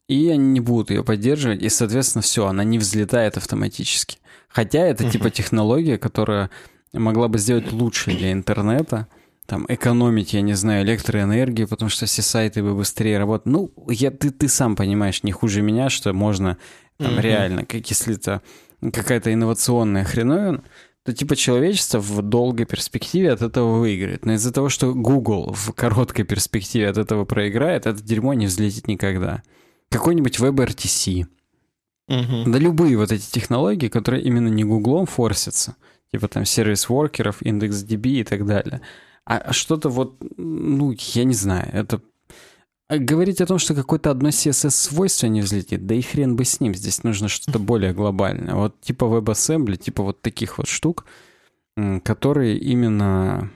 И 0.08 0.28
они 0.28 0.48
не 0.48 0.60
будут 0.60 0.90
ее 0.90 1.04
поддерживать, 1.04 1.62
и, 1.62 1.68
соответственно, 1.68 2.22
все, 2.22 2.46
она 2.46 2.64
не 2.64 2.78
взлетает 2.80 3.36
автоматически. 3.36 4.18
Хотя 4.48 4.80
это 4.80 5.04
угу. 5.04 5.12
типа 5.12 5.30
технология, 5.30 5.98
которая 5.98 6.50
могла 6.92 7.28
бы 7.28 7.38
сделать 7.38 7.70
лучше 7.70 8.10
для 8.10 8.32
интернета, 8.32 9.06
там, 9.50 9.66
экономить, 9.68 10.32
я 10.32 10.42
не 10.42 10.52
знаю, 10.52 10.84
электроэнергию, 10.84 11.66
потому 11.66 11.88
что 11.88 12.06
все 12.06 12.22
сайты 12.22 12.62
бы 12.62 12.76
быстрее 12.76 13.18
работали. 13.18 13.52
Ну, 13.52 13.72
я, 13.88 14.12
ты, 14.12 14.30
ты 14.30 14.46
сам 14.46 14.76
понимаешь, 14.76 15.24
не 15.24 15.32
хуже 15.32 15.60
меня, 15.60 15.90
что 15.90 16.12
можно 16.12 16.56
там 16.98 17.14
mm-hmm. 17.14 17.20
реально, 17.20 17.64
как 17.66 17.84
если 17.90 18.14
это 18.14 18.42
какая-то 18.80 19.34
инновационная 19.34 20.04
хреновина, 20.04 20.62
то 21.04 21.12
типа 21.12 21.34
человечество 21.34 21.98
в 21.98 22.22
долгой 22.22 22.64
перспективе 22.64 23.32
от 23.32 23.42
этого 23.42 23.80
выиграет. 23.80 24.24
Но 24.24 24.34
из-за 24.34 24.52
того, 24.52 24.68
что 24.68 24.94
Google 24.94 25.52
в 25.52 25.72
короткой 25.72 26.24
перспективе 26.24 26.88
от 26.88 26.98
этого 26.98 27.24
проиграет, 27.24 27.86
это 27.86 28.00
дерьмо 28.00 28.34
не 28.34 28.46
взлетит 28.46 28.86
никогда. 28.86 29.42
Какой-нибудь 29.90 30.38
WebRTC. 30.38 31.26
Mm-hmm. 32.08 32.44
Да 32.46 32.58
любые 32.60 32.96
вот 32.96 33.10
эти 33.10 33.28
технологии, 33.28 33.88
которые 33.88 34.22
именно 34.22 34.46
не 34.46 34.62
Гуглом 34.62 35.06
форсятся, 35.06 35.74
типа 36.12 36.28
там 36.28 36.44
сервис-воркеров, 36.44 37.42
IndexDB 37.42 38.20
и 38.20 38.22
так 38.24 38.46
далее– 38.46 38.80
а 39.24 39.52
что-то 39.52 39.88
вот, 39.88 40.16
ну, 40.36 40.94
я 41.14 41.24
не 41.24 41.34
знаю, 41.34 41.70
это... 41.72 42.00
А 42.88 42.98
говорить 42.98 43.40
о 43.40 43.46
том, 43.46 43.58
что 43.60 43.74
какое-то 43.74 44.10
одно 44.10 44.30
CSS-свойство 44.30 45.28
не 45.28 45.42
взлетит, 45.42 45.86
да 45.86 45.94
и 45.94 46.02
хрен 46.02 46.34
бы 46.34 46.44
с 46.44 46.58
ним, 46.58 46.74
здесь 46.74 47.04
нужно 47.04 47.28
что-то 47.28 47.60
более 47.60 47.92
глобальное. 47.92 48.54
Вот 48.54 48.80
типа 48.80 49.04
WebAssembly, 49.04 49.76
типа 49.76 50.02
вот 50.02 50.20
таких 50.22 50.58
вот 50.58 50.66
штук, 50.66 51.04
которые 52.02 52.58
именно... 52.58 53.50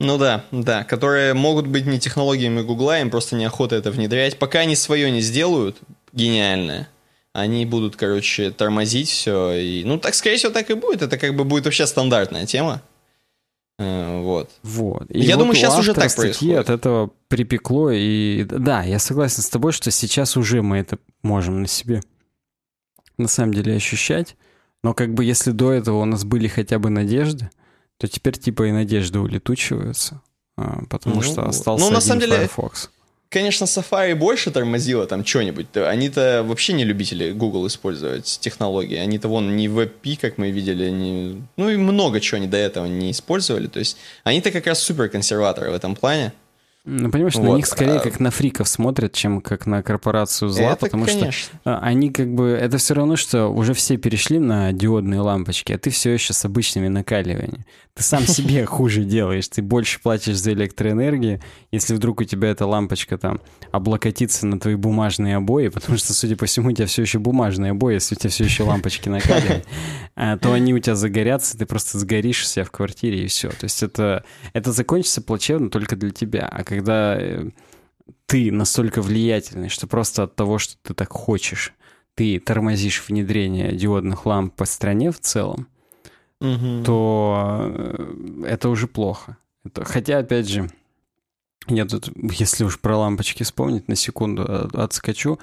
Ну 0.00 0.18
да, 0.18 0.44
да, 0.50 0.82
которые 0.84 1.34
могут 1.34 1.68
быть 1.68 1.86
не 1.86 2.00
технологиями 2.00 2.62
Гугла, 2.62 3.00
им 3.00 3.10
просто 3.10 3.36
неохота 3.36 3.76
это 3.76 3.90
внедрять. 3.92 4.38
Пока 4.38 4.58
они 4.58 4.74
свое 4.74 5.10
не 5.10 5.20
сделают, 5.20 5.78
гениальное, 6.12 6.88
они 7.32 7.64
будут, 7.64 7.96
короче, 7.96 8.50
тормозить 8.50 9.08
все. 9.08 9.52
И, 9.52 9.84
ну, 9.84 9.98
так, 9.98 10.14
скорее 10.14 10.36
всего, 10.36 10.52
так 10.52 10.70
и 10.70 10.74
будет. 10.74 11.02
Это 11.02 11.16
как 11.16 11.36
бы 11.36 11.44
будет 11.44 11.64
вообще 11.64 11.86
стандартная 11.86 12.44
тема. 12.44 12.82
Э, 13.78 14.20
вот. 14.22 14.50
Вот. 14.62 15.06
И 15.10 15.20
я 15.20 15.36
вот 15.36 15.42
думаю, 15.42 15.56
сейчас 15.56 15.78
уже 15.78 15.92
так 15.92 16.14
происходит. 16.14 16.58
от 16.58 16.70
этого 16.70 17.10
припекло. 17.28 17.90
И 17.90 18.44
да, 18.44 18.82
я 18.82 18.98
согласен 18.98 19.42
с 19.42 19.48
тобой, 19.48 19.72
что 19.72 19.90
сейчас 19.90 20.36
уже 20.36 20.62
мы 20.62 20.78
это 20.78 20.98
можем 21.22 21.62
на 21.62 21.68
себе 21.68 22.00
на 23.18 23.28
самом 23.28 23.54
деле 23.54 23.74
ощущать. 23.76 24.36
Но 24.82 24.94
как 24.94 25.14
бы 25.14 25.24
если 25.24 25.50
до 25.50 25.72
этого 25.72 26.02
у 26.02 26.04
нас 26.04 26.24
были 26.24 26.48
хотя 26.48 26.78
бы 26.78 26.90
надежды, 26.90 27.50
то 27.98 28.08
теперь 28.08 28.38
типа 28.38 28.64
и 28.64 28.72
надежды 28.72 29.18
улетучиваются, 29.18 30.22
а, 30.56 30.84
потому 30.88 31.16
ну, 31.16 31.22
что 31.22 31.48
остался 31.48 31.84
ну, 31.84 31.90
на 31.90 32.00
самом 32.00 32.20
деле, 32.20 32.36
Firefox. 32.36 32.90
Конечно, 33.30 33.64
Safari 33.64 34.14
больше 34.14 34.50
тормозило 34.50 35.06
там 35.06 35.24
что-нибудь. 35.24 35.66
Они-то 35.76 36.44
вообще 36.46 36.72
не 36.72 36.84
любители 36.84 37.32
Google 37.32 37.66
использовать 37.66 38.38
технологии. 38.40 38.96
Они-то 38.96 39.28
вон 39.28 39.56
не 39.56 39.68
WebP, 39.68 40.18
как 40.20 40.38
мы 40.38 40.50
видели, 40.50 40.90
не... 40.90 41.42
ну 41.56 41.68
и 41.68 41.76
много 41.76 42.20
чего 42.20 42.38
они 42.38 42.46
до 42.46 42.56
этого 42.56 42.86
не 42.86 43.10
использовали. 43.10 43.66
То 43.66 43.78
есть 43.78 43.96
они-то 44.24 44.50
как 44.50 44.66
раз 44.66 44.80
супер 44.80 45.08
консерваторы 45.08 45.70
в 45.70 45.74
этом 45.74 45.94
плане. 45.94 46.32
Ну, 46.88 47.10
понимаешь, 47.10 47.34
вот. 47.34 47.42
на 47.42 47.56
них 47.56 47.66
скорее 47.66 47.96
а... 47.96 48.00
как 48.00 48.20
на 48.20 48.30
фриков 48.30 48.68
смотрят, 48.68 49.12
чем 49.12 49.40
как 49.40 49.66
на 49.66 49.82
корпорацию 49.82 50.50
зла, 50.50 50.70
это, 50.70 50.86
потому 50.86 51.04
конечно. 51.04 51.32
что 51.32 51.50
а, 51.64 51.80
они 51.80 52.10
как 52.10 52.32
бы... 52.32 52.50
Это 52.50 52.78
все 52.78 52.94
равно, 52.94 53.16
что 53.16 53.48
уже 53.48 53.74
все 53.74 53.96
перешли 53.96 54.38
на 54.38 54.72
диодные 54.72 55.18
лампочки, 55.18 55.72
а 55.72 55.78
ты 55.78 55.90
все 55.90 56.12
еще 56.12 56.32
с 56.32 56.44
обычными 56.44 56.86
накаливаниями. 56.86 57.66
Ты 57.94 58.04
сам 58.04 58.22
себе 58.26 58.64
хуже 58.66 59.02
делаешь, 59.02 59.48
ты 59.48 59.62
больше 59.62 60.00
платишь 60.00 60.36
за 60.36 60.52
электроэнергию, 60.52 61.40
если 61.72 61.92
вдруг 61.92 62.20
у 62.20 62.24
тебя 62.24 62.50
эта 62.50 62.66
лампочка 62.66 63.18
там 63.18 63.40
облокотится 63.72 64.46
на 64.46 64.60
твои 64.60 64.76
бумажные 64.76 65.36
обои, 65.36 65.68
потому 65.68 65.98
что, 65.98 66.12
судя 66.12 66.36
по 66.36 66.46
всему, 66.46 66.68
у 66.68 66.72
тебя 66.72 66.86
все 66.86 67.02
еще 67.02 67.18
бумажные 67.18 67.72
обои, 67.72 67.94
если 67.94 68.14
у 68.14 68.18
тебя 68.18 68.30
все 68.30 68.44
еще 68.44 68.62
лампочки 68.62 69.08
накаливают, 69.08 69.66
а, 70.14 70.38
то 70.38 70.52
они 70.52 70.72
у 70.72 70.78
тебя 70.78 70.94
загорятся, 70.94 71.58
ты 71.58 71.66
просто 71.66 71.98
сгоришь 71.98 72.42
у 72.42 72.46
себя 72.46 72.64
в 72.64 72.70
квартире 72.70 73.24
и 73.24 73.26
все. 73.26 73.48
То 73.48 73.64
есть 73.64 73.82
это, 73.82 74.24
это 74.52 74.70
закончится 74.70 75.20
плачевно 75.20 75.68
только 75.68 75.96
для 75.96 76.10
тебя. 76.10 76.46
А 76.46 76.62
когда 76.76 77.16
э, 77.18 77.50
ты 78.26 78.52
настолько 78.52 79.02
влиятельный, 79.02 79.68
что 79.68 79.86
просто 79.86 80.24
от 80.24 80.36
того, 80.36 80.58
что 80.58 80.76
ты 80.82 80.94
так 80.94 81.12
хочешь, 81.12 81.72
ты 82.14 82.38
тормозишь 82.38 83.04
внедрение 83.08 83.72
диодных 83.72 84.26
ламп 84.26 84.54
по 84.54 84.64
стране 84.64 85.10
в 85.10 85.20
целом, 85.20 85.68
угу. 86.40 86.82
то 86.84 87.72
э, 87.74 88.44
это 88.46 88.68
уже 88.68 88.86
плохо. 88.86 89.36
Это, 89.64 89.84
хотя, 89.84 90.18
опять 90.18 90.48
же, 90.48 90.70
я 91.68 91.84
тут, 91.84 92.08
если 92.14 92.64
уж 92.64 92.78
про 92.78 92.96
лампочки 92.96 93.42
вспомнить, 93.42 93.88
на 93.88 93.96
секунду 93.96 94.70
отскочу. 94.72 95.38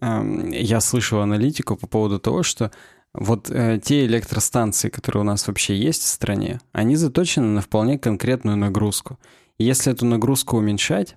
Эм, 0.00 0.50
я 0.50 0.80
слышал 0.80 1.20
аналитику 1.20 1.76
по 1.76 1.86
поводу 1.86 2.18
того, 2.18 2.42
что 2.42 2.72
вот 3.12 3.50
э, 3.50 3.80
те 3.82 4.06
электростанции, 4.06 4.88
которые 4.88 5.22
у 5.22 5.24
нас 5.24 5.46
вообще 5.46 5.76
есть 5.76 6.02
в 6.02 6.06
стране, 6.06 6.60
они 6.72 6.96
заточены 6.96 7.46
на 7.46 7.60
вполне 7.60 7.98
конкретную 7.98 8.56
нагрузку. 8.56 9.18
Если 9.60 9.92
эту 9.92 10.06
нагрузку 10.06 10.56
уменьшать, 10.56 11.16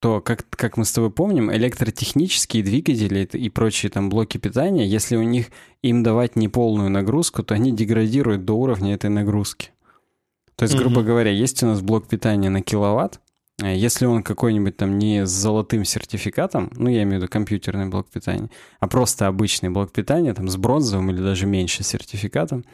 то, 0.00 0.22
как, 0.22 0.48
как 0.48 0.78
мы 0.78 0.86
с 0.86 0.92
тобой 0.92 1.10
помним, 1.10 1.52
электротехнические 1.52 2.62
двигатели 2.62 3.28
и 3.30 3.50
прочие 3.50 3.90
там 3.90 4.08
блоки 4.08 4.38
питания, 4.38 4.86
если 4.86 5.16
у 5.16 5.22
них 5.22 5.48
им 5.82 6.02
давать 6.02 6.34
неполную 6.34 6.88
нагрузку, 6.88 7.42
то 7.42 7.54
они 7.54 7.70
деградируют 7.70 8.46
до 8.46 8.54
уровня 8.54 8.94
этой 8.94 9.10
нагрузки. 9.10 9.72
То 10.54 10.62
есть, 10.62 10.76
грубо 10.76 11.02
mm-hmm. 11.02 11.04
говоря, 11.04 11.30
есть 11.30 11.62
у 11.62 11.66
нас 11.66 11.82
блок 11.82 12.08
питания 12.08 12.48
на 12.48 12.62
киловатт, 12.62 13.20
если 13.60 14.06
он 14.06 14.22
какой-нибудь 14.22 14.76
там 14.76 14.98
не 14.98 15.26
с 15.26 15.30
золотым 15.30 15.84
сертификатом, 15.84 16.70
ну, 16.76 16.88
я 16.88 17.02
имею 17.02 17.18
в 17.18 17.22
виду 17.22 17.28
компьютерный 17.28 17.86
блок 17.86 18.08
питания, 18.08 18.50
а 18.78 18.86
просто 18.86 19.26
обычный 19.26 19.68
блок 19.68 19.92
питания, 19.92 20.32
там, 20.32 20.48
с 20.48 20.56
бронзовым 20.56 21.10
или 21.10 21.20
даже 21.20 21.46
меньше 21.46 21.82
сертификатом, 21.82 22.64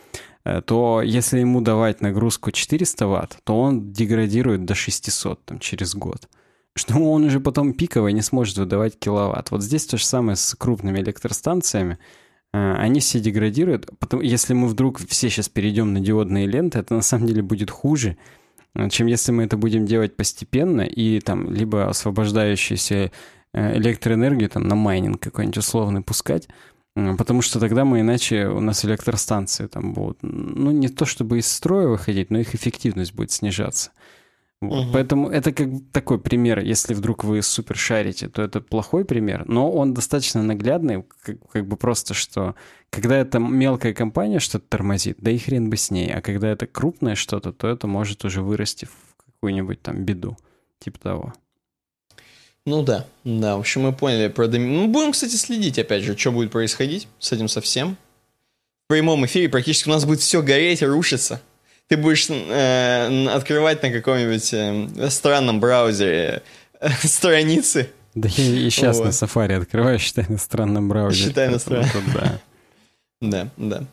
э, 0.45 0.61
то 0.61 1.01
если 1.01 1.41
ему 1.41 1.63
давать 1.63 2.03
нагрузку 2.03 2.51
400 2.51 3.07
ватт, 3.07 3.39
то 3.45 3.59
он 3.59 3.93
деградирует 3.93 4.67
до 4.67 4.75
600 4.75 5.45
там, 5.47 5.59
через 5.59 5.95
год. 5.95 6.29
Что 6.77 6.99
он 6.99 7.25
уже 7.25 7.41
потом 7.41 7.73
пиковый 7.73 8.13
не 8.13 8.23
сможет 8.23 8.59
выдавать 8.59 8.99
киловатт. 8.99 9.53
Вот 9.53 9.63
здесь 9.63 9.87
то 9.87 9.97
же 9.97 10.05
самое 10.05 10.37
с 10.37 10.55
крупными 10.55 10.99
электростанциями. 10.99 11.99
Э, 12.53 12.75
они 12.75 13.01
все 13.01 13.21
деградируют. 13.21 13.89
Потом, 13.99 14.21
если 14.21 14.53
мы 14.53 14.69
вдруг 14.69 14.99
все 15.09 15.31
сейчас 15.31 15.49
перейдем 15.49 15.95
на 15.95 16.01
диодные 16.01 16.47
ленты, 16.47 16.79
это 16.79 16.93
на 16.95 17.03
самом 17.03 17.27
деле 17.27 17.41
будет 17.41 17.71
хуже, 17.71 18.19
Э, 18.19 18.44
чем 18.91 19.07
если 19.07 19.33
мы 19.33 19.45
это 19.45 19.57
будем 19.57 19.87
делать 19.87 20.17
постепенно 20.17 20.83
и 20.83 21.21
там 21.21 21.53
либо 21.53 21.89
освобождающуюся 21.89 23.13
э, 23.53 23.77
электроэнергию 23.77 24.51
там 24.51 24.67
на 24.67 24.75
майнинг 24.75 25.21
какой-нибудь 25.21 25.59
условный 25.59 26.03
пускать, 26.03 26.49
потому 26.95 27.43
что 27.43 27.61
тогда 27.61 27.85
мы 27.85 28.01
иначе 28.01 28.47
у 28.47 28.61
нас 28.61 28.85
электростанции 28.85 29.67
там 29.67 29.93
будут, 29.93 30.19
ну 30.23 30.71
не 30.71 30.89
то 30.89 31.07
чтобы 31.07 31.39
из 31.39 31.47
строя 31.47 31.89
выходить, 31.89 32.31
но 32.31 32.39
их 32.39 32.55
эффективность 32.55 33.15
будет 33.15 33.31
снижаться. 33.31 33.91
Вот. 34.61 34.85
Угу. 34.87 34.93
Поэтому 34.93 35.29
это 35.29 35.53
как 35.53 35.69
такой 35.93 36.19
пример, 36.19 36.61
если 36.61 36.95
вдруг 36.95 37.25
вы 37.25 37.43
супер 37.43 37.77
шарите, 37.77 38.29
то 38.29 38.43
это 38.43 38.61
плохой 38.61 39.05
пример, 39.05 39.45
но 39.47 39.71
он 39.71 39.95
достаточно 39.95 40.43
наглядный, 40.43 41.05
как, 41.23 41.37
как 41.51 41.67
бы 41.67 41.77
просто, 41.77 42.15
что 42.15 42.55
когда 42.91 43.17
это 43.17 43.39
мелкая 43.39 43.93
компания 43.93 44.39
что-то 44.39 44.67
тормозит, 44.69 45.19
да 45.21 45.31
и 45.31 45.39
хрен 45.39 45.71
бы 45.71 45.77
с 45.77 45.91
ней, 45.91 46.13
а 46.13 46.23
когда 46.23 46.49
это 46.49 46.67
крупное 46.67 47.15
что-то, 47.15 47.53
то 47.53 47.69
это 47.69 47.87
может 47.87 48.25
уже 48.25 48.43
вырасти 48.43 48.87
в 48.87 49.25
какую-нибудь 49.25 49.83
там 49.83 50.05
беду, 50.05 50.37
типа 50.79 50.99
того. 50.99 51.35
Ну 52.67 52.83
да, 52.83 53.07
да, 53.25 53.57
в 53.57 53.61
общем, 53.61 53.83
мы 53.83 53.93
поняли 53.93 54.29
про 54.29 54.49
доми... 54.49 54.65
Ну, 54.67 54.89
будем, 54.89 55.13
кстати, 55.13 55.35
следить, 55.35 55.79
опять 55.79 56.03
же, 56.03 56.17
что 56.17 56.33
будет 56.33 56.51
происходить 56.51 57.09
с 57.19 57.31
этим 57.31 57.49
совсем. 57.49 57.99
В 58.85 58.89
прямом 58.89 59.27
эфире 59.27 59.51
практически 59.51 59.89
у 59.89 59.93
нас 59.93 60.07
будет 60.07 60.21
все 60.21 60.41
гореть 60.41 60.81
и 60.81 60.87
рушиться 60.87 61.43
ты 61.89 61.97
будешь 61.97 62.27
э, 62.29 63.27
открывать 63.29 63.83
на 63.83 63.91
каком-нибудь 63.91 64.53
э, 64.53 65.11
странном 65.11 65.61
браузере 65.61 66.43
э, 66.81 66.89
страницы. 67.05 67.91
Да 68.15 68.29
я 68.29 68.45
и 68.45 68.71
сейчас 68.71 68.99
вот. 68.99 69.07
на 69.07 69.11
Safari 69.11 69.55
открываю, 69.55 69.99
считай 69.99 70.25
на 70.29 70.39
странном 70.39 70.89
браузере. 70.89 71.29
Считай 71.29 71.49
на 71.49 71.59
странном. 71.59 71.91
Да. 72.15 72.39
Да, 73.21 73.49
да. 73.57 73.85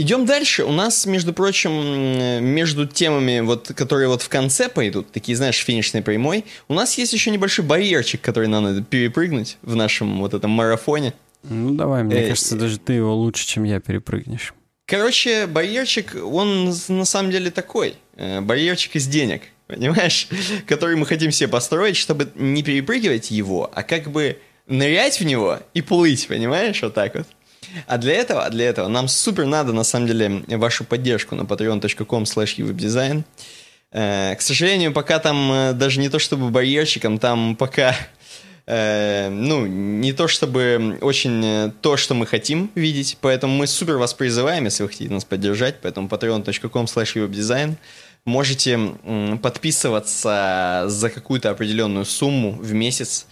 Идем 0.00 0.24
дальше. 0.24 0.64
У 0.64 0.72
нас, 0.72 1.04
между 1.04 1.34
прочим, 1.34 2.42
между 2.42 2.86
темами, 2.86 3.40
вот, 3.40 3.70
которые 3.76 4.08
вот 4.08 4.22
в 4.22 4.30
конце 4.30 4.70
пойдут, 4.70 5.12
такие, 5.12 5.36
знаешь, 5.36 5.58
финишной 5.58 6.00
прямой, 6.00 6.46
у 6.68 6.74
нас 6.74 6.96
есть 6.96 7.12
еще 7.12 7.30
небольшой 7.30 7.66
барьерчик, 7.66 8.18
который 8.22 8.48
нам 8.48 8.64
надо 8.64 8.82
перепрыгнуть 8.82 9.58
в 9.60 9.76
нашем 9.76 10.20
вот 10.20 10.32
этом 10.32 10.52
марафоне. 10.52 11.12
Ну, 11.42 11.74
давай, 11.74 12.02
мне 12.02 12.16
э, 12.16 12.28
кажется, 12.28 12.56
даже 12.56 12.78
ты 12.78 12.94
его 12.94 13.14
лучше, 13.14 13.46
чем 13.46 13.64
я 13.64 13.78
перепрыгнешь. 13.78 14.54
Короче, 14.86 15.46
барьерчик, 15.46 16.16
он 16.24 16.74
на 16.88 17.04
самом 17.04 17.30
деле 17.30 17.50
такой. 17.50 17.96
Э, 18.16 18.40
барьерчик 18.40 18.96
из 18.96 19.06
денег, 19.06 19.42
понимаешь? 19.66 20.28
Который 20.66 20.96
мы 20.96 21.04
хотим 21.04 21.30
себе 21.30 21.48
построить, 21.48 21.96
чтобы 21.96 22.32
не 22.36 22.62
перепрыгивать 22.62 23.30
его, 23.30 23.70
а 23.74 23.82
как 23.82 24.10
бы 24.10 24.38
нырять 24.66 25.20
в 25.20 25.24
него 25.24 25.58
и 25.74 25.82
плыть, 25.82 26.26
понимаешь? 26.26 26.80
Вот 26.80 26.94
так 26.94 27.16
вот. 27.16 27.26
А 27.86 27.98
для 27.98 28.14
этого, 28.14 28.48
для 28.50 28.68
этого 28.68 28.88
нам 28.88 29.08
супер 29.08 29.46
надо, 29.46 29.72
на 29.72 29.84
самом 29.84 30.06
деле, 30.06 30.42
вашу 30.48 30.84
поддержку 30.84 31.34
на 31.34 31.42
patreon.com 31.42 32.24
slash. 32.24 33.24
Э, 33.92 34.36
к 34.36 34.40
сожалению, 34.40 34.92
пока 34.92 35.18
там 35.18 35.52
э, 35.52 35.72
даже 35.72 36.00
не 36.00 36.08
то 36.08 36.18
чтобы 36.18 36.50
барьерчиком, 36.50 37.18
там 37.18 37.56
пока 37.56 37.94
э, 38.66 39.28
ну, 39.30 39.66
не 39.66 40.12
то 40.12 40.28
чтобы 40.28 40.98
очень 41.00 41.72
то, 41.80 41.96
что 41.96 42.14
мы 42.14 42.26
хотим 42.26 42.70
видеть, 42.74 43.18
поэтому 43.20 43.56
мы 43.56 43.66
супер 43.66 43.96
вас 43.96 44.14
призываем, 44.14 44.64
если 44.64 44.84
вы 44.84 44.90
хотите 44.90 45.12
нас 45.12 45.24
поддержать, 45.24 45.80
поэтому 45.82 46.08
patreon.com 46.08 46.84
slash 46.84 47.74
можете 48.26 48.78
подписываться 49.42 50.84
за 50.86 51.10
какую-то 51.10 51.50
определенную 51.50 52.04
сумму 52.04 52.52
в 52.52 52.72
месяц, 52.74 53.26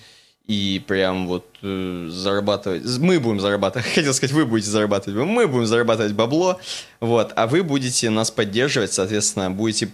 и 0.49 0.83
прям 0.87 1.29
вот 1.29 1.47
э, 1.63 2.09
зарабатывать. 2.11 2.83
Мы 2.99 3.21
будем 3.21 3.39
зарабатывать. 3.39 3.87
Хотел 3.95 4.15
сказать, 4.15 4.35
вы 4.35 4.47
будете 4.47 4.71
зарабатывать. 4.71 5.29
Мы 5.29 5.47
будем 5.47 5.67
зарабатывать 5.67 6.15
бабло. 6.15 6.59
Вот. 7.01 7.33
А 7.37 7.47
вы 7.47 7.63
будете 7.63 8.09
нас 8.09 8.31
поддерживать, 8.31 8.93
соответственно, 8.93 9.51
будете 9.51 9.91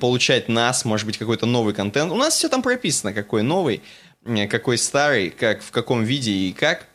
получать 0.00 0.48
нас, 0.48 0.84
может 0.84 1.06
быть, 1.06 1.18
какой-то 1.18 1.46
новый 1.46 1.74
контент. 1.74 2.10
У 2.10 2.16
нас 2.16 2.34
все 2.34 2.48
там 2.48 2.60
прописано, 2.60 3.12
какой 3.12 3.42
новый, 3.42 3.82
какой 4.50 4.78
старый, 4.78 5.30
как 5.30 5.62
в 5.62 5.70
каком 5.70 6.02
виде 6.02 6.32
и 6.32 6.52
как. 6.52 6.86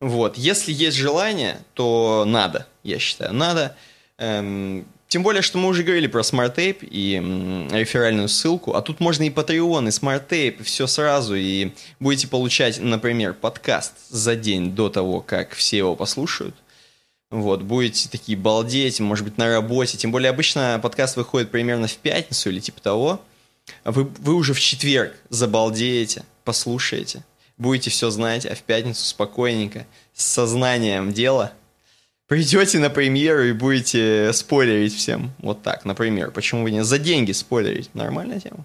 Вот. 0.00 0.38
Если 0.38 0.72
есть 0.72 0.96
желание, 0.96 1.58
то 1.74 2.24
надо, 2.26 2.66
я 2.84 2.98
считаю, 2.98 3.34
надо. 3.34 3.76
Эм, 4.16 4.86
тем 5.08 5.22
более, 5.22 5.40
что 5.40 5.56
мы 5.56 5.68
уже 5.68 5.82
говорили 5.82 6.06
про 6.06 6.20
Smart 6.20 6.54
Tape 6.54 6.86
и 6.86 7.14
реферальную 7.74 8.28
ссылку, 8.28 8.74
а 8.74 8.82
тут 8.82 9.00
можно 9.00 9.22
и 9.22 9.30
Patreon, 9.30 9.88
и 9.88 9.90
Tape, 9.90 10.62
все 10.62 10.86
сразу, 10.86 11.34
и 11.34 11.72
будете 11.98 12.28
получать, 12.28 12.78
например, 12.78 13.32
подкаст 13.32 13.94
за 14.10 14.36
день 14.36 14.74
до 14.74 14.90
того, 14.90 15.20
как 15.20 15.54
все 15.54 15.78
его 15.78 15.96
послушают. 15.96 16.54
Вот, 17.30 17.62
будете 17.62 18.08
такие 18.10 18.36
балдеть, 18.36 19.00
может 19.00 19.24
быть, 19.24 19.38
на 19.38 19.48
работе. 19.48 19.96
Тем 19.96 20.12
более, 20.12 20.30
обычно 20.30 20.78
подкаст 20.82 21.16
выходит 21.16 21.50
примерно 21.50 21.86
в 21.86 21.96
пятницу 21.96 22.50
или 22.50 22.60
типа 22.60 22.80
того. 22.80 23.20
А 23.84 23.92
вы, 23.92 24.04
вы 24.04 24.34
уже 24.34 24.52
в 24.52 24.60
четверг 24.60 25.14
забалдеете, 25.30 26.22
послушаете, 26.44 27.24
будете 27.56 27.90
все 27.90 28.10
знать, 28.10 28.44
а 28.46 28.54
в 28.54 28.62
пятницу 28.62 29.04
спокойненько, 29.04 29.86
с 30.12 30.24
сознанием 30.24 31.12
дела– 31.14 31.52
придете 32.28 32.78
на 32.78 32.90
премьеру 32.90 33.44
и 33.44 33.52
будете 33.52 34.32
спойлерить 34.32 34.94
всем. 34.94 35.32
Вот 35.38 35.62
так, 35.62 35.84
например. 35.84 36.30
Почему 36.30 36.62
вы 36.62 36.70
не 36.70 36.84
за 36.84 36.98
деньги 36.98 37.32
спойлерить? 37.32 37.92
Нормальная 37.94 38.38
тема. 38.38 38.64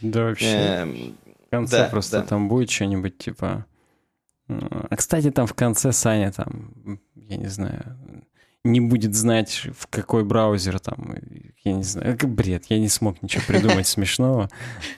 Да, 0.00 0.24
вообще. 0.24 0.46
Эм, 0.46 1.16
в 1.46 1.50
конце 1.50 1.78
да, 1.78 1.88
просто 1.88 2.20
да. 2.20 2.26
там 2.26 2.48
будет 2.48 2.70
что-нибудь 2.70 3.18
типа... 3.18 3.66
А, 4.48 4.96
кстати, 4.96 5.30
там 5.30 5.46
в 5.46 5.54
конце 5.54 5.92
Саня 5.92 6.32
там, 6.32 6.98
я 7.14 7.36
не 7.36 7.48
знаю, 7.48 7.96
не 8.64 8.80
будет 8.80 9.14
знать, 9.14 9.66
в 9.76 9.86
какой 9.88 10.24
браузер 10.24 10.78
там, 10.78 11.16
я 11.64 11.72
не 11.72 11.82
знаю, 11.82 12.16
бред, 12.22 12.66
я 12.68 12.78
не 12.78 12.88
смог 12.88 13.20
ничего 13.22 13.42
придумать 13.46 13.86
смешного. 13.88 14.50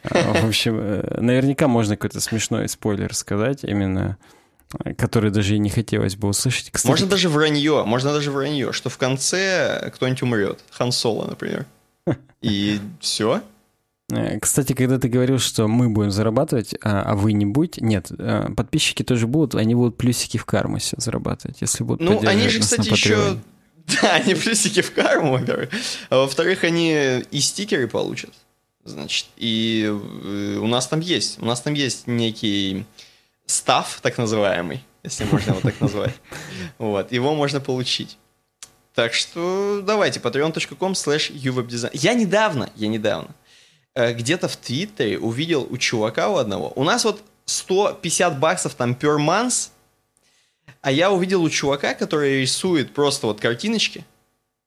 А, 0.04 0.34
в 0.34 0.46
общем, 0.46 0.76
э, 0.78 1.20
наверняка 1.20 1.66
можно 1.66 1.96
какой-то 1.96 2.20
смешной 2.20 2.68
спойлер 2.68 3.14
сказать, 3.14 3.64
именно 3.64 4.18
э, 4.84 4.94
который 4.94 5.30
даже 5.30 5.56
и 5.56 5.58
не 5.58 5.70
хотелось 5.70 6.16
бы 6.16 6.28
услышать. 6.28 6.70
Кстати, 6.70 6.90
можно 6.90 7.06
даже 7.06 7.28
вранье, 7.28 7.84
можно 7.84 8.12
даже 8.12 8.30
вранье, 8.30 8.72
что 8.72 8.90
в 8.90 8.98
конце 8.98 9.90
кто-нибудь 9.94 10.22
умрет. 10.22 10.60
Хан 10.70 10.92
Соло, 10.92 11.26
например. 11.26 11.66
И 12.40 12.80
все. 13.00 13.42
Э, 14.10 14.38
кстати, 14.38 14.72
когда 14.72 14.98
ты 14.98 15.08
говорил, 15.08 15.38
что 15.38 15.66
мы 15.66 15.88
будем 15.88 16.10
зарабатывать, 16.10 16.74
а, 16.82 17.02
а 17.02 17.14
вы 17.14 17.32
не 17.32 17.46
будете, 17.46 17.80
нет, 17.82 18.10
подписчики 18.56 19.02
тоже 19.02 19.26
будут, 19.26 19.54
они 19.54 19.74
будут 19.74 19.96
плюсики 19.96 20.36
в 20.36 20.44
карму 20.44 20.78
себе 20.78 21.00
зарабатывать, 21.00 21.58
если 21.60 21.84
будут 21.84 22.00
Ну, 22.00 22.20
они 22.26 22.48
же, 22.48 22.60
кстати, 22.60 22.88
еще 22.88 23.38
Да, 24.02 24.14
они 24.14 24.34
плюсики 24.34 24.80
в 24.80 24.92
карму, 24.92 25.32
во-первых. 25.32 25.70
А 26.08 26.18
во-вторых, 26.18 26.64
они 26.64 27.22
и 27.30 27.40
стикеры 27.40 27.86
получат. 27.86 28.32
Значит, 28.84 29.26
и 29.36 29.84
э, 29.86 30.58
у 30.60 30.66
нас 30.66 30.86
там 30.88 31.00
есть, 31.00 31.40
у 31.40 31.46
нас 31.46 31.62
там 31.62 31.72
есть 31.72 32.06
некий 32.06 32.84
став, 33.46 34.00
так 34.02 34.18
называемый, 34.18 34.84
если 35.02 35.24
можно 35.24 35.50
его 35.50 35.60
так 35.60 35.80
назвать. 35.80 36.14
Вот, 36.78 37.12
его 37.12 37.34
можно 37.34 37.60
получить. 37.60 38.18
Так 38.94 39.14
что 39.14 39.82
давайте, 39.84 40.20
patreon.com 40.20 40.92
slash 40.92 41.32
uwebdesign. 41.32 41.90
Я 41.92 42.14
недавно, 42.14 42.70
я 42.76 42.88
недавно, 42.88 43.28
э, 43.94 44.12
где-то 44.12 44.48
в 44.48 44.56
Твиттере 44.56 45.18
увидел 45.18 45.66
у 45.70 45.76
чувака 45.76 46.28
у 46.28 46.36
одного, 46.36 46.72
у 46.76 46.84
нас 46.84 47.04
вот 47.04 47.22
150 47.46 48.38
баксов 48.38 48.74
там 48.74 48.92
per 48.92 49.18
month 49.18 49.70
а 50.84 50.90
я 50.90 51.10
увидел 51.10 51.42
у 51.42 51.48
чувака, 51.48 51.94
который 51.94 52.42
рисует 52.42 52.92
просто 52.92 53.26
вот 53.26 53.40
картиночки 53.40 54.04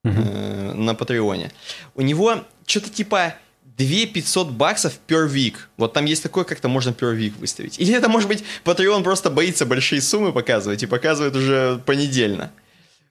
э, 0.03 0.73
на 0.73 0.95
Патреоне. 0.95 1.51
У 1.93 2.01
него 2.01 2.43
что-то 2.65 2.89
типа 2.89 3.35
2 3.77 4.07
500 4.13 4.51
баксов 4.51 4.99
per 5.07 5.31
week. 5.31 5.55
Вот 5.77 5.93
там 5.93 6.05
есть 6.05 6.23
такое, 6.23 6.43
как-то 6.43 6.67
можно 6.67 6.89
per 6.89 7.15
week 7.15 7.33
выставить. 7.39 7.79
Или 7.79 7.93
это, 7.93 8.09
может 8.09 8.27
быть, 8.27 8.43
Patreon 8.65 9.03
просто 9.03 9.29
боится 9.29 9.65
большие 9.65 10.01
суммы 10.01 10.33
показывать 10.33 10.83
и 10.83 10.87
показывает 10.87 11.35
уже 11.35 11.79
понедельно. 11.85 12.51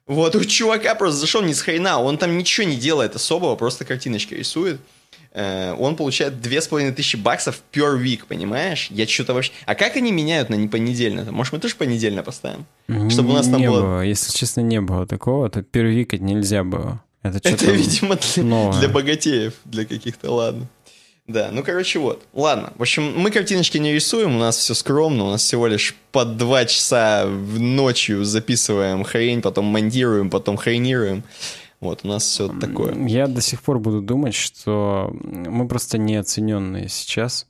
Вот, 0.07 0.35
у 0.35 0.43
чувака 0.45 0.95
просто 0.95 1.19
зашел 1.19 1.41
ни 1.41 1.51
с 1.51 1.61
хрена, 1.61 1.99
он 1.99 2.17
там 2.17 2.37
ничего 2.37 2.65
не 2.65 2.77
делает 2.77 3.15
особого, 3.15 3.55
просто 3.55 3.83
картиночки 3.83 4.33
рисует. 4.33 4.79
Э, 5.33 5.75
он 5.77 5.95
получает 5.95 6.41
две 6.41 6.61
с 6.61 6.67
половиной 6.67 6.93
тысячи 6.93 7.17
баксов 7.17 7.61
per 7.73 8.01
week, 8.01 8.21
понимаешь? 8.27 8.87
Я 8.89 9.05
что-то 9.05 9.33
вообще... 9.33 9.51
А 9.65 9.75
как 9.75 9.97
они 9.97 10.11
меняют 10.11 10.49
на 10.49 10.55
непонедельно? 10.55 11.29
Может, 11.31 11.53
мы 11.53 11.59
тоже 11.59 11.75
понедельно 11.75 12.23
поставим? 12.23 12.65
Чтобы 13.09 13.31
у 13.31 13.33
нас 13.33 13.47
там 13.47 13.59
не 13.59 13.69
было... 13.69 13.81
было... 13.81 14.01
Если 14.01 14.31
честно, 14.31 14.61
не 14.61 14.81
было 14.81 15.05
такого, 15.05 15.49
то 15.49 15.59
per 15.59 15.93
week 15.93 16.17
нельзя 16.17 16.63
было. 16.63 17.03
Это, 17.23 17.49
Это 17.49 17.71
видимо, 17.71 18.15
для, 18.15 18.71
для 18.71 18.89
богатеев, 18.89 19.53
для 19.65 19.85
каких-то, 19.85 20.31
ладно. 20.31 20.67
Да, 21.27 21.49
ну, 21.51 21.61
короче, 21.61 21.99
вот. 21.99 22.25
Ладно, 22.33 22.71
в 22.77 22.81
общем, 22.81 23.13
мы 23.17 23.31
картиночки 23.31 23.77
не 23.77 23.93
рисуем, 23.93 24.37
у 24.37 24.39
нас 24.39 24.57
все 24.57 24.73
скромно, 24.73 25.25
у 25.25 25.31
нас 25.31 25.41
всего 25.41 25.67
лишь 25.67 25.93
по 26.13 26.23
два 26.23 26.63
часа 26.65 27.25
в 27.27 27.59
ночью 27.59 28.23
записываем 28.23 29.03
хрень, 29.03 29.41
потом 29.41 29.65
монтируем, 29.65 30.29
потом 30.29 30.55
хренируем. 30.55 31.23
Вот, 31.81 32.01
у 32.03 32.07
нас 32.07 32.23
все 32.23 32.47
такое. 32.47 32.95
Я 33.07 33.27
до 33.27 33.41
сих 33.41 33.61
пор 33.61 33.79
буду 33.79 34.01
думать, 34.01 34.33
что 34.33 35.13
мы 35.21 35.67
просто 35.67 35.97
неоцененные 35.97 36.87
сейчас. 36.87 37.45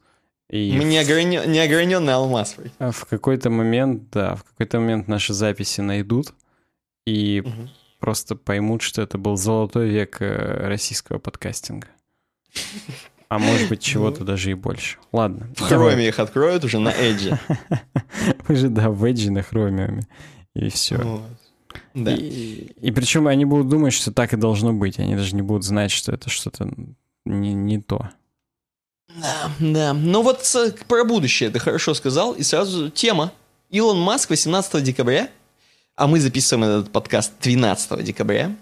И 0.49 0.73
мы 0.75 0.83
неогранен... 0.83 1.49
неограненный 1.51 2.13
алмаз. 2.13 2.55
В 2.79 3.05
какой-то 3.05 3.49
момент, 3.49 4.09
да, 4.11 4.35
в 4.35 4.43
какой-то 4.43 4.79
момент 4.79 5.07
наши 5.07 5.33
записи 5.33 5.81
найдут 5.81 6.33
и 7.05 7.43
угу. 7.45 7.69
Просто 7.99 8.35
поймут, 8.35 8.81
что 8.81 9.01
это 9.01 9.17
был 9.17 9.37
золотой 9.37 9.89
век 9.89 10.21
э, 10.21 10.67
российского 10.67 11.19
подкастинга. 11.19 11.87
А 13.29 13.39
может 13.39 13.67
быть, 13.67 13.81
чего-то 13.81 14.23
даже 14.23 14.51
и 14.51 14.53
больше. 14.53 14.97
Ладно. 15.11 15.49
В 15.55 15.61
хроме 15.61 16.07
их 16.07 16.19
откроют 16.19 16.63
уже 16.63 16.79
на 16.79 16.89
Edge. 16.89 17.37
Уже, 18.47 18.69
да, 18.69 18.89
в 18.89 19.03
Edge 19.03 19.29
на 19.29 19.43
хроме. 19.43 20.07
И 20.55 20.69
все. 20.69 21.21
Да. 21.93 22.13
И, 22.15 22.71
и 22.79 22.91
причем 22.91 23.27
они 23.27 23.43
будут 23.43 23.67
думать, 23.67 23.93
что 23.93 24.13
так 24.13 24.33
и 24.33 24.37
должно 24.37 24.71
быть. 24.71 24.97
Они 24.99 25.15
даже 25.15 25.35
не 25.35 25.41
будут 25.41 25.63
знать, 25.63 25.91
что 25.91 26.13
это 26.13 26.29
что-то 26.29 26.69
не, 27.25 27.53
не 27.53 27.81
то. 27.81 28.09
Да, 29.13 29.51
да. 29.59 29.93
Ну 29.93 30.21
вот 30.21 30.45
про 30.87 31.03
будущее 31.03 31.49
ты 31.49 31.59
хорошо 31.59 31.93
сказал. 31.93 32.31
И 32.33 32.43
сразу 32.43 32.89
тема. 32.89 33.33
Илон 33.69 33.99
Маск 33.99 34.29
18 34.29 34.81
декабря, 34.81 35.29
а 35.97 36.05
мы 36.05 36.19
записываем 36.19 36.69
этот 36.69 36.91
подкаст 36.91 37.33
12 37.41 38.03
декабря. 38.03 38.55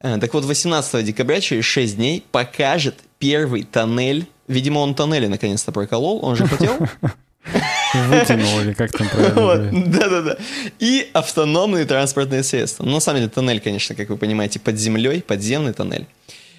Э, 0.00 0.18
так 0.18 0.34
вот, 0.34 0.44
18 0.44 1.04
декабря, 1.04 1.40
через 1.40 1.64
6 1.64 1.96
дней, 1.96 2.24
покажет 2.32 2.96
первый 3.18 3.62
тоннель. 3.62 4.26
Видимо, 4.48 4.80
он 4.80 4.96
тоннели 4.96 5.28
наконец-то 5.28 5.70
проколол, 5.70 6.18
он 6.24 6.34
же 6.34 6.46
хотел. 6.46 6.76
Вытянул 7.94 8.60
или 8.60 8.72
как 8.72 8.90
там 8.90 9.08
правильно? 9.08 9.86
Да-да-да. 9.86 10.36
И 10.80 11.08
автономные 11.12 11.84
транспортные 11.84 12.42
средства. 12.42 12.84
Ну, 12.84 12.92
на 12.92 13.00
самом 13.00 13.20
деле, 13.20 13.30
тоннель, 13.30 13.60
конечно, 13.60 13.94
как 13.94 14.08
вы 14.08 14.16
понимаете, 14.16 14.58
под 14.58 14.76
землей, 14.76 15.22
подземный 15.22 15.72
тоннель. 15.72 16.06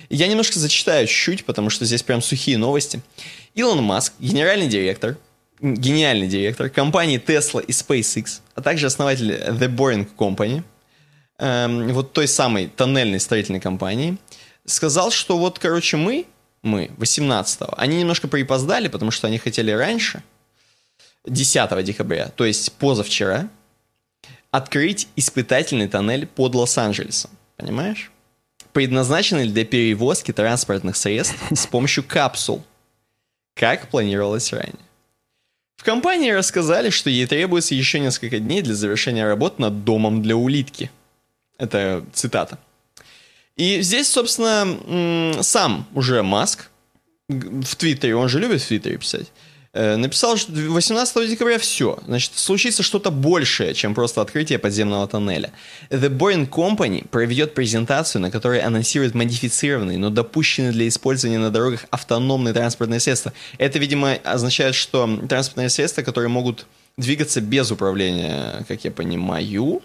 Я 0.10 0.28
немножко 0.28 0.58
зачитаю 0.58 1.06
чуть-чуть, 1.06 1.44
потому 1.44 1.70
что 1.70 1.84
здесь 1.84 2.02
прям 2.02 2.22
сухие 2.22 2.58
новости. 2.58 3.02
Илон 3.56 3.84
Маск, 3.84 4.14
генеральный 4.20 4.68
директор, 4.68 5.18
гениальный 5.64 6.28
директор 6.28 6.70
компании 6.70 7.20
Tesla 7.20 7.64
и 7.64 7.72
SpaceX, 7.72 8.42
а 8.54 8.62
также 8.62 8.86
основатель 8.86 9.32
The 9.32 9.76
Boring 9.76 10.08
Company, 10.16 10.64
эм, 11.40 11.88
вот 11.94 12.14
той 12.14 12.28
самой 12.28 12.68
тоннельной 12.68 13.20
строительной 13.20 13.60
компании, 13.60 14.18
сказал, 14.66 15.10
что 15.10 15.38
вот, 15.38 15.58
короче, 15.58 15.98
мы, 15.98 16.26
мы, 16.62 16.92
18-го, 16.98 17.74
они 17.78 17.98
немножко 17.98 18.28
припоздали, 18.28 18.88
потому 18.88 19.10
что 19.10 19.28
они 19.28 19.40
хотели 19.40 19.72
раньше– 19.72 20.22
10 21.26 21.86
декабря, 21.86 22.30
то 22.30 22.46
есть 22.46 22.74
позавчера, 22.74 23.50
открыть 24.52 25.08
испытательный 25.16 25.88
тоннель 25.88 26.28
под 26.28 26.56
Лос-Анджелесом. 26.56 27.32
Понимаешь? 27.56 28.12
Предназначенный 28.74 29.48
для 29.48 29.66
перевозки 29.66 30.34
транспортных 30.34 30.98
средств 30.98 31.36
с 31.52 31.66
помощью 31.66 32.04
капсул, 32.04 32.64
как 33.56 33.88
планировалось 33.90 34.52
ранее. 34.52 34.76
В 35.84 35.86
компании 35.86 36.32
рассказали, 36.32 36.90
что 36.92 37.10
ей 37.10 37.28
требуется 37.28 37.76
еще 37.76 38.00
несколько 38.00 38.40
дней 38.40 38.62
для 38.62 38.74
завершения 38.74 39.26
работ 39.26 39.60
над 39.60 39.84
домом 39.84 40.22
для 40.22 40.38
улитки. 40.38 40.90
Это 41.58 42.06
цитата. 42.14 42.58
И 43.58 43.82
здесь, 43.82 44.08
собственно, 44.08 45.44
сам 45.44 45.86
уже 45.94 46.24
Маск 46.24 46.70
в 47.28 47.76
Твиттере, 47.76 48.16
он 48.16 48.30
же 48.30 48.40
любит 48.40 48.62
в 48.62 48.68
Твиттере 48.70 48.98
писать, 48.98 49.28
написал, 49.74 50.38
что 50.38 50.52
18 50.52 51.30
декабря 51.30 51.58
все. 51.58 51.98
Значит, 52.06 52.34
случится 52.36 52.84
что-то 52.84 53.10
большее, 53.10 53.74
чем 53.74 53.96
просто 53.96 54.22
открытие 54.22 54.60
подземного 54.60 55.08
тоннеля. 55.08 55.52
The 55.90 56.16
Boring 56.16 56.48
Company 56.48 57.08
проведет 57.08 57.54
презентацию, 57.56 58.22
на 58.22 58.30
которой 58.30 58.60
анонсирует 58.60 59.16
модифицированные, 59.16 59.98
но 59.98 60.10
допущенные 60.10 60.72
для 60.72 60.88
использования 60.88 61.40
на 61.40 61.50
дорогах 61.50 61.86
автономные 61.90 62.54
транспортные 62.54 63.00
средства. 63.00 63.34
Это, 63.58 63.80
видимо, 63.80 64.14
означает, 64.24 64.76
что 64.76 65.10
транспортные 65.28 65.70
средства, 65.70 66.04
которые 66.04 66.30
могут 66.30 66.68
двигаться 66.98 67.42
без 67.42 67.72
управления, 67.72 68.64
как 68.68 68.84
я 68.84 68.92
понимаю, 68.92 69.82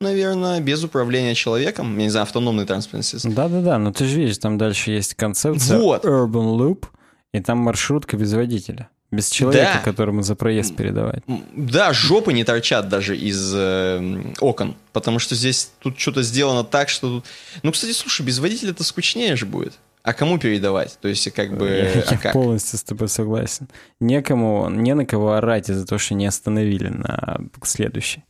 наверное, 0.00 0.60
без 0.60 0.82
управления 0.82 1.34
человеком. 1.34 1.96
Я 1.96 2.04
не 2.04 2.10
знаю, 2.10 2.24
автономный 2.24 2.66
транспортный 2.66 3.04
средства. 3.04 3.32
Да-да-да, 3.32 3.78
но 3.78 3.92
ты 3.92 4.04
же 4.04 4.16
видишь, 4.16 4.38
там 4.38 4.58
дальше 4.58 4.90
есть 4.90 5.14
концепция 5.14 5.78
вот. 5.78 6.04
Urban 6.04 6.58
Loop, 6.58 6.86
и 7.32 7.40
там 7.40 7.58
маршрутка 7.58 8.16
без 8.16 8.32
водителя. 8.32 8.88
Без 9.10 9.30
человека, 9.30 9.72
да. 9.76 9.80
которому 9.80 10.22
за 10.22 10.34
проезд 10.34 10.76
передавать. 10.76 11.22
Да, 11.26 11.94
жопы 11.94 12.34
не 12.34 12.44
торчат 12.44 12.90
даже 12.90 13.16
из 13.16 13.52
э, 13.54 14.34
окон, 14.40 14.76
потому 14.92 15.18
что 15.18 15.34
здесь 15.34 15.70
тут 15.78 15.98
что-то 15.98 16.22
сделано 16.22 16.62
так, 16.62 16.90
что... 16.90 17.08
Тут... 17.08 17.24
Ну, 17.62 17.72
кстати, 17.72 17.92
слушай, 17.92 18.24
без 18.24 18.38
водителя 18.38 18.72
это 18.72 18.84
скучнее 18.84 19.34
же 19.34 19.46
будет. 19.46 19.74
А 20.02 20.12
кому 20.12 20.38
передавать? 20.38 20.98
То 21.00 21.08
есть, 21.08 21.30
как 21.32 21.56
бы... 21.56 21.92
Я, 21.94 22.02
а 22.02 22.16
как? 22.18 22.32
полностью 22.34 22.78
с 22.78 22.82
тобой 22.82 23.08
согласен. 23.08 23.68
Некому, 23.98 24.68
не 24.68 24.94
на 24.94 25.06
кого 25.06 25.32
орать 25.32 25.70
из-за 25.70 25.86
того, 25.86 25.98
что 25.98 26.14
не 26.14 26.26
остановили 26.26 26.88
на 26.88 27.40
следующий. 27.62 28.24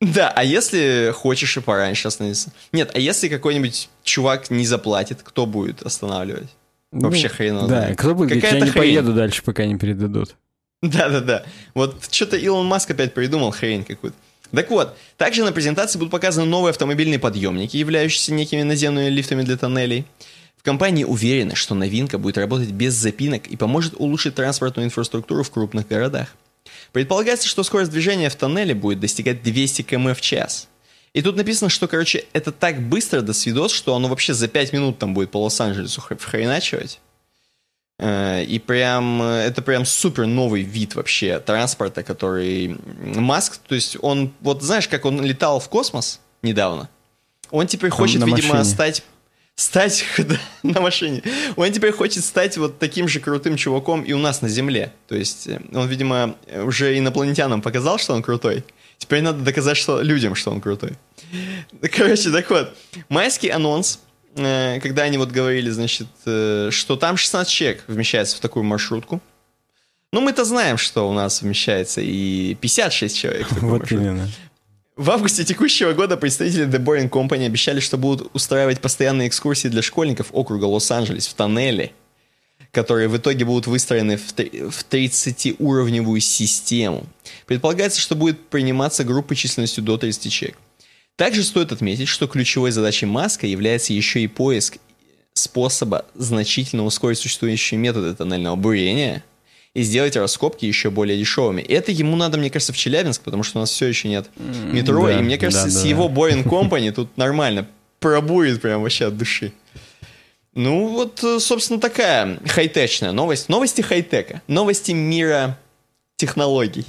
Да, 0.00 0.30
а 0.34 0.44
если 0.44 1.12
хочешь 1.14 1.56
и 1.56 1.60
пораньше 1.60 2.06
остановиться? 2.06 2.52
Нет, 2.72 2.92
а 2.94 2.98
если 2.98 3.28
какой-нибудь 3.28 3.88
чувак 4.04 4.50
не 4.50 4.64
заплатит, 4.64 5.20
кто 5.22 5.44
будет 5.44 5.82
останавливать? 5.82 6.50
Вообще 6.90 7.28
ну, 7.28 7.34
хрен 7.34 7.68
Да, 7.68 7.94
кто 7.94 8.14
будет 8.14 8.30
говорить, 8.30 8.44
я 8.44 8.60
не 8.60 8.70
хрень. 8.70 8.72
поеду 8.72 9.12
дальше, 9.12 9.42
пока 9.42 9.66
не 9.66 9.76
передадут. 9.76 10.36
Да-да-да. 10.82 11.44
Вот 11.74 12.06
что-то 12.10 12.36
Илон 12.36 12.66
Маск 12.66 12.90
опять 12.90 13.14
придумал 13.14 13.50
хрень 13.50 13.84
какую-то. 13.84 14.16
Так 14.52 14.70
вот, 14.70 14.96
также 15.16 15.44
на 15.44 15.52
презентации 15.52 15.98
будут 15.98 16.10
показаны 16.10 16.46
новые 16.46 16.70
автомобильные 16.70 17.18
подъемники, 17.18 17.76
являющиеся 17.76 18.32
некими 18.32 18.62
наземными 18.62 19.08
лифтами 19.08 19.42
для 19.42 19.56
тоннелей. 19.56 20.06
В 20.56 20.62
компании 20.62 21.04
уверены, 21.04 21.54
что 21.54 21.74
новинка 21.74 22.18
будет 22.18 22.38
работать 22.38 22.70
без 22.70 22.94
запинок 22.94 23.46
и 23.46 23.56
поможет 23.56 23.94
улучшить 23.96 24.34
транспортную 24.34 24.86
инфраструктуру 24.86 25.42
в 25.42 25.50
крупных 25.50 25.86
городах. 25.88 26.28
Предполагается, 26.92 27.46
что 27.46 27.62
скорость 27.62 27.90
движения 27.90 28.30
в 28.30 28.36
тоннеле 28.36 28.74
будет 28.74 29.00
достигать 29.00 29.42
200 29.42 29.82
км 29.82 30.14
в 30.14 30.20
час. 30.20 30.68
И 31.18 31.22
тут 31.22 31.34
написано, 31.34 31.68
что, 31.68 31.88
короче, 31.88 32.26
это 32.32 32.52
так 32.52 32.80
быстро 32.80 33.22
до 33.22 33.32
свидос, 33.32 33.72
что 33.72 33.96
оно 33.96 34.06
вообще 34.06 34.34
за 34.34 34.46
5 34.46 34.72
минут 34.72 34.98
там 34.98 35.14
будет 35.14 35.32
по 35.32 35.42
Лос-Анджелесу 35.42 36.00
хреначивать. 36.00 37.00
Э, 37.98 38.44
и 38.44 38.60
прям, 38.60 39.20
э, 39.22 39.38
это 39.48 39.60
прям 39.60 39.84
супер 39.84 40.26
новый 40.26 40.62
вид 40.62 40.94
вообще 40.94 41.40
транспорта, 41.40 42.04
который 42.04 42.78
Маск, 43.02 43.56
то 43.56 43.74
есть 43.74 43.96
он, 44.00 44.32
вот 44.42 44.62
знаешь, 44.62 44.86
как 44.86 45.04
он 45.06 45.20
летал 45.24 45.58
в 45.58 45.68
космос 45.68 46.20
недавно, 46.42 46.88
он 47.50 47.66
теперь 47.66 47.90
хочет, 47.90 48.20
на 48.20 48.26
видимо, 48.26 48.54
машине. 48.54 48.72
стать 48.72 49.02
стать 49.56 50.04
на 50.62 50.80
машине. 50.80 51.24
Он 51.56 51.72
теперь 51.72 51.90
хочет 51.90 52.24
стать 52.24 52.56
вот 52.58 52.78
таким 52.78 53.08
же 53.08 53.18
крутым 53.18 53.56
чуваком 53.56 54.02
и 54.02 54.12
у 54.12 54.18
нас 54.18 54.40
на 54.40 54.48
Земле. 54.48 54.92
То 55.08 55.16
есть 55.16 55.48
э, 55.48 55.60
он, 55.74 55.88
видимо, 55.88 56.36
уже 56.62 56.96
инопланетянам 56.96 57.60
показал, 57.60 57.98
что 57.98 58.14
он 58.14 58.22
крутой. 58.22 58.62
Теперь 58.98 59.22
надо 59.22 59.42
доказать 59.42 59.76
что 59.76 60.02
людям, 60.02 60.34
что 60.34 60.50
он 60.50 60.60
крутой. 60.60 60.98
Короче, 61.96 62.30
так 62.30 62.50
вот, 62.50 62.76
майский 63.08 63.48
анонс 63.48 64.00
Э, 64.38 64.78
когда 64.80 65.02
они 65.02 65.18
вот 65.18 65.30
говорили, 65.30 65.70
значит, 65.70 66.06
э, 66.26 66.68
что 66.70 66.96
там 66.96 67.16
16 67.16 67.52
человек 67.52 67.84
вмещается 67.86 68.36
в 68.36 68.40
такую 68.40 68.64
маршрутку. 68.64 69.20
Ну, 70.12 70.20
мы-то 70.20 70.44
знаем, 70.44 70.78
что 70.78 71.08
у 71.08 71.12
нас 71.12 71.42
вмещается 71.42 72.00
и 72.00 72.54
56 72.54 73.16
человек. 73.16 73.46
Вот 73.60 73.90
именно. 73.90 74.28
В 74.96 75.10
августе 75.10 75.44
текущего 75.44 75.92
года 75.92 76.16
представители 76.16 76.66
The 76.66 76.82
Boring 76.82 77.08
Company 77.08 77.46
обещали, 77.46 77.78
что 77.78 77.96
будут 77.98 78.30
устраивать 78.34 78.80
постоянные 78.80 79.28
экскурсии 79.28 79.68
для 79.68 79.82
школьников 79.82 80.28
округа 80.32 80.64
Лос-Анджелес 80.64 81.28
в 81.28 81.34
тоннеле, 81.34 81.92
которые 82.72 83.08
в 83.08 83.16
итоге 83.16 83.44
будут 83.44 83.66
выстроены 83.66 84.16
в 84.16 84.34
30-уровневую 84.36 86.20
систему. 86.20 87.06
Предполагается, 87.46 88.00
что 88.00 88.14
будет 88.14 88.48
приниматься 88.48 89.04
группы 89.04 89.34
численностью 89.34 89.82
до 89.82 89.96
30 89.96 90.32
человек. 90.32 90.58
Также 91.16 91.42
стоит 91.42 91.72
отметить, 91.72 92.08
что 92.08 92.28
ключевой 92.28 92.70
задачей 92.70 93.06
Маска 93.06 93.46
является 93.46 93.92
еще 93.92 94.20
и 94.20 94.28
поиск 94.28 94.78
способа 95.34 96.04
значительно 96.14 96.84
ускорить 96.84 97.18
существующие 97.18 97.78
методы 97.78 98.14
тоннельного 98.14 98.56
бурения 98.56 99.24
и 99.74 99.82
сделать 99.82 100.16
раскопки 100.16 100.64
еще 100.64 100.90
более 100.90 101.18
дешевыми. 101.18 101.62
Это 101.62 101.92
ему 101.92 102.16
надо, 102.16 102.38
мне 102.38 102.50
кажется, 102.50 102.72
в 102.72 102.76
Челябинск, 102.76 103.22
потому 103.22 103.42
что 103.42 103.58
у 103.58 103.60
нас 103.60 103.70
все 103.70 103.86
еще 103.86 104.08
нет 104.08 104.28
метро, 104.36 105.06
да, 105.06 105.18
и 105.18 105.22
мне 105.22 105.38
кажется, 105.38 105.64
да, 105.64 105.70
с 105.70 105.82
да. 105.82 105.88
его 105.88 106.08
Boring 106.08 106.44
Company 106.48 106.92
тут 106.92 107.16
нормально 107.16 107.66
пробует 108.00 108.60
прям 108.60 108.82
вообще 108.82 109.06
от 109.06 109.16
души. 109.16 109.52
Ну, 110.54 110.88
вот, 110.88 111.22
э, 111.22 111.38
собственно, 111.38 111.80
такая 111.80 112.38
хай-течная 112.46 113.12
новость. 113.12 113.48
Новости 113.48 113.80
хай-тека. 113.80 114.42
Новости 114.48 114.92
мира 114.92 115.58
технологий. 116.16 116.86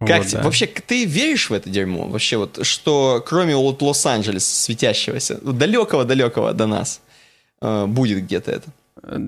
Как 0.00 0.22
вот, 0.22 0.32
да. 0.32 0.42
вообще 0.42 0.66
ты 0.66 1.04
веришь 1.04 1.50
в 1.50 1.52
это 1.52 1.68
дерьмо? 1.68 2.08
Вообще 2.08 2.38
вот, 2.38 2.64
что 2.64 3.22
кроме 3.26 3.54
вот 3.54 3.82
Лос-Анджелеса 3.82 4.54
светящегося, 4.62 5.38
далекого-далекого 5.42 6.54
до 6.54 6.66
нас, 6.66 7.02
э, 7.60 7.86
будет 7.86 8.24
где-то 8.24 8.50
это? 8.50 8.70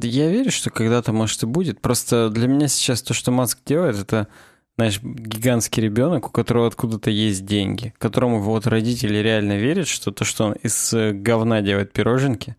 Я 0.07 0.31
верю, 0.31 0.51
что 0.51 0.71
когда-то, 0.71 1.13
может, 1.13 1.43
и 1.43 1.47
будет. 1.47 1.81
Просто 1.81 2.31
для 2.31 2.47
меня 2.47 2.69
сейчас 2.69 3.03
то, 3.03 3.13
что 3.15 3.31
Маск 3.31 3.59
делает, 3.67 3.99
это, 3.99 4.29
знаешь, 4.77 5.01
гигантский 5.03 5.83
ребенок, 5.83 6.27
у 6.27 6.31
которого 6.31 6.67
откуда-то 6.67 7.11
есть 7.11 7.45
деньги, 7.45 7.93
которому 7.99 8.41
вот 8.41 8.67
родители 8.67 9.19
реально 9.19 9.59
верят, 9.59 9.89
что 9.89 10.11
то, 10.11 10.25
что 10.25 10.45
он 10.47 10.53
из 10.55 10.93
э, 10.95 11.13
говна 11.13 11.61
делает 11.61 11.93
пироженки, 11.93 12.57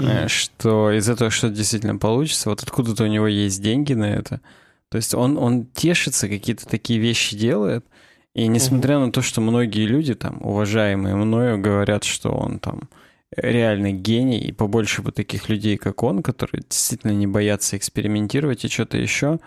mm-hmm. 0.00 0.28
что 0.28 0.90
из 0.90 1.08
этого 1.08 1.30
что-то 1.30 1.54
действительно 1.54 1.96
получится, 1.96 2.50
вот 2.50 2.62
откуда-то 2.62 3.04
у 3.04 3.08
него 3.08 3.26
есть 3.26 3.62
деньги 3.62 3.92
на 3.94 4.04
это– 4.04 4.40
то 4.92 4.96
есть 4.96 5.14
он, 5.14 5.38
он 5.38 5.64
тешится, 5.64 6.28
какие-то 6.28 6.68
такие 6.68 7.00
вещи 7.00 7.34
делает, 7.34 7.86
и 8.34 8.46
несмотря 8.46 8.98
угу. 8.98 9.06
на 9.06 9.12
то, 9.12 9.22
что 9.22 9.40
многие 9.40 9.86
люди, 9.86 10.14
там, 10.14 10.36
уважаемые 10.42 11.16
мною, 11.16 11.58
говорят, 11.58 12.04
что 12.04 12.30
он 12.30 12.58
там 12.58 12.90
реальный 13.34 13.94
гений, 13.94 14.38
и 14.38 14.52
побольше 14.52 15.00
бы 15.00 15.10
таких 15.10 15.48
людей, 15.48 15.78
как 15.78 16.02
он, 16.02 16.22
которые 16.22 16.62
действительно 16.68 17.12
не 17.12 17.26
боятся 17.26 17.78
экспериментировать 17.78 18.66
и 18.66 18.68
что-то 18.68 18.98
еще, 18.98 19.40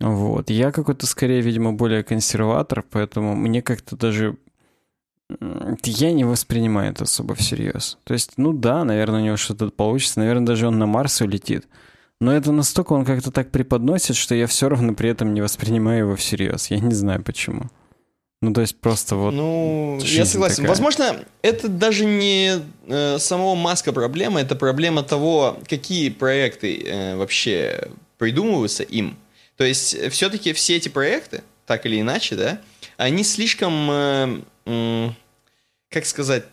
вот. 0.00 0.50
Я 0.50 0.72
какой-то, 0.72 1.06
скорее, 1.06 1.42
видимо, 1.42 1.72
более 1.72 2.02
консерватор, 2.02 2.82
поэтому 2.82 3.36
мне 3.36 3.62
как-то 3.62 3.96
даже... 3.96 4.36
Я 5.84 6.12
не 6.12 6.24
воспринимаю 6.24 6.92
это 6.92 7.04
особо 7.04 7.34
всерьез. 7.34 7.98
То 8.04 8.14
есть, 8.14 8.32
ну 8.36 8.52
да, 8.52 8.84
наверное, 8.84 9.20
у 9.20 9.24
него 9.24 9.36
что-то 9.36 9.70
получится, 9.70 10.18
наверное, 10.18 10.46
даже 10.46 10.68
он 10.68 10.78
на 10.78 10.86
Марс 10.86 11.20
улетит. 11.20 11.66
Но 12.20 12.32
это 12.32 12.52
настолько 12.52 12.92
он 12.92 13.04
как-то 13.04 13.32
так 13.32 13.50
преподносит, 13.50 14.14
что 14.16 14.34
я 14.34 14.46
все 14.46 14.68
равно 14.68 14.94
при 14.94 15.10
этом 15.10 15.34
не 15.34 15.40
воспринимаю 15.40 16.00
его 16.00 16.16
всерьез. 16.16 16.70
Я 16.70 16.78
не 16.78 16.94
знаю 16.94 17.22
почему. 17.22 17.70
Ну, 18.42 18.52
то 18.52 18.60
есть 18.60 18.80
просто 18.80 19.16
вот... 19.16 19.32
Ну, 19.32 19.98
я 20.02 20.24
согласен. 20.24 20.56
Такая. 20.56 20.68
Возможно, 20.68 21.24
это 21.42 21.68
даже 21.68 22.04
не 22.04 22.60
э, 22.88 23.18
самого 23.18 23.54
Маска 23.54 23.92
проблема, 23.92 24.40
это 24.40 24.56
проблема 24.56 25.04
того, 25.04 25.58
какие 25.68 26.10
проекты 26.10 26.76
э, 26.84 27.16
вообще 27.16 27.88
придумываются 28.18 28.82
им. 28.82 29.16
То 29.56 29.64
есть 29.64 29.96
все-таки 30.10 30.52
все 30.52 30.76
эти 30.76 30.88
проекты, 30.88 31.42
так 31.66 31.86
или 31.86 32.00
иначе, 32.00 32.34
да, 32.34 32.60
они 33.02 33.24
слишком... 33.24 33.90
Э, 34.66 35.10
как 35.90 36.06
сказать 36.06 36.44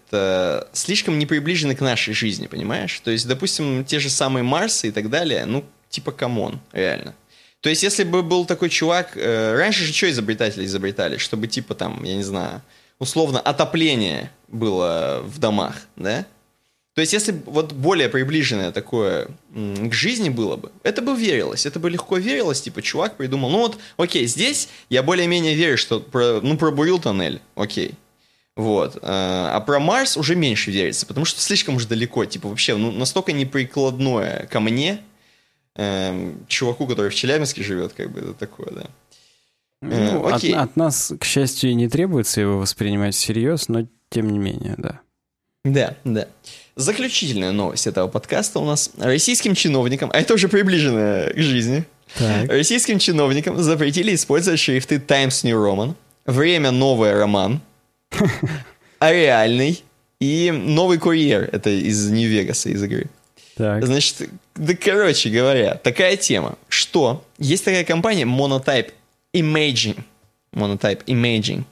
слишком 0.74 1.18
не 1.18 1.26
приближены 1.26 1.74
к 1.74 1.80
нашей 1.80 2.14
жизни, 2.14 2.48
понимаешь? 2.48 3.00
То 3.00 3.10
есть, 3.10 3.26
допустим, 3.26 3.86
те 3.86 4.00
же 4.00 4.10
самые 4.10 4.44
Марсы 4.44 4.90
и 4.90 4.92
так 4.92 5.10
далее, 5.10 5.46
ну, 5.46 5.64
типа, 5.90 6.12
come 6.12 6.39
on, 6.39 6.60
реально. 6.74 7.16
То 7.62 7.70
есть, 7.70 7.84
если 7.84 8.04
бы 8.04 8.22
был 8.22 8.46
такой 8.46 8.70
чувак... 8.70 9.12
Э, 9.16 9.56
раньше 9.56 9.86
же 9.86 9.94
что 9.94 10.10
изобретатели 10.10 10.66
изобретали? 10.66 11.18
Чтобы, 11.18 11.48
типа, 11.48 11.76
там, 11.76 12.04
я 12.04 12.16
не 12.16 12.24
знаю, 12.24 12.62
условно, 13.00 13.40
отопление 13.40 14.32
было 14.48 15.22
в 15.26 15.40
домах, 15.40 15.76
да? 15.96 16.26
То 17.00 17.02
есть, 17.02 17.14
если 17.14 17.34
вот 17.46 17.72
более 17.72 18.10
приближенное 18.10 18.74
такое 18.74 19.30
к 19.54 19.94
жизни 19.94 20.28
было 20.28 20.58
бы, 20.58 20.70
это 20.84 21.02
бы 21.02 21.16
верилось, 21.16 21.66
это 21.66 21.80
бы 21.80 21.90
легко 21.90 22.18
верилось, 22.18 22.62
типа, 22.62 22.82
чувак 22.82 23.16
придумал, 23.16 23.50
ну 23.50 23.60
вот, 23.60 23.78
окей, 23.96 24.28
здесь 24.28 24.68
я 24.90 25.02
более-менее 25.02 25.56
верю, 25.56 25.78
что, 25.78 26.02
про, 26.02 26.42
ну, 26.42 26.58
пробурил 26.58 27.00
тоннель, 27.00 27.40
окей, 27.56 27.94
вот. 28.58 28.98
Э, 28.98 29.00
а 29.02 29.62
про 29.66 29.80
Марс 29.80 30.18
уже 30.18 30.36
меньше 30.36 30.72
верится, 30.72 31.06
потому 31.06 31.24
что 31.24 31.40
слишком 31.40 31.78
уж 31.78 31.86
далеко. 31.86 32.26
Типа 32.26 32.50
вообще, 32.50 32.76
ну, 32.76 32.92
настолько 32.92 33.32
неприкладное 33.32 34.50
ко 34.52 34.60
мне, 34.60 35.00
э, 35.78 36.34
чуваку, 36.50 36.86
который 36.86 37.12
в 37.12 37.16
Челябинске 37.16 37.64
живет, 37.64 37.94
как 37.94 38.12
бы 38.12 38.20
это 38.20 38.34
такое, 38.34 38.72
да. 38.72 38.86
Э, 39.84 40.12
ну, 40.12 40.28
окей. 40.28 40.54
От, 40.54 40.72
от 40.72 40.76
нас, 40.76 41.14
к 41.18 41.24
счастью, 41.24 41.70
и 41.70 41.76
не 41.76 41.88
требуется 41.88 42.42
его 42.42 42.60
воспринимать 42.60 43.16
всерьез, 43.16 43.70
но 43.70 43.88
тем 44.10 44.30
не 44.30 44.38
менее, 44.38 44.76
да. 44.78 45.00
Да, 45.66 45.96
да. 46.06 46.28
Заключительная 46.80 47.52
новость 47.52 47.88
этого 47.88 48.08
подкаста 48.08 48.60
у 48.60 48.66
нас. 48.66 48.92
Российским 48.98 49.54
чиновникам, 49.54 50.10
а 50.14 50.18
это 50.18 50.34
уже 50.34 50.48
приближено 50.48 51.30
к 51.34 51.38
жизни, 51.38 51.84
так. 52.18 52.50
российским 52.50 53.00
чиновникам 53.00 53.62
запретили 53.62 54.16
использовать 54.16 54.62
шрифты 54.62 54.98
Times 54.98 55.44
New 55.44 55.58
Roman, 55.58 55.96
время 56.26 56.72
новое 56.72 57.20
роман, 57.20 57.60
а 59.00 59.12
реальный 59.12 59.84
и 60.22 60.52
новый 60.52 61.00
курьер. 61.00 61.50
Это 61.52 61.70
из 61.70 62.10
Нью-Вегаса, 62.10 62.70
из 62.70 62.82
игры. 62.82 63.08
Так. 63.58 63.86
Значит, 63.86 64.30
да, 64.56 64.74
короче 64.74 65.30
говоря, 65.30 65.76
такая 65.76 66.16
тема, 66.16 66.58
что 66.70 67.26
есть 67.40 67.66
такая 67.66 67.84
компания 67.84 68.24
Monotype 68.24 68.94
Imaging. 69.34 70.00
Monotype 70.54 71.04
Imaging. 71.08 71.66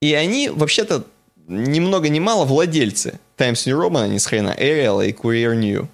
И 0.00 0.14
они, 0.14 0.50
вообще-то, 0.50 1.04
ни 1.48 1.80
много 1.80 2.08
ни 2.08 2.20
мало 2.20 2.44
владельцы 2.44 3.18
Times 3.36 3.66
New 3.66 3.78
Roman, 3.78 4.04
они 4.04 4.18
с 4.18 4.26
хрена 4.26 4.54
Arial 4.58 5.06
и 5.06 5.12
Courier 5.12 5.54
New. 5.54 5.88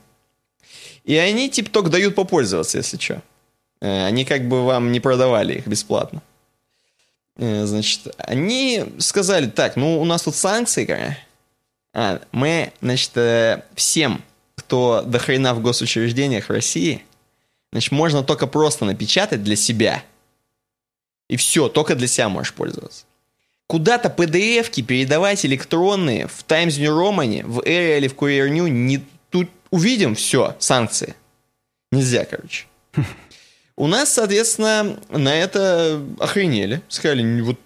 И 1.05 1.17
они, 1.17 1.51
типа, 1.51 1.71
только 1.71 1.91
дают 1.91 2.15
попользоваться, 2.15 2.79
если 2.79 2.97
что. 2.99 3.23
Э, 3.81 4.07
они 4.07 4.25
как 4.25 4.49
бы 4.49 4.65
вам 4.65 4.93
не 4.93 5.01
продавали 5.01 5.55
их 5.55 5.67
бесплатно. 5.67 6.23
Э, 7.37 7.67
значит, 7.67 8.07
они 8.19 8.85
сказали, 8.99 9.47
так, 9.47 9.77
ну, 9.77 10.01
у 10.01 10.05
нас 10.05 10.23
тут 10.23 10.37
санкции, 10.37 11.17
а, 11.95 12.21
мы, 12.31 12.73
значит, 12.81 13.17
э, 13.17 13.65
всем, 13.75 14.23
кто 14.57 15.03
до 15.03 15.19
хрена 15.19 15.55
в 15.55 15.61
госучреждениях 15.61 16.49
России, 16.49 17.05
значит, 17.73 17.93
можно 17.93 18.23
только 18.23 18.47
просто 18.47 18.85
напечатать 18.85 19.43
для 19.43 19.57
себя. 19.57 20.03
И 21.29 21.37
все, 21.37 21.69
только 21.69 21.95
для 21.95 22.07
себя 22.07 22.29
можешь 22.29 22.55
пользоваться. 22.55 23.05
Куда-то 23.73 24.15
PDF-ки 24.15 24.83
передавать 24.83 25.47
электронные 25.47 26.27
в 26.27 26.43
Times 26.43 26.77
New 26.77 26.93
Roman, 26.93 27.43
в 27.47 27.61
Area 27.61 27.97
или 27.97 28.07
в 28.07 28.15
Courier 28.15 28.51
New, 28.51 28.67
не, 28.67 29.03
тут 29.31 29.49
увидим, 29.71 30.15
все, 30.15 30.55
санкции. 30.59 31.15
Нельзя, 31.91 32.27
короче. 32.27 32.67
У 33.75 33.87
нас, 33.87 34.13
соответственно, 34.13 34.99
на 35.09 35.35
это 35.35 36.03
охренели. 36.21 36.83
Сказали, 36.89 37.41
вот 37.41 37.59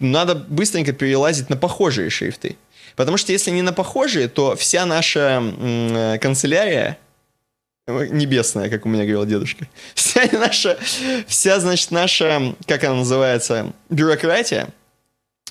надо 0.00 0.34
быстренько 0.34 0.94
перелазить 0.94 1.50
на 1.50 1.58
похожие 1.58 2.08
шрифты. 2.08 2.56
Потому 2.96 3.18
что 3.18 3.32
если 3.32 3.50
не 3.50 3.60
на 3.60 3.74
похожие, 3.74 4.28
то 4.28 4.56
вся 4.56 4.86
наша 4.86 6.18
канцелярия 6.22 6.96
Небесная, 7.88 8.68
как 8.68 8.84
у 8.84 8.88
меня 8.88 9.04
говорил 9.04 9.24
дедушка. 9.24 9.66
Вся 9.94 10.28
наша, 10.32 10.78
вся, 11.26 11.58
значит, 11.58 11.90
наша, 11.90 12.54
как 12.66 12.84
она 12.84 12.96
называется, 12.96 13.72
бюрократия, 13.88 14.68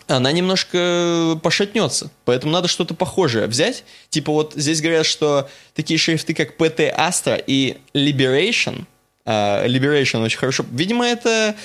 она 0.07 0.31
немножко 0.31 1.39
пошатнется. 1.41 2.11
Поэтому 2.25 2.53
надо 2.53 2.67
что-то 2.67 2.93
похожее 2.93 3.47
взять. 3.47 3.83
Типа 4.09 4.31
вот 4.31 4.53
здесь 4.55 4.81
говорят, 4.81 5.05
что 5.05 5.49
такие 5.73 5.97
шрифты, 5.97 6.33
как 6.33 6.57
PT 6.57 6.95
Astra 6.95 7.43
и 7.45 7.77
Liberation, 7.93 8.85
uh, 9.25 9.65
Liberation 9.65 10.23
очень 10.23 10.37
хорошо. 10.37 10.65
Видимо, 10.71 11.05
это 11.05 11.55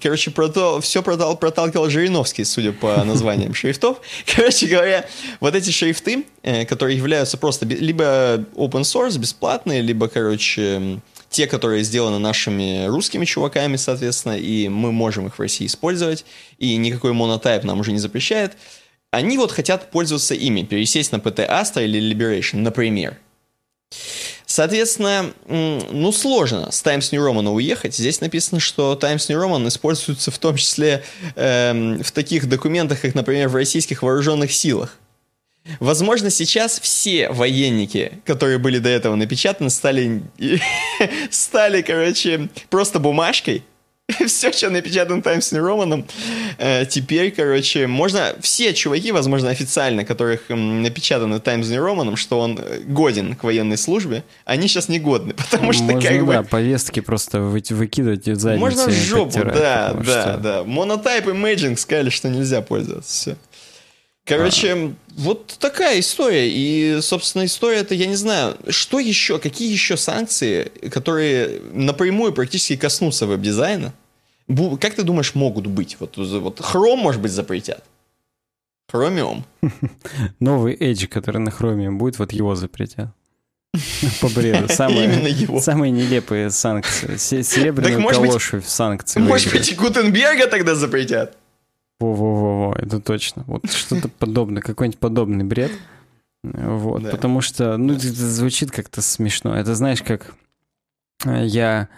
Короче, 0.00 0.30
прото, 0.30 0.80
все 0.80 1.02
протал, 1.02 1.36
проталкивал 1.36 1.90
Жириновский, 1.90 2.44
судя 2.44 2.72
по 2.72 2.96
названиям 3.04 3.54
шрифтов. 3.54 3.98
Короче 4.26 4.66
говоря, 4.66 5.06
вот 5.40 5.54
эти 5.54 5.70
шрифты, 5.70 6.24
э, 6.42 6.64
которые 6.64 6.96
являются 6.96 7.36
просто 7.38 7.66
либо 7.66 8.44
open 8.54 8.82
source, 8.82 9.18
бесплатные, 9.18 9.82
либо, 9.82 10.08
короче, 10.08 11.00
те, 11.30 11.46
которые 11.46 11.82
сделаны 11.82 12.18
нашими 12.18 12.86
русскими 12.86 13.24
чуваками, 13.24 13.76
соответственно, 13.76 14.38
и 14.38 14.68
мы 14.68 14.92
можем 14.92 15.26
их 15.26 15.38
в 15.38 15.40
России 15.40 15.66
использовать, 15.66 16.24
и 16.58 16.76
никакой 16.76 17.12
монотайп 17.12 17.64
нам 17.64 17.80
уже 17.80 17.92
не 17.92 17.98
запрещает, 17.98 18.56
они 19.10 19.38
вот 19.38 19.52
хотят 19.52 19.90
пользоваться 19.90 20.34
ими, 20.34 20.62
пересесть 20.62 21.12
на 21.12 21.16
PT 21.16 21.48
Astra 21.48 21.84
или 21.84 22.00
Liberation, 22.00 22.58
например. 22.58 23.16
Соответственно, 24.46 25.32
ну, 25.46 26.10
сложно 26.10 26.72
с 26.72 26.82
Times 26.82 27.12
New 27.12 27.22
Roman 27.22 27.48
уехать. 27.48 27.94
Здесь 27.94 28.20
написано, 28.20 28.60
что 28.60 28.96
Times 28.96 29.28
New 29.28 29.38
Roman 29.38 29.68
используется 29.68 30.30
в 30.30 30.38
том 30.38 30.56
числе 30.56 31.04
эм, 31.36 32.02
в 32.02 32.10
таких 32.12 32.48
документах, 32.48 33.02
как, 33.02 33.14
например, 33.14 33.48
в 33.48 33.54
российских 33.54 34.02
вооруженных 34.02 34.52
силах. 34.52 34.96
Возможно, 35.80 36.30
сейчас 36.30 36.80
все 36.80 37.28
военники, 37.28 38.12
которые 38.24 38.58
были 38.58 38.78
до 38.78 38.88
этого 38.88 39.14
напечатаны, 39.16 39.70
стали, 39.70 40.22
стали 41.30 41.82
короче, 41.82 42.48
просто 42.70 42.98
бумажкой, 42.98 43.62
все, 44.26 44.52
что 44.52 44.70
напечатано 44.70 45.22
Times 45.22 45.52
New 45.52 45.62
Roman, 45.62 46.04
э, 46.58 46.86
теперь, 46.86 47.30
короче, 47.30 47.86
можно... 47.86 48.34
Все 48.40 48.72
чуваки, 48.72 49.12
возможно, 49.12 49.50
официально, 49.50 50.04
которых 50.04 50.48
напечатаны 50.48 51.40
Times 51.40 51.68
New 51.68 51.84
Roman, 51.84 52.16
что 52.16 52.40
он 52.40 52.58
э, 52.58 52.80
годен 52.80 53.34
к 53.34 53.44
военной 53.44 53.76
службе, 53.76 54.24
они 54.46 54.66
сейчас 54.66 54.88
не 54.88 54.98
годны, 54.98 55.34
потому 55.50 55.72
что 55.72 55.84
можно, 55.84 56.00
как 56.00 56.26
да, 56.26 56.42
бы... 56.42 56.48
повестки 56.48 57.00
просто 57.00 57.40
вы, 57.40 57.62
выкидывать 57.68 58.26
из 58.28 58.38
задницы. 58.38 58.60
Можно 58.60 58.86
в 58.88 58.92
жопу, 58.92 59.44
да, 59.44 59.92
да, 59.92 60.02
что... 60.02 60.40
да. 60.42 60.58
Monotype 60.60 61.26
Imaging 61.26 61.76
сказали, 61.76 62.08
что 62.08 62.30
нельзя 62.30 62.62
пользоваться, 62.62 63.12
все. 63.12 63.36
Короче, 64.28 64.74
а. 64.74 64.92
вот 65.16 65.56
такая 65.58 66.00
история. 66.00 66.50
И, 66.50 67.00
собственно, 67.00 67.46
история 67.46 67.78
это, 67.78 67.94
я 67.94 68.06
не 68.06 68.14
знаю, 68.14 68.56
что 68.68 68.98
еще, 68.98 69.38
какие 69.38 69.72
еще 69.72 69.96
санкции, 69.96 70.70
которые 70.90 71.60
напрямую 71.72 72.32
практически 72.32 72.76
коснутся 72.76 73.26
веб-дизайна, 73.26 73.94
как 74.80 74.94
ты 74.94 75.02
думаешь, 75.02 75.34
могут 75.34 75.66
быть? 75.66 75.96
Вот, 75.98 76.16
вот 76.16 76.60
Chrome, 76.60 76.96
может 76.96 77.22
быть, 77.22 77.32
запретят? 77.32 77.82
Chromium. 78.92 79.44
Новый 80.40 80.74
Edge, 80.76 81.06
который 81.06 81.38
на 81.38 81.48
Chromium 81.48 81.96
будет, 81.96 82.18
вот 82.18 82.32
его 82.32 82.54
запретят. 82.54 83.08
По 84.20 84.28
бреду. 84.28 84.68
Самые. 84.72 85.60
Самые 85.60 85.90
нелепые 85.90 86.50
санкции. 86.50 87.16
Серебряную 87.16 88.06
калошу 88.08 88.60
в 88.60 88.68
санкции. 88.68 89.20
Может 89.20 89.52
быть, 89.52 89.74
Гутенберга 89.76 90.46
тогда 90.46 90.74
запретят? 90.74 91.36
Во-во-во, 92.00 92.74
это 92.76 93.00
точно. 93.00 93.44
Вот 93.46 93.70
что-то 93.70 94.08
подобное, 94.18 94.62
какой-нибудь 94.62 95.00
подобный 95.00 95.44
бред. 95.44 95.72
Вот, 96.42 97.02
да. 97.02 97.10
потому 97.10 97.40
что, 97.40 97.76
ну, 97.76 97.94
это 97.94 98.06
звучит 98.08 98.70
как-то 98.70 99.02
смешно. 99.02 99.56
Это 99.56 99.74
знаешь, 99.74 100.02
как 100.02 100.34
э, 101.24 101.44
я, 101.44 101.88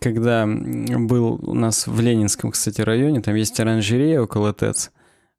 когда 0.00 0.46
был 0.46 1.38
у 1.42 1.54
нас 1.54 1.86
в 1.86 2.00
Ленинском, 2.00 2.50
кстати, 2.50 2.80
районе, 2.80 3.20
там 3.20 3.36
есть 3.36 3.58
оранжерея 3.60 4.20
около 4.20 4.52
ТЭЦ, 4.52 4.90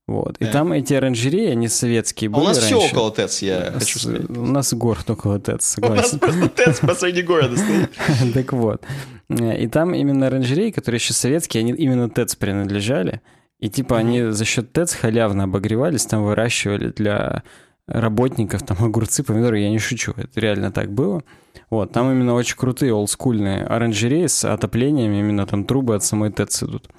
вот. 0.09 0.37
И 0.39 0.45
да. 0.45 0.51
там 0.51 0.71
эти 0.71 0.95
оранжереи, 0.95 1.51
они 1.51 1.67
советские 1.67 2.31
были 2.31 2.41
а 2.41 2.43
у 2.45 2.47
нас 2.47 2.57
раньше. 2.57 2.77
все 2.79 2.89
около 2.89 3.11
ТЭЦ, 3.11 3.41
я 3.43 3.69
у 3.69 3.79
хочу 3.79 3.99
сказать. 3.99 4.29
У 4.29 4.45
нас 4.45 4.73
город 4.73 5.07
около 5.07 5.39
ТЭЦ, 5.39 5.63
согласен. 5.63 6.19
У 6.23 6.25
нас 6.25 6.35
просто 6.35 6.49
ТЭЦ 6.49 6.79
посреди 6.79 7.21
города 7.21 7.55
стоит. 7.55 7.91
Так 8.33 8.53
вот. 8.53 8.81
И 9.29 9.67
там 9.67 9.93
именно 9.93 10.25
оранжереи, 10.25 10.71
которые 10.71 10.97
еще 10.97 11.13
советские, 11.13 11.61
они 11.61 11.73
именно 11.73 12.09
ТЭЦ 12.09 12.37
принадлежали. 12.37 13.21
И 13.59 13.69
типа 13.69 13.95
mm-hmm. 13.95 13.97
они 13.97 14.21
за 14.31 14.45
счет 14.45 14.71
ТЭЦ 14.71 14.93
халявно 14.93 15.43
обогревались, 15.43 16.05
там 16.05 16.23
выращивали 16.23 16.89
для 16.89 17.43
работников 17.87 18.63
там 18.63 18.77
огурцы, 18.79 19.23
помидоры, 19.23 19.59
я 19.59 19.69
не 19.69 19.79
шучу, 19.79 20.13
это 20.15 20.39
реально 20.39 20.71
так 20.71 20.91
было. 20.91 21.23
Вот, 21.69 21.91
там 21.91 22.11
именно 22.11 22.33
очень 22.33 22.55
крутые 22.55 22.93
олдскульные 22.93 23.63
оранжереи 23.65 24.27
с 24.27 24.45
отоплением, 24.45 25.11
именно 25.13 25.45
там 25.45 25.65
трубы 25.65 25.95
от 25.95 26.03
самой 26.03 26.31
ТЭЦ 26.31 26.63
идут. 26.63 26.89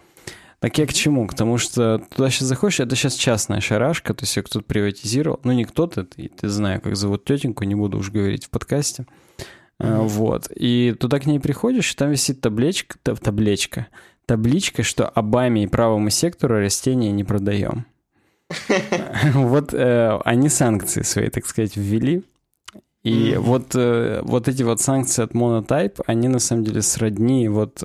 Так 0.59 0.77
я 0.77 0.87
к 0.87 0.93
чему? 0.93 1.27
К 1.27 1.35
тому, 1.35 1.57
что 1.57 2.03
туда 2.15 2.29
сейчас 2.29 2.49
заходишь, 2.49 2.81
это 2.81 2.95
сейчас 2.95 3.15
частная 3.15 3.61
шарашка, 3.61 4.13
то 4.13 4.25
есть 4.25 4.37
ее 4.37 4.43
кто-то 4.43 4.65
приватизировал. 4.65 5.41
Ну, 5.43 5.53
не 5.53 5.65
кто-то, 5.65 6.05
ты, 6.05 6.29
ты 6.29 6.49
знаю, 6.49 6.83
как 6.83 6.97
зовут 6.97 7.25
тетеньку, 7.25 7.65
не 7.65 7.75
буду 7.75 7.99
уж 7.99 8.11
говорить 8.11 8.45
в 8.45 8.51
подкасте. 8.51 9.07
Mm-hmm. 9.79 10.07
Вот. 10.09 10.51
И 10.55 10.95
туда 11.01 11.19
к 11.19 11.25
ней 11.25 11.41
приходишь, 11.41 11.93
и 11.93 11.97
там 11.97 12.11
висит 12.11 12.43
табличка, 12.43 12.99
табличка, 13.03 13.87
табличка, 14.31 14.85
что 14.85 15.09
Обаме 15.09 15.65
и 15.65 15.67
правому 15.67 16.09
сектору 16.11 16.61
растения 16.61 17.11
не 17.11 17.25
продаем. 17.25 17.85
Вот 19.35 19.75
э, 19.75 20.21
они 20.25 20.49
санкции 20.49 21.03
свои, 21.03 21.31
так 21.31 21.47
сказать, 21.47 21.77
ввели. 21.77 22.23
И 23.03 23.35
вот, 23.37 23.75
э, 23.75 24.21
вот 24.23 24.47
эти 24.47 24.63
вот 24.63 24.81
санкции 24.81 25.25
от 25.25 25.33
Monotype, 25.33 26.01
они 26.07 26.29
на 26.29 26.39
самом 26.39 26.63
деле 26.63 26.81
сродни 26.81 27.49
вот 27.49 27.83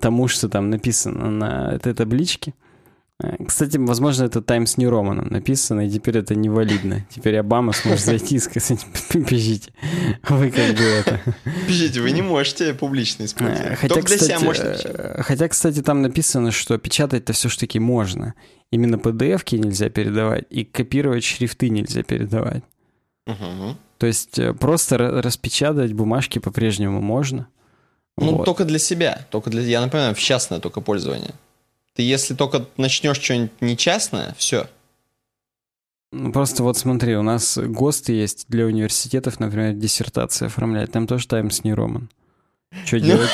тому, 0.00 0.26
что 0.26 0.48
там 0.48 0.68
написано 0.68 1.30
на 1.30 1.72
этой 1.74 1.94
табличке. 1.94 2.54
Э, 3.20 3.44
кстати, 3.44 3.76
возможно, 3.78 4.24
это 4.24 4.40
Times 4.40 4.76
New 4.76 4.90
Roman 4.90 5.28
написано, 5.30 5.86
и 5.86 5.90
теперь 5.90 6.18
это 6.18 6.34
невалидно. 6.34 7.04
Теперь 7.10 7.36
Обама 7.36 7.72
сможет 7.72 8.04
зайти 8.04 8.36
и 8.36 8.38
сказать, 8.38 8.86
бежите, 9.14 9.72
вы 10.28 10.50
как 10.50 10.76
бы 10.76 10.82
это... 10.82 11.20
Бежите, 11.66 12.00
вы 12.00 12.12
не 12.12 12.22
можете 12.22 12.74
публично 12.74 13.24
использовать. 13.24 13.72
Э, 13.72 13.76
хотя, 13.76 13.94
Только 13.94 14.06
кстати, 14.06 14.28
для 14.28 14.36
себя 14.38 14.46
можете 14.46 14.88
э, 14.88 15.22
Хотя, 15.22 15.48
кстати, 15.48 15.82
там 15.82 16.02
написано, 16.02 16.52
что 16.52 16.78
печатать-то 16.78 17.32
все-таки 17.32 17.80
можно. 17.80 18.34
Именно 18.70 18.96
PDF-ки 18.96 19.56
нельзя 19.56 19.88
передавать, 19.88 20.44
и 20.50 20.64
копировать 20.64 21.24
шрифты 21.24 21.70
нельзя 21.70 22.02
передавать. 22.02 22.62
Угу. 23.26 23.76
То 23.98 24.06
есть 24.06 24.38
просто 24.60 24.98
распечатать 24.98 25.92
бумажки 25.92 26.38
по-прежнему 26.38 27.00
можно. 27.00 27.48
Ну, 28.16 28.36
вот. 28.36 28.44
только 28.44 28.64
для 28.64 28.78
себя. 28.78 29.26
Только 29.30 29.50
для, 29.50 29.62
я 29.62 29.80
напоминаю, 29.80 30.14
в 30.14 30.18
частное 30.18 30.60
только 30.60 30.80
пользование. 30.80 31.34
Ты 31.98 32.02
если 32.04 32.34
только 32.34 32.64
начнешь 32.76 33.20
что-нибудь 33.20 33.50
нечастное, 33.60 34.32
все. 34.38 34.68
Ну, 36.12 36.30
просто 36.32 36.62
вот 36.62 36.78
смотри, 36.78 37.16
у 37.16 37.22
нас 37.22 37.58
ГОСТ 37.58 38.10
есть 38.10 38.44
для 38.46 38.66
университетов, 38.66 39.40
например, 39.40 39.72
диссертация 39.72 40.46
оформлять. 40.46 40.92
Там 40.92 41.08
тоже 41.08 41.26
Times 41.26 41.64
New 41.64 41.74
Roman. 41.74 42.04
Что 42.86 42.98
ну, 42.98 43.04
делать? 43.04 43.30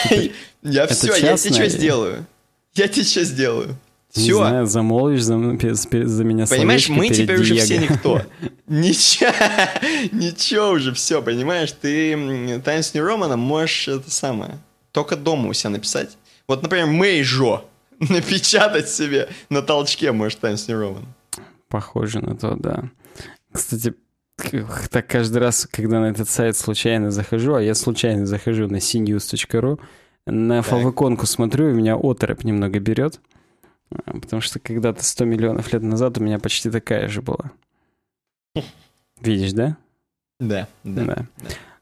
Я 0.62 0.86
все, 0.86 1.14
я 1.14 1.36
тебе 1.36 1.52
что 1.52 1.68
сделаю? 1.68 2.26
Я 2.72 2.88
тебе 2.88 3.04
что 3.04 3.24
сделаю? 3.24 3.76
Все. 4.08 4.22
Не 4.22 4.32
знаю, 4.32 4.66
замолвишь 4.66 5.24
за, 5.24 5.36
за 5.36 6.24
меня 6.24 6.46
Понимаешь, 6.46 6.88
мы 6.88 7.10
теперь 7.10 7.42
уже 7.42 7.56
все 7.56 7.76
никто. 7.76 8.22
Ничего, 8.66 9.30
ничего 10.10 10.70
уже, 10.70 10.94
все, 10.94 11.20
понимаешь? 11.20 11.70
Ты 11.72 12.62
Times 12.64 12.94
New 12.94 13.06
Roman 13.06 13.36
можешь 13.36 13.88
это 13.88 14.10
самое, 14.10 14.58
только 14.90 15.16
дома 15.16 15.50
у 15.50 15.52
себя 15.52 15.68
написать. 15.68 16.16
Вот, 16.48 16.62
например, 16.62 16.86
Мэйжо. 16.86 17.68
напечатать 18.08 18.88
себе 18.88 19.28
на 19.50 19.62
толчке, 19.62 20.12
может, 20.12 20.40
Times 20.40 20.68
New 20.68 20.80
Roman. 20.80 21.04
Похоже 21.68 22.20
на 22.20 22.36
то, 22.36 22.56
да. 22.56 22.90
Кстати, 23.52 23.94
так 24.90 25.06
каждый 25.06 25.38
раз, 25.38 25.66
когда 25.70 26.00
на 26.00 26.06
этот 26.06 26.28
сайт 26.28 26.56
случайно 26.56 27.10
захожу, 27.10 27.54
а 27.54 27.62
я 27.62 27.74
случайно 27.74 28.26
захожу 28.26 28.68
на 28.68 28.76
cnews.ru, 28.76 29.80
на 30.26 30.62
фавиконку 30.62 31.26
смотрю, 31.26 31.70
и 31.70 31.74
меня 31.74 31.96
оторопь 31.96 32.44
немного 32.44 32.80
берет, 32.80 33.20
а, 33.90 34.18
потому 34.18 34.40
что 34.42 34.58
когда-то 34.58 35.04
100 35.04 35.24
миллионов 35.24 35.72
лет 35.72 35.82
назад 35.82 36.18
у 36.18 36.22
меня 36.22 36.38
почти 36.38 36.70
такая 36.70 37.08
же 37.08 37.22
была. 37.22 37.52
Видишь, 39.20 39.52
да? 39.52 39.76
Да, 40.40 40.68
да. 40.82 41.04
да. 41.04 41.14
да. 41.14 41.26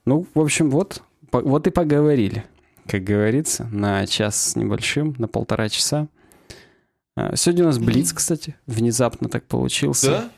Ну, 0.05 0.27
в 0.35 0.41
общем, 0.41 0.71
вот, 0.71 1.03
вот 1.31 1.67
и 1.67 1.71
поговорили 1.71 2.45
как 2.93 3.05
говорится, 3.05 3.67
на 3.73 4.07
час 4.07 4.51
с 4.51 4.55
небольшим, 4.55 5.15
на 5.17 5.27
полтора 5.27 5.71
часа. 5.71 6.09
А, 7.17 7.35
сегодня 7.37 7.65
у 7.65 7.67
нас 7.69 7.79
Блиц, 7.79 8.13
кстати, 8.13 8.55
внезапно 8.67 9.31
так 9.31 9.47
получился. 9.47 10.09
Да? 10.09 10.31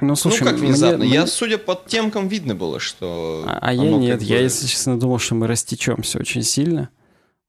Ну, 0.00 0.16
слушай, 0.16 0.42
ну 0.42 0.50
как 0.50 0.58
внезапно? 0.58 0.98
Мне, 0.98 1.14
я, 1.14 1.20
мне... 1.20 1.28
судя 1.28 1.58
по 1.58 1.76
темкам, 1.76 2.26
видно 2.26 2.56
было, 2.56 2.80
что... 2.80 3.44
А, 3.46 3.58
а 3.62 3.72
я 3.72 3.88
нет, 3.88 4.20
я, 4.20 4.40
если 4.40 4.66
честно, 4.66 4.98
думал, 4.98 5.20
что 5.20 5.36
мы 5.36 5.46
растечемся 5.46 6.18
очень 6.18 6.42
сильно. 6.42 6.88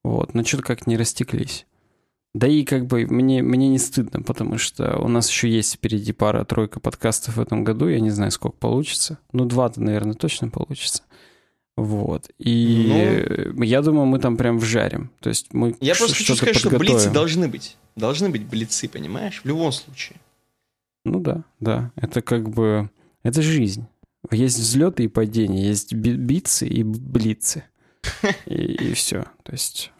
Вот, 0.03 0.35
но 0.35 0.43
что-то 0.43 0.61
как 0.61 0.85
не 0.85 0.95
растеклись. 0.95 1.65
Да 2.35 2.47
и 2.47 2.63
как 2.63 2.85
бы 2.85 3.07
мне, 3.07 3.41
мне 3.41 3.69
не 3.69 3.79
стыдно, 3.79 4.21
потому 4.21 4.59
что 4.59 4.99
у 4.99 5.07
нас 5.07 5.27
еще 5.29 5.49
есть 5.49 5.73
впереди 5.73 6.13
пара-тройка 6.13 6.79
подкастов 6.79 7.37
в 7.37 7.41
этом 7.41 7.63
году. 7.63 7.87
Я 7.87 7.99
не 8.01 8.11
знаю, 8.11 8.29
сколько 8.29 8.55
получится. 8.55 9.17
Ну, 9.31 9.45
два-то, 9.45 9.81
наверное, 9.81 10.13
точно 10.13 10.49
получится. 10.49 11.01
Вот. 11.83 12.29
И 12.37 13.51
ну, 13.53 13.63
я 13.63 13.81
думаю, 13.81 14.05
мы 14.05 14.19
там 14.19 14.37
прям 14.37 14.59
вжарим. 14.59 15.11
То 15.19 15.29
есть 15.29 15.53
мы 15.53 15.75
Я 15.79 15.95
просто 15.95 16.15
хочу 16.15 16.35
сказать, 16.35 16.57
что 16.57 16.77
блицы 16.77 17.09
должны 17.09 17.47
быть. 17.47 17.77
Должны 17.95 18.29
быть 18.29 18.45
блицы, 18.45 18.87
понимаешь? 18.89 19.41
В 19.43 19.45
любом 19.45 19.71
случае. 19.71 20.17
Ну 21.05 21.19
да, 21.19 21.43
да. 21.59 21.91
Это 21.95 22.21
как 22.21 22.49
бы... 22.49 22.89
Это 23.23 23.41
жизнь. 23.41 23.87
Есть 24.31 24.59
взлеты 24.59 25.05
и 25.05 25.07
падения, 25.07 25.65
есть 25.65 25.93
битцы 25.93 26.67
и 26.67 26.83
блицы. 26.83 27.63
И, 28.45 28.53
и 28.53 28.93
все. 28.93 29.25
То 29.43 29.51
есть 29.51 29.91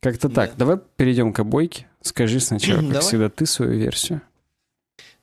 как-то 0.00 0.28
так. 0.28 0.50
Да. 0.50 0.56
Давай 0.58 0.78
перейдем 0.96 1.32
к 1.32 1.40
обойке. 1.40 1.88
Скажи 2.00 2.38
сначала, 2.38 2.78
как 2.78 2.88
Давай. 2.88 3.02
всегда, 3.02 3.28
ты 3.28 3.44
свою 3.44 3.72
версию. 3.72 4.20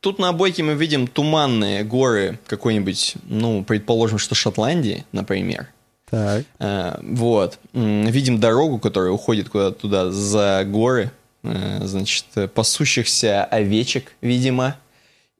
Тут 0.02 0.20
на 0.20 0.30
обойке 0.30 0.64
мы 0.64 0.74
видим 0.74 1.08
туманные 1.08 1.84
горы 1.84 2.40
какой-нибудь, 2.48 3.16
ну, 3.26 3.64
предположим, 3.64 4.18
что 4.18 4.36
Шотландии, 4.36 5.06
например. 5.12 5.68
Так. 6.12 6.46
А, 6.60 7.00
вот. 7.02 7.58
Видим 7.74 8.40
дорогу, 8.40 8.78
которая 8.78 9.12
уходит 9.12 9.50
куда-то 9.50 9.80
туда 9.80 10.12
за 10.12 10.64
горы. 10.66 11.12
А, 11.44 11.80
значит, 11.86 12.26
пасущихся 12.54 13.46
овечек, 13.46 14.12
видимо. 14.22 14.76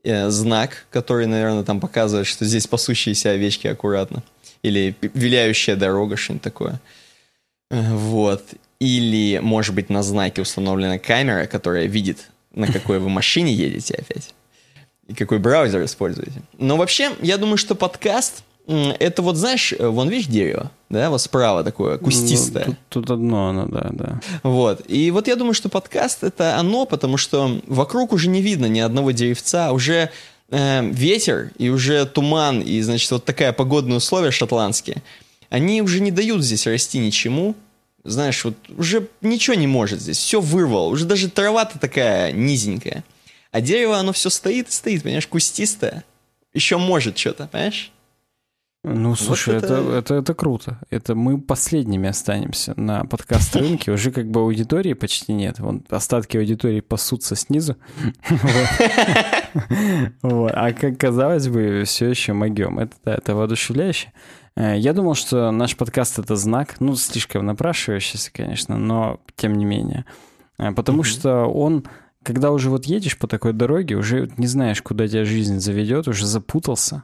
А, 0.04 0.30
знак, 0.30 0.88
который, 0.90 1.28
наверное, 1.28 1.64
там 1.64 1.80
показывает, 1.80 2.26
что 2.26 2.46
здесь 2.46 2.68
пасущиеся 2.68 3.32
овечки 3.32 3.68
аккуратно. 3.68 4.24
Или 4.64 4.96
виляющая 5.02 5.76
дорога, 5.76 6.16
что-нибудь 6.16 6.44
такое. 6.44 6.80
Вот. 7.70 8.44
Или, 8.80 9.40
может 9.40 9.76
быть, 9.76 9.90
на 9.90 10.02
знаке 10.04 10.42
установлена 10.42 11.00
камера, 11.00 11.46
которая 11.48 11.86
видит, 11.86 12.30
на 12.54 12.66
какой 12.66 13.00
вы 13.00 13.10
машине 13.10 13.54
едете 13.54 13.96
опять. 13.96 14.34
И 15.08 15.14
какой 15.14 15.40
браузер 15.40 15.84
используете. 15.84 16.42
Но 16.58 16.78
вообще, 16.78 17.12
я 17.22 17.38
думаю, 17.38 17.58
что 17.58 17.76
подкаст 17.76 18.44
это 19.00 19.22
вот, 19.22 19.36
знаешь, 19.38 19.74
вон 19.78 20.10
видишь 20.10 20.28
дерево, 20.28 20.72
да, 20.90 21.10
вот 21.10 21.22
справа 21.22 21.64
такое, 21.64 21.98
кустистое. 21.98 22.66
Ну, 22.68 22.76
тут, 22.90 23.06
тут 23.06 23.12
одно 23.12 23.50
оно, 23.50 23.66
да, 23.66 23.90
да. 23.92 24.22
Вот, 24.44 24.84
и 24.88 25.12
вот 25.12 25.28
я 25.28 25.36
думаю, 25.36 25.54
что 25.54 25.70
подкаст 25.70 26.24
это 26.24 26.58
оно, 26.58 26.86
потому 26.86 27.18
что 27.18 27.62
вокруг 27.68 28.14
уже 28.14 28.30
не 28.30 28.42
видно 28.42 28.66
ни 28.68 28.80
одного 28.80 29.12
деревца, 29.12 29.72
уже 29.72 30.10
э, 30.50 30.86
ветер 30.90 31.52
и 31.58 31.70
уже 31.70 32.06
туман, 32.06 32.62
и, 32.62 32.82
значит, 32.82 33.12
вот 33.12 33.26
такая 33.26 33.54
погодные 33.54 33.98
условия 33.98 34.32
шотландские, 34.32 35.02
они 35.50 35.82
уже 35.82 36.00
не 36.00 36.12
дают 36.12 36.44
здесь 36.44 36.66
расти 36.66 37.00
ничему, 37.00 37.56
знаешь, 38.04 38.44
вот 38.46 38.56
уже 38.78 39.08
ничего 39.22 39.56
не 39.56 39.68
может 39.68 40.02
здесь, 40.02 40.18
все 40.18 40.42
вырвало, 40.42 40.88
уже 40.88 41.06
даже 41.06 41.30
трава-то 41.30 41.78
такая 41.80 42.32
низенькая. 42.32 43.04
А 43.52 43.60
дерево, 43.60 43.98
оно 43.98 44.14
все 44.14 44.30
стоит 44.30 44.70
и 44.70 44.72
стоит, 44.72 45.04
понимаешь, 45.04 45.28
кустистое. 45.28 46.06
Еще 46.54 46.78
может 46.78 47.18
что-то, 47.18 47.48
понимаешь? 47.48 47.92
Ну, 48.84 49.16
слушай, 49.16 49.54
вот 49.54 49.64
это... 49.64 49.74
Это, 49.76 49.94
это, 49.94 50.14
это 50.16 50.34
круто. 50.34 50.80
Это 50.90 51.14
мы 51.14 51.40
последними 51.40 52.10
останемся 52.10 52.74
на 52.78 53.06
подкаст 53.06 53.56
рынке. 53.56 53.92
Уже 53.92 54.12
как 54.12 54.32
бы 54.32 54.40
аудитории 54.40 54.94
почти 54.94 55.34
нет. 55.34 55.60
Вон 55.60 55.86
остатки 55.90 56.38
аудитории 56.38 56.82
пасутся 56.82 57.36
снизу. 57.36 57.78
А 60.24 60.72
как 60.72 60.98
казалось 60.98 61.50
бы, 61.50 61.84
все 61.86 62.10
еще 62.10 62.32
могем. 62.32 62.80
Это, 62.80 62.96
это 63.04 63.36
воодушевляюще. 63.36 64.14
Э, 64.56 64.78
я 64.78 64.94
думал, 64.94 65.14
что 65.16 65.52
наш 65.52 65.76
подкаст 65.76 66.20
это 66.20 66.38
знак, 66.38 66.78
ну, 66.80 66.96
слишком 66.96 67.46
напрашивающийся, 67.46 68.32
конечно, 68.32 68.78
но 68.78 69.20
тем 69.36 69.58
не 69.58 69.66
менее. 69.66 70.06
Э, 70.58 70.72
потому 70.72 71.04
что 71.04 71.46
он, 71.46 71.86
когда 72.24 72.52
уже 72.52 72.70
вот 72.70 72.86
едешь 72.86 73.18
по 73.18 73.28
такой 73.28 73.52
дороге, 73.52 73.96
уже 73.96 74.32
не 74.38 74.48
знаешь, 74.48 74.82
куда 74.82 75.08
тебя 75.08 75.26
жизнь 75.26 75.60
заведет, 75.60 76.08
уже 76.08 76.26
запутался. 76.26 77.04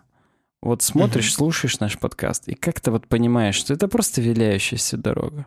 Вот 0.61 0.81
смотришь, 0.81 1.29
mm-hmm. 1.29 1.35
слушаешь 1.35 1.79
наш 1.79 1.99
подкаст, 1.99 2.47
и 2.47 2.55
как-то 2.55 2.91
вот 2.91 3.07
понимаешь, 3.07 3.55
что 3.55 3.73
это 3.73 3.87
просто 3.87 4.21
виляющаяся 4.21 4.97
дорога. 4.97 5.45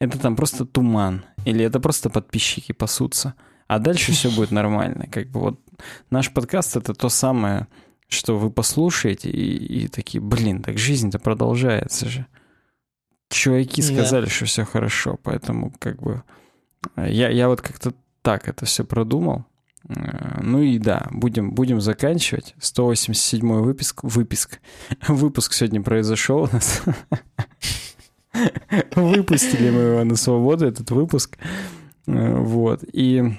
Это 0.00 0.18
там 0.18 0.36
просто 0.36 0.64
туман, 0.64 1.24
или 1.44 1.64
это 1.64 1.80
просто 1.80 2.10
подписчики 2.10 2.72
пасутся. 2.72 3.34
А 3.68 3.78
дальше 3.78 4.12
все 4.12 4.30
будет 4.30 4.50
нормально. 4.50 5.06
Как 5.10 5.28
бы 5.28 5.40
вот 5.40 5.60
наш 6.10 6.32
подкаст 6.32 6.76
это 6.76 6.92
то 6.92 7.08
самое, 7.08 7.68
что 8.08 8.36
вы 8.36 8.50
послушаете 8.50 9.30
и, 9.30 9.84
и 9.84 9.88
такие, 9.88 10.20
блин, 10.20 10.62
так 10.62 10.76
жизнь-то 10.76 11.18
продолжается 11.18 12.08
же. 12.08 12.26
Чуваки 13.30 13.80
сказали, 13.80 14.24
да. 14.24 14.30
что 14.30 14.46
все 14.46 14.64
хорошо, 14.64 15.18
поэтому 15.22 15.72
как 15.78 16.02
бы 16.02 16.24
э, 16.96 17.12
я, 17.12 17.28
я 17.30 17.48
вот 17.48 17.60
как-то 17.60 17.94
так 18.22 18.48
это 18.48 18.66
все 18.66 18.84
продумал. 18.84 19.44
Э, 19.88 20.40
ну 20.42 20.62
и 20.62 20.78
да, 20.78 21.06
будем, 21.10 21.52
будем 21.52 21.80
заканчивать. 21.80 22.54
187 22.60 23.46
выпуск, 23.60 24.02
выпуск, 24.02 24.60
выпуск 25.08 25.52
сегодня 25.52 25.82
произошел 25.82 26.42
у 26.42 26.48
нас. 26.52 26.82
Выпустили 28.94 29.70
мы 29.70 29.80
его 29.80 30.04
на 30.04 30.16
свободу, 30.16 30.66
этот 30.66 30.90
выпуск. 30.90 31.38
Э, 32.06 32.36
вот. 32.36 32.84
И 32.92 33.32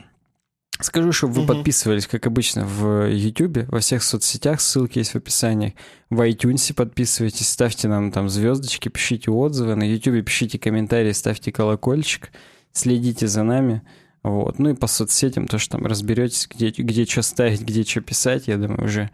Скажу, 0.82 1.12
чтобы 1.12 1.34
вы 1.34 1.46
подписывались, 1.46 2.08
как 2.08 2.26
обычно, 2.26 2.66
в 2.66 3.08
YouTube, 3.08 3.68
во 3.68 3.80
всех 3.80 4.02
соцсетях, 4.02 4.60
ссылки 4.60 4.98
есть 4.98 5.12
в 5.12 5.16
описании. 5.16 5.76
В 6.10 6.28
iTunes 6.28 6.74
подписывайтесь, 6.74 7.50
ставьте 7.50 7.88
нам 7.88 8.12
там 8.12 8.30
звездочки, 8.30 8.90
пишите 8.90 9.30
отзывы. 9.30 9.76
На 9.76 9.84
YouTube 9.84 10.26
пишите 10.26 10.58
комментарии, 10.58 11.12
ставьте 11.12 11.52
колокольчик, 11.52 12.32
следите 12.72 13.28
за 13.28 13.44
нами. 13.44 13.84
Вот. 14.24 14.60
Ну 14.60 14.70
и 14.70 14.74
по 14.76 14.88
соцсетям 14.88 15.48
тоже 15.48 15.70
там 15.70 15.86
разберетесь, 15.86 16.48
где, 16.48 16.70
где 16.70 17.06
что 17.06 17.22
ставить, 17.22 17.62
где 17.62 17.84
что 17.84 18.02
писать. 18.02 18.48
Я 18.48 18.58
думаю, 18.58 18.84
уже 18.84 19.10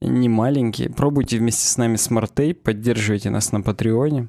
не 0.00 0.28
маленькие. 0.28 0.90
Пробуйте 0.90 1.38
вместе 1.38 1.66
с 1.66 1.76
нами 1.76 1.96
Tape, 1.96 2.54
поддерживайте 2.54 3.30
нас 3.30 3.52
на 3.52 3.60
Патреоне. 3.60 4.28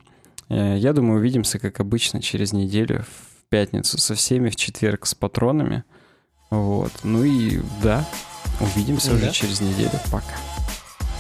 Э, 0.50 0.76
я 0.78 0.94
думаю, 0.94 1.20
увидимся, 1.20 1.60
как 1.60 1.80
обычно, 1.80 2.22
через 2.22 2.54
неделю 2.54 3.04
в 3.04 3.50
пятницу 3.50 3.98
со 3.98 4.16
всеми, 4.16 4.50
в 4.50 4.56
четверг 4.56 5.06
с 5.06 5.16
патронами. 5.16 5.84
Вот. 6.50 6.92
Ну 7.04 7.24
и 7.24 7.60
да, 7.84 8.08
увидимся 8.60 9.12
да. 9.12 9.16
уже 9.16 9.32
через 9.32 9.62
неделю. 9.62 9.92
Пока. 10.12 10.36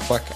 Пока. 0.07 0.35